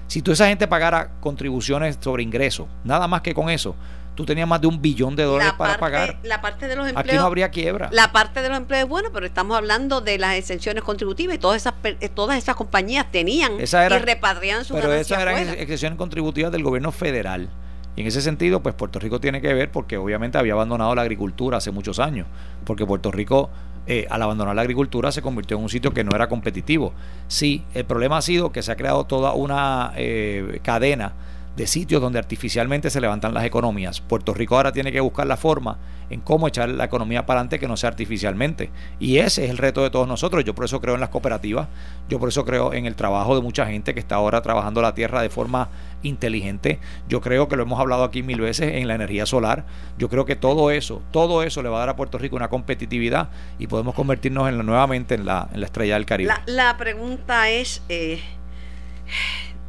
si 0.07 0.21
tú 0.21 0.31
esa 0.31 0.47
gente 0.47 0.69
pagara 0.69 1.09
contribuciones 1.19 1.97
sobre 1.99 2.23
ingresos, 2.23 2.67
nada 2.85 3.09
más 3.09 3.19
que 3.19 3.33
con 3.33 3.49
eso, 3.49 3.75
tú 4.15 4.25
tenías 4.25 4.47
más 4.47 4.61
de 4.61 4.67
un 4.67 4.81
billón 4.81 5.15
de 5.15 5.23
dólares 5.23 5.53
para 5.57 5.77
pagar. 5.77 6.19
La 6.23 6.41
parte 6.41 6.67
de 6.67 6.75
los 6.75 6.87
empleos. 6.87 7.07
Aquí 7.07 7.17
no 7.17 7.25
habría 7.25 7.49
quiebra. 7.49 7.89
La 7.91 8.11
parte 8.11 8.41
de 8.41 8.49
los 8.49 8.57
empleos 8.57 8.83
es 8.83 8.89
bueno, 8.89 9.09
pero 9.13 9.25
estamos 9.25 9.57
hablando 9.57 10.01
de 10.01 10.17
las 10.17 10.35
exenciones 10.35 10.83
contributivas 10.83 11.35
y 11.35 11.39
todas 11.39 11.61
esas 11.61 11.73
eh, 11.83 12.09
todas 12.09 12.37
esas 12.37 12.55
compañías 12.55 13.11
tenían 13.11 13.59
esa 13.59 13.85
y 13.85 13.89
repatriaban 13.99 14.65
sus 14.65 14.77
Pero 14.77 14.93
esas 14.93 15.21
eran 15.21 15.37
exenciones 15.37 15.97
contributivas 15.97 16.51
del 16.51 16.63
gobierno 16.63 16.91
federal. 16.91 17.49
Y 17.95 18.01
en 18.01 18.07
ese 18.07 18.21
sentido, 18.21 18.63
pues 18.63 18.73
Puerto 18.73 18.99
Rico 18.99 19.19
tiene 19.19 19.39
que 19.39 19.53
ver 19.53 19.71
porque 19.71 19.97
obviamente 19.97 20.37
había 20.37 20.53
abandonado 20.53 20.95
la 20.95 21.03
agricultura 21.03 21.57
hace 21.57 21.69
muchos 21.69 21.99
años, 21.99 22.25
porque 22.65 22.85
Puerto 22.85 23.11
Rico 23.11 23.51
eh, 23.85 24.07
al 24.09 24.21
abandonar 24.21 24.55
la 24.55 24.61
agricultura 24.61 25.11
se 25.11 25.21
convirtió 25.21 25.57
en 25.57 25.63
un 25.63 25.69
sitio 25.69 25.93
que 25.93 26.03
no 26.03 26.15
era 26.15 26.27
competitivo. 26.27 26.93
Sí, 27.27 27.63
el 27.73 27.83
problema 27.83 28.17
ha 28.17 28.21
sido 28.21 28.51
que 28.51 28.63
se 28.63 28.71
ha 28.71 28.77
creado 28.77 29.03
toda 29.05 29.33
una 29.33 29.91
eh, 29.97 30.59
cadena 30.63 31.13
de 31.55 31.67
sitios 31.67 32.01
donde 32.01 32.19
artificialmente 32.19 32.89
se 32.89 32.99
levantan 32.99 33.33
las 33.33 33.45
economías. 33.45 34.01
Puerto 34.01 34.33
Rico 34.33 34.55
ahora 34.55 34.71
tiene 34.71 34.91
que 34.91 34.99
buscar 34.99 35.27
la 35.27 35.37
forma 35.37 35.77
en 36.09 36.21
cómo 36.21 36.47
echar 36.47 36.69
la 36.69 36.85
economía 36.85 37.25
para 37.25 37.39
adelante 37.39 37.59
que 37.59 37.67
no 37.67 37.77
sea 37.77 37.89
artificialmente. 37.89 38.71
Y 38.99 39.17
ese 39.17 39.45
es 39.45 39.51
el 39.51 39.57
reto 39.57 39.83
de 39.83 39.89
todos 39.89 40.07
nosotros. 40.07 40.43
Yo 40.43 40.55
por 40.55 40.65
eso 40.65 40.81
creo 40.81 40.95
en 40.95 41.01
las 41.01 41.09
cooperativas, 41.09 41.67
yo 42.09 42.19
por 42.19 42.29
eso 42.29 42.45
creo 42.45 42.73
en 42.73 42.85
el 42.85 42.95
trabajo 42.95 43.35
de 43.35 43.41
mucha 43.41 43.65
gente 43.65 43.93
que 43.93 43.99
está 43.99 44.15
ahora 44.15 44.41
trabajando 44.41 44.81
la 44.81 44.93
tierra 44.93 45.21
de 45.21 45.29
forma 45.29 45.69
inteligente. 46.01 46.79
Yo 47.07 47.21
creo 47.21 47.47
que 47.47 47.55
lo 47.55 47.63
hemos 47.63 47.79
hablado 47.79 48.03
aquí 48.03 48.23
mil 48.23 48.41
veces 48.41 48.73
en 48.75 48.87
la 48.87 48.95
energía 48.95 49.25
solar. 49.25 49.65
Yo 49.97 50.09
creo 50.09 50.25
que 50.25 50.35
todo 50.35 50.71
eso, 50.71 51.01
todo 51.11 51.43
eso 51.43 51.61
le 51.61 51.69
va 51.69 51.77
a 51.77 51.79
dar 51.79 51.89
a 51.89 51.95
Puerto 51.95 52.17
Rico 52.17 52.35
una 52.35 52.49
competitividad 52.49 53.29
y 53.59 53.67
podemos 53.67 53.95
convertirnos 53.95 54.49
en 54.49 54.63
nuevamente 54.65 55.15
en 55.15 55.25
la, 55.25 55.49
en 55.53 55.59
la 55.59 55.65
estrella 55.65 55.95
del 55.95 56.05
Caribe. 56.05 56.33
La, 56.45 56.77
pregunta 56.77 57.49
es... 57.49 57.81
Eh, 57.89 58.21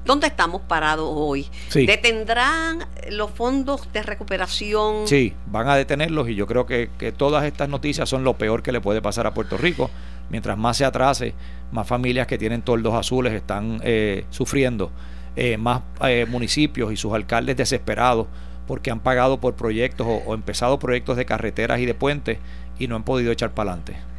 ¿Dónde 0.05 0.27
estamos 0.27 0.61
parados 0.63 1.09
hoy? 1.11 1.47
¿Detendrán 1.73 2.87
los 3.11 3.31
fondos 3.31 3.91
de 3.93 4.03
recuperación? 4.03 5.09
Sí, 5.09 5.33
van 5.47 5.69
a 5.69 5.77
detenerlos 5.77 6.29
y 6.29 6.35
yo 6.35 6.47
creo 6.47 6.67
que, 6.67 6.89
todas 7.17 7.45
estas 7.45 7.69
noticias 7.69 8.09
son 8.09 8.23
lo 8.23 8.35
peor 8.35 8.63
que 8.63 8.73
le 8.73 8.81
puede 8.81 9.01
pasar 9.01 9.27
a 9.27 9.33
Puerto 9.33 9.57
Rico. 9.57 9.91
Mientras 10.29 10.59
más 10.59 10.77
se 10.77 10.85
atrase, 10.85 11.35
más 11.73 11.87
familias 11.87 12.27
que 12.27 12.37
tienen 12.37 12.63
toldos 12.63 12.95
azules 12.95 13.33
están 13.33 13.81
eh, 13.83 14.25
sufriendo, 14.31 14.91
eh, 15.37 15.57
más 15.57 15.83
eh, 16.03 16.27
municipios 16.29 16.93
y 16.93 16.97
sus 16.97 17.13
alcaldes 17.13 17.57
desesperados 17.57 18.27
porque 18.67 18.91
han 18.91 19.01
pagado 19.01 19.41
por 19.41 19.55
proyectos 19.55 20.07
o, 20.07 20.23
o 20.27 20.35
empezado 20.35 20.79
proyectos 20.79 21.17
de 21.17 21.27
carreteras 21.27 21.81
y 21.81 21.87
de 21.87 21.95
puentes 21.95 22.39
y 22.79 22.89
no 22.89 22.97
han 22.97 23.05
podido 23.05 23.31
echar 23.33 23.53
para 23.53 23.73
adelante 23.73 24.14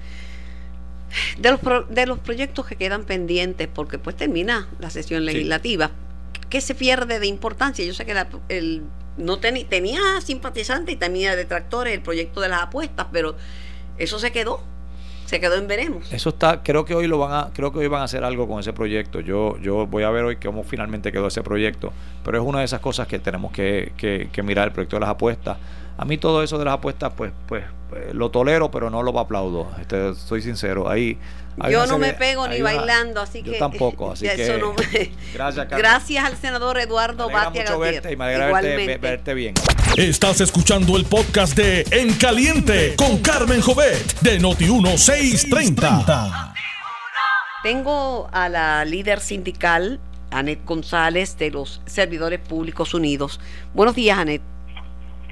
de 1.38 1.52
los, 1.52 1.60
de 1.90 2.06
los 2.06 2.20
proyectos 2.20 2.66
que 2.66 2.76
quedan 2.76 3.04
pendientes, 3.04 3.68
porque 3.68 4.00
pues 4.00 4.16
termina 4.16 4.68
la 4.80 4.90
sesión 4.90 5.26
legislativa, 5.26 5.92
¿qué 6.50 6.62
se 6.62 6.76
pierde 6.76 7.20
de 7.20 7.28
importancia? 7.28 7.86
Yo 7.86 7.94
sé 7.94 8.06
que 8.06 8.14
el, 8.50 8.84
no 9.18 9.38
tenía 9.38 10.00
simpatizantes 10.22 10.96
y 10.96 10.98
tenía 10.98 11.36
detractores 11.36 11.94
el 11.94 12.02
proyecto 12.02 12.42
de 12.42 12.50
las 12.50 12.64
apuestas, 12.64 13.08
pero 13.12 13.36
eso 13.98 14.20
se 14.20 14.32
quedó. 14.32 14.62
Se 15.26 15.40
quedó 15.40 15.56
en 15.56 15.68
veremos. 15.68 16.14
Eso 16.14 16.30
está, 16.30 16.62
creo 16.62 16.86
que 16.86 16.94
hoy 16.94 17.08
lo 17.08 17.18
van 17.18 17.34
a, 17.34 17.52
creo 17.52 17.74
que 17.74 17.80
hoy 17.80 17.88
van 17.88 18.02
a 18.02 18.04
hacer 18.04 18.24
algo 18.24 18.48
con 18.48 18.60
ese 18.60 18.74
proyecto. 18.74 19.22
Yo, 19.22 19.58
yo 19.58 19.88
voy 19.88 20.04
a 20.04 20.12
ver 20.12 20.24
hoy 20.24 20.36
cómo 20.36 20.64
finalmente 20.64 21.12
quedó 21.12 21.26
ese 21.26 21.42
proyecto. 21.42 21.92
Pero 22.24 22.38
es 22.38 22.44
una 22.48 22.60
de 22.60 22.66
esas 22.66 22.80
cosas 22.80 23.08
que 23.08 23.18
tenemos 23.18 23.52
que, 23.52 23.94
que, 23.98 24.30
que 24.32 24.44
mirar, 24.44 24.68
el 24.68 24.74
proyecto 24.74 24.98
de 24.98 25.00
las 25.00 25.10
apuestas 25.10 25.58
a 25.98 26.06
mí 26.06 26.18
todo 26.18 26.44
eso 26.44 26.58
de 26.58 26.66
las 26.66 26.76
apuestas, 26.76 27.14
pues, 27.16 27.32
pues, 27.48 27.64
pues 27.90 28.14
lo 28.14 28.30
tolero, 28.30 28.70
pero 28.70 28.90
no 28.90 29.02
lo 29.02 29.18
aplaudo. 29.18 29.72
Este, 29.80 30.14
soy 30.16 30.42
sincero. 30.42 30.90
Ahí, 30.90 31.18
yo 31.70 31.86
no 31.88 31.98
me 31.98 32.14
pego 32.14 32.48
ni 32.48 32.62
bailando, 32.62 33.22
así 33.22 33.42
yo 33.42 33.54
tampoco, 33.58 34.12
así 34.14 34.26
que 34.28 34.62
gracias, 35.34 35.70
gracias 35.70 36.26
al 36.26 36.36
senador 36.36 36.78
Eduardo 36.78 37.30
Batia 37.30 37.64
mucho 37.64 37.80
verte 37.80 38.12
y 38.12 38.18
me 38.18 38.26
alegra 38.26 38.62
verte, 38.62 38.98
verte, 38.98 39.34
bien. 39.34 39.54
Estás 39.96 40.42
escuchando 40.42 40.98
el 40.98 41.06
podcast 41.06 41.56
de 41.56 41.86
En 41.92 42.14
Caliente 42.16 42.96
con 42.98 43.20
Carmen 43.20 43.62
Jovet 43.62 44.20
de 44.20 44.40
Noti 44.40 44.66
1630. 44.66 46.54
Tengo 47.64 48.28
a 48.34 48.50
la 48.50 48.84
líder 48.84 49.22
sindical 49.22 50.02
Anet 50.32 50.66
González 50.66 51.38
de 51.38 51.52
los 51.52 51.82
Servidores 51.86 52.40
Públicos 52.40 52.94
Unidos. 52.94 53.40
Buenos 53.74 53.96
días, 53.96 54.18
Anet. 54.18 54.55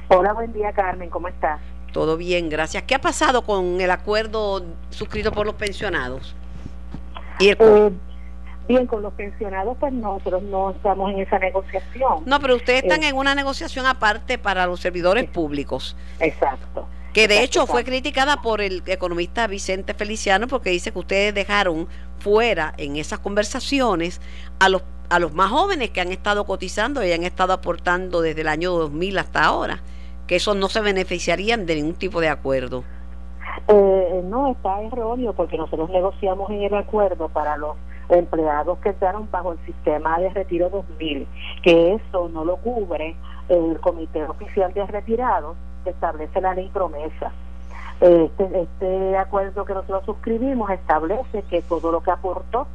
Hola, 0.10 0.34
buen 0.34 0.54
día, 0.54 0.72
Carmen. 0.74 1.10
¿Cómo 1.10 1.28
estás? 1.28 1.60
Todo 1.92 2.18
bien, 2.18 2.50
gracias. 2.50 2.84
¿Qué 2.84 2.96
ha 2.96 3.02
pasado 3.02 3.44
con 3.44 3.80
el 3.80 3.92
acuerdo 3.92 4.64
suscrito 4.90 5.32
por 5.32 5.46
los 5.46 5.56
pensionados? 5.56 6.36
¿Y 7.40 7.50
eh, 7.50 7.92
bien, 8.68 8.88
con 8.88 9.02
los 9.02 9.14
pensionados, 9.14 9.78
pues 9.80 9.94
nosotros 9.94 10.44
no 10.44 10.72
estamos 10.72 11.12
en 11.12 11.20
esa 11.20 11.40
negociación. 11.40 12.24
No, 12.26 12.40
pero 12.40 12.56
ustedes 12.56 12.84
están 12.84 13.04
eh, 13.04 13.10
en 13.10 13.16
una 13.16 13.36
negociación 13.36 13.86
aparte 13.86 14.38
para 14.38 14.66
los 14.66 14.80
servidores 14.80 15.30
públicos. 15.30 15.96
Exacto. 16.20 16.88
Que 17.14 17.28
de 17.28 17.44
hecho 17.44 17.68
fue 17.68 17.84
criticada 17.84 18.42
por 18.42 18.60
el 18.60 18.82
economista 18.88 19.46
Vicente 19.46 19.94
Feliciano 19.94 20.48
porque 20.48 20.72
dice 20.72 20.92
que 20.92 20.98
ustedes 20.98 21.34
dejaron 21.36 21.88
fuera 22.18 22.74
en 22.78 22.96
esas 22.96 23.20
conversaciones 23.20 24.20
a 24.60 24.70
los 24.70 24.82
a 25.10 25.20
los 25.20 25.32
más 25.32 25.52
jóvenes 25.52 25.92
que 25.92 26.02
han 26.02 26.12
estado 26.12 26.44
cotizando 26.46 27.06
y 27.06 27.12
han 27.12 27.24
estado 27.24 27.54
aportando 27.54 28.22
desde 28.22 28.42
el 28.42 28.48
año 28.48 28.72
2000 28.72 29.20
hasta 29.20 29.44
ahora, 29.44 29.84
que 30.34 30.38
esos 30.38 30.56
no 30.56 30.68
se 30.68 30.82
beneficiarían 30.82 31.68
de 31.68 31.76
ningún 31.76 31.94
tipo 31.94 32.20
de 32.20 32.28
acuerdo. 32.28 32.84
Eh, 33.68 34.22
no, 34.26 34.48
está 34.48 34.82
erróneo 34.82 35.32
porque 35.34 35.60
nosotros 35.60 35.92
negociamos 35.92 36.50
en 36.50 36.64
el 36.64 36.74
acuerdo 36.74 37.30
para 37.30 37.56
los 37.56 37.78
empleados 38.10 38.80
que 38.80 38.90
entraron 38.90 39.30
bajo 39.30 39.52
el 39.52 39.60
sistema 39.60 40.18
de 40.18 40.32
retiro 40.32 40.72
2000, 40.72 41.28
que 41.62 41.94
eso 41.94 42.30
no 42.30 42.46
lo 42.46 42.58
cubre 42.58 43.16
el 43.48 43.80
Comité 43.80 44.24
Oficial 44.26 44.74
de 44.74 44.88
Retirados 44.88 45.56
que 45.84 45.92
establece 45.92 46.42
la 46.42 46.56
ley 46.56 46.68
promesa. 46.74 47.32
Este, 48.02 48.60
este 48.60 49.16
acuerdo 49.16 49.66
que 49.66 49.76
nosotros 49.76 50.04
suscribimos 50.04 50.72
establece 50.72 51.44
que 51.44 51.62
todo 51.62 51.92
lo 51.92 52.02
que 52.02 52.10
aportó 52.10 52.66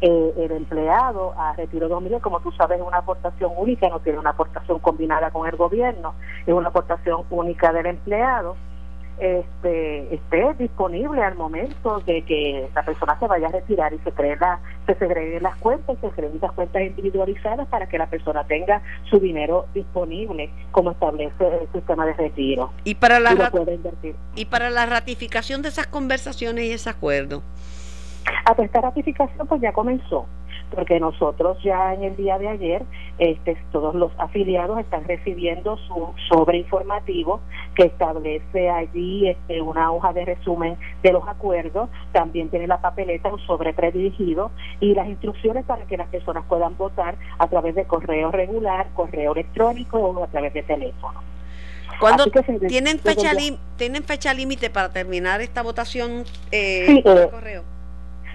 eh, 0.00 0.34
el 0.36 0.52
empleado 0.52 1.34
a 1.38 1.54
Retiro 1.54 1.88
2000, 1.88 2.20
como 2.20 2.40
tú 2.40 2.52
sabes, 2.52 2.80
es 2.80 2.86
una 2.86 2.98
aportación 2.98 3.52
única, 3.56 3.88
no 3.88 4.00
tiene 4.00 4.18
una 4.18 4.30
aportación 4.30 4.78
combinada 4.78 5.30
con 5.30 5.48
el 5.48 5.56
gobierno, 5.56 6.14
es 6.46 6.52
una 6.52 6.68
aportación 6.68 7.24
única 7.30 7.72
del 7.72 7.86
empleado 7.86 8.56
este, 9.18 10.14
esté 10.14 10.54
disponible 10.58 11.22
al 11.22 11.36
momento 11.36 12.00
de 12.00 12.22
que 12.22 12.68
la 12.74 12.82
persona 12.84 13.18
se 13.18 13.26
vaya 13.26 13.48
a 13.48 13.50
retirar 13.50 13.94
y 13.94 13.98
se 14.00 14.12
cree 14.12 14.36
la, 14.36 14.60
se 14.84 14.94
segreguen 14.94 15.42
las 15.42 15.56
cuentas, 15.56 15.96
se 16.02 16.10
creen 16.10 16.38
las 16.40 16.52
cuentas 16.52 16.82
individualizadas 16.82 17.66
para 17.68 17.88
que 17.88 17.96
la 17.96 18.08
persona 18.08 18.44
tenga 18.44 18.82
su 19.08 19.18
dinero 19.18 19.66
disponible 19.72 20.50
como 20.70 20.90
establece 20.90 21.46
el 21.46 21.72
sistema 21.72 22.04
de 22.04 22.12
retiro. 22.12 22.70
Y 22.84 22.96
para 22.96 23.18
la, 23.18 23.50
y, 24.34 24.44
para 24.44 24.68
la 24.68 24.84
ratificación 24.84 25.62
de 25.62 25.68
esas 25.68 25.86
conversaciones 25.86 26.66
y 26.66 26.72
ese 26.72 26.90
acuerdo. 26.90 27.42
A 28.44 28.54
pues 28.54 28.66
esta 28.66 28.80
ratificación 28.80 29.46
pues 29.46 29.60
ya 29.60 29.72
comenzó 29.72 30.26
porque 30.70 30.98
nosotros 31.00 31.58
ya 31.62 31.94
en 31.94 32.02
el 32.02 32.16
día 32.16 32.38
de 32.38 32.48
ayer 32.48 32.82
este, 33.18 33.56
todos 33.72 33.94
los 33.94 34.12
afiliados 34.18 34.78
están 34.78 35.04
recibiendo 35.04 35.78
su 35.78 36.12
sobre 36.28 36.58
informativo 36.58 37.40
que 37.74 37.84
establece 37.84 38.68
allí 38.68 39.28
este, 39.28 39.60
una 39.60 39.92
hoja 39.92 40.12
de 40.12 40.24
resumen 40.24 40.76
de 41.02 41.12
los 41.12 41.26
acuerdos, 41.28 41.88
también 42.12 42.48
tiene 42.48 42.66
la 42.66 42.80
papeleta, 42.80 43.32
un 43.32 43.40
sobre 43.46 43.72
predirigido 43.72 44.50
y 44.80 44.94
las 44.94 45.06
instrucciones 45.08 45.64
para 45.64 45.84
que 45.86 45.96
las 45.96 46.08
personas 46.08 46.44
puedan 46.48 46.76
votar 46.76 47.16
a 47.38 47.46
través 47.48 47.74
de 47.74 47.84
correo 47.84 48.30
regular, 48.30 48.88
correo 48.94 49.32
electrónico 49.32 49.98
o 49.98 50.24
a 50.24 50.26
través 50.28 50.52
de 50.54 50.62
teléfono. 50.62 51.20
¿Cuándo 52.00 52.24
tienen 52.68 52.98
fecha 52.98 53.30
tienen 53.76 54.02
fecha 54.02 54.34
límite 54.34 54.68
para 54.68 54.90
terminar 54.90 55.40
esta 55.40 55.62
votación 55.62 56.24
eh, 56.50 57.00
por 57.02 57.18
eh, 57.18 57.28
correo? 57.30 57.75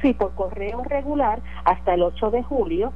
Sí, 0.02 0.14
por 0.14 0.34
correo 0.34 0.84
regular 0.84 1.42
hasta 1.64 1.94
el 1.94 2.04
8 2.04 2.32
de 2.32 2.44
julio 2.44 2.92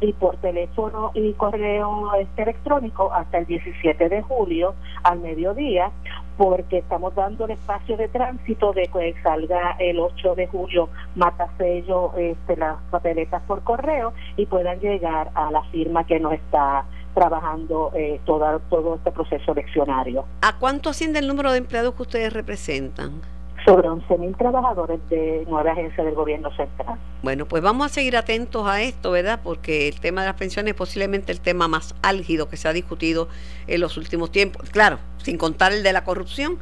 y 0.00 0.12
por 0.12 0.36
teléfono 0.36 1.10
y 1.14 1.32
correo 1.32 2.14
este, 2.14 2.42
electrónico 2.42 3.12
hasta 3.12 3.38
el 3.38 3.46
17 3.46 4.08
de 4.08 4.22
julio 4.22 4.74
al 5.02 5.20
mediodía, 5.20 5.90
porque 6.36 6.78
estamos 6.78 7.14
dando 7.14 7.46
el 7.46 7.52
espacio 7.52 7.96
de 7.96 8.08
tránsito 8.08 8.72
de 8.72 8.88
que 8.88 9.14
salga 9.22 9.76
el 9.78 9.98
8 9.98 10.34
de 10.36 10.46
julio 10.46 10.88
matasello 11.16 12.12
este, 12.16 12.56
las 12.56 12.76
papeletas 12.90 13.42
por 13.42 13.62
correo 13.62 14.12
y 14.36 14.46
puedan 14.46 14.78
llegar 14.80 15.30
a 15.34 15.50
la 15.50 15.62
firma 15.64 16.04
que 16.04 16.20
nos 16.20 16.32
está 16.32 16.84
trabajando 17.14 17.90
eh, 17.94 18.20
todo, 18.24 18.60
todo 18.70 18.94
este 18.96 19.10
proceso 19.10 19.52
eleccionario. 19.52 20.24
¿A 20.42 20.58
cuánto 20.58 20.90
asciende 20.90 21.18
el 21.18 21.26
número 21.26 21.50
de 21.50 21.58
empleados 21.58 21.94
que 21.94 22.02
ustedes 22.02 22.32
representan? 22.32 23.20
Sobre 23.68 23.86
11.000 23.86 24.34
trabajadores 24.38 24.98
de 25.10 25.44
nueve 25.46 25.70
agencias 25.70 26.06
del 26.06 26.14
gobierno 26.14 26.50
central. 26.56 26.98
Bueno, 27.22 27.44
pues 27.44 27.62
vamos 27.62 27.84
a 27.84 27.88
seguir 27.90 28.16
atentos 28.16 28.66
a 28.66 28.80
esto, 28.80 29.10
¿verdad? 29.10 29.40
Porque 29.44 29.88
el 29.88 30.00
tema 30.00 30.22
de 30.22 30.28
las 30.28 30.36
pensiones 30.36 30.72
es 30.72 30.78
posiblemente 30.78 31.32
el 31.32 31.40
tema 31.42 31.68
más 31.68 31.94
álgido 32.00 32.48
que 32.48 32.56
se 32.56 32.66
ha 32.66 32.72
discutido 32.72 33.28
en 33.66 33.82
los 33.82 33.98
últimos 33.98 34.32
tiempos. 34.32 34.70
Claro, 34.70 34.98
sin 35.18 35.36
contar 35.36 35.72
el 35.72 35.82
de 35.82 35.92
la 35.92 36.02
corrupción, 36.02 36.56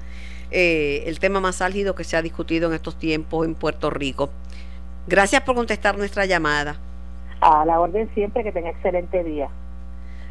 eh, 0.51 1.05
el 1.07 1.21
tema 1.21 1.39
más 1.39 1.63
álgido 1.63 1.95
que 1.95 2.03
se 2.03 2.17
ha 2.17 2.23
discutido 2.23 2.69
en 2.69 2.75
estos 2.75 2.99
tiempos 2.99 3.47
en 3.47 3.55
Puerto 3.55 3.89
Rico. 3.89 4.31
Gracias 5.07 5.43
por 5.43 5.55
contestar 5.55 5.97
nuestra 5.97 6.27
llamada. 6.27 6.75
A 7.41 7.65
la 7.65 7.79
orden 7.79 8.11
siempre, 8.15 8.43
que 8.43 8.51
tenga 8.51 8.71
excelente 8.71 9.23
día. 9.23 9.49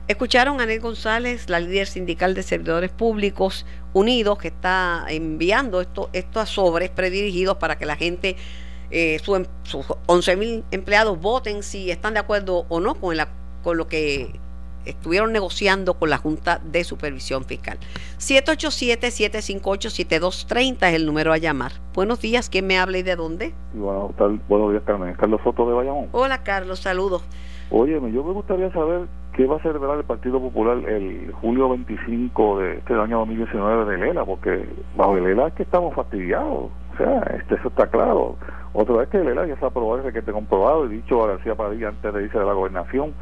Escucharon 0.07 0.59
a 0.59 0.63
Anel 0.63 0.81
González, 0.81 1.49
la 1.49 1.59
líder 1.59 1.87
sindical 1.87 2.35
de 2.35 2.43
servidores 2.43 2.91
públicos 2.91 3.65
unidos, 3.93 4.37
que 4.37 4.49
está 4.49 5.03
enviando 5.09 5.81
esto, 5.81 6.11
estos 6.13 6.49
sobres 6.49 6.91
predirigidos 6.91 7.57
para 7.57 7.79
que 7.79 7.87
la 7.87 7.95
gente, 7.95 8.35
eh, 8.91 9.19
em, 9.27 9.45
sus 9.63 9.83
11 10.05 10.35
mil 10.35 10.63
empleados, 10.69 11.19
voten 11.19 11.63
si 11.63 11.89
están 11.89 12.13
de 12.13 12.19
acuerdo 12.19 12.67
o 12.69 12.79
no 12.79 12.93
con, 12.93 13.17
con 13.63 13.77
lo 13.77 13.87
que 13.87 14.39
estuvieron 14.85 15.33
negociando 15.33 15.95
con 15.95 16.11
la 16.11 16.19
Junta 16.19 16.61
de 16.63 16.83
Supervisión 16.83 17.43
Fiscal. 17.45 17.79
787-758-7230 18.19 20.87
es 20.87 20.93
el 20.93 21.07
número 21.07 21.33
a 21.33 21.39
llamar. 21.39 21.71
Buenos 21.95 22.21
días, 22.21 22.51
¿quién 22.51 22.67
me 22.67 22.77
habla 22.77 22.99
y 22.99 23.03
de 23.03 23.15
dónde? 23.15 23.55
bueno, 23.73 24.13
buenos 24.47 24.71
días, 24.71 24.83
Carmen. 24.85 25.15
Carlos 25.15 25.41
Soto 25.43 25.67
de 25.67 25.73
Bayamón. 25.73 26.09
Hola, 26.11 26.43
Carlos, 26.43 26.79
saludos. 26.79 27.23
Óyeme, 27.71 28.11
yo 28.11 28.23
me 28.23 28.33
gustaría 28.33 28.71
saber 28.71 29.07
qué 29.35 29.45
va 29.45 29.57
a 29.57 29.61
celebrar 29.61 29.97
el 29.97 30.05
Partido 30.05 30.39
Popular 30.39 30.77
el 30.87 31.31
julio 31.33 31.69
25 31.69 32.59
de 32.59 32.77
este 32.77 32.93
año 32.93 33.19
2019 33.19 33.91
de 33.91 33.97
Lela, 33.97 34.23
porque 34.23 34.65
bajo 34.95 35.17
el 35.17 35.25
Lela 35.25 35.47
es 35.47 35.53
que 35.53 35.63
estamos 35.63 35.93
fastidiados. 35.93 36.69
O 36.93 36.97
sea, 36.97 37.19
este, 37.37 37.55
eso 37.55 37.67
está 37.67 37.87
claro. 37.87 38.37
Otra 38.73 38.95
vez 38.95 39.09
que 39.09 39.17
el 39.17 39.27
ELA 39.27 39.47
ya 39.47 39.57
se 39.57 39.65
aprobado 39.65 40.01
ese 40.01 40.13
que 40.13 40.21
te 40.21 40.31
comprobado 40.31 40.85
y 40.85 40.95
dicho 40.97 41.23
a 41.23 41.27
García 41.27 41.55
Padilla 41.55 41.89
antes 41.89 42.13
de 42.13 42.23
irse 42.23 42.37
de 42.37 42.45
la 42.45 42.53
gobernación 42.53 43.13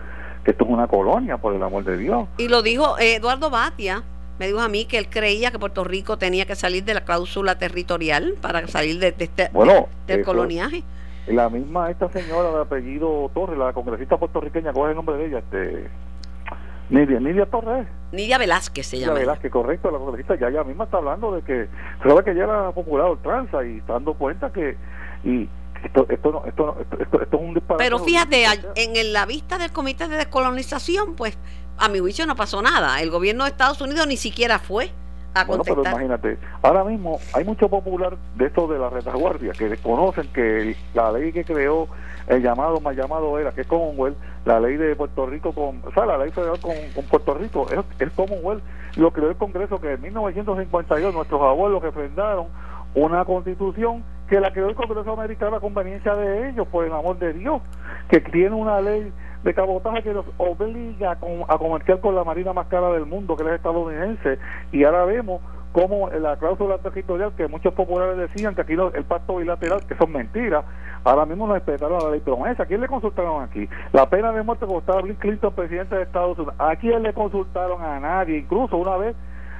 que 0.43 0.51
esto 0.51 0.65
es 0.65 0.69
una 0.69 0.87
colonia, 0.87 1.37
por 1.37 1.55
el 1.55 1.63
amor 1.63 1.83
de 1.85 1.97
Dios. 1.97 2.27
Y 2.37 2.49
lo 2.49 2.61
dijo 2.61 2.97
Eduardo 2.99 3.49
Batia, 3.49 4.03
me 4.39 4.47
dijo 4.47 4.59
a 4.59 4.67
mí 4.67 4.85
que 4.85 4.97
él 4.97 5.07
creía 5.09 5.51
que 5.51 5.59
Puerto 5.59 5.83
Rico 5.83 6.17
tenía 6.17 6.45
que 6.45 6.55
salir 6.55 6.83
de 6.83 6.93
la 6.93 7.01
cláusula 7.05 7.57
territorial 7.57 8.35
para 8.41 8.67
salir 8.67 8.99
de, 8.99 9.15
este 9.17 9.49
bueno, 9.53 9.87
del 10.05 10.23
coloniaje. 10.23 10.83
La 11.27 11.49
misma 11.49 11.89
esta 11.89 12.09
señora 12.09 12.51
de 12.51 12.61
apellido 12.61 13.31
Torres, 13.33 13.57
la 13.57 13.71
congresista 13.73 14.17
puertorriqueña, 14.17 14.73
¿cuál 14.73 14.89
es 14.89 14.91
el 14.91 14.95
nombre 14.97 15.17
de 15.17 15.25
ella? 15.27 15.39
Este, 15.39 15.89
Nidia, 16.89 17.19
Nidia 17.19 17.45
Torres. 17.45 17.87
Nidia 18.11 18.37
Velázquez 18.37 18.85
se 18.85 18.99
llama. 18.99 19.13
Nidia 19.13 19.27
Velázquez, 19.27 19.51
correcto, 19.51 19.89
la 19.89 19.99
congresista 19.99 20.35
ya 20.35 20.47
ella 20.47 20.63
misma 20.63 20.83
está 20.83 20.97
hablando 20.97 21.33
de 21.33 21.41
que, 21.41 21.67
sabe 22.05 22.23
que 22.23 22.35
ya 22.35 22.43
era 22.43 22.71
popular 22.71 23.15
tranza 23.23 23.63
y 23.65 23.77
está 23.77 23.93
dando 23.93 24.13
cuenta 24.15 24.51
que 24.51 24.75
y 25.23 25.47
esto, 25.83 26.05
esto, 26.09 26.31
no, 26.31 26.45
esto, 26.45 26.77
esto, 26.79 27.01
esto, 27.01 27.21
es 27.21 27.41
un 27.41 27.53
disparate. 27.53 27.83
Pero 27.83 27.99
fíjate, 27.99 28.45
en 28.75 29.13
la 29.13 29.25
vista 29.25 29.57
del 29.57 29.71
Comité 29.71 30.07
de 30.07 30.17
Descolonización, 30.17 31.15
pues 31.15 31.37
a 31.77 31.89
mi 31.89 31.99
juicio 31.99 32.25
no 32.25 32.35
pasó 32.35 32.61
nada. 32.61 33.01
El 33.01 33.09
gobierno 33.09 33.45
de 33.45 33.51
Estados 33.51 33.81
Unidos 33.81 34.07
ni 34.07 34.17
siquiera 34.17 34.59
fue 34.59 34.91
bueno, 35.47 35.63
pero 35.63 35.81
imagínate, 35.81 36.37
ahora 36.61 36.83
mismo 36.83 37.19
hay 37.33 37.43
mucho 37.43 37.69
popular 37.69 38.17
de 38.35 38.45
esto 38.45 38.67
de 38.67 38.77
la 38.77 38.89
retaguardia 38.89 39.53
que 39.53 39.69
desconocen 39.69 40.27
que 40.33 40.75
la 40.93 41.11
ley 41.11 41.31
que 41.31 41.43
creó 41.43 41.87
el 42.27 42.41
llamado 42.41 42.79
más 42.79 42.95
llamado 42.95 43.37
era 43.39 43.51
que 43.51 43.61
es 43.61 43.67
Commonwealth, 43.67 44.17
la 44.45 44.59
ley 44.59 44.77
de 44.77 44.95
Puerto 44.95 45.25
Rico 45.25 45.53
con, 45.53 45.81
o 45.85 45.91
sea, 45.93 46.05
la 46.05 46.17
ley 46.17 46.31
federal 46.31 46.59
con, 46.59 46.73
Puerto 47.09 47.33
Rico, 47.33 47.67
es, 47.71 47.79
es 47.99 48.11
Commonwealth, 48.13 48.63
lo 48.95 49.11
creó 49.11 49.29
el 49.29 49.35
Congreso 49.35 49.81
que 49.81 49.93
en 49.93 50.01
1952 50.01 51.13
nuestros 51.13 51.41
abuelos 51.41 51.81
refrendaron 51.81 52.47
una 52.95 53.25
constitución 53.25 54.03
que 54.29 54.39
la 54.39 54.51
creó 54.53 54.69
el 54.69 54.75
Congreso 54.75 55.13
americano 55.13 55.57
a 55.57 55.59
conveniencia 55.59 56.15
de 56.15 56.49
ellos, 56.49 56.67
por 56.67 56.85
el 56.85 56.93
amor 56.93 57.17
de 57.19 57.33
Dios, 57.33 57.61
que 58.09 58.19
tiene 58.19 58.55
una 58.55 58.81
ley 58.81 59.11
de 59.43 59.53
cabotaje 59.53 60.03
que 60.03 60.13
nos 60.13 60.25
obliga 60.37 61.11
a, 61.11 61.57
comerciar 61.57 61.99
con 61.99 62.15
la 62.15 62.23
marina 62.23 62.53
más 62.53 62.67
cara 62.67 62.91
del 62.91 63.05
mundo, 63.05 63.35
que 63.35 63.43
es 63.43 63.49
estadounidense, 63.49 64.39
y 64.71 64.83
ahora 64.83 65.05
vemos 65.05 65.41
como 65.73 66.09
la 66.09 66.37
cláusula 66.37 66.77
territorial 66.77 67.33
que 67.35 67.47
muchos 67.47 67.73
populares 67.73 68.15
decían 68.17 68.53
que 68.53 68.61
aquí 68.61 68.73
el 68.73 69.03
pacto 69.05 69.37
bilateral, 69.37 69.81
que 69.87 69.95
son 69.95 70.11
mentiras, 70.11 70.63
ahora 71.03 71.25
mismo 71.25 71.47
no 71.47 71.55
respetaron 71.55 72.01
la 72.01 72.11
ley 72.11 72.19
promesa. 72.19 72.63
¿A 72.63 72.65
quién 72.67 72.79
le 72.79 72.87
consultaron 72.87 73.43
aquí? 73.43 73.67
La 73.91 74.07
pena 74.07 74.31
de 74.31 74.43
muerte 74.43 74.67
costaba 74.67 75.01
Bill 75.01 75.15
Clinton, 75.15 75.53
presidente 75.53 75.95
de 75.95 76.03
Estados 76.03 76.37
Unidos. 76.37 76.55
¿A 76.59 76.75
quién 76.75 77.01
le 77.01 77.11
consultaron? 77.13 77.81
A 77.81 77.99
nadie. 77.99 78.37
Incluso 78.37 78.77
una 78.77 78.97
vez 78.97 79.15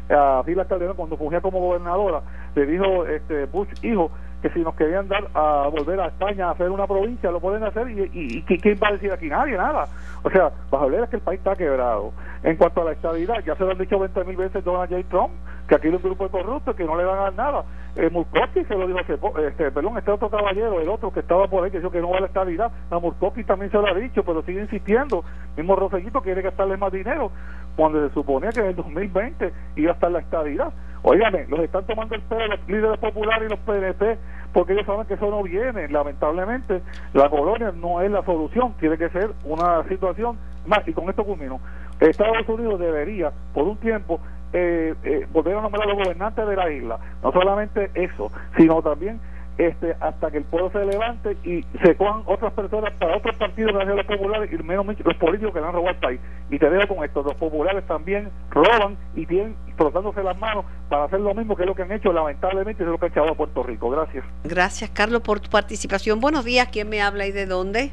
a 0.09 0.43
Fila 0.45 0.65
Calderón, 0.65 0.95
cuando 0.95 1.17
fungía 1.17 1.41
como 1.41 1.59
gobernadora, 1.59 2.21
le 2.55 2.65
dijo 2.67 3.05
este 3.07 3.45
Bush, 3.45 3.69
hijo, 3.81 4.11
que 4.43 4.49
si 4.49 4.59
nos 4.59 4.75
querían 4.75 5.07
dar 5.07 5.29
a 5.33 5.69
volver 5.69 6.01
a 6.01 6.07
España 6.07 6.49
a 6.49 6.51
hacer 6.51 6.69
una 6.69 6.85
provincia, 6.85 7.31
lo 7.31 7.39
pueden 7.39 7.63
hacer 7.63 7.89
y, 7.89 8.43
¿quién 8.43 8.77
va 8.77 8.89
a 8.89 8.91
decir 8.91 9.09
aquí? 9.09 9.27
Nadie, 9.27 9.55
nada. 9.55 9.87
O 10.21 10.29
sea, 10.29 10.51
bajo 10.69 10.91
es 10.91 11.09
que 11.09 11.15
el 11.15 11.21
país 11.21 11.39
está 11.39 11.55
quebrado. 11.55 12.11
En 12.43 12.57
cuanto 12.57 12.81
a 12.81 12.83
la 12.83 12.91
estabilidad, 12.91 13.41
ya 13.45 13.55
se 13.55 13.63
lo 13.63 13.71
han 13.71 13.77
dicho 13.77 13.97
20 13.97 14.25
mil 14.25 14.35
veces 14.35 14.61
Donald 14.65 14.91
J. 14.91 15.07
Trump, 15.07 15.31
que 15.69 15.75
aquí 15.75 15.87
hay 15.87 15.95
un 15.95 16.01
grupo 16.01 16.25
de 16.25 16.31
corruptos 16.31 16.75
que 16.75 16.83
no 16.83 16.97
le 16.97 17.05
van 17.05 17.19
a 17.19 17.21
dar 17.21 17.33
nada. 17.35 17.63
Eh, 17.95 18.09
Murkowski 18.09 18.65
se 18.65 18.75
lo 18.75 18.85
dijo 18.85 18.99
hace 18.99 19.13
este, 19.47 19.71
perdón, 19.71 19.97
este 19.97 20.11
otro 20.11 20.29
caballero, 20.29 20.81
el 20.81 20.89
otro 20.89 21.13
que 21.13 21.21
estaba 21.21 21.47
por 21.47 21.63
ahí, 21.63 21.71
que 21.71 21.77
dijo 21.77 21.91
que 21.91 22.01
no 22.01 22.09
va 22.09 22.17
a 22.17 22.21
la 22.21 22.27
estabilidad. 22.27 22.69
A 22.91 22.99
Murkowski 22.99 23.45
también 23.45 23.71
se 23.71 23.77
lo 23.77 23.87
ha 23.87 23.93
dicho, 23.93 24.23
pero 24.25 24.41
sigue 24.43 24.59
insistiendo. 24.59 25.23
Mismo 25.55 25.77
Rosellito 25.77 26.21
quiere 26.21 26.41
gastarle 26.41 26.75
más 26.75 26.91
dinero 26.91 27.31
cuando 27.77 28.05
se 28.05 28.13
suponía 28.13 28.49
que 28.49 28.59
en 28.59 28.67
el 28.67 28.75
2020 28.75 29.53
iba 29.77 29.91
a 29.91 29.93
estar 29.93 30.11
la 30.11 30.19
estabilidad. 30.19 30.73
Óigame, 31.03 31.45
los 31.49 31.59
están 31.59 31.85
tomando 31.85 32.15
el 32.15 32.21
pelo 32.21 32.47
los 32.47 32.67
líderes 32.67 32.97
populares 32.97 33.47
y 33.47 33.49
los 33.49 33.59
PNP 33.59 34.17
porque 34.53 34.73
ellos 34.73 34.85
saben 34.85 35.05
que 35.05 35.15
eso 35.15 35.29
no 35.29 35.43
viene. 35.43 35.87
Lamentablemente, 35.89 36.81
la 37.13 37.29
colonia 37.29 37.73
no 37.75 38.01
es 38.01 38.09
la 38.09 38.23
solución, 38.23 38.73
tiene 38.79 38.97
que 38.97 39.09
ser 39.09 39.31
una 39.43 39.83
situación 39.89 40.37
más. 40.65 40.87
Y 40.87 40.93
con 40.93 41.09
esto 41.09 41.25
culmino. 41.25 41.59
Estados 41.99 42.47
Unidos 42.47 42.79
debería, 42.79 43.31
por 43.53 43.63
un 43.63 43.77
tiempo, 43.77 44.19
eh, 44.53 44.93
eh, 45.03 45.27
volver 45.31 45.57
a 45.57 45.61
nombrar 45.61 45.83
a 45.83 45.93
los 45.93 46.03
gobernantes 46.03 46.47
de 46.47 46.55
la 46.55 46.71
isla. 46.71 46.99
No 47.23 47.31
solamente 47.31 47.89
eso, 47.95 48.31
sino 48.55 48.81
también 48.81 49.19
este 49.57 49.95
hasta 49.99 50.31
que 50.31 50.37
el 50.37 50.43
pueblo 50.45 50.71
se 50.71 50.85
levante 50.85 51.37
y 51.43 51.63
se 51.83 51.95
cojan 51.95 52.23
otras 52.25 52.53
personas 52.53 52.93
para 52.99 53.17
otros 53.17 53.35
partidos 53.37 53.73
de 53.85 53.95
los 53.95 54.05
populares 54.05 54.49
y 54.51 54.63
menos 54.63 54.85
los 54.85 55.15
políticos 55.17 55.53
que 55.53 55.59
le 55.59 55.67
han 55.67 55.73
robado 55.73 55.89
al 55.89 55.99
país. 55.99 56.19
Y 56.49 56.57
te 56.57 56.69
dejo 56.69 56.95
con 56.95 57.05
esto, 57.05 57.23
los 57.23 57.35
populares 57.35 57.85
también 57.87 58.29
roban 58.49 58.97
y 59.15 59.25
tienen 59.25 59.55
frotándose 59.77 60.23
las 60.23 60.37
manos 60.39 60.65
para 60.89 61.05
hacer 61.05 61.19
lo 61.19 61.33
mismo 61.33 61.55
que 61.55 61.63
es 61.63 61.67
lo 61.67 61.75
que 61.75 61.83
han 61.83 61.91
hecho 61.91 62.13
lamentablemente 62.13 62.83
es 62.83 62.89
lo 62.89 62.97
que 62.97 63.05
ha 63.05 63.09
echado 63.09 63.31
a 63.31 63.35
Puerto 63.35 63.63
Rico. 63.63 63.89
Gracias. 63.89 64.25
Gracias 64.43 64.89
Carlos 64.89 65.21
por 65.21 65.39
tu 65.39 65.49
participación. 65.49 66.19
Buenos 66.19 66.45
días, 66.45 66.69
¿quién 66.71 66.89
me 66.89 67.01
habla 67.01 67.25
y 67.27 67.31
de 67.31 67.45
dónde? 67.45 67.91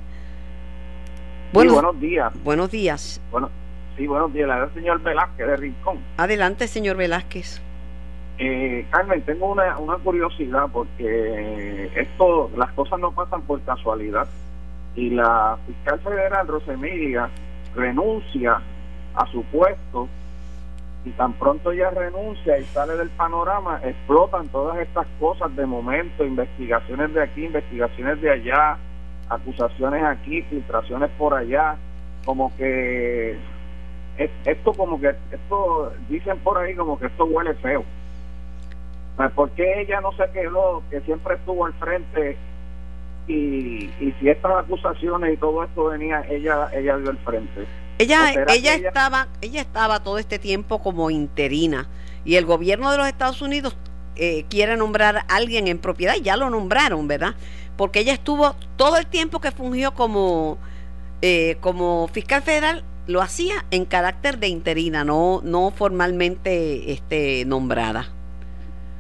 buenos 1.53 2.01
días. 2.01 2.33
Buenos 2.45 2.71
días. 2.71 3.21
Bueno, 3.31 3.51
sí, 3.97 4.07
buenos 4.07 4.33
días. 4.33 4.49
La 4.49 4.69
señor 4.73 5.03
Velázquez 5.03 5.47
de 5.47 5.57
Rincón. 5.57 5.99
Adelante, 6.17 6.69
señor 6.69 6.97
Velázquez. 6.97 7.61
Eh, 8.43 8.87
Carmen, 8.89 9.21
tengo 9.21 9.53
una, 9.53 9.77
una 9.77 9.99
curiosidad 9.99 10.65
porque 10.73 11.91
esto, 11.95 12.51
las 12.57 12.73
cosas 12.73 12.99
no 12.99 13.13
pasan 13.13 13.43
por 13.43 13.61
casualidad 13.61 14.27
y 14.97 15.11
la 15.11 15.59
fiscal 15.67 16.01
federal 16.01 16.49
Rosemilia 16.49 17.29
renuncia 17.75 18.63
a 19.15 19.27
su 19.27 19.43
puesto 19.45 20.09
y 21.05 21.11
tan 21.11 21.35
pronto 21.35 21.71
ella 21.71 21.91
renuncia 21.91 22.59
y 22.59 22.65
sale 22.65 22.95
del 22.95 23.11
panorama, 23.11 23.79
explotan 23.85 24.49
todas 24.49 24.79
estas 24.79 25.07
cosas 25.19 25.55
de 25.55 25.67
momento, 25.67 26.25
investigaciones 26.25 27.13
de 27.13 27.23
aquí, 27.23 27.45
investigaciones 27.45 28.23
de 28.23 28.31
allá, 28.31 28.79
acusaciones 29.29 30.03
aquí, 30.03 30.41
filtraciones 30.45 31.11
por 31.19 31.35
allá, 31.35 31.77
como 32.25 32.57
que 32.57 33.37
esto 34.17 34.73
como 34.73 34.99
que 34.99 35.15
esto 35.31 35.93
dicen 36.09 36.39
por 36.39 36.57
ahí 36.57 36.75
como 36.75 36.99
que 36.99 37.05
esto 37.05 37.27
huele 37.27 37.53
feo 37.57 37.85
pues, 39.21 39.33
¿Por 39.33 39.51
qué 39.51 39.83
ella 39.83 40.01
no 40.01 40.13
se 40.13 40.31
quedó, 40.33 40.83
que 40.91 41.03
siempre 41.03 41.35
estuvo 41.35 41.67
al 41.67 41.75
frente 41.75 42.39
y, 43.27 43.91
y 44.01 44.15
si 44.19 44.31
estas 44.31 44.65
acusaciones 44.65 45.35
y 45.35 45.37
todo 45.37 45.63
esto 45.63 45.85
venía, 45.85 46.25
ella 46.31 46.71
ella 46.73 46.97
dio 46.97 47.11
el 47.11 47.19
frente? 47.19 47.67
Ella, 47.99 48.33
ella, 48.49 48.75
estaba, 48.77 49.29
ella 49.43 49.61
estaba 49.61 50.03
todo 50.03 50.17
este 50.17 50.39
tiempo 50.39 50.83
como 50.83 51.11
interina 51.11 51.87
y 52.25 52.37
el 52.37 52.47
gobierno 52.47 52.91
de 52.91 52.97
los 52.97 53.07
Estados 53.07 53.43
Unidos 53.43 53.77
eh, 54.17 54.47
quiere 54.49 54.79
nombrar 54.79 55.19
a 55.19 55.37
alguien 55.37 55.69
en 55.69 55.79
propiedad 55.79 56.15
y 56.17 56.23
ya 56.23 56.39
lo 56.39 56.49
nombraron, 56.49 57.07
¿verdad? 57.07 57.35
Porque 57.77 58.01
ella 58.01 58.15
estuvo 58.15 58.57
todo 58.77 58.97
el 58.97 59.07
tiempo 59.07 59.43
que 59.43 59.51
fungió 59.51 59.93
como, 59.93 60.57
eh, 61.21 61.59
como 61.61 62.09
fiscal 62.09 62.41
federal 62.41 62.85
lo 63.07 63.21
hacía 63.21 63.67
en 63.71 63.85
carácter 63.85 64.39
de 64.39 64.49
interina, 64.49 65.05
no, 65.05 65.43
no 65.45 65.71
formalmente 65.71 66.93
este, 66.93 67.45
nombrada 67.45 68.09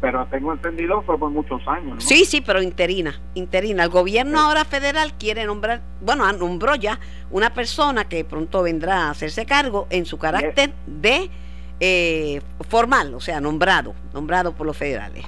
pero 0.00 0.26
tengo 0.26 0.52
entendido 0.52 1.02
fue 1.02 1.18
por 1.18 1.30
muchos 1.30 1.60
años. 1.68 1.94
¿no? 1.94 2.00
Sí, 2.00 2.24
sí, 2.24 2.40
pero 2.40 2.62
interina, 2.62 3.20
interina. 3.34 3.84
El 3.84 3.90
gobierno 3.90 4.40
ahora 4.40 4.64
federal 4.64 5.12
quiere 5.18 5.44
nombrar, 5.44 5.82
bueno, 6.00 6.30
nombró 6.32 6.74
ya 6.74 6.98
una 7.30 7.52
persona 7.52 8.08
que 8.08 8.24
pronto 8.24 8.62
vendrá 8.62 9.06
a 9.06 9.10
hacerse 9.10 9.46
cargo 9.46 9.86
en 9.90 10.06
su 10.06 10.18
carácter 10.18 10.72
de 10.86 11.30
eh, 11.80 12.40
formal, 12.68 13.14
o 13.14 13.20
sea, 13.20 13.40
nombrado, 13.40 13.94
nombrado 14.12 14.54
por 14.54 14.66
los 14.66 14.76
federales. 14.76 15.24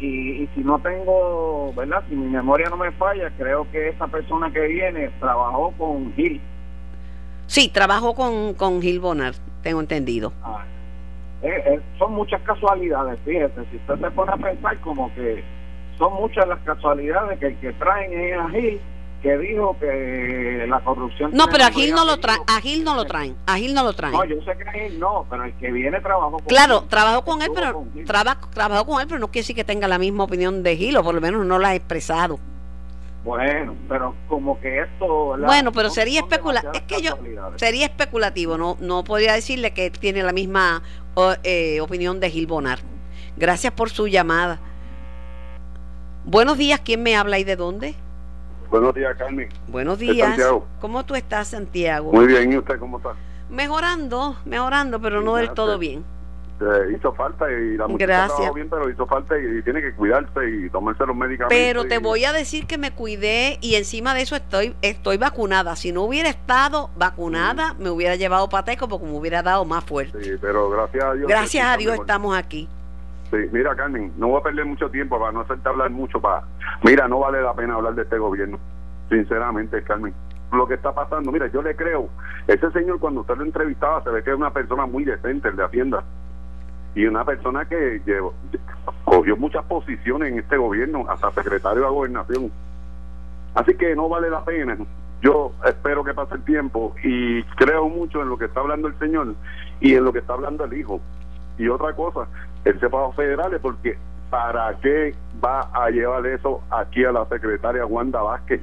Y, 0.00 0.48
si 0.54 0.60
no 0.62 0.80
tengo, 0.80 1.72
¿verdad? 1.74 2.02
Si 2.08 2.16
mi 2.16 2.28
memoria 2.28 2.68
no 2.68 2.76
me 2.76 2.90
falla, 2.92 3.30
creo 3.38 3.70
que 3.70 3.90
esa 3.90 4.08
persona 4.08 4.52
que 4.52 4.60
viene 4.66 5.10
trabajó 5.20 5.72
con 5.78 6.12
Gil. 6.14 6.40
Sí, 7.46 7.68
trabajó 7.68 8.14
con, 8.14 8.54
con 8.54 8.82
Gil 8.82 8.98
Bonar, 8.98 9.34
tengo 9.62 9.80
entendido. 9.80 10.32
Ah, 10.42 10.64
eh, 11.42 11.62
eh, 11.66 11.80
son 11.98 12.14
muchas 12.14 12.40
casualidades, 12.42 13.18
fíjese, 13.24 13.64
si 13.70 13.76
usted 13.76 13.98
se 14.00 14.10
pone 14.12 14.32
a 14.32 14.36
pensar 14.36 14.78
como 14.80 15.12
que 15.14 15.42
son 15.98 16.14
muchas 16.14 16.46
las 16.46 16.60
casualidades 16.60 17.38
que 17.38 17.46
el 17.46 17.56
que 17.58 17.72
traen 17.72 18.12
es 18.12 18.38
a 18.38 18.48
Gil, 18.48 18.80
que 19.22 19.38
dijo 19.38 19.76
que 19.78 20.66
la 20.68 20.80
corrupción... 20.80 21.30
No, 21.32 21.46
pero 21.46 21.64
a 21.64 21.70
Gil 21.70 21.94
no 21.94 22.04
lo 22.04 22.18
traen, 22.18 22.40
a 22.46 22.60
Gil 22.60 22.84
no 22.84 22.94
lo 22.94 23.04
traen, 23.04 23.36
a 23.46 23.56
Gil 23.56 23.74
no 23.74 23.84
lo 23.84 23.92
traen. 23.92 24.12
No, 24.12 24.24
yo 24.24 24.36
sé 24.42 24.56
que 24.56 24.68
a 24.68 24.72
Gil 24.72 24.98
no, 24.98 25.26
pero 25.30 25.44
el 25.44 25.54
que 25.54 25.70
viene 25.70 26.00
trabajó 26.00 26.32
con 26.32 26.44
Claro, 26.46 26.84
trabajó 26.88 27.24
con 27.24 27.42
él, 27.42 27.50
pero 27.54 27.84
trabajó 28.06 28.84
con 28.86 29.00
él, 29.00 29.06
pero 29.06 29.20
no 29.20 29.28
quiere 29.28 29.42
decir 29.42 29.56
que 29.56 29.64
tenga 29.64 29.86
la 29.86 29.98
misma 29.98 30.24
opinión 30.24 30.62
de 30.62 30.76
Gil, 30.76 30.96
o 30.96 31.04
por 31.04 31.14
lo 31.14 31.20
menos 31.20 31.46
no 31.46 31.58
la 31.58 31.68
ha 31.68 31.74
expresado. 31.74 32.38
Bueno, 33.24 33.76
pero 33.88 34.14
como 34.28 34.58
que 34.60 34.80
esto... 34.80 35.36
Bueno, 35.38 35.70
pero 35.72 35.90
sería 35.90 36.20
especulativo. 36.20 36.72
Es 36.72 36.82
que 36.82 37.00
yo 37.02 37.18
sería 37.56 37.86
especulativo, 37.86 38.58
no 38.58 38.76
no 38.80 39.04
podría 39.04 39.34
decirle 39.34 39.72
que 39.72 39.90
tiene 39.90 40.22
la 40.22 40.32
misma 40.32 40.82
eh, 41.44 41.80
opinión 41.80 42.18
de 42.18 42.30
Gil 42.30 42.46
Bonar. 42.46 42.80
Gracias 43.36 43.72
por 43.72 43.90
su 43.90 44.08
llamada. 44.08 44.58
Buenos 46.24 46.58
días, 46.58 46.80
¿quién 46.80 47.02
me 47.02 47.16
habla 47.16 47.38
y 47.38 47.44
de 47.44 47.56
dónde? 47.56 47.94
Buenos 48.70 48.94
días, 48.94 49.14
Carmen. 49.16 49.48
Buenos 49.68 49.98
días. 49.98 50.40
¿Cómo 50.80 51.04
tú 51.04 51.14
estás, 51.14 51.48
Santiago? 51.48 52.12
Muy 52.12 52.26
bien, 52.26 52.52
¿y 52.52 52.56
usted 52.56 52.78
cómo 52.78 52.96
está? 52.96 53.10
Mejorando, 53.50 54.36
mejorando, 54.44 55.00
pero 55.00 55.20
no 55.20 55.36
del 55.36 55.52
todo 55.52 55.78
bien 55.78 56.04
hizo 56.94 57.12
falta 57.14 57.50
y 57.50 57.76
la 57.76 57.88
muchacha 57.88 58.52
bien, 58.54 58.68
pero 58.68 58.88
hizo 58.88 59.06
falta 59.06 59.36
y, 59.38 59.62
tiene 59.62 59.80
que 59.80 59.92
cuidarse 59.94 60.40
y 60.48 60.70
tomarse 60.70 61.04
los 61.06 61.16
medicamentos. 61.16 61.56
Pero 61.56 61.84
te 61.86 61.98
voy 61.98 62.24
a 62.24 62.32
decir 62.32 62.66
que 62.66 62.78
me 62.78 62.92
cuidé 62.92 63.58
y 63.60 63.74
encima 63.74 64.14
de 64.14 64.22
eso 64.22 64.36
estoy 64.36 64.74
estoy 64.82 65.16
vacunada. 65.16 65.76
Si 65.76 65.92
no 65.92 66.02
hubiera 66.02 66.28
estado 66.28 66.90
vacunada, 66.96 67.74
me 67.78 67.90
hubiera 67.90 68.16
llevado 68.16 68.48
pateco 68.48 68.88
porque 68.88 69.06
me 69.06 69.16
hubiera 69.16 69.42
dado 69.42 69.64
más 69.64 69.84
fuerte. 69.84 70.22
Sí, 70.22 70.32
pero 70.40 70.70
gracias 70.70 71.04
a 71.04 71.12
Dios. 71.14 71.28
Gracias 71.28 71.66
a 71.66 71.76
Dios 71.76 71.94
estamos 71.94 72.36
aquí. 72.36 72.68
Sí, 73.30 73.38
mira 73.50 73.74
Carmen, 73.74 74.12
no 74.18 74.28
voy 74.28 74.40
a 74.40 74.42
perder 74.42 74.66
mucho 74.66 74.90
tiempo 74.90 75.18
para 75.18 75.32
no 75.32 75.40
hacerte 75.40 75.68
hablar 75.68 75.90
mucho. 75.90 76.20
para 76.20 76.44
Mira, 76.82 77.08
no 77.08 77.20
vale 77.20 77.40
la 77.40 77.54
pena 77.54 77.74
hablar 77.74 77.94
de 77.94 78.02
este 78.02 78.18
gobierno, 78.18 78.58
sinceramente, 79.08 79.82
Carmen 79.82 80.14
lo 80.52 80.66
que 80.66 80.74
está 80.74 80.92
pasando. 80.92 81.32
Mira, 81.32 81.46
yo 81.46 81.62
le 81.62 81.74
creo. 81.74 82.10
Ese 82.46 82.70
señor, 82.72 82.98
cuando 82.98 83.22
usted 83.22 83.36
lo 83.36 83.44
entrevistaba, 83.44 84.02
se 84.02 84.10
ve 84.10 84.22
que 84.22 84.30
es 84.30 84.36
una 84.36 84.52
persona 84.52 84.84
muy 84.84 85.04
decente, 85.04 85.48
el 85.48 85.56
de 85.56 85.64
Hacienda 85.64 86.04
y 86.94 87.06
una 87.06 87.24
persona 87.24 87.64
que 87.64 88.02
llevó, 88.04 88.34
cogió 89.04 89.36
muchas 89.36 89.64
posiciones 89.64 90.32
en 90.32 90.38
este 90.38 90.56
gobierno, 90.56 91.06
hasta 91.08 91.30
secretario 91.32 91.82
de 91.82 91.88
gobernación. 91.88 92.50
Así 93.54 93.74
que 93.74 93.94
no 93.96 94.08
vale 94.08 94.30
la 94.30 94.44
pena. 94.44 94.76
Yo 95.22 95.52
espero 95.64 96.02
que 96.04 96.14
pase 96.14 96.34
el 96.34 96.44
tiempo 96.44 96.94
y 97.02 97.42
creo 97.56 97.88
mucho 97.88 98.22
en 98.22 98.28
lo 98.28 98.36
que 98.36 98.46
está 98.46 98.60
hablando 98.60 98.88
el 98.88 98.98
señor 98.98 99.34
y 99.80 99.94
en 99.94 100.04
lo 100.04 100.12
que 100.12 100.18
está 100.18 100.34
hablando 100.34 100.64
el 100.64 100.74
hijo. 100.74 101.00
Y 101.58 101.68
otra 101.68 101.92
cosa, 101.94 102.26
el 102.64 102.78
separado 102.80 103.12
federales, 103.12 103.60
porque 103.60 103.96
¿para 104.30 104.74
qué 104.80 105.14
va 105.42 105.70
a 105.72 105.90
llevar 105.90 106.26
eso 106.26 106.62
aquí 106.70 107.04
a 107.04 107.12
la 107.12 107.24
secretaria 107.26 107.86
Wanda 107.86 108.20
Vázquez? 108.20 108.60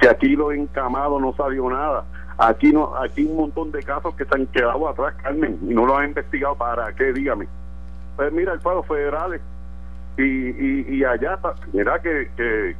Si 0.00 0.08
aquí 0.08 0.34
lo 0.34 0.52
encamado 0.52 1.20
no 1.20 1.34
salió 1.34 1.70
nada. 1.70 2.04
Aquí 2.38 2.72
no, 2.72 2.96
aquí 2.96 3.24
un 3.24 3.36
montón 3.36 3.70
de 3.70 3.82
casos 3.82 4.14
que 4.14 4.24
se 4.24 4.34
han 4.34 4.46
quedado 4.46 4.88
atrás, 4.88 5.14
Carmen, 5.22 5.58
y 5.62 5.74
no 5.74 5.86
lo 5.86 5.96
han 5.96 6.08
investigado. 6.08 6.56
¿Para 6.56 6.92
qué? 6.94 7.12
Dígame 7.12 7.46
pues 8.16 8.32
mira, 8.32 8.52
el 8.52 8.60
pago 8.60 8.82
federales 8.82 9.40
y, 10.16 10.22
y, 10.22 10.86
y 10.88 11.04
allá, 11.04 11.38
mira 11.72 12.00
que, 12.00 12.28
que, 12.36 12.76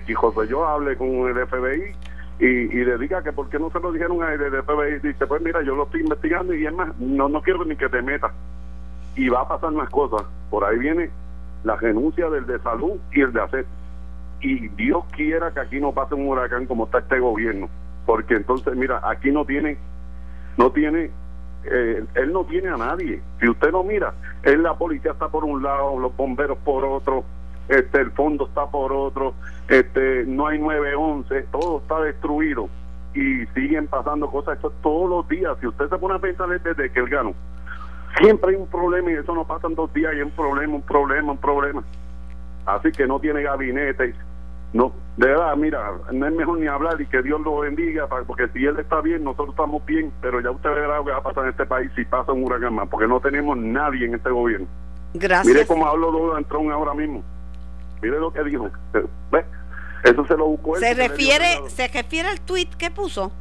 que 0.00 0.14
José 0.14 0.48
yo 0.48 0.66
hable 0.66 0.96
con 0.96 1.08
el 1.08 1.46
FBI 1.46 1.94
y, 2.38 2.44
y 2.46 2.84
le 2.84 2.98
diga 2.98 3.22
que 3.22 3.32
por 3.32 3.48
qué 3.48 3.58
no 3.58 3.70
se 3.70 3.80
lo 3.80 3.92
dijeron 3.92 4.22
al 4.22 4.38
FBI. 4.38 4.98
Dice, 5.02 5.26
pues 5.26 5.40
mira, 5.42 5.62
yo 5.62 5.74
lo 5.74 5.84
estoy 5.84 6.02
investigando 6.02 6.54
y 6.54 6.66
es 6.66 6.72
más, 6.72 6.96
no, 6.98 7.28
no 7.28 7.40
quiero 7.40 7.64
ni 7.64 7.76
que 7.76 7.88
te 7.88 8.02
metas. 8.02 8.32
Y 9.14 9.28
va 9.28 9.42
a 9.42 9.48
pasar 9.48 9.72
más 9.72 9.88
cosas. 9.88 10.26
Por 10.50 10.64
ahí 10.64 10.78
viene 10.78 11.10
la 11.64 11.76
renuncia 11.76 12.28
del 12.28 12.46
de 12.46 12.58
salud 12.58 12.98
y 13.12 13.22
el 13.22 13.32
de 13.32 13.40
hacer. 13.40 13.66
Y 14.42 14.68
Dios 14.68 15.04
quiera 15.12 15.50
que 15.52 15.60
aquí 15.60 15.80
no 15.80 15.92
pase 15.92 16.14
un 16.14 16.28
huracán 16.28 16.66
como 16.66 16.84
está 16.84 16.98
este 16.98 17.18
gobierno. 17.18 17.70
Porque 18.04 18.34
entonces, 18.34 18.76
mira, 18.76 19.00
aquí 19.02 19.30
no 19.30 19.46
tiene, 19.46 19.78
no 20.58 20.70
tiene 20.70 21.10
eh, 21.70 22.04
él 22.14 22.32
no 22.32 22.44
tiene 22.44 22.68
a 22.68 22.76
nadie. 22.76 23.20
Si 23.40 23.48
usted 23.48 23.72
no 23.72 23.82
mira, 23.82 24.14
él 24.42 24.62
la 24.62 24.74
policía 24.74 25.12
está 25.12 25.28
por 25.28 25.44
un 25.44 25.62
lado, 25.62 25.98
los 25.98 26.16
bomberos 26.16 26.58
por 26.58 26.84
otro, 26.84 27.24
este 27.68 28.00
el 28.00 28.10
fondo 28.12 28.46
está 28.46 28.66
por 28.66 28.92
otro, 28.92 29.34
este 29.68 30.24
no 30.26 30.46
hay 30.46 30.58
911, 30.58 31.42
todo 31.50 31.78
está 31.78 32.00
destruido 32.00 32.68
y 33.14 33.46
siguen 33.54 33.86
pasando 33.86 34.30
cosas 34.30 34.58
todos 34.82 35.08
los 35.08 35.28
días. 35.28 35.56
Si 35.60 35.66
usted 35.66 35.88
se 35.88 35.98
pone 35.98 36.14
a 36.14 36.18
pensar 36.18 36.48
desde 36.48 36.90
que 36.90 37.00
él 37.00 37.08
ganó, 37.08 37.34
siempre 38.20 38.50
hay 38.50 38.56
un 38.56 38.68
problema 38.68 39.10
y 39.10 39.14
eso 39.14 39.34
no 39.34 39.46
pasa 39.46 39.66
en 39.66 39.74
dos 39.74 39.92
días 39.92 40.12
y 40.12 40.16
hay 40.16 40.22
un 40.22 40.30
problema, 40.30 40.74
un 40.74 40.82
problema, 40.82 41.32
un 41.32 41.38
problema. 41.38 41.82
Así 42.66 42.90
que 42.92 43.06
no 43.06 43.18
tiene 43.20 43.42
gabinete. 43.42 44.14
No, 44.72 44.92
de 45.16 45.28
verdad, 45.28 45.56
mira, 45.56 45.92
no 46.12 46.26
es 46.26 46.32
mejor 46.34 46.58
ni 46.58 46.66
hablar 46.66 47.00
y 47.00 47.06
que 47.06 47.22
Dios 47.22 47.40
lo 47.40 47.60
bendiga, 47.60 48.06
porque 48.26 48.48
si 48.48 48.64
él 48.66 48.78
está 48.78 49.00
bien, 49.00 49.24
nosotros 49.24 49.50
estamos 49.50 49.84
bien, 49.86 50.12
pero 50.20 50.40
ya 50.40 50.50
usted 50.50 50.68
verá 50.70 50.98
lo 50.98 51.04
que 51.04 51.12
va 51.12 51.18
a 51.18 51.22
pasar 51.22 51.44
en 51.44 51.50
este 51.50 51.64
país 51.64 51.90
si 51.96 52.04
pasa 52.04 52.32
un 52.32 52.44
huracán 52.44 52.74
más, 52.74 52.88
porque 52.88 53.06
no 53.06 53.20
tenemos 53.20 53.56
nadie 53.56 54.06
en 54.06 54.14
este 54.14 54.28
gobierno. 54.30 54.66
Gracias. 55.14 55.46
Mire 55.54 55.66
cómo 55.66 55.86
habló 55.86 56.10
Donald 56.12 56.46
Trump 56.48 56.70
ahora 56.70 56.92
mismo. 56.94 57.22
Mire 58.02 58.18
lo 58.20 58.30
que 58.32 58.44
dijo. 58.44 58.68
¿Ve? 59.32 59.44
Eso 60.04 60.26
se 60.26 60.36
lo 60.36 60.46
buscó 60.46 60.76
él. 60.76 60.82
Se 60.82 60.94
refiere, 60.94 61.60
se 61.68 61.88
refiere 61.88 62.28
al 62.28 62.40
tweet 62.42 62.68
que 62.76 62.90
puso. 62.90 63.32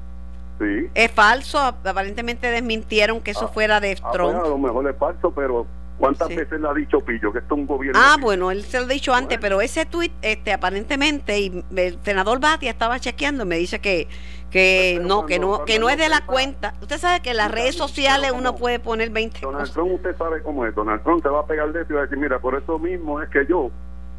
Sí. 0.59 0.87
Es 0.93 1.11
falso, 1.11 1.59
aparentemente 1.59 2.49
desmintieron 2.49 3.19
que 3.19 3.31
eso 3.31 3.45
Ah, 3.45 3.53
fuera 3.53 3.81
de 3.81 3.97
Ah, 4.01 4.11
Trump. 4.13 4.31
bueno, 4.31 4.45
a 4.45 4.49
lo 4.49 4.57
mejor 4.57 4.89
es 4.89 4.95
falso, 4.95 5.31
pero 5.31 5.65
¿cuántas 5.97 6.29
veces 6.29 6.59
le 6.59 6.67
ha 6.67 6.73
dicho 6.73 6.99
Pillo 6.99 7.31
que 7.31 7.39
esto 7.39 7.55
es 7.55 7.59
un 7.61 7.67
gobierno? 7.67 7.99
Ah, 8.01 8.17
bueno, 8.19 8.51
él 8.51 8.63
se 8.63 8.79
lo 8.79 8.85
ha 8.85 8.87
dicho 8.87 9.13
antes, 9.13 9.37
pero 9.39 9.61
ese 9.61 9.85
tweet, 9.85 10.11
este, 10.21 10.53
aparentemente, 10.53 11.39
y 11.39 11.63
el 11.75 11.99
senador 12.03 12.39
Batia 12.39 12.69
estaba 12.69 12.99
chequeando, 12.99 13.45
me 13.45 13.57
dice 13.57 13.79
que, 13.79 14.07
que 14.51 14.99
no, 15.01 15.25
que 15.25 15.39
no, 15.39 15.65
que 15.65 15.79
no 15.79 15.89
es 15.89 15.97
de 15.97 16.09
la 16.09 16.25
cuenta. 16.25 16.73
Usted 16.81 16.97
sabe 16.97 17.21
que 17.21 17.31
en 17.31 17.37
las 17.37 17.51
redes 17.51 17.75
sociales 17.75 18.31
uno 18.35 18.55
puede 18.55 18.79
poner 18.79 19.09
20 19.09 19.39
Donald 19.41 19.61
cosas. 19.61 19.73
Trump, 19.73 19.91
usted 19.93 20.17
sabe 20.17 20.41
cómo 20.41 20.65
es. 20.65 20.75
Donald 20.75 21.03
Trump 21.03 21.23
se 21.23 21.29
va 21.29 21.41
a 21.41 21.45
pegar 21.45 21.71
de 21.71 21.81
esto 21.81 21.93
y 21.93 21.95
va 21.95 22.01
a 22.01 22.03
decir, 22.05 22.17
mira, 22.17 22.39
por 22.39 22.55
eso 22.55 22.79
mismo 22.79 23.21
es 23.21 23.29
que 23.29 23.45
yo 23.47 23.71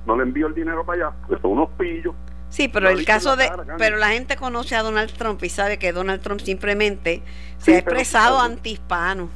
no 0.06 0.16
le 0.16 0.22
envío 0.22 0.46
el 0.46 0.54
dinero 0.54 0.84
para 0.84 1.06
allá, 1.06 1.16
porque 1.26 1.40
son 1.42 1.52
unos 1.52 1.70
pillos. 1.78 2.14
Sí, 2.48 2.68
pero 2.68 2.88
el 2.88 3.04
caso 3.04 3.36
de, 3.36 3.48
cara, 3.48 3.76
pero 3.76 3.96
la 3.96 4.10
gente 4.10 4.36
conoce 4.36 4.76
a 4.76 4.82
Donald 4.82 5.12
Trump 5.12 5.42
y 5.42 5.48
sabe 5.48 5.78
que 5.78 5.92
Donald 5.92 6.22
Trump 6.22 6.40
simplemente 6.40 7.22
Sí, 7.58 7.64
se 7.64 7.74
ha 7.74 7.78
expresado 7.78 8.40
antihispano. 8.40 9.28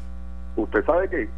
Usted 0.56 0.84
sabe 0.84 1.08
que, 1.08 1.28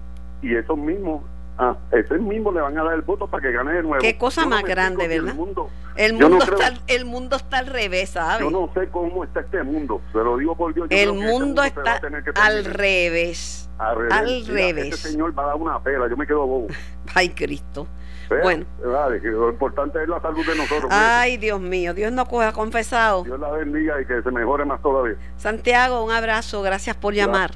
y 0.43 0.55
esos 0.57 0.77
mismos, 0.77 1.23
ah, 1.59 1.77
ese 1.93 2.19
mismo 2.19 2.53
le 2.53 2.61
van 2.61 2.77
a 2.79 2.85
dar 2.85 2.95
el 2.95 3.03
voto 3.03 3.27
para 3.27 3.43
que 3.43 3.53
gane 3.53 3.73
de 3.75 3.83
nuevo. 3.83 3.99
Qué 4.01 4.19
cosa 4.19 4.43
no 4.43 4.51
más 4.51 4.65
grande, 4.65 5.09
¿verdad? 5.09 5.31
El 5.31 5.35
mundo, 5.37 5.71
El 5.97 6.13
yo 6.13 6.19
no 6.19 6.29
mundo, 6.31 6.45
creo- 6.47 6.59
está, 6.59 6.67
al- 6.69 6.83
el 6.87 7.05
mundo 7.05 7.37
está 7.37 7.59
al 7.59 7.67
revés, 7.67 8.11
¿sabe? 8.11 8.45
yo 8.45 8.51
no 8.51 8.71
sé 8.75 8.89
cómo 8.89 9.25
está 9.25 9.41
este 9.41 9.63
mundo, 9.63 10.01
se 10.13 10.19
lo 10.19 10.37
digo 10.37 10.57
por 10.57 10.75
Dios. 10.75 10.89
yo 10.89 10.97
el 10.97 11.11
que 11.13 11.19
este 11.19 11.31
mundo 11.33 11.63
está 11.63 12.01
al 12.37 12.65
revés. 12.65 13.69
Al 13.79 13.97
revés. 13.97 14.13
al 14.19 14.27
Mira, 14.27 14.53
revés. 14.55 14.95
Este 14.95 15.09
señor 15.11 15.37
va 15.39 15.45
a 15.45 15.47
dar 15.49 15.57
una 15.57 15.81
pela, 15.81 16.09
yo 16.09 16.17
me 16.17 16.27
quedo 16.27 16.47
bobo. 16.47 16.67
Ay, 17.15 17.31
Cristo. 17.31 17.87
Pero, 18.29 18.43
Bueno. 18.45 18.65
vale, 18.85 19.21
que 19.21 19.29
lo 19.29 19.51
importante 19.51 20.01
es 20.03 20.09
la 20.09 20.21
salud 20.21 20.47
de 20.47 20.55
nosotros. 20.57 20.91
Ay, 20.91 21.37
Dios 21.37 21.61
mío, 21.61 21.93
Dios 21.93 22.13
no 22.13 22.25
coja 22.27 22.53
confesado. 22.53 23.25
Dios 23.25 23.39
la 23.41 23.51
bendiga 23.51 24.01
y 24.01 24.07
que 24.07 24.23
se 24.23 24.31
mejore 24.31 24.65
más 24.65 24.81
todavía. 24.81 25.17
Santiago, 25.37 26.03
un 26.05 26.11
abrazo, 26.13 26.63
gracias 26.63 26.97
por 26.97 27.13
llamar. 27.13 27.51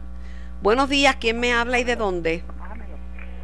Buenos 0.63 0.89
días, 0.89 1.17
¿quién 1.17 1.39
me 1.41 1.53
habla 1.55 1.79
y 1.79 1.85
de 1.85 1.97
dónde? 1.97 2.43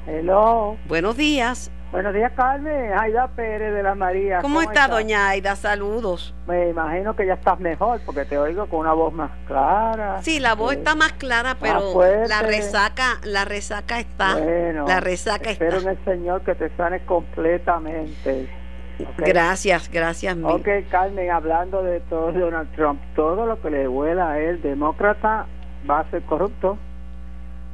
Hello. 0.06 0.76
Buenos 0.86 1.16
días. 1.16 1.70
Buenos 1.92 2.14
días, 2.14 2.32
Carmen. 2.34 2.90
Aida 2.98 3.28
Pérez 3.28 3.74
de 3.74 3.82
la 3.82 3.94
María. 3.94 4.40
¿Cómo, 4.40 4.62
está, 4.62 4.88
doña 4.88 5.28
Aida? 5.28 5.54
Saludos. 5.56 6.34
Me 6.46 6.70
imagino 6.70 7.14
que 7.14 7.26
ya 7.26 7.34
estás 7.34 7.60
mejor 7.60 8.00
porque 8.06 8.24
te 8.24 8.38
oigo 8.38 8.66
con 8.66 8.80
una 8.80 8.94
voz 8.94 9.12
más 9.12 9.30
clara. 9.46 10.22
Sí, 10.22 10.40
la 10.40 10.54
voz 10.54 10.72
Eh, 10.72 10.78
está 10.78 10.94
más 10.94 11.12
clara, 11.12 11.58
pero 11.60 12.00
la 12.26 12.40
resaca, 12.40 13.20
la 13.24 13.44
resaca 13.44 14.00
está. 14.00 14.38
Bueno, 14.38 14.86
la 14.88 15.00
resaca 15.00 15.50
espero 15.50 15.76
está. 15.76 15.90
en 15.90 15.98
el 15.98 16.04
Señor 16.04 16.40
que 16.40 16.54
te 16.54 16.70
sane 16.76 17.00
completamente. 17.04 18.48
Gracias, 19.18 19.90
gracias 19.90 20.34
mil. 20.34 20.46
Ok, 20.46 20.68
Carmen, 20.90 21.30
hablando 21.30 21.82
de 21.82 22.00
todo 22.00 22.32
Donald 22.32 22.70
Trump, 22.74 23.00
todo 23.14 23.44
lo 23.44 23.60
que 23.60 23.70
le 23.70 23.86
huela 23.86 24.30
a 24.30 24.38
él, 24.38 24.62
demócrata, 24.62 25.46
va 25.88 26.00
a 26.00 26.10
ser 26.10 26.22
corrupto. 26.22 26.78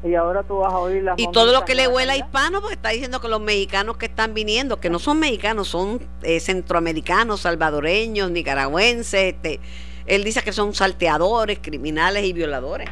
Y 0.05 0.15
ahora 0.15 0.45
tú 0.45 0.59
vas 0.59 0.73
a 0.73 0.79
oír 0.79 1.03
las 1.03 1.19
Y 1.19 1.31
todo 1.33 1.53
lo 1.53 1.65
que 1.65 1.75
le 1.75 1.89
huela 1.89 2.13
a 2.13 2.17
hispano, 2.17 2.61
porque 2.61 2.75
está 2.75 2.91
diciendo 2.91 3.21
que 3.21 3.29
los 3.29 3.41
mexicanos 3.41 3.97
que 3.97 4.07
están 4.07 4.33
viniendo, 4.33 4.79
que 4.79 4.91
no 4.91 4.99
son 4.99 5.19
mexicanos, 5.19 5.69
son 5.69 6.01
eh, 6.23 6.39
centroamericanos, 6.39 7.41
salvadoreños, 7.41 8.31
nicaragüenses. 8.31 9.35
Este, 9.35 9.61
él 10.07 10.25
dice 10.25 10.43
que 10.43 10.53
son 10.53 10.73
salteadores, 10.73 11.59
criminales 11.59 12.25
y 12.25 12.33
violadores. 12.33 12.89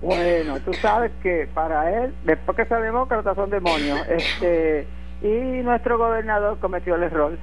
Bueno, 0.00 0.58
tú 0.60 0.72
sabes 0.74 1.10
que 1.22 1.48
para 1.54 2.04
él, 2.04 2.14
después 2.24 2.56
que 2.56 2.66
sea 2.66 2.78
demócrata, 2.80 3.34
son 3.34 3.50
demonios. 3.50 4.00
Este, 4.08 4.86
y 5.22 5.62
nuestro 5.62 5.98
gobernador 5.98 6.58
cometió 6.60 6.94
el 6.96 7.04
error. 7.04 7.38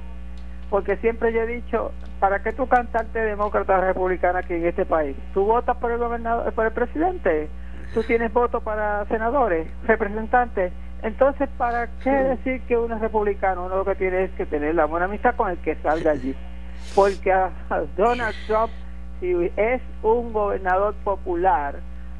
Porque 0.70 0.96
siempre 0.96 1.32
yo 1.32 1.42
he 1.42 1.46
dicho, 1.46 1.92
¿para 2.18 2.42
qué 2.42 2.52
tú 2.52 2.66
cantarte 2.66 3.20
demócrata 3.20 3.80
republicana 3.80 4.40
aquí 4.40 4.54
en 4.54 4.66
este 4.66 4.84
país? 4.84 5.16
¿Tú 5.32 5.44
votas 5.44 5.76
por 5.76 5.92
el 5.92 5.98
gobernador, 5.98 6.52
por 6.54 6.66
el 6.66 6.72
presidente? 6.72 7.48
¿Tú 7.96 8.02
tienes 8.02 8.30
voto 8.30 8.60
para 8.60 9.06
senadores, 9.06 9.66
representantes? 9.86 10.70
Entonces, 11.02 11.48
¿para 11.56 11.86
qué 12.04 12.10
decir 12.10 12.60
que 12.68 12.76
uno 12.76 12.96
es 12.96 13.00
republicano? 13.00 13.64
Uno 13.64 13.78
lo 13.78 13.86
que 13.86 13.94
tiene 13.94 14.24
es 14.24 14.30
que 14.32 14.44
tener 14.44 14.74
la 14.74 14.84
buena 14.84 15.06
amistad 15.06 15.34
con 15.34 15.48
el 15.48 15.56
que 15.56 15.76
salga 15.76 16.10
allí. 16.10 16.34
Porque 16.94 17.32
a 17.32 17.50
Donald 17.96 18.34
Trump, 18.46 18.70
si 19.18 19.32
es 19.56 19.80
un 20.02 20.34
gobernador 20.34 20.94
popular, 21.04 21.76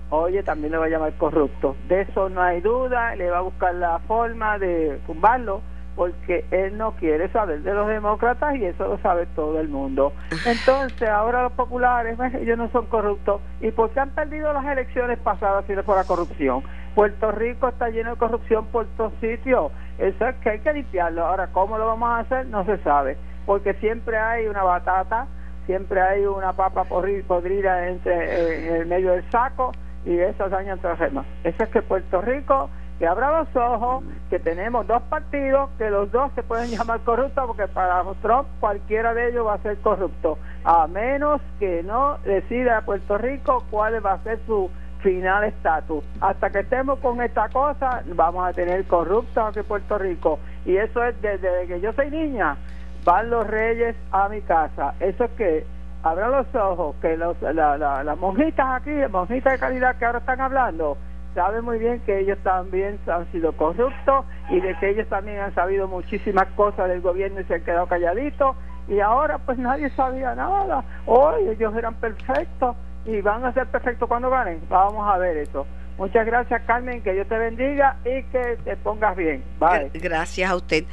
oye, 0.09 0.43
también 0.43 0.73
le 0.73 0.79
va 0.79 0.87
a 0.87 0.89
llamar 0.89 1.13
corrupto. 1.19 1.77
De 1.89 2.01
eso 2.01 2.31
no 2.31 2.41
hay 2.41 2.63
duda, 2.63 3.15
le 3.15 3.29
va 3.29 3.37
a 3.37 3.43
buscar 3.43 3.75
la 3.75 3.99
forma 3.99 4.59
de 4.59 4.99
tumbarlo, 5.07 5.61
porque 5.97 6.45
él 6.51 6.77
no 6.77 6.93
quiere 6.93 7.29
saber 7.31 7.63
de 7.63 7.73
los 7.73 7.89
demócratas 7.89 8.55
y 8.57 8.67
eso 8.67 8.87
lo 8.87 8.99
sabe 8.99 9.27
todo 9.35 9.59
el 9.59 9.69
mundo. 9.69 10.13
Entonces, 10.47 11.09
ahora 11.09 11.43
los 11.43 11.53
populares, 11.53 12.19
ellos 12.41 12.59
no 12.59 12.71
son 12.71 12.87
corruptos. 12.87 13.41
¿Y 13.61 13.71
por 13.73 13.91
qué 13.91 14.01
han 14.01 14.11
perdido 14.11 14.53
las 14.53 14.65
elecciones 14.67 15.19
pasadas 15.19 15.65
si 15.67 15.73
no 15.73 15.83
por 15.83 15.97
la 15.97 16.05
corrupción? 16.05 16.63
Puerto 16.95 17.33
Rico 17.33 17.69
está 17.69 17.89
lleno 17.89 18.11
de 18.11 18.17
corrupción 18.17 18.67
por 18.67 18.87
todos 18.97 19.13
sitios. 19.21 19.73
Eso 19.99 20.29
es 20.29 20.37
que 20.37 20.51
hay 20.51 20.61
que 20.61 20.73
limpiarlo. 20.73 21.27
Ahora, 21.27 21.49
¿cómo 21.49 21.77
lo 21.79 21.87
vamos 21.87 22.09
a 22.11 22.19
hacer? 22.21 22.47
No 22.47 22.65
se 22.65 22.79
sabe. 22.79 23.17
Porque 23.45 23.75
siempre 23.75 24.17
hay 24.17 24.47
una 24.47 24.63
batata, 24.63 25.27
siempre 25.67 26.01
hay 26.01 26.27
una 26.27 26.53
papa 26.53 26.85
podrida 26.85 27.89
entre, 27.89 28.15
eh, 28.15 28.69
en 28.69 28.77
el 28.77 28.87
medio 28.87 29.13
del 29.13 29.31
saco 29.31 29.73
y 30.07 30.19
eso 30.19 30.49
daña 30.49 30.75
entre 30.75 30.91
las 30.91 30.99
gemas. 30.99 31.27
Eso 31.45 31.65
es 31.65 31.69
que 31.69 31.83
Puerto 31.83 32.23
Rico, 32.23 32.71
que 32.99 33.07
abra 33.07 33.39
los 33.41 33.55
ojos, 33.57 34.05
que 34.31 34.39
tenemos 34.39 34.87
dos 34.87 35.03
partidos, 35.03 35.71
que 35.79 35.91
los 35.91 36.11
dos 36.11 36.31
se 36.35 36.43
pueden 36.43 36.69
llamar 36.77 37.01
corruptos, 37.01 37.45
porque 37.47 37.69
para 37.69 38.03
Trump 38.23 38.47
cualquiera 38.61 39.13
de 39.15 39.29
ellos 39.31 39.47
va 39.47 39.55
a 39.55 39.59
ser 39.59 39.77
corrupto, 39.79 40.39
a 40.65 40.87
menos 40.87 41.41
que 41.59 41.83
no 41.83 42.19
decida 42.25 42.81
Puerto 42.83 43.19
Rico 43.19 43.65
cuál 43.71 44.05
va 44.05 44.13
a 44.15 44.19
ser 44.23 44.39
su 44.47 44.71
final 45.03 45.45
estatus. 45.45 46.03
Hasta 46.21 46.51
que 46.51 46.61
estemos 46.61 46.99
con 47.01 47.21
esta 47.21 47.49
cosa, 47.51 48.03
vamos 48.15 48.49
a 48.49 48.53
tener 48.53 48.85
corruptos 48.87 49.37
aquí 49.47 49.59
en 49.61 49.65
Puerto 49.67 49.99
Rico. 49.99 50.39
Y 50.65 50.77
eso 50.79 51.05
es 51.05 51.21
desde 51.23 51.67
que 51.69 51.81
yo 51.81 51.93
soy 51.93 52.11
niña, 52.11 52.57
van 53.05 53.31
los 53.31 53.47
reyes 53.47 53.95
a 54.11 54.29
mi 54.29 54.41
casa. 54.41 54.95
Eso 54.99 55.25
es 55.25 55.31
que 55.33 55.67
abran 56.03 56.33
los 56.33 56.53
ojos, 56.55 56.97
que 57.01 57.17
los, 57.17 57.41
la- 57.43 57.77
la- 57.77 58.03
las 58.03 58.19
monjitas 58.19 58.81
aquí, 58.81 58.91
monjitas 59.11 59.53
de 59.53 59.59
calidad 59.59 59.97
que 59.97 60.07
ahora 60.07 60.19
están 60.19 60.41
hablando, 60.41 60.97
saben 61.37 61.65
muy 61.65 61.79
bien 61.79 62.01
que 62.01 62.19
ellos 62.19 62.37
también 62.43 62.99
han 63.07 63.31
sido 63.31 63.53
corruptos 63.53 64.25
y 64.51 64.59
de 64.61 64.77
que 64.81 64.91
ellos 64.91 65.07
también 65.09 65.39
han 65.39 65.55
sabido 65.55 65.87
muchísimas 65.87 66.47
cosas 66.57 66.89
del 66.89 67.01
gobierno 67.01 67.41
y 67.41 67.45
se 67.45 67.55
han 67.55 67.63
quedado 67.65 67.87
calladitos 67.87 68.57
y 68.89 68.99
ahora 68.99 69.39
pues 69.39 69.57
nadie 69.59 69.89
sabía 69.91 70.35
nada. 70.35 70.83
Hoy 71.07 71.47
ellos 71.49 71.73
eran 71.77 71.95
perfectos 71.95 72.75
y 73.05 73.21
van 73.21 73.45
a 73.45 73.53
ser 73.53 73.69
perfectos 73.69 74.09
cuando 74.09 74.31
ganen. 74.31 74.61
Vamos 74.69 75.09
a 75.09 75.17
ver 75.19 75.37
eso. 75.37 75.65
Muchas 75.99 76.27
gracias 76.27 76.61
Carmen, 76.67 77.01
que 77.03 77.13
Dios 77.13 77.29
te 77.29 77.39
bendiga 77.39 77.99
y 78.05 78.25
que 78.33 78.59
te 78.65 78.77
pongas 78.79 79.15
bien. 79.17 79.45
Bye. 79.61 79.93
Gra- 79.93 80.01
Gracias 80.03 80.51
a 80.51 80.57
usted. 80.57 80.85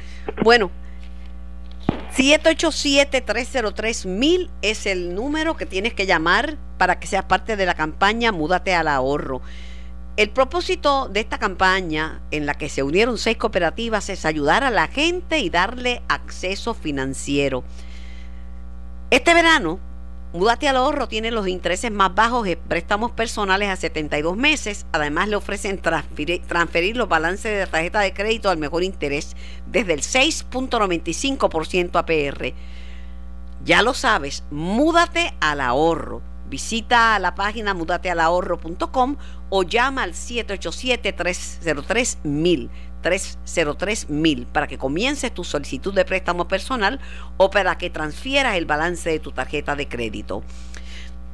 Bueno, 0.44 0.70
787-303-1000 2.16 4.50
es 4.62 4.86
el 4.86 5.14
número 5.14 5.56
que 5.56 5.66
tienes 5.66 5.94
que 5.94 6.06
llamar 6.06 6.56
para 6.78 6.98
que 6.98 7.06
seas 7.06 7.24
parte 7.24 7.56
de 7.56 7.66
la 7.66 7.74
campaña 7.74 8.32
Múdate 8.32 8.74
al 8.74 8.88
ahorro. 8.88 9.40
El 10.16 10.30
propósito 10.30 11.08
de 11.08 11.20
esta 11.20 11.38
campaña, 11.38 12.20
en 12.30 12.46
la 12.46 12.54
que 12.54 12.68
se 12.68 12.84
unieron 12.84 13.18
seis 13.18 13.36
cooperativas, 13.36 14.08
es 14.10 14.24
ayudar 14.24 14.62
a 14.62 14.70
la 14.70 14.86
gente 14.86 15.40
y 15.40 15.50
darle 15.50 16.02
acceso 16.08 16.72
financiero. 16.74 17.64
Este 19.10 19.34
verano, 19.34 19.80
Múdate 20.34 20.66
al 20.66 20.76
ahorro 20.78 21.06
tiene 21.06 21.30
los 21.30 21.46
intereses 21.46 21.92
más 21.92 22.12
bajos 22.12 22.48
en 22.48 22.58
préstamos 22.58 23.12
personales 23.12 23.68
a 23.68 23.76
72 23.76 24.36
meses. 24.36 24.84
Además, 24.90 25.28
le 25.28 25.36
ofrecen 25.36 25.80
transferir, 25.80 26.96
los 26.96 27.08
balances 27.08 27.56
de 27.56 27.68
tarjeta 27.68 28.00
de 28.00 28.12
crédito 28.12 28.50
al 28.50 28.58
mejor 28.58 28.82
interés 28.82 29.36
desde 29.68 29.92
el 29.92 30.00
6.95% 30.00 31.94
APR. 31.94 32.52
Ya 33.64 33.82
lo 33.82 33.94
sabes, 33.94 34.42
múdate 34.50 35.32
al 35.38 35.60
ahorro. 35.60 36.20
Visita 36.48 37.18
la 37.18 37.34
página 37.34 37.74
mudatealahorro.com 37.74 39.16
o 39.50 39.62
llama 39.62 40.02
al 40.02 40.12
787-303-1000. 40.12 42.70
303-1000 43.02 44.46
para 44.46 44.66
que 44.66 44.78
comiences 44.78 45.30
tu 45.32 45.44
solicitud 45.44 45.94
de 45.94 46.06
préstamo 46.06 46.48
personal 46.48 47.00
o 47.36 47.50
para 47.50 47.76
que 47.76 47.90
transfieras 47.90 48.56
el 48.56 48.64
balance 48.64 49.10
de 49.10 49.18
tu 49.18 49.32
tarjeta 49.32 49.76
de 49.76 49.88
crédito. 49.88 50.42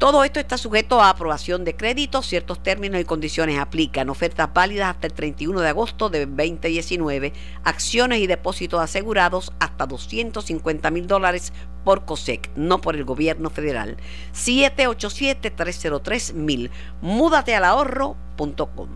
Todo 0.01 0.25
esto 0.25 0.41
está 0.41 0.57
sujeto 0.57 1.03
a 1.03 1.11
aprobación 1.11 1.63
de 1.63 1.77
crédito, 1.77 2.23
ciertos 2.23 2.63
términos 2.63 3.03
y 3.03 3.05
condiciones 3.05 3.59
aplican, 3.59 4.09
ofertas 4.09 4.51
válidas 4.55 4.89
hasta 4.89 5.09
el 5.09 5.13
31 5.13 5.61
de 5.61 5.69
agosto 5.69 6.09
de 6.09 6.25
2019, 6.25 7.35
acciones 7.65 8.21
y 8.21 8.27
depósitos 8.27 8.81
asegurados 8.81 9.53
hasta 9.61 9.85
250 9.85 10.91
mil 10.91 11.07
dólares 11.07 11.53
por 11.85 12.07
COSEC, 12.07 12.49
no 12.57 12.81
por 12.81 12.97
el 12.97 13.05
gobierno 13.05 13.51
federal. 13.51 13.99
787-303-1000, 14.33 16.71
múdate 17.03 17.55
al 17.55 17.67
ahorro.com. 17.67 18.89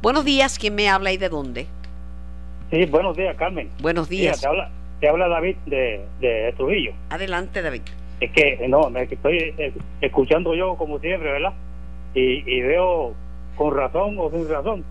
Buenos 0.00 0.24
días, 0.24 0.60
¿quién 0.60 0.76
me 0.76 0.88
habla 0.88 1.10
y 1.10 1.16
de 1.16 1.28
dónde? 1.28 1.66
Sí, 2.70 2.86
buenos 2.86 3.16
días, 3.16 3.34
Carmen. 3.36 3.68
Buenos 3.80 4.08
días. 4.08 4.40
te, 4.40 4.46
habla, 4.46 4.70
te 5.00 5.08
habla 5.08 5.26
David 5.26 5.56
de, 5.66 6.06
de 6.20 6.54
Trujillo. 6.56 6.92
Adelante, 7.10 7.62
David 7.62 7.82
es 8.22 8.30
que 8.30 8.68
no, 8.68 8.88
me 8.88 9.02
estoy 9.02 9.52
eh, 9.58 9.72
escuchando 10.00 10.54
yo 10.54 10.76
como 10.76 11.00
siempre, 11.00 11.32
¿verdad? 11.32 11.52
Y, 12.14 12.48
y 12.48 12.60
veo 12.62 13.14
con 13.56 13.76
razón 13.76 14.16
o 14.18 14.30
sin 14.30 14.48
razón, 14.48 14.84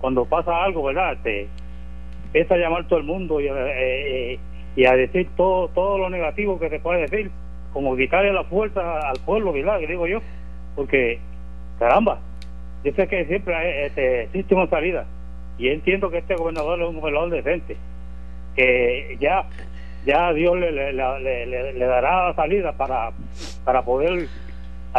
cuando 0.00 0.24
pasa 0.24 0.64
algo, 0.64 0.82
¿verdad? 0.82 1.16
Te 1.22 1.46
empieza 2.26 2.54
a 2.54 2.58
llamar 2.58 2.88
todo 2.88 2.98
el 2.98 3.04
mundo 3.04 3.40
y, 3.40 3.46
eh, 3.46 3.52
eh, 3.54 4.38
y 4.74 4.84
a 4.84 4.94
decir 4.94 5.28
todo 5.36 5.68
todo 5.68 5.98
lo 5.98 6.10
negativo 6.10 6.58
que 6.58 6.70
se 6.70 6.80
puede 6.80 7.02
decir, 7.02 7.30
como 7.72 7.96
quitarle 7.96 8.32
la 8.32 8.44
fuerza 8.44 9.08
al 9.08 9.18
pueblo, 9.24 9.52
¿verdad? 9.52 9.78
Que 9.78 9.86
digo 9.86 10.06
yo, 10.08 10.18
porque, 10.74 11.20
caramba, 11.78 12.18
yo 12.82 12.92
sé 12.94 13.06
que 13.06 13.26
siempre 13.26 13.86
este, 13.86 14.24
existe 14.24 14.54
una 14.56 14.66
salida 14.66 15.06
y 15.56 15.68
entiendo 15.68 16.10
que 16.10 16.18
este 16.18 16.34
gobernador 16.34 16.82
es 16.82 16.88
un 16.88 17.00
gobernador 17.00 17.30
decente, 17.30 17.76
que 18.56 19.16
ya 19.20 19.46
ya 20.04 20.32
Dios 20.32 20.56
le, 20.58 20.72
le, 20.72 20.92
le, 20.92 21.72
le 21.72 21.84
dará 21.86 22.34
salida 22.34 22.72
para, 22.72 23.10
para 23.64 23.82
poder 23.82 24.28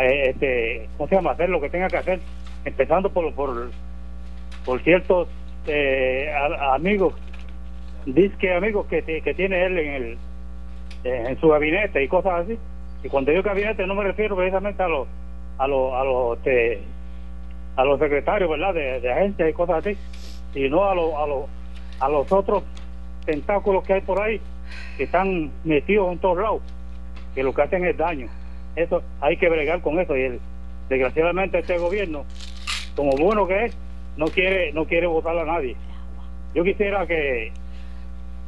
eh, 0.01 0.29
este, 0.29 0.89
¿cómo 0.97 1.07
se 1.07 1.15
llama? 1.15 1.31
hacer 1.31 1.49
lo 1.49 1.61
que 1.61 1.69
tenga 1.69 1.87
que 1.87 1.97
hacer, 1.97 2.19
empezando 2.65 3.09
por, 3.09 3.31
por, 3.33 3.69
por 4.65 4.81
ciertos 4.81 5.27
eh, 5.67 6.33
amigos, 6.71 7.13
disque 8.05 8.53
amigos 8.53 8.87
que, 8.87 9.03
que 9.03 9.33
tiene 9.33 9.65
él 9.65 9.77
en 9.77 9.93
el 9.93 10.17
en 11.05 11.37
su 11.41 11.49
gabinete 11.49 12.01
y 12.01 12.07
cosas 12.07 12.45
así. 12.45 12.57
Y 13.03 13.09
cuando 13.09 13.31
digo 13.31 13.43
gabinete 13.43 13.85
no 13.85 13.93
me 13.93 14.05
refiero 14.05 14.37
precisamente 14.37 14.81
a 14.81 14.87
los 14.87 15.07
a 15.57 15.67
los 15.67 15.93
a 15.93 16.03
los 16.05 16.37
este, 16.37 16.81
a 17.75 17.83
los 17.83 17.99
secretarios, 17.99 18.49
¿verdad? 18.49 18.73
De, 18.73 19.01
de 19.01 19.11
agencias 19.11 19.49
y 19.49 19.53
cosas 19.53 19.85
así, 19.85 19.97
sino 20.53 20.89
a 20.89 20.95
los 20.95 21.13
a 21.13 21.27
los 21.27 21.45
a 21.99 22.09
los 22.09 22.31
otros 22.31 22.63
tentáculos 23.25 23.83
que 23.83 23.93
hay 23.93 24.01
por 24.01 24.21
ahí 24.21 24.39
que 24.97 25.03
están 25.03 25.51
metidos 25.63 26.11
en 26.11 26.19
todos 26.19 26.37
lados, 26.37 26.61
que 27.35 27.43
lo 27.43 27.53
que 27.53 27.61
hacen 27.61 27.85
es 27.85 27.97
daño. 27.97 28.27
Eso 28.75 29.01
hay 29.21 29.37
que 29.37 29.49
bregar 29.49 29.81
con 29.81 29.99
eso 29.99 30.15
y 30.15 30.39
desgraciadamente 30.89 31.59
este 31.59 31.77
gobierno, 31.77 32.25
como 32.95 33.11
bueno 33.11 33.47
que 33.47 33.65
es, 33.65 33.77
no 34.17 34.25
quiere 34.27 34.71
no 34.73 34.85
quiere 34.85 35.07
votar 35.07 35.37
a 35.37 35.45
nadie. 35.45 35.75
Yo 36.53 36.63
quisiera 36.63 37.05
que 37.07 37.51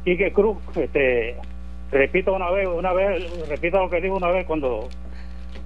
Quique 0.04 0.32
Cruz 0.32 0.58
este 0.76 1.36
repita 1.90 2.32
una 2.32 2.50
vez, 2.50 2.68
una 2.68 2.92
vez, 2.92 3.48
repita 3.48 3.80
lo 3.80 3.90
que 3.90 4.00
dijo 4.00 4.16
una 4.16 4.28
vez 4.28 4.46
cuando 4.46 4.88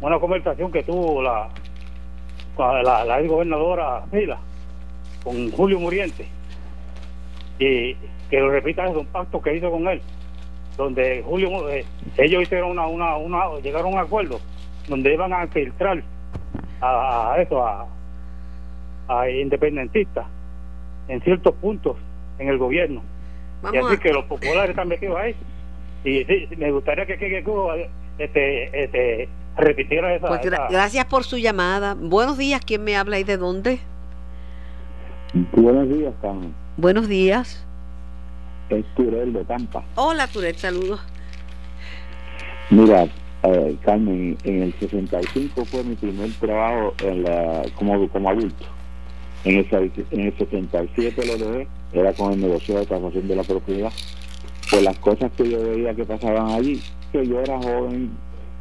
una 0.00 0.18
conversación 0.18 0.72
que 0.72 0.82
tuvo 0.82 1.22
la 1.22 1.48
la, 2.58 3.04
la, 3.04 3.22
gobernadora 3.22 4.02
Mila 4.12 4.38
con 5.24 5.50
Julio 5.50 5.78
Muriente 5.78 6.26
y 7.58 7.94
que 8.28 8.38
lo 8.38 8.50
repita 8.50 8.86
es 8.86 8.94
un 8.94 9.06
pacto 9.06 9.40
que 9.40 9.56
hizo 9.56 9.70
con 9.70 9.88
él 9.88 10.00
donde 10.80 11.22
Julio 11.26 11.68
eh, 11.68 11.84
ellos 12.16 12.42
hicieron 12.42 12.70
una, 12.70 12.86
una, 12.86 13.16
una, 13.16 13.60
llegaron 13.62 13.92
a 13.92 13.96
un 13.96 13.98
acuerdo 13.98 14.40
donde 14.88 15.12
iban 15.12 15.32
a 15.32 15.46
filtrar 15.48 16.02
a, 16.80 17.36
eso 17.38 17.64
a, 17.64 17.86
a 19.08 19.28
independentistas 19.28 20.26
en 21.08 21.20
ciertos 21.22 21.54
puntos 21.56 21.96
en 22.38 22.48
el 22.48 22.58
gobierno. 22.58 23.02
Y 23.72 23.76
así 23.76 23.98
que 23.98 24.12
los 24.12 24.24
populares 24.24 24.70
están 24.70 24.88
metidos 24.88 25.18
ahí. 25.18 25.36
Y 26.02 26.56
me 26.56 26.72
gustaría 26.72 27.04
que, 27.04 27.18
que, 27.18 27.44
este, 28.18 28.84
este, 28.84 29.28
repitiera 29.56 30.14
esa, 30.14 30.28
pues 30.28 30.40
gracias 30.70 31.04
por 31.04 31.24
su 31.24 31.36
llamada. 31.36 31.94
Buenos 31.94 32.38
días 32.38 32.62
quién 32.64 32.84
me 32.84 32.96
habla 32.96 33.18
y 33.18 33.24
de 33.24 33.36
dónde 33.36 33.80
buenos 35.52 35.88
días 35.88 36.14
Carmen. 36.22 36.54
Buenos 36.76 37.08
días 37.08 37.66
es 38.70 38.84
Turel 38.94 39.32
de 39.32 39.44
Tampa. 39.44 39.84
Hola 39.96 40.26
Turel, 40.26 40.56
saludos. 40.56 41.00
Mira, 42.70 43.08
eh, 43.42 43.76
Carmen, 43.82 44.36
en 44.44 44.62
el 44.62 44.74
65 44.74 45.64
fue 45.64 45.82
mi 45.82 45.94
primer 45.94 46.30
trabajo 46.34 46.94
en 47.02 47.22
la, 47.24 47.62
como, 47.74 48.08
como 48.08 48.30
adulto. 48.30 48.66
En 49.44 49.58
el, 49.58 49.92
en 50.10 50.20
el 50.20 50.36
67 50.36 51.26
lo 51.26 51.38
dejé, 51.38 51.68
era 51.92 52.12
con 52.12 52.32
el 52.32 52.40
negocio 52.40 52.78
de 52.78 52.86
tasación 52.86 53.26
de 53.26 53.36
la 53.36 53.42
propiedad. 53.42 53.92
Por 54.70 54.82
las 54.82 54.98
cosas 54.98 55.32
que 55.36 55.50
yo 55.50 55.62
veía 55.62 55.94
que 55.94 56.04
pasaban 56.04 56.50
allí, 56.50 56.80
que 57.10 57.26
yo 57.26 57.40
era 57.40 57.58
joven 57.58 58.10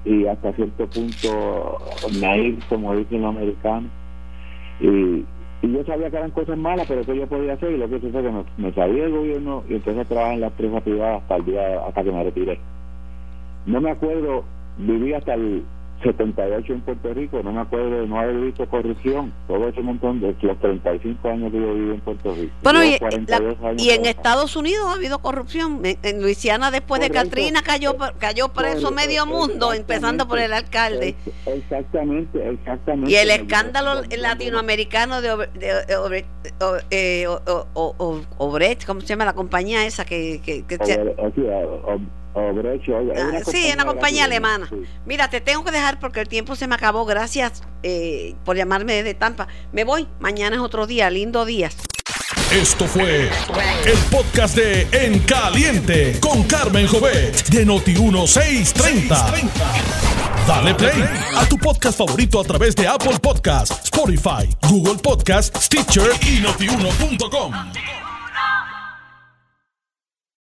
y 0.05 0.25
hasta 0.25 0.53
cierto 0.53 0.87
punto 0.87 1.77
naive, 2.19 2.57
como 2.69 2.95
dicen 2.95 3.21
los 3.21 3.35
americanos, 3.35 3.91
y 4.79 5.25
y 5.61 5.71
yo 5.71 5.83
sabía 5.83 6.09
que 6.09 6.17
eran 6.17 6.31
cosas 6.31 6.57
malas, 6.57 6.85
pero 6.87 7.05
que 7.05 7.17
yo 7.17 7.27
podía 7.27 7.53
hacer, 7.53 7.71
y 7.71 7.77
lo 7.77 7.89
que 7.89 7.97
hice 7.97 8.11
fue 8.11 8.23
que 8.23 8.31
me, 8.31 8.43
me 8.57 8.73
salí 8.73 8.99
del 8.99 9.11
gobierno 9.11 9.63
y 9.67 9.75
a 9.75 10.05
trabajar 10.05 10.33
en 10.33 10.41
la 10.41 10.47
empresa 10.47 10.81
privada 10.81 11.17
hasta 11.17 11.35
el 11.35 11.45
día, 11.45 11.85
hasta 11.85 12.03
que 12.03 12.11
me 12.11 12.23
retiré. 12.23 12.59
No 13.65 13.81
me 13.81 13.91
acuerdo, 13.91 14.45
viví 14.77 15.13
hasta 15.13 15.33
el 15.33 15.63
78 16.01 16.73
en 16.73 16.81
Puerto 16.81 17.13
Rico, 17.13 17.41
no 17.43 17.51
me 17.51 17.61
acuerdo 17.61 18.01
de 18.01 18.07
no 18.07 18.19
haber 18.19 18.35
visto 18.37 18.67
corrupción, 18.69 19.33
todo 19.47 19.67
ese 19.67 19.81
montón 19.81 20.19
de 20.21 20.35
los 20.41 20.59
35 20.59 21.29
años 21.29 21.51
que 21.51 21.59
yo 21.59 21.73
viví 21.73 21.91
en 21.91 21.99
Puerto 22.01 22.33
Rico. 22.35 22.53
Bueno, 22.63 22.83
y, 22.83 22.97
y 23.77 23.89
en 23.89 24.05
Estados 24.05 24.55
Unidos 24.55 24.85
ha 24.87 24.93
habido 24.93 25.19
corrupción. 25.19 25.81
En, 25.83 26.21
Luisiana, 26.21 26.71
después 26.71 27.01
de 27.01 27.09
Katrina, 27.09 27.61
cayó 27.61 27.95
cayó 28.17 28.49
preso 28.49 28.91
medio 28.91 29.25
mundo, 29.25 29.73
empezando 29.73 30.27
por 30.27 30.39
el 30.39 30.53
alcalde. 30.53 31.15
Exactamente, 31.45 32.49
exactamente. 32.49 33.11
Y 33.11 33.15
el 33.15 33.29
escándalo 33.31 34.01
latinoamericano 34.17 35.21
de, 35.21 35.47
de, 35.59 36.25
eh, 36.91 37.27
Obrecht, 38.37 38.85
¿cómo 38.85 39.01
se 39.01 39.07
llama 39.07 39.25
la 39.25 39.33
compañía 39.33 39.85
esa 39.85 40.05
que... 40.05 40.41
que, 40.43 40.63
que 40.63 40.77
Ah, 42.35 42.51
sí, 43.45 43.71
una 43.73 43.85
compañía 43.85 44.25
alemana. 44.25 44.69
Mira, 45.05 45.29
te 45.29 45.41
tengo 45.41 45.63
que 45.63 45.71
dejar 45.71 45.99
porque 45.99 46.21
el 46.21 46.27
tiempo 46.27 46.55
se 46.55 46.67
me 46.67 46.75
acabó. 46.75 47.05
Gracias 47.05 47.63
eh, 47.83 48.35
por 48.45 48.55
llamarme 48.55 48.93
desde 48.93 49.13
Tampa. 49.13 49.47
Me 49.71 49.83
voy. 49.83 50.07
Mañana 50.19 50.55
es 50.55 50.61
otro 50.61 50.87
día. 50.87 51.09
Lindo 51.09 51.45
día. 51.45 51.69
Esto 52.51 52.85
fue 52.85 53.29
el 53.85 53.97
podcast 54.09 54.55
de 54.55 54.87
En 54.91 55.19
Caliente 55.19 56.19
con 56.19 56.43
Carmen 56.43 56.87
Jovet 56.87 57.47
de 57.49 57.65
Noti1630. 57.65 59.49
Dale 60.47 60.73
play 60.73 61.03
a 61.35 61.45
tu 61.47 61.57
podcast 61.57 61.99
favorito 61.99 62.39
a 62.39 62.43
través 62.43 62.75
de 62.75 62.87
Apple 62.87 63.19
Podcasts, 63.21 63.83
Spotify, 63.83 64.49
Google 64.67 64.95
Podcasts, 64.95 65.65
Stitcher 65.65 66.09
y 66.27 66.39
notiuno.com. 66.39 67.53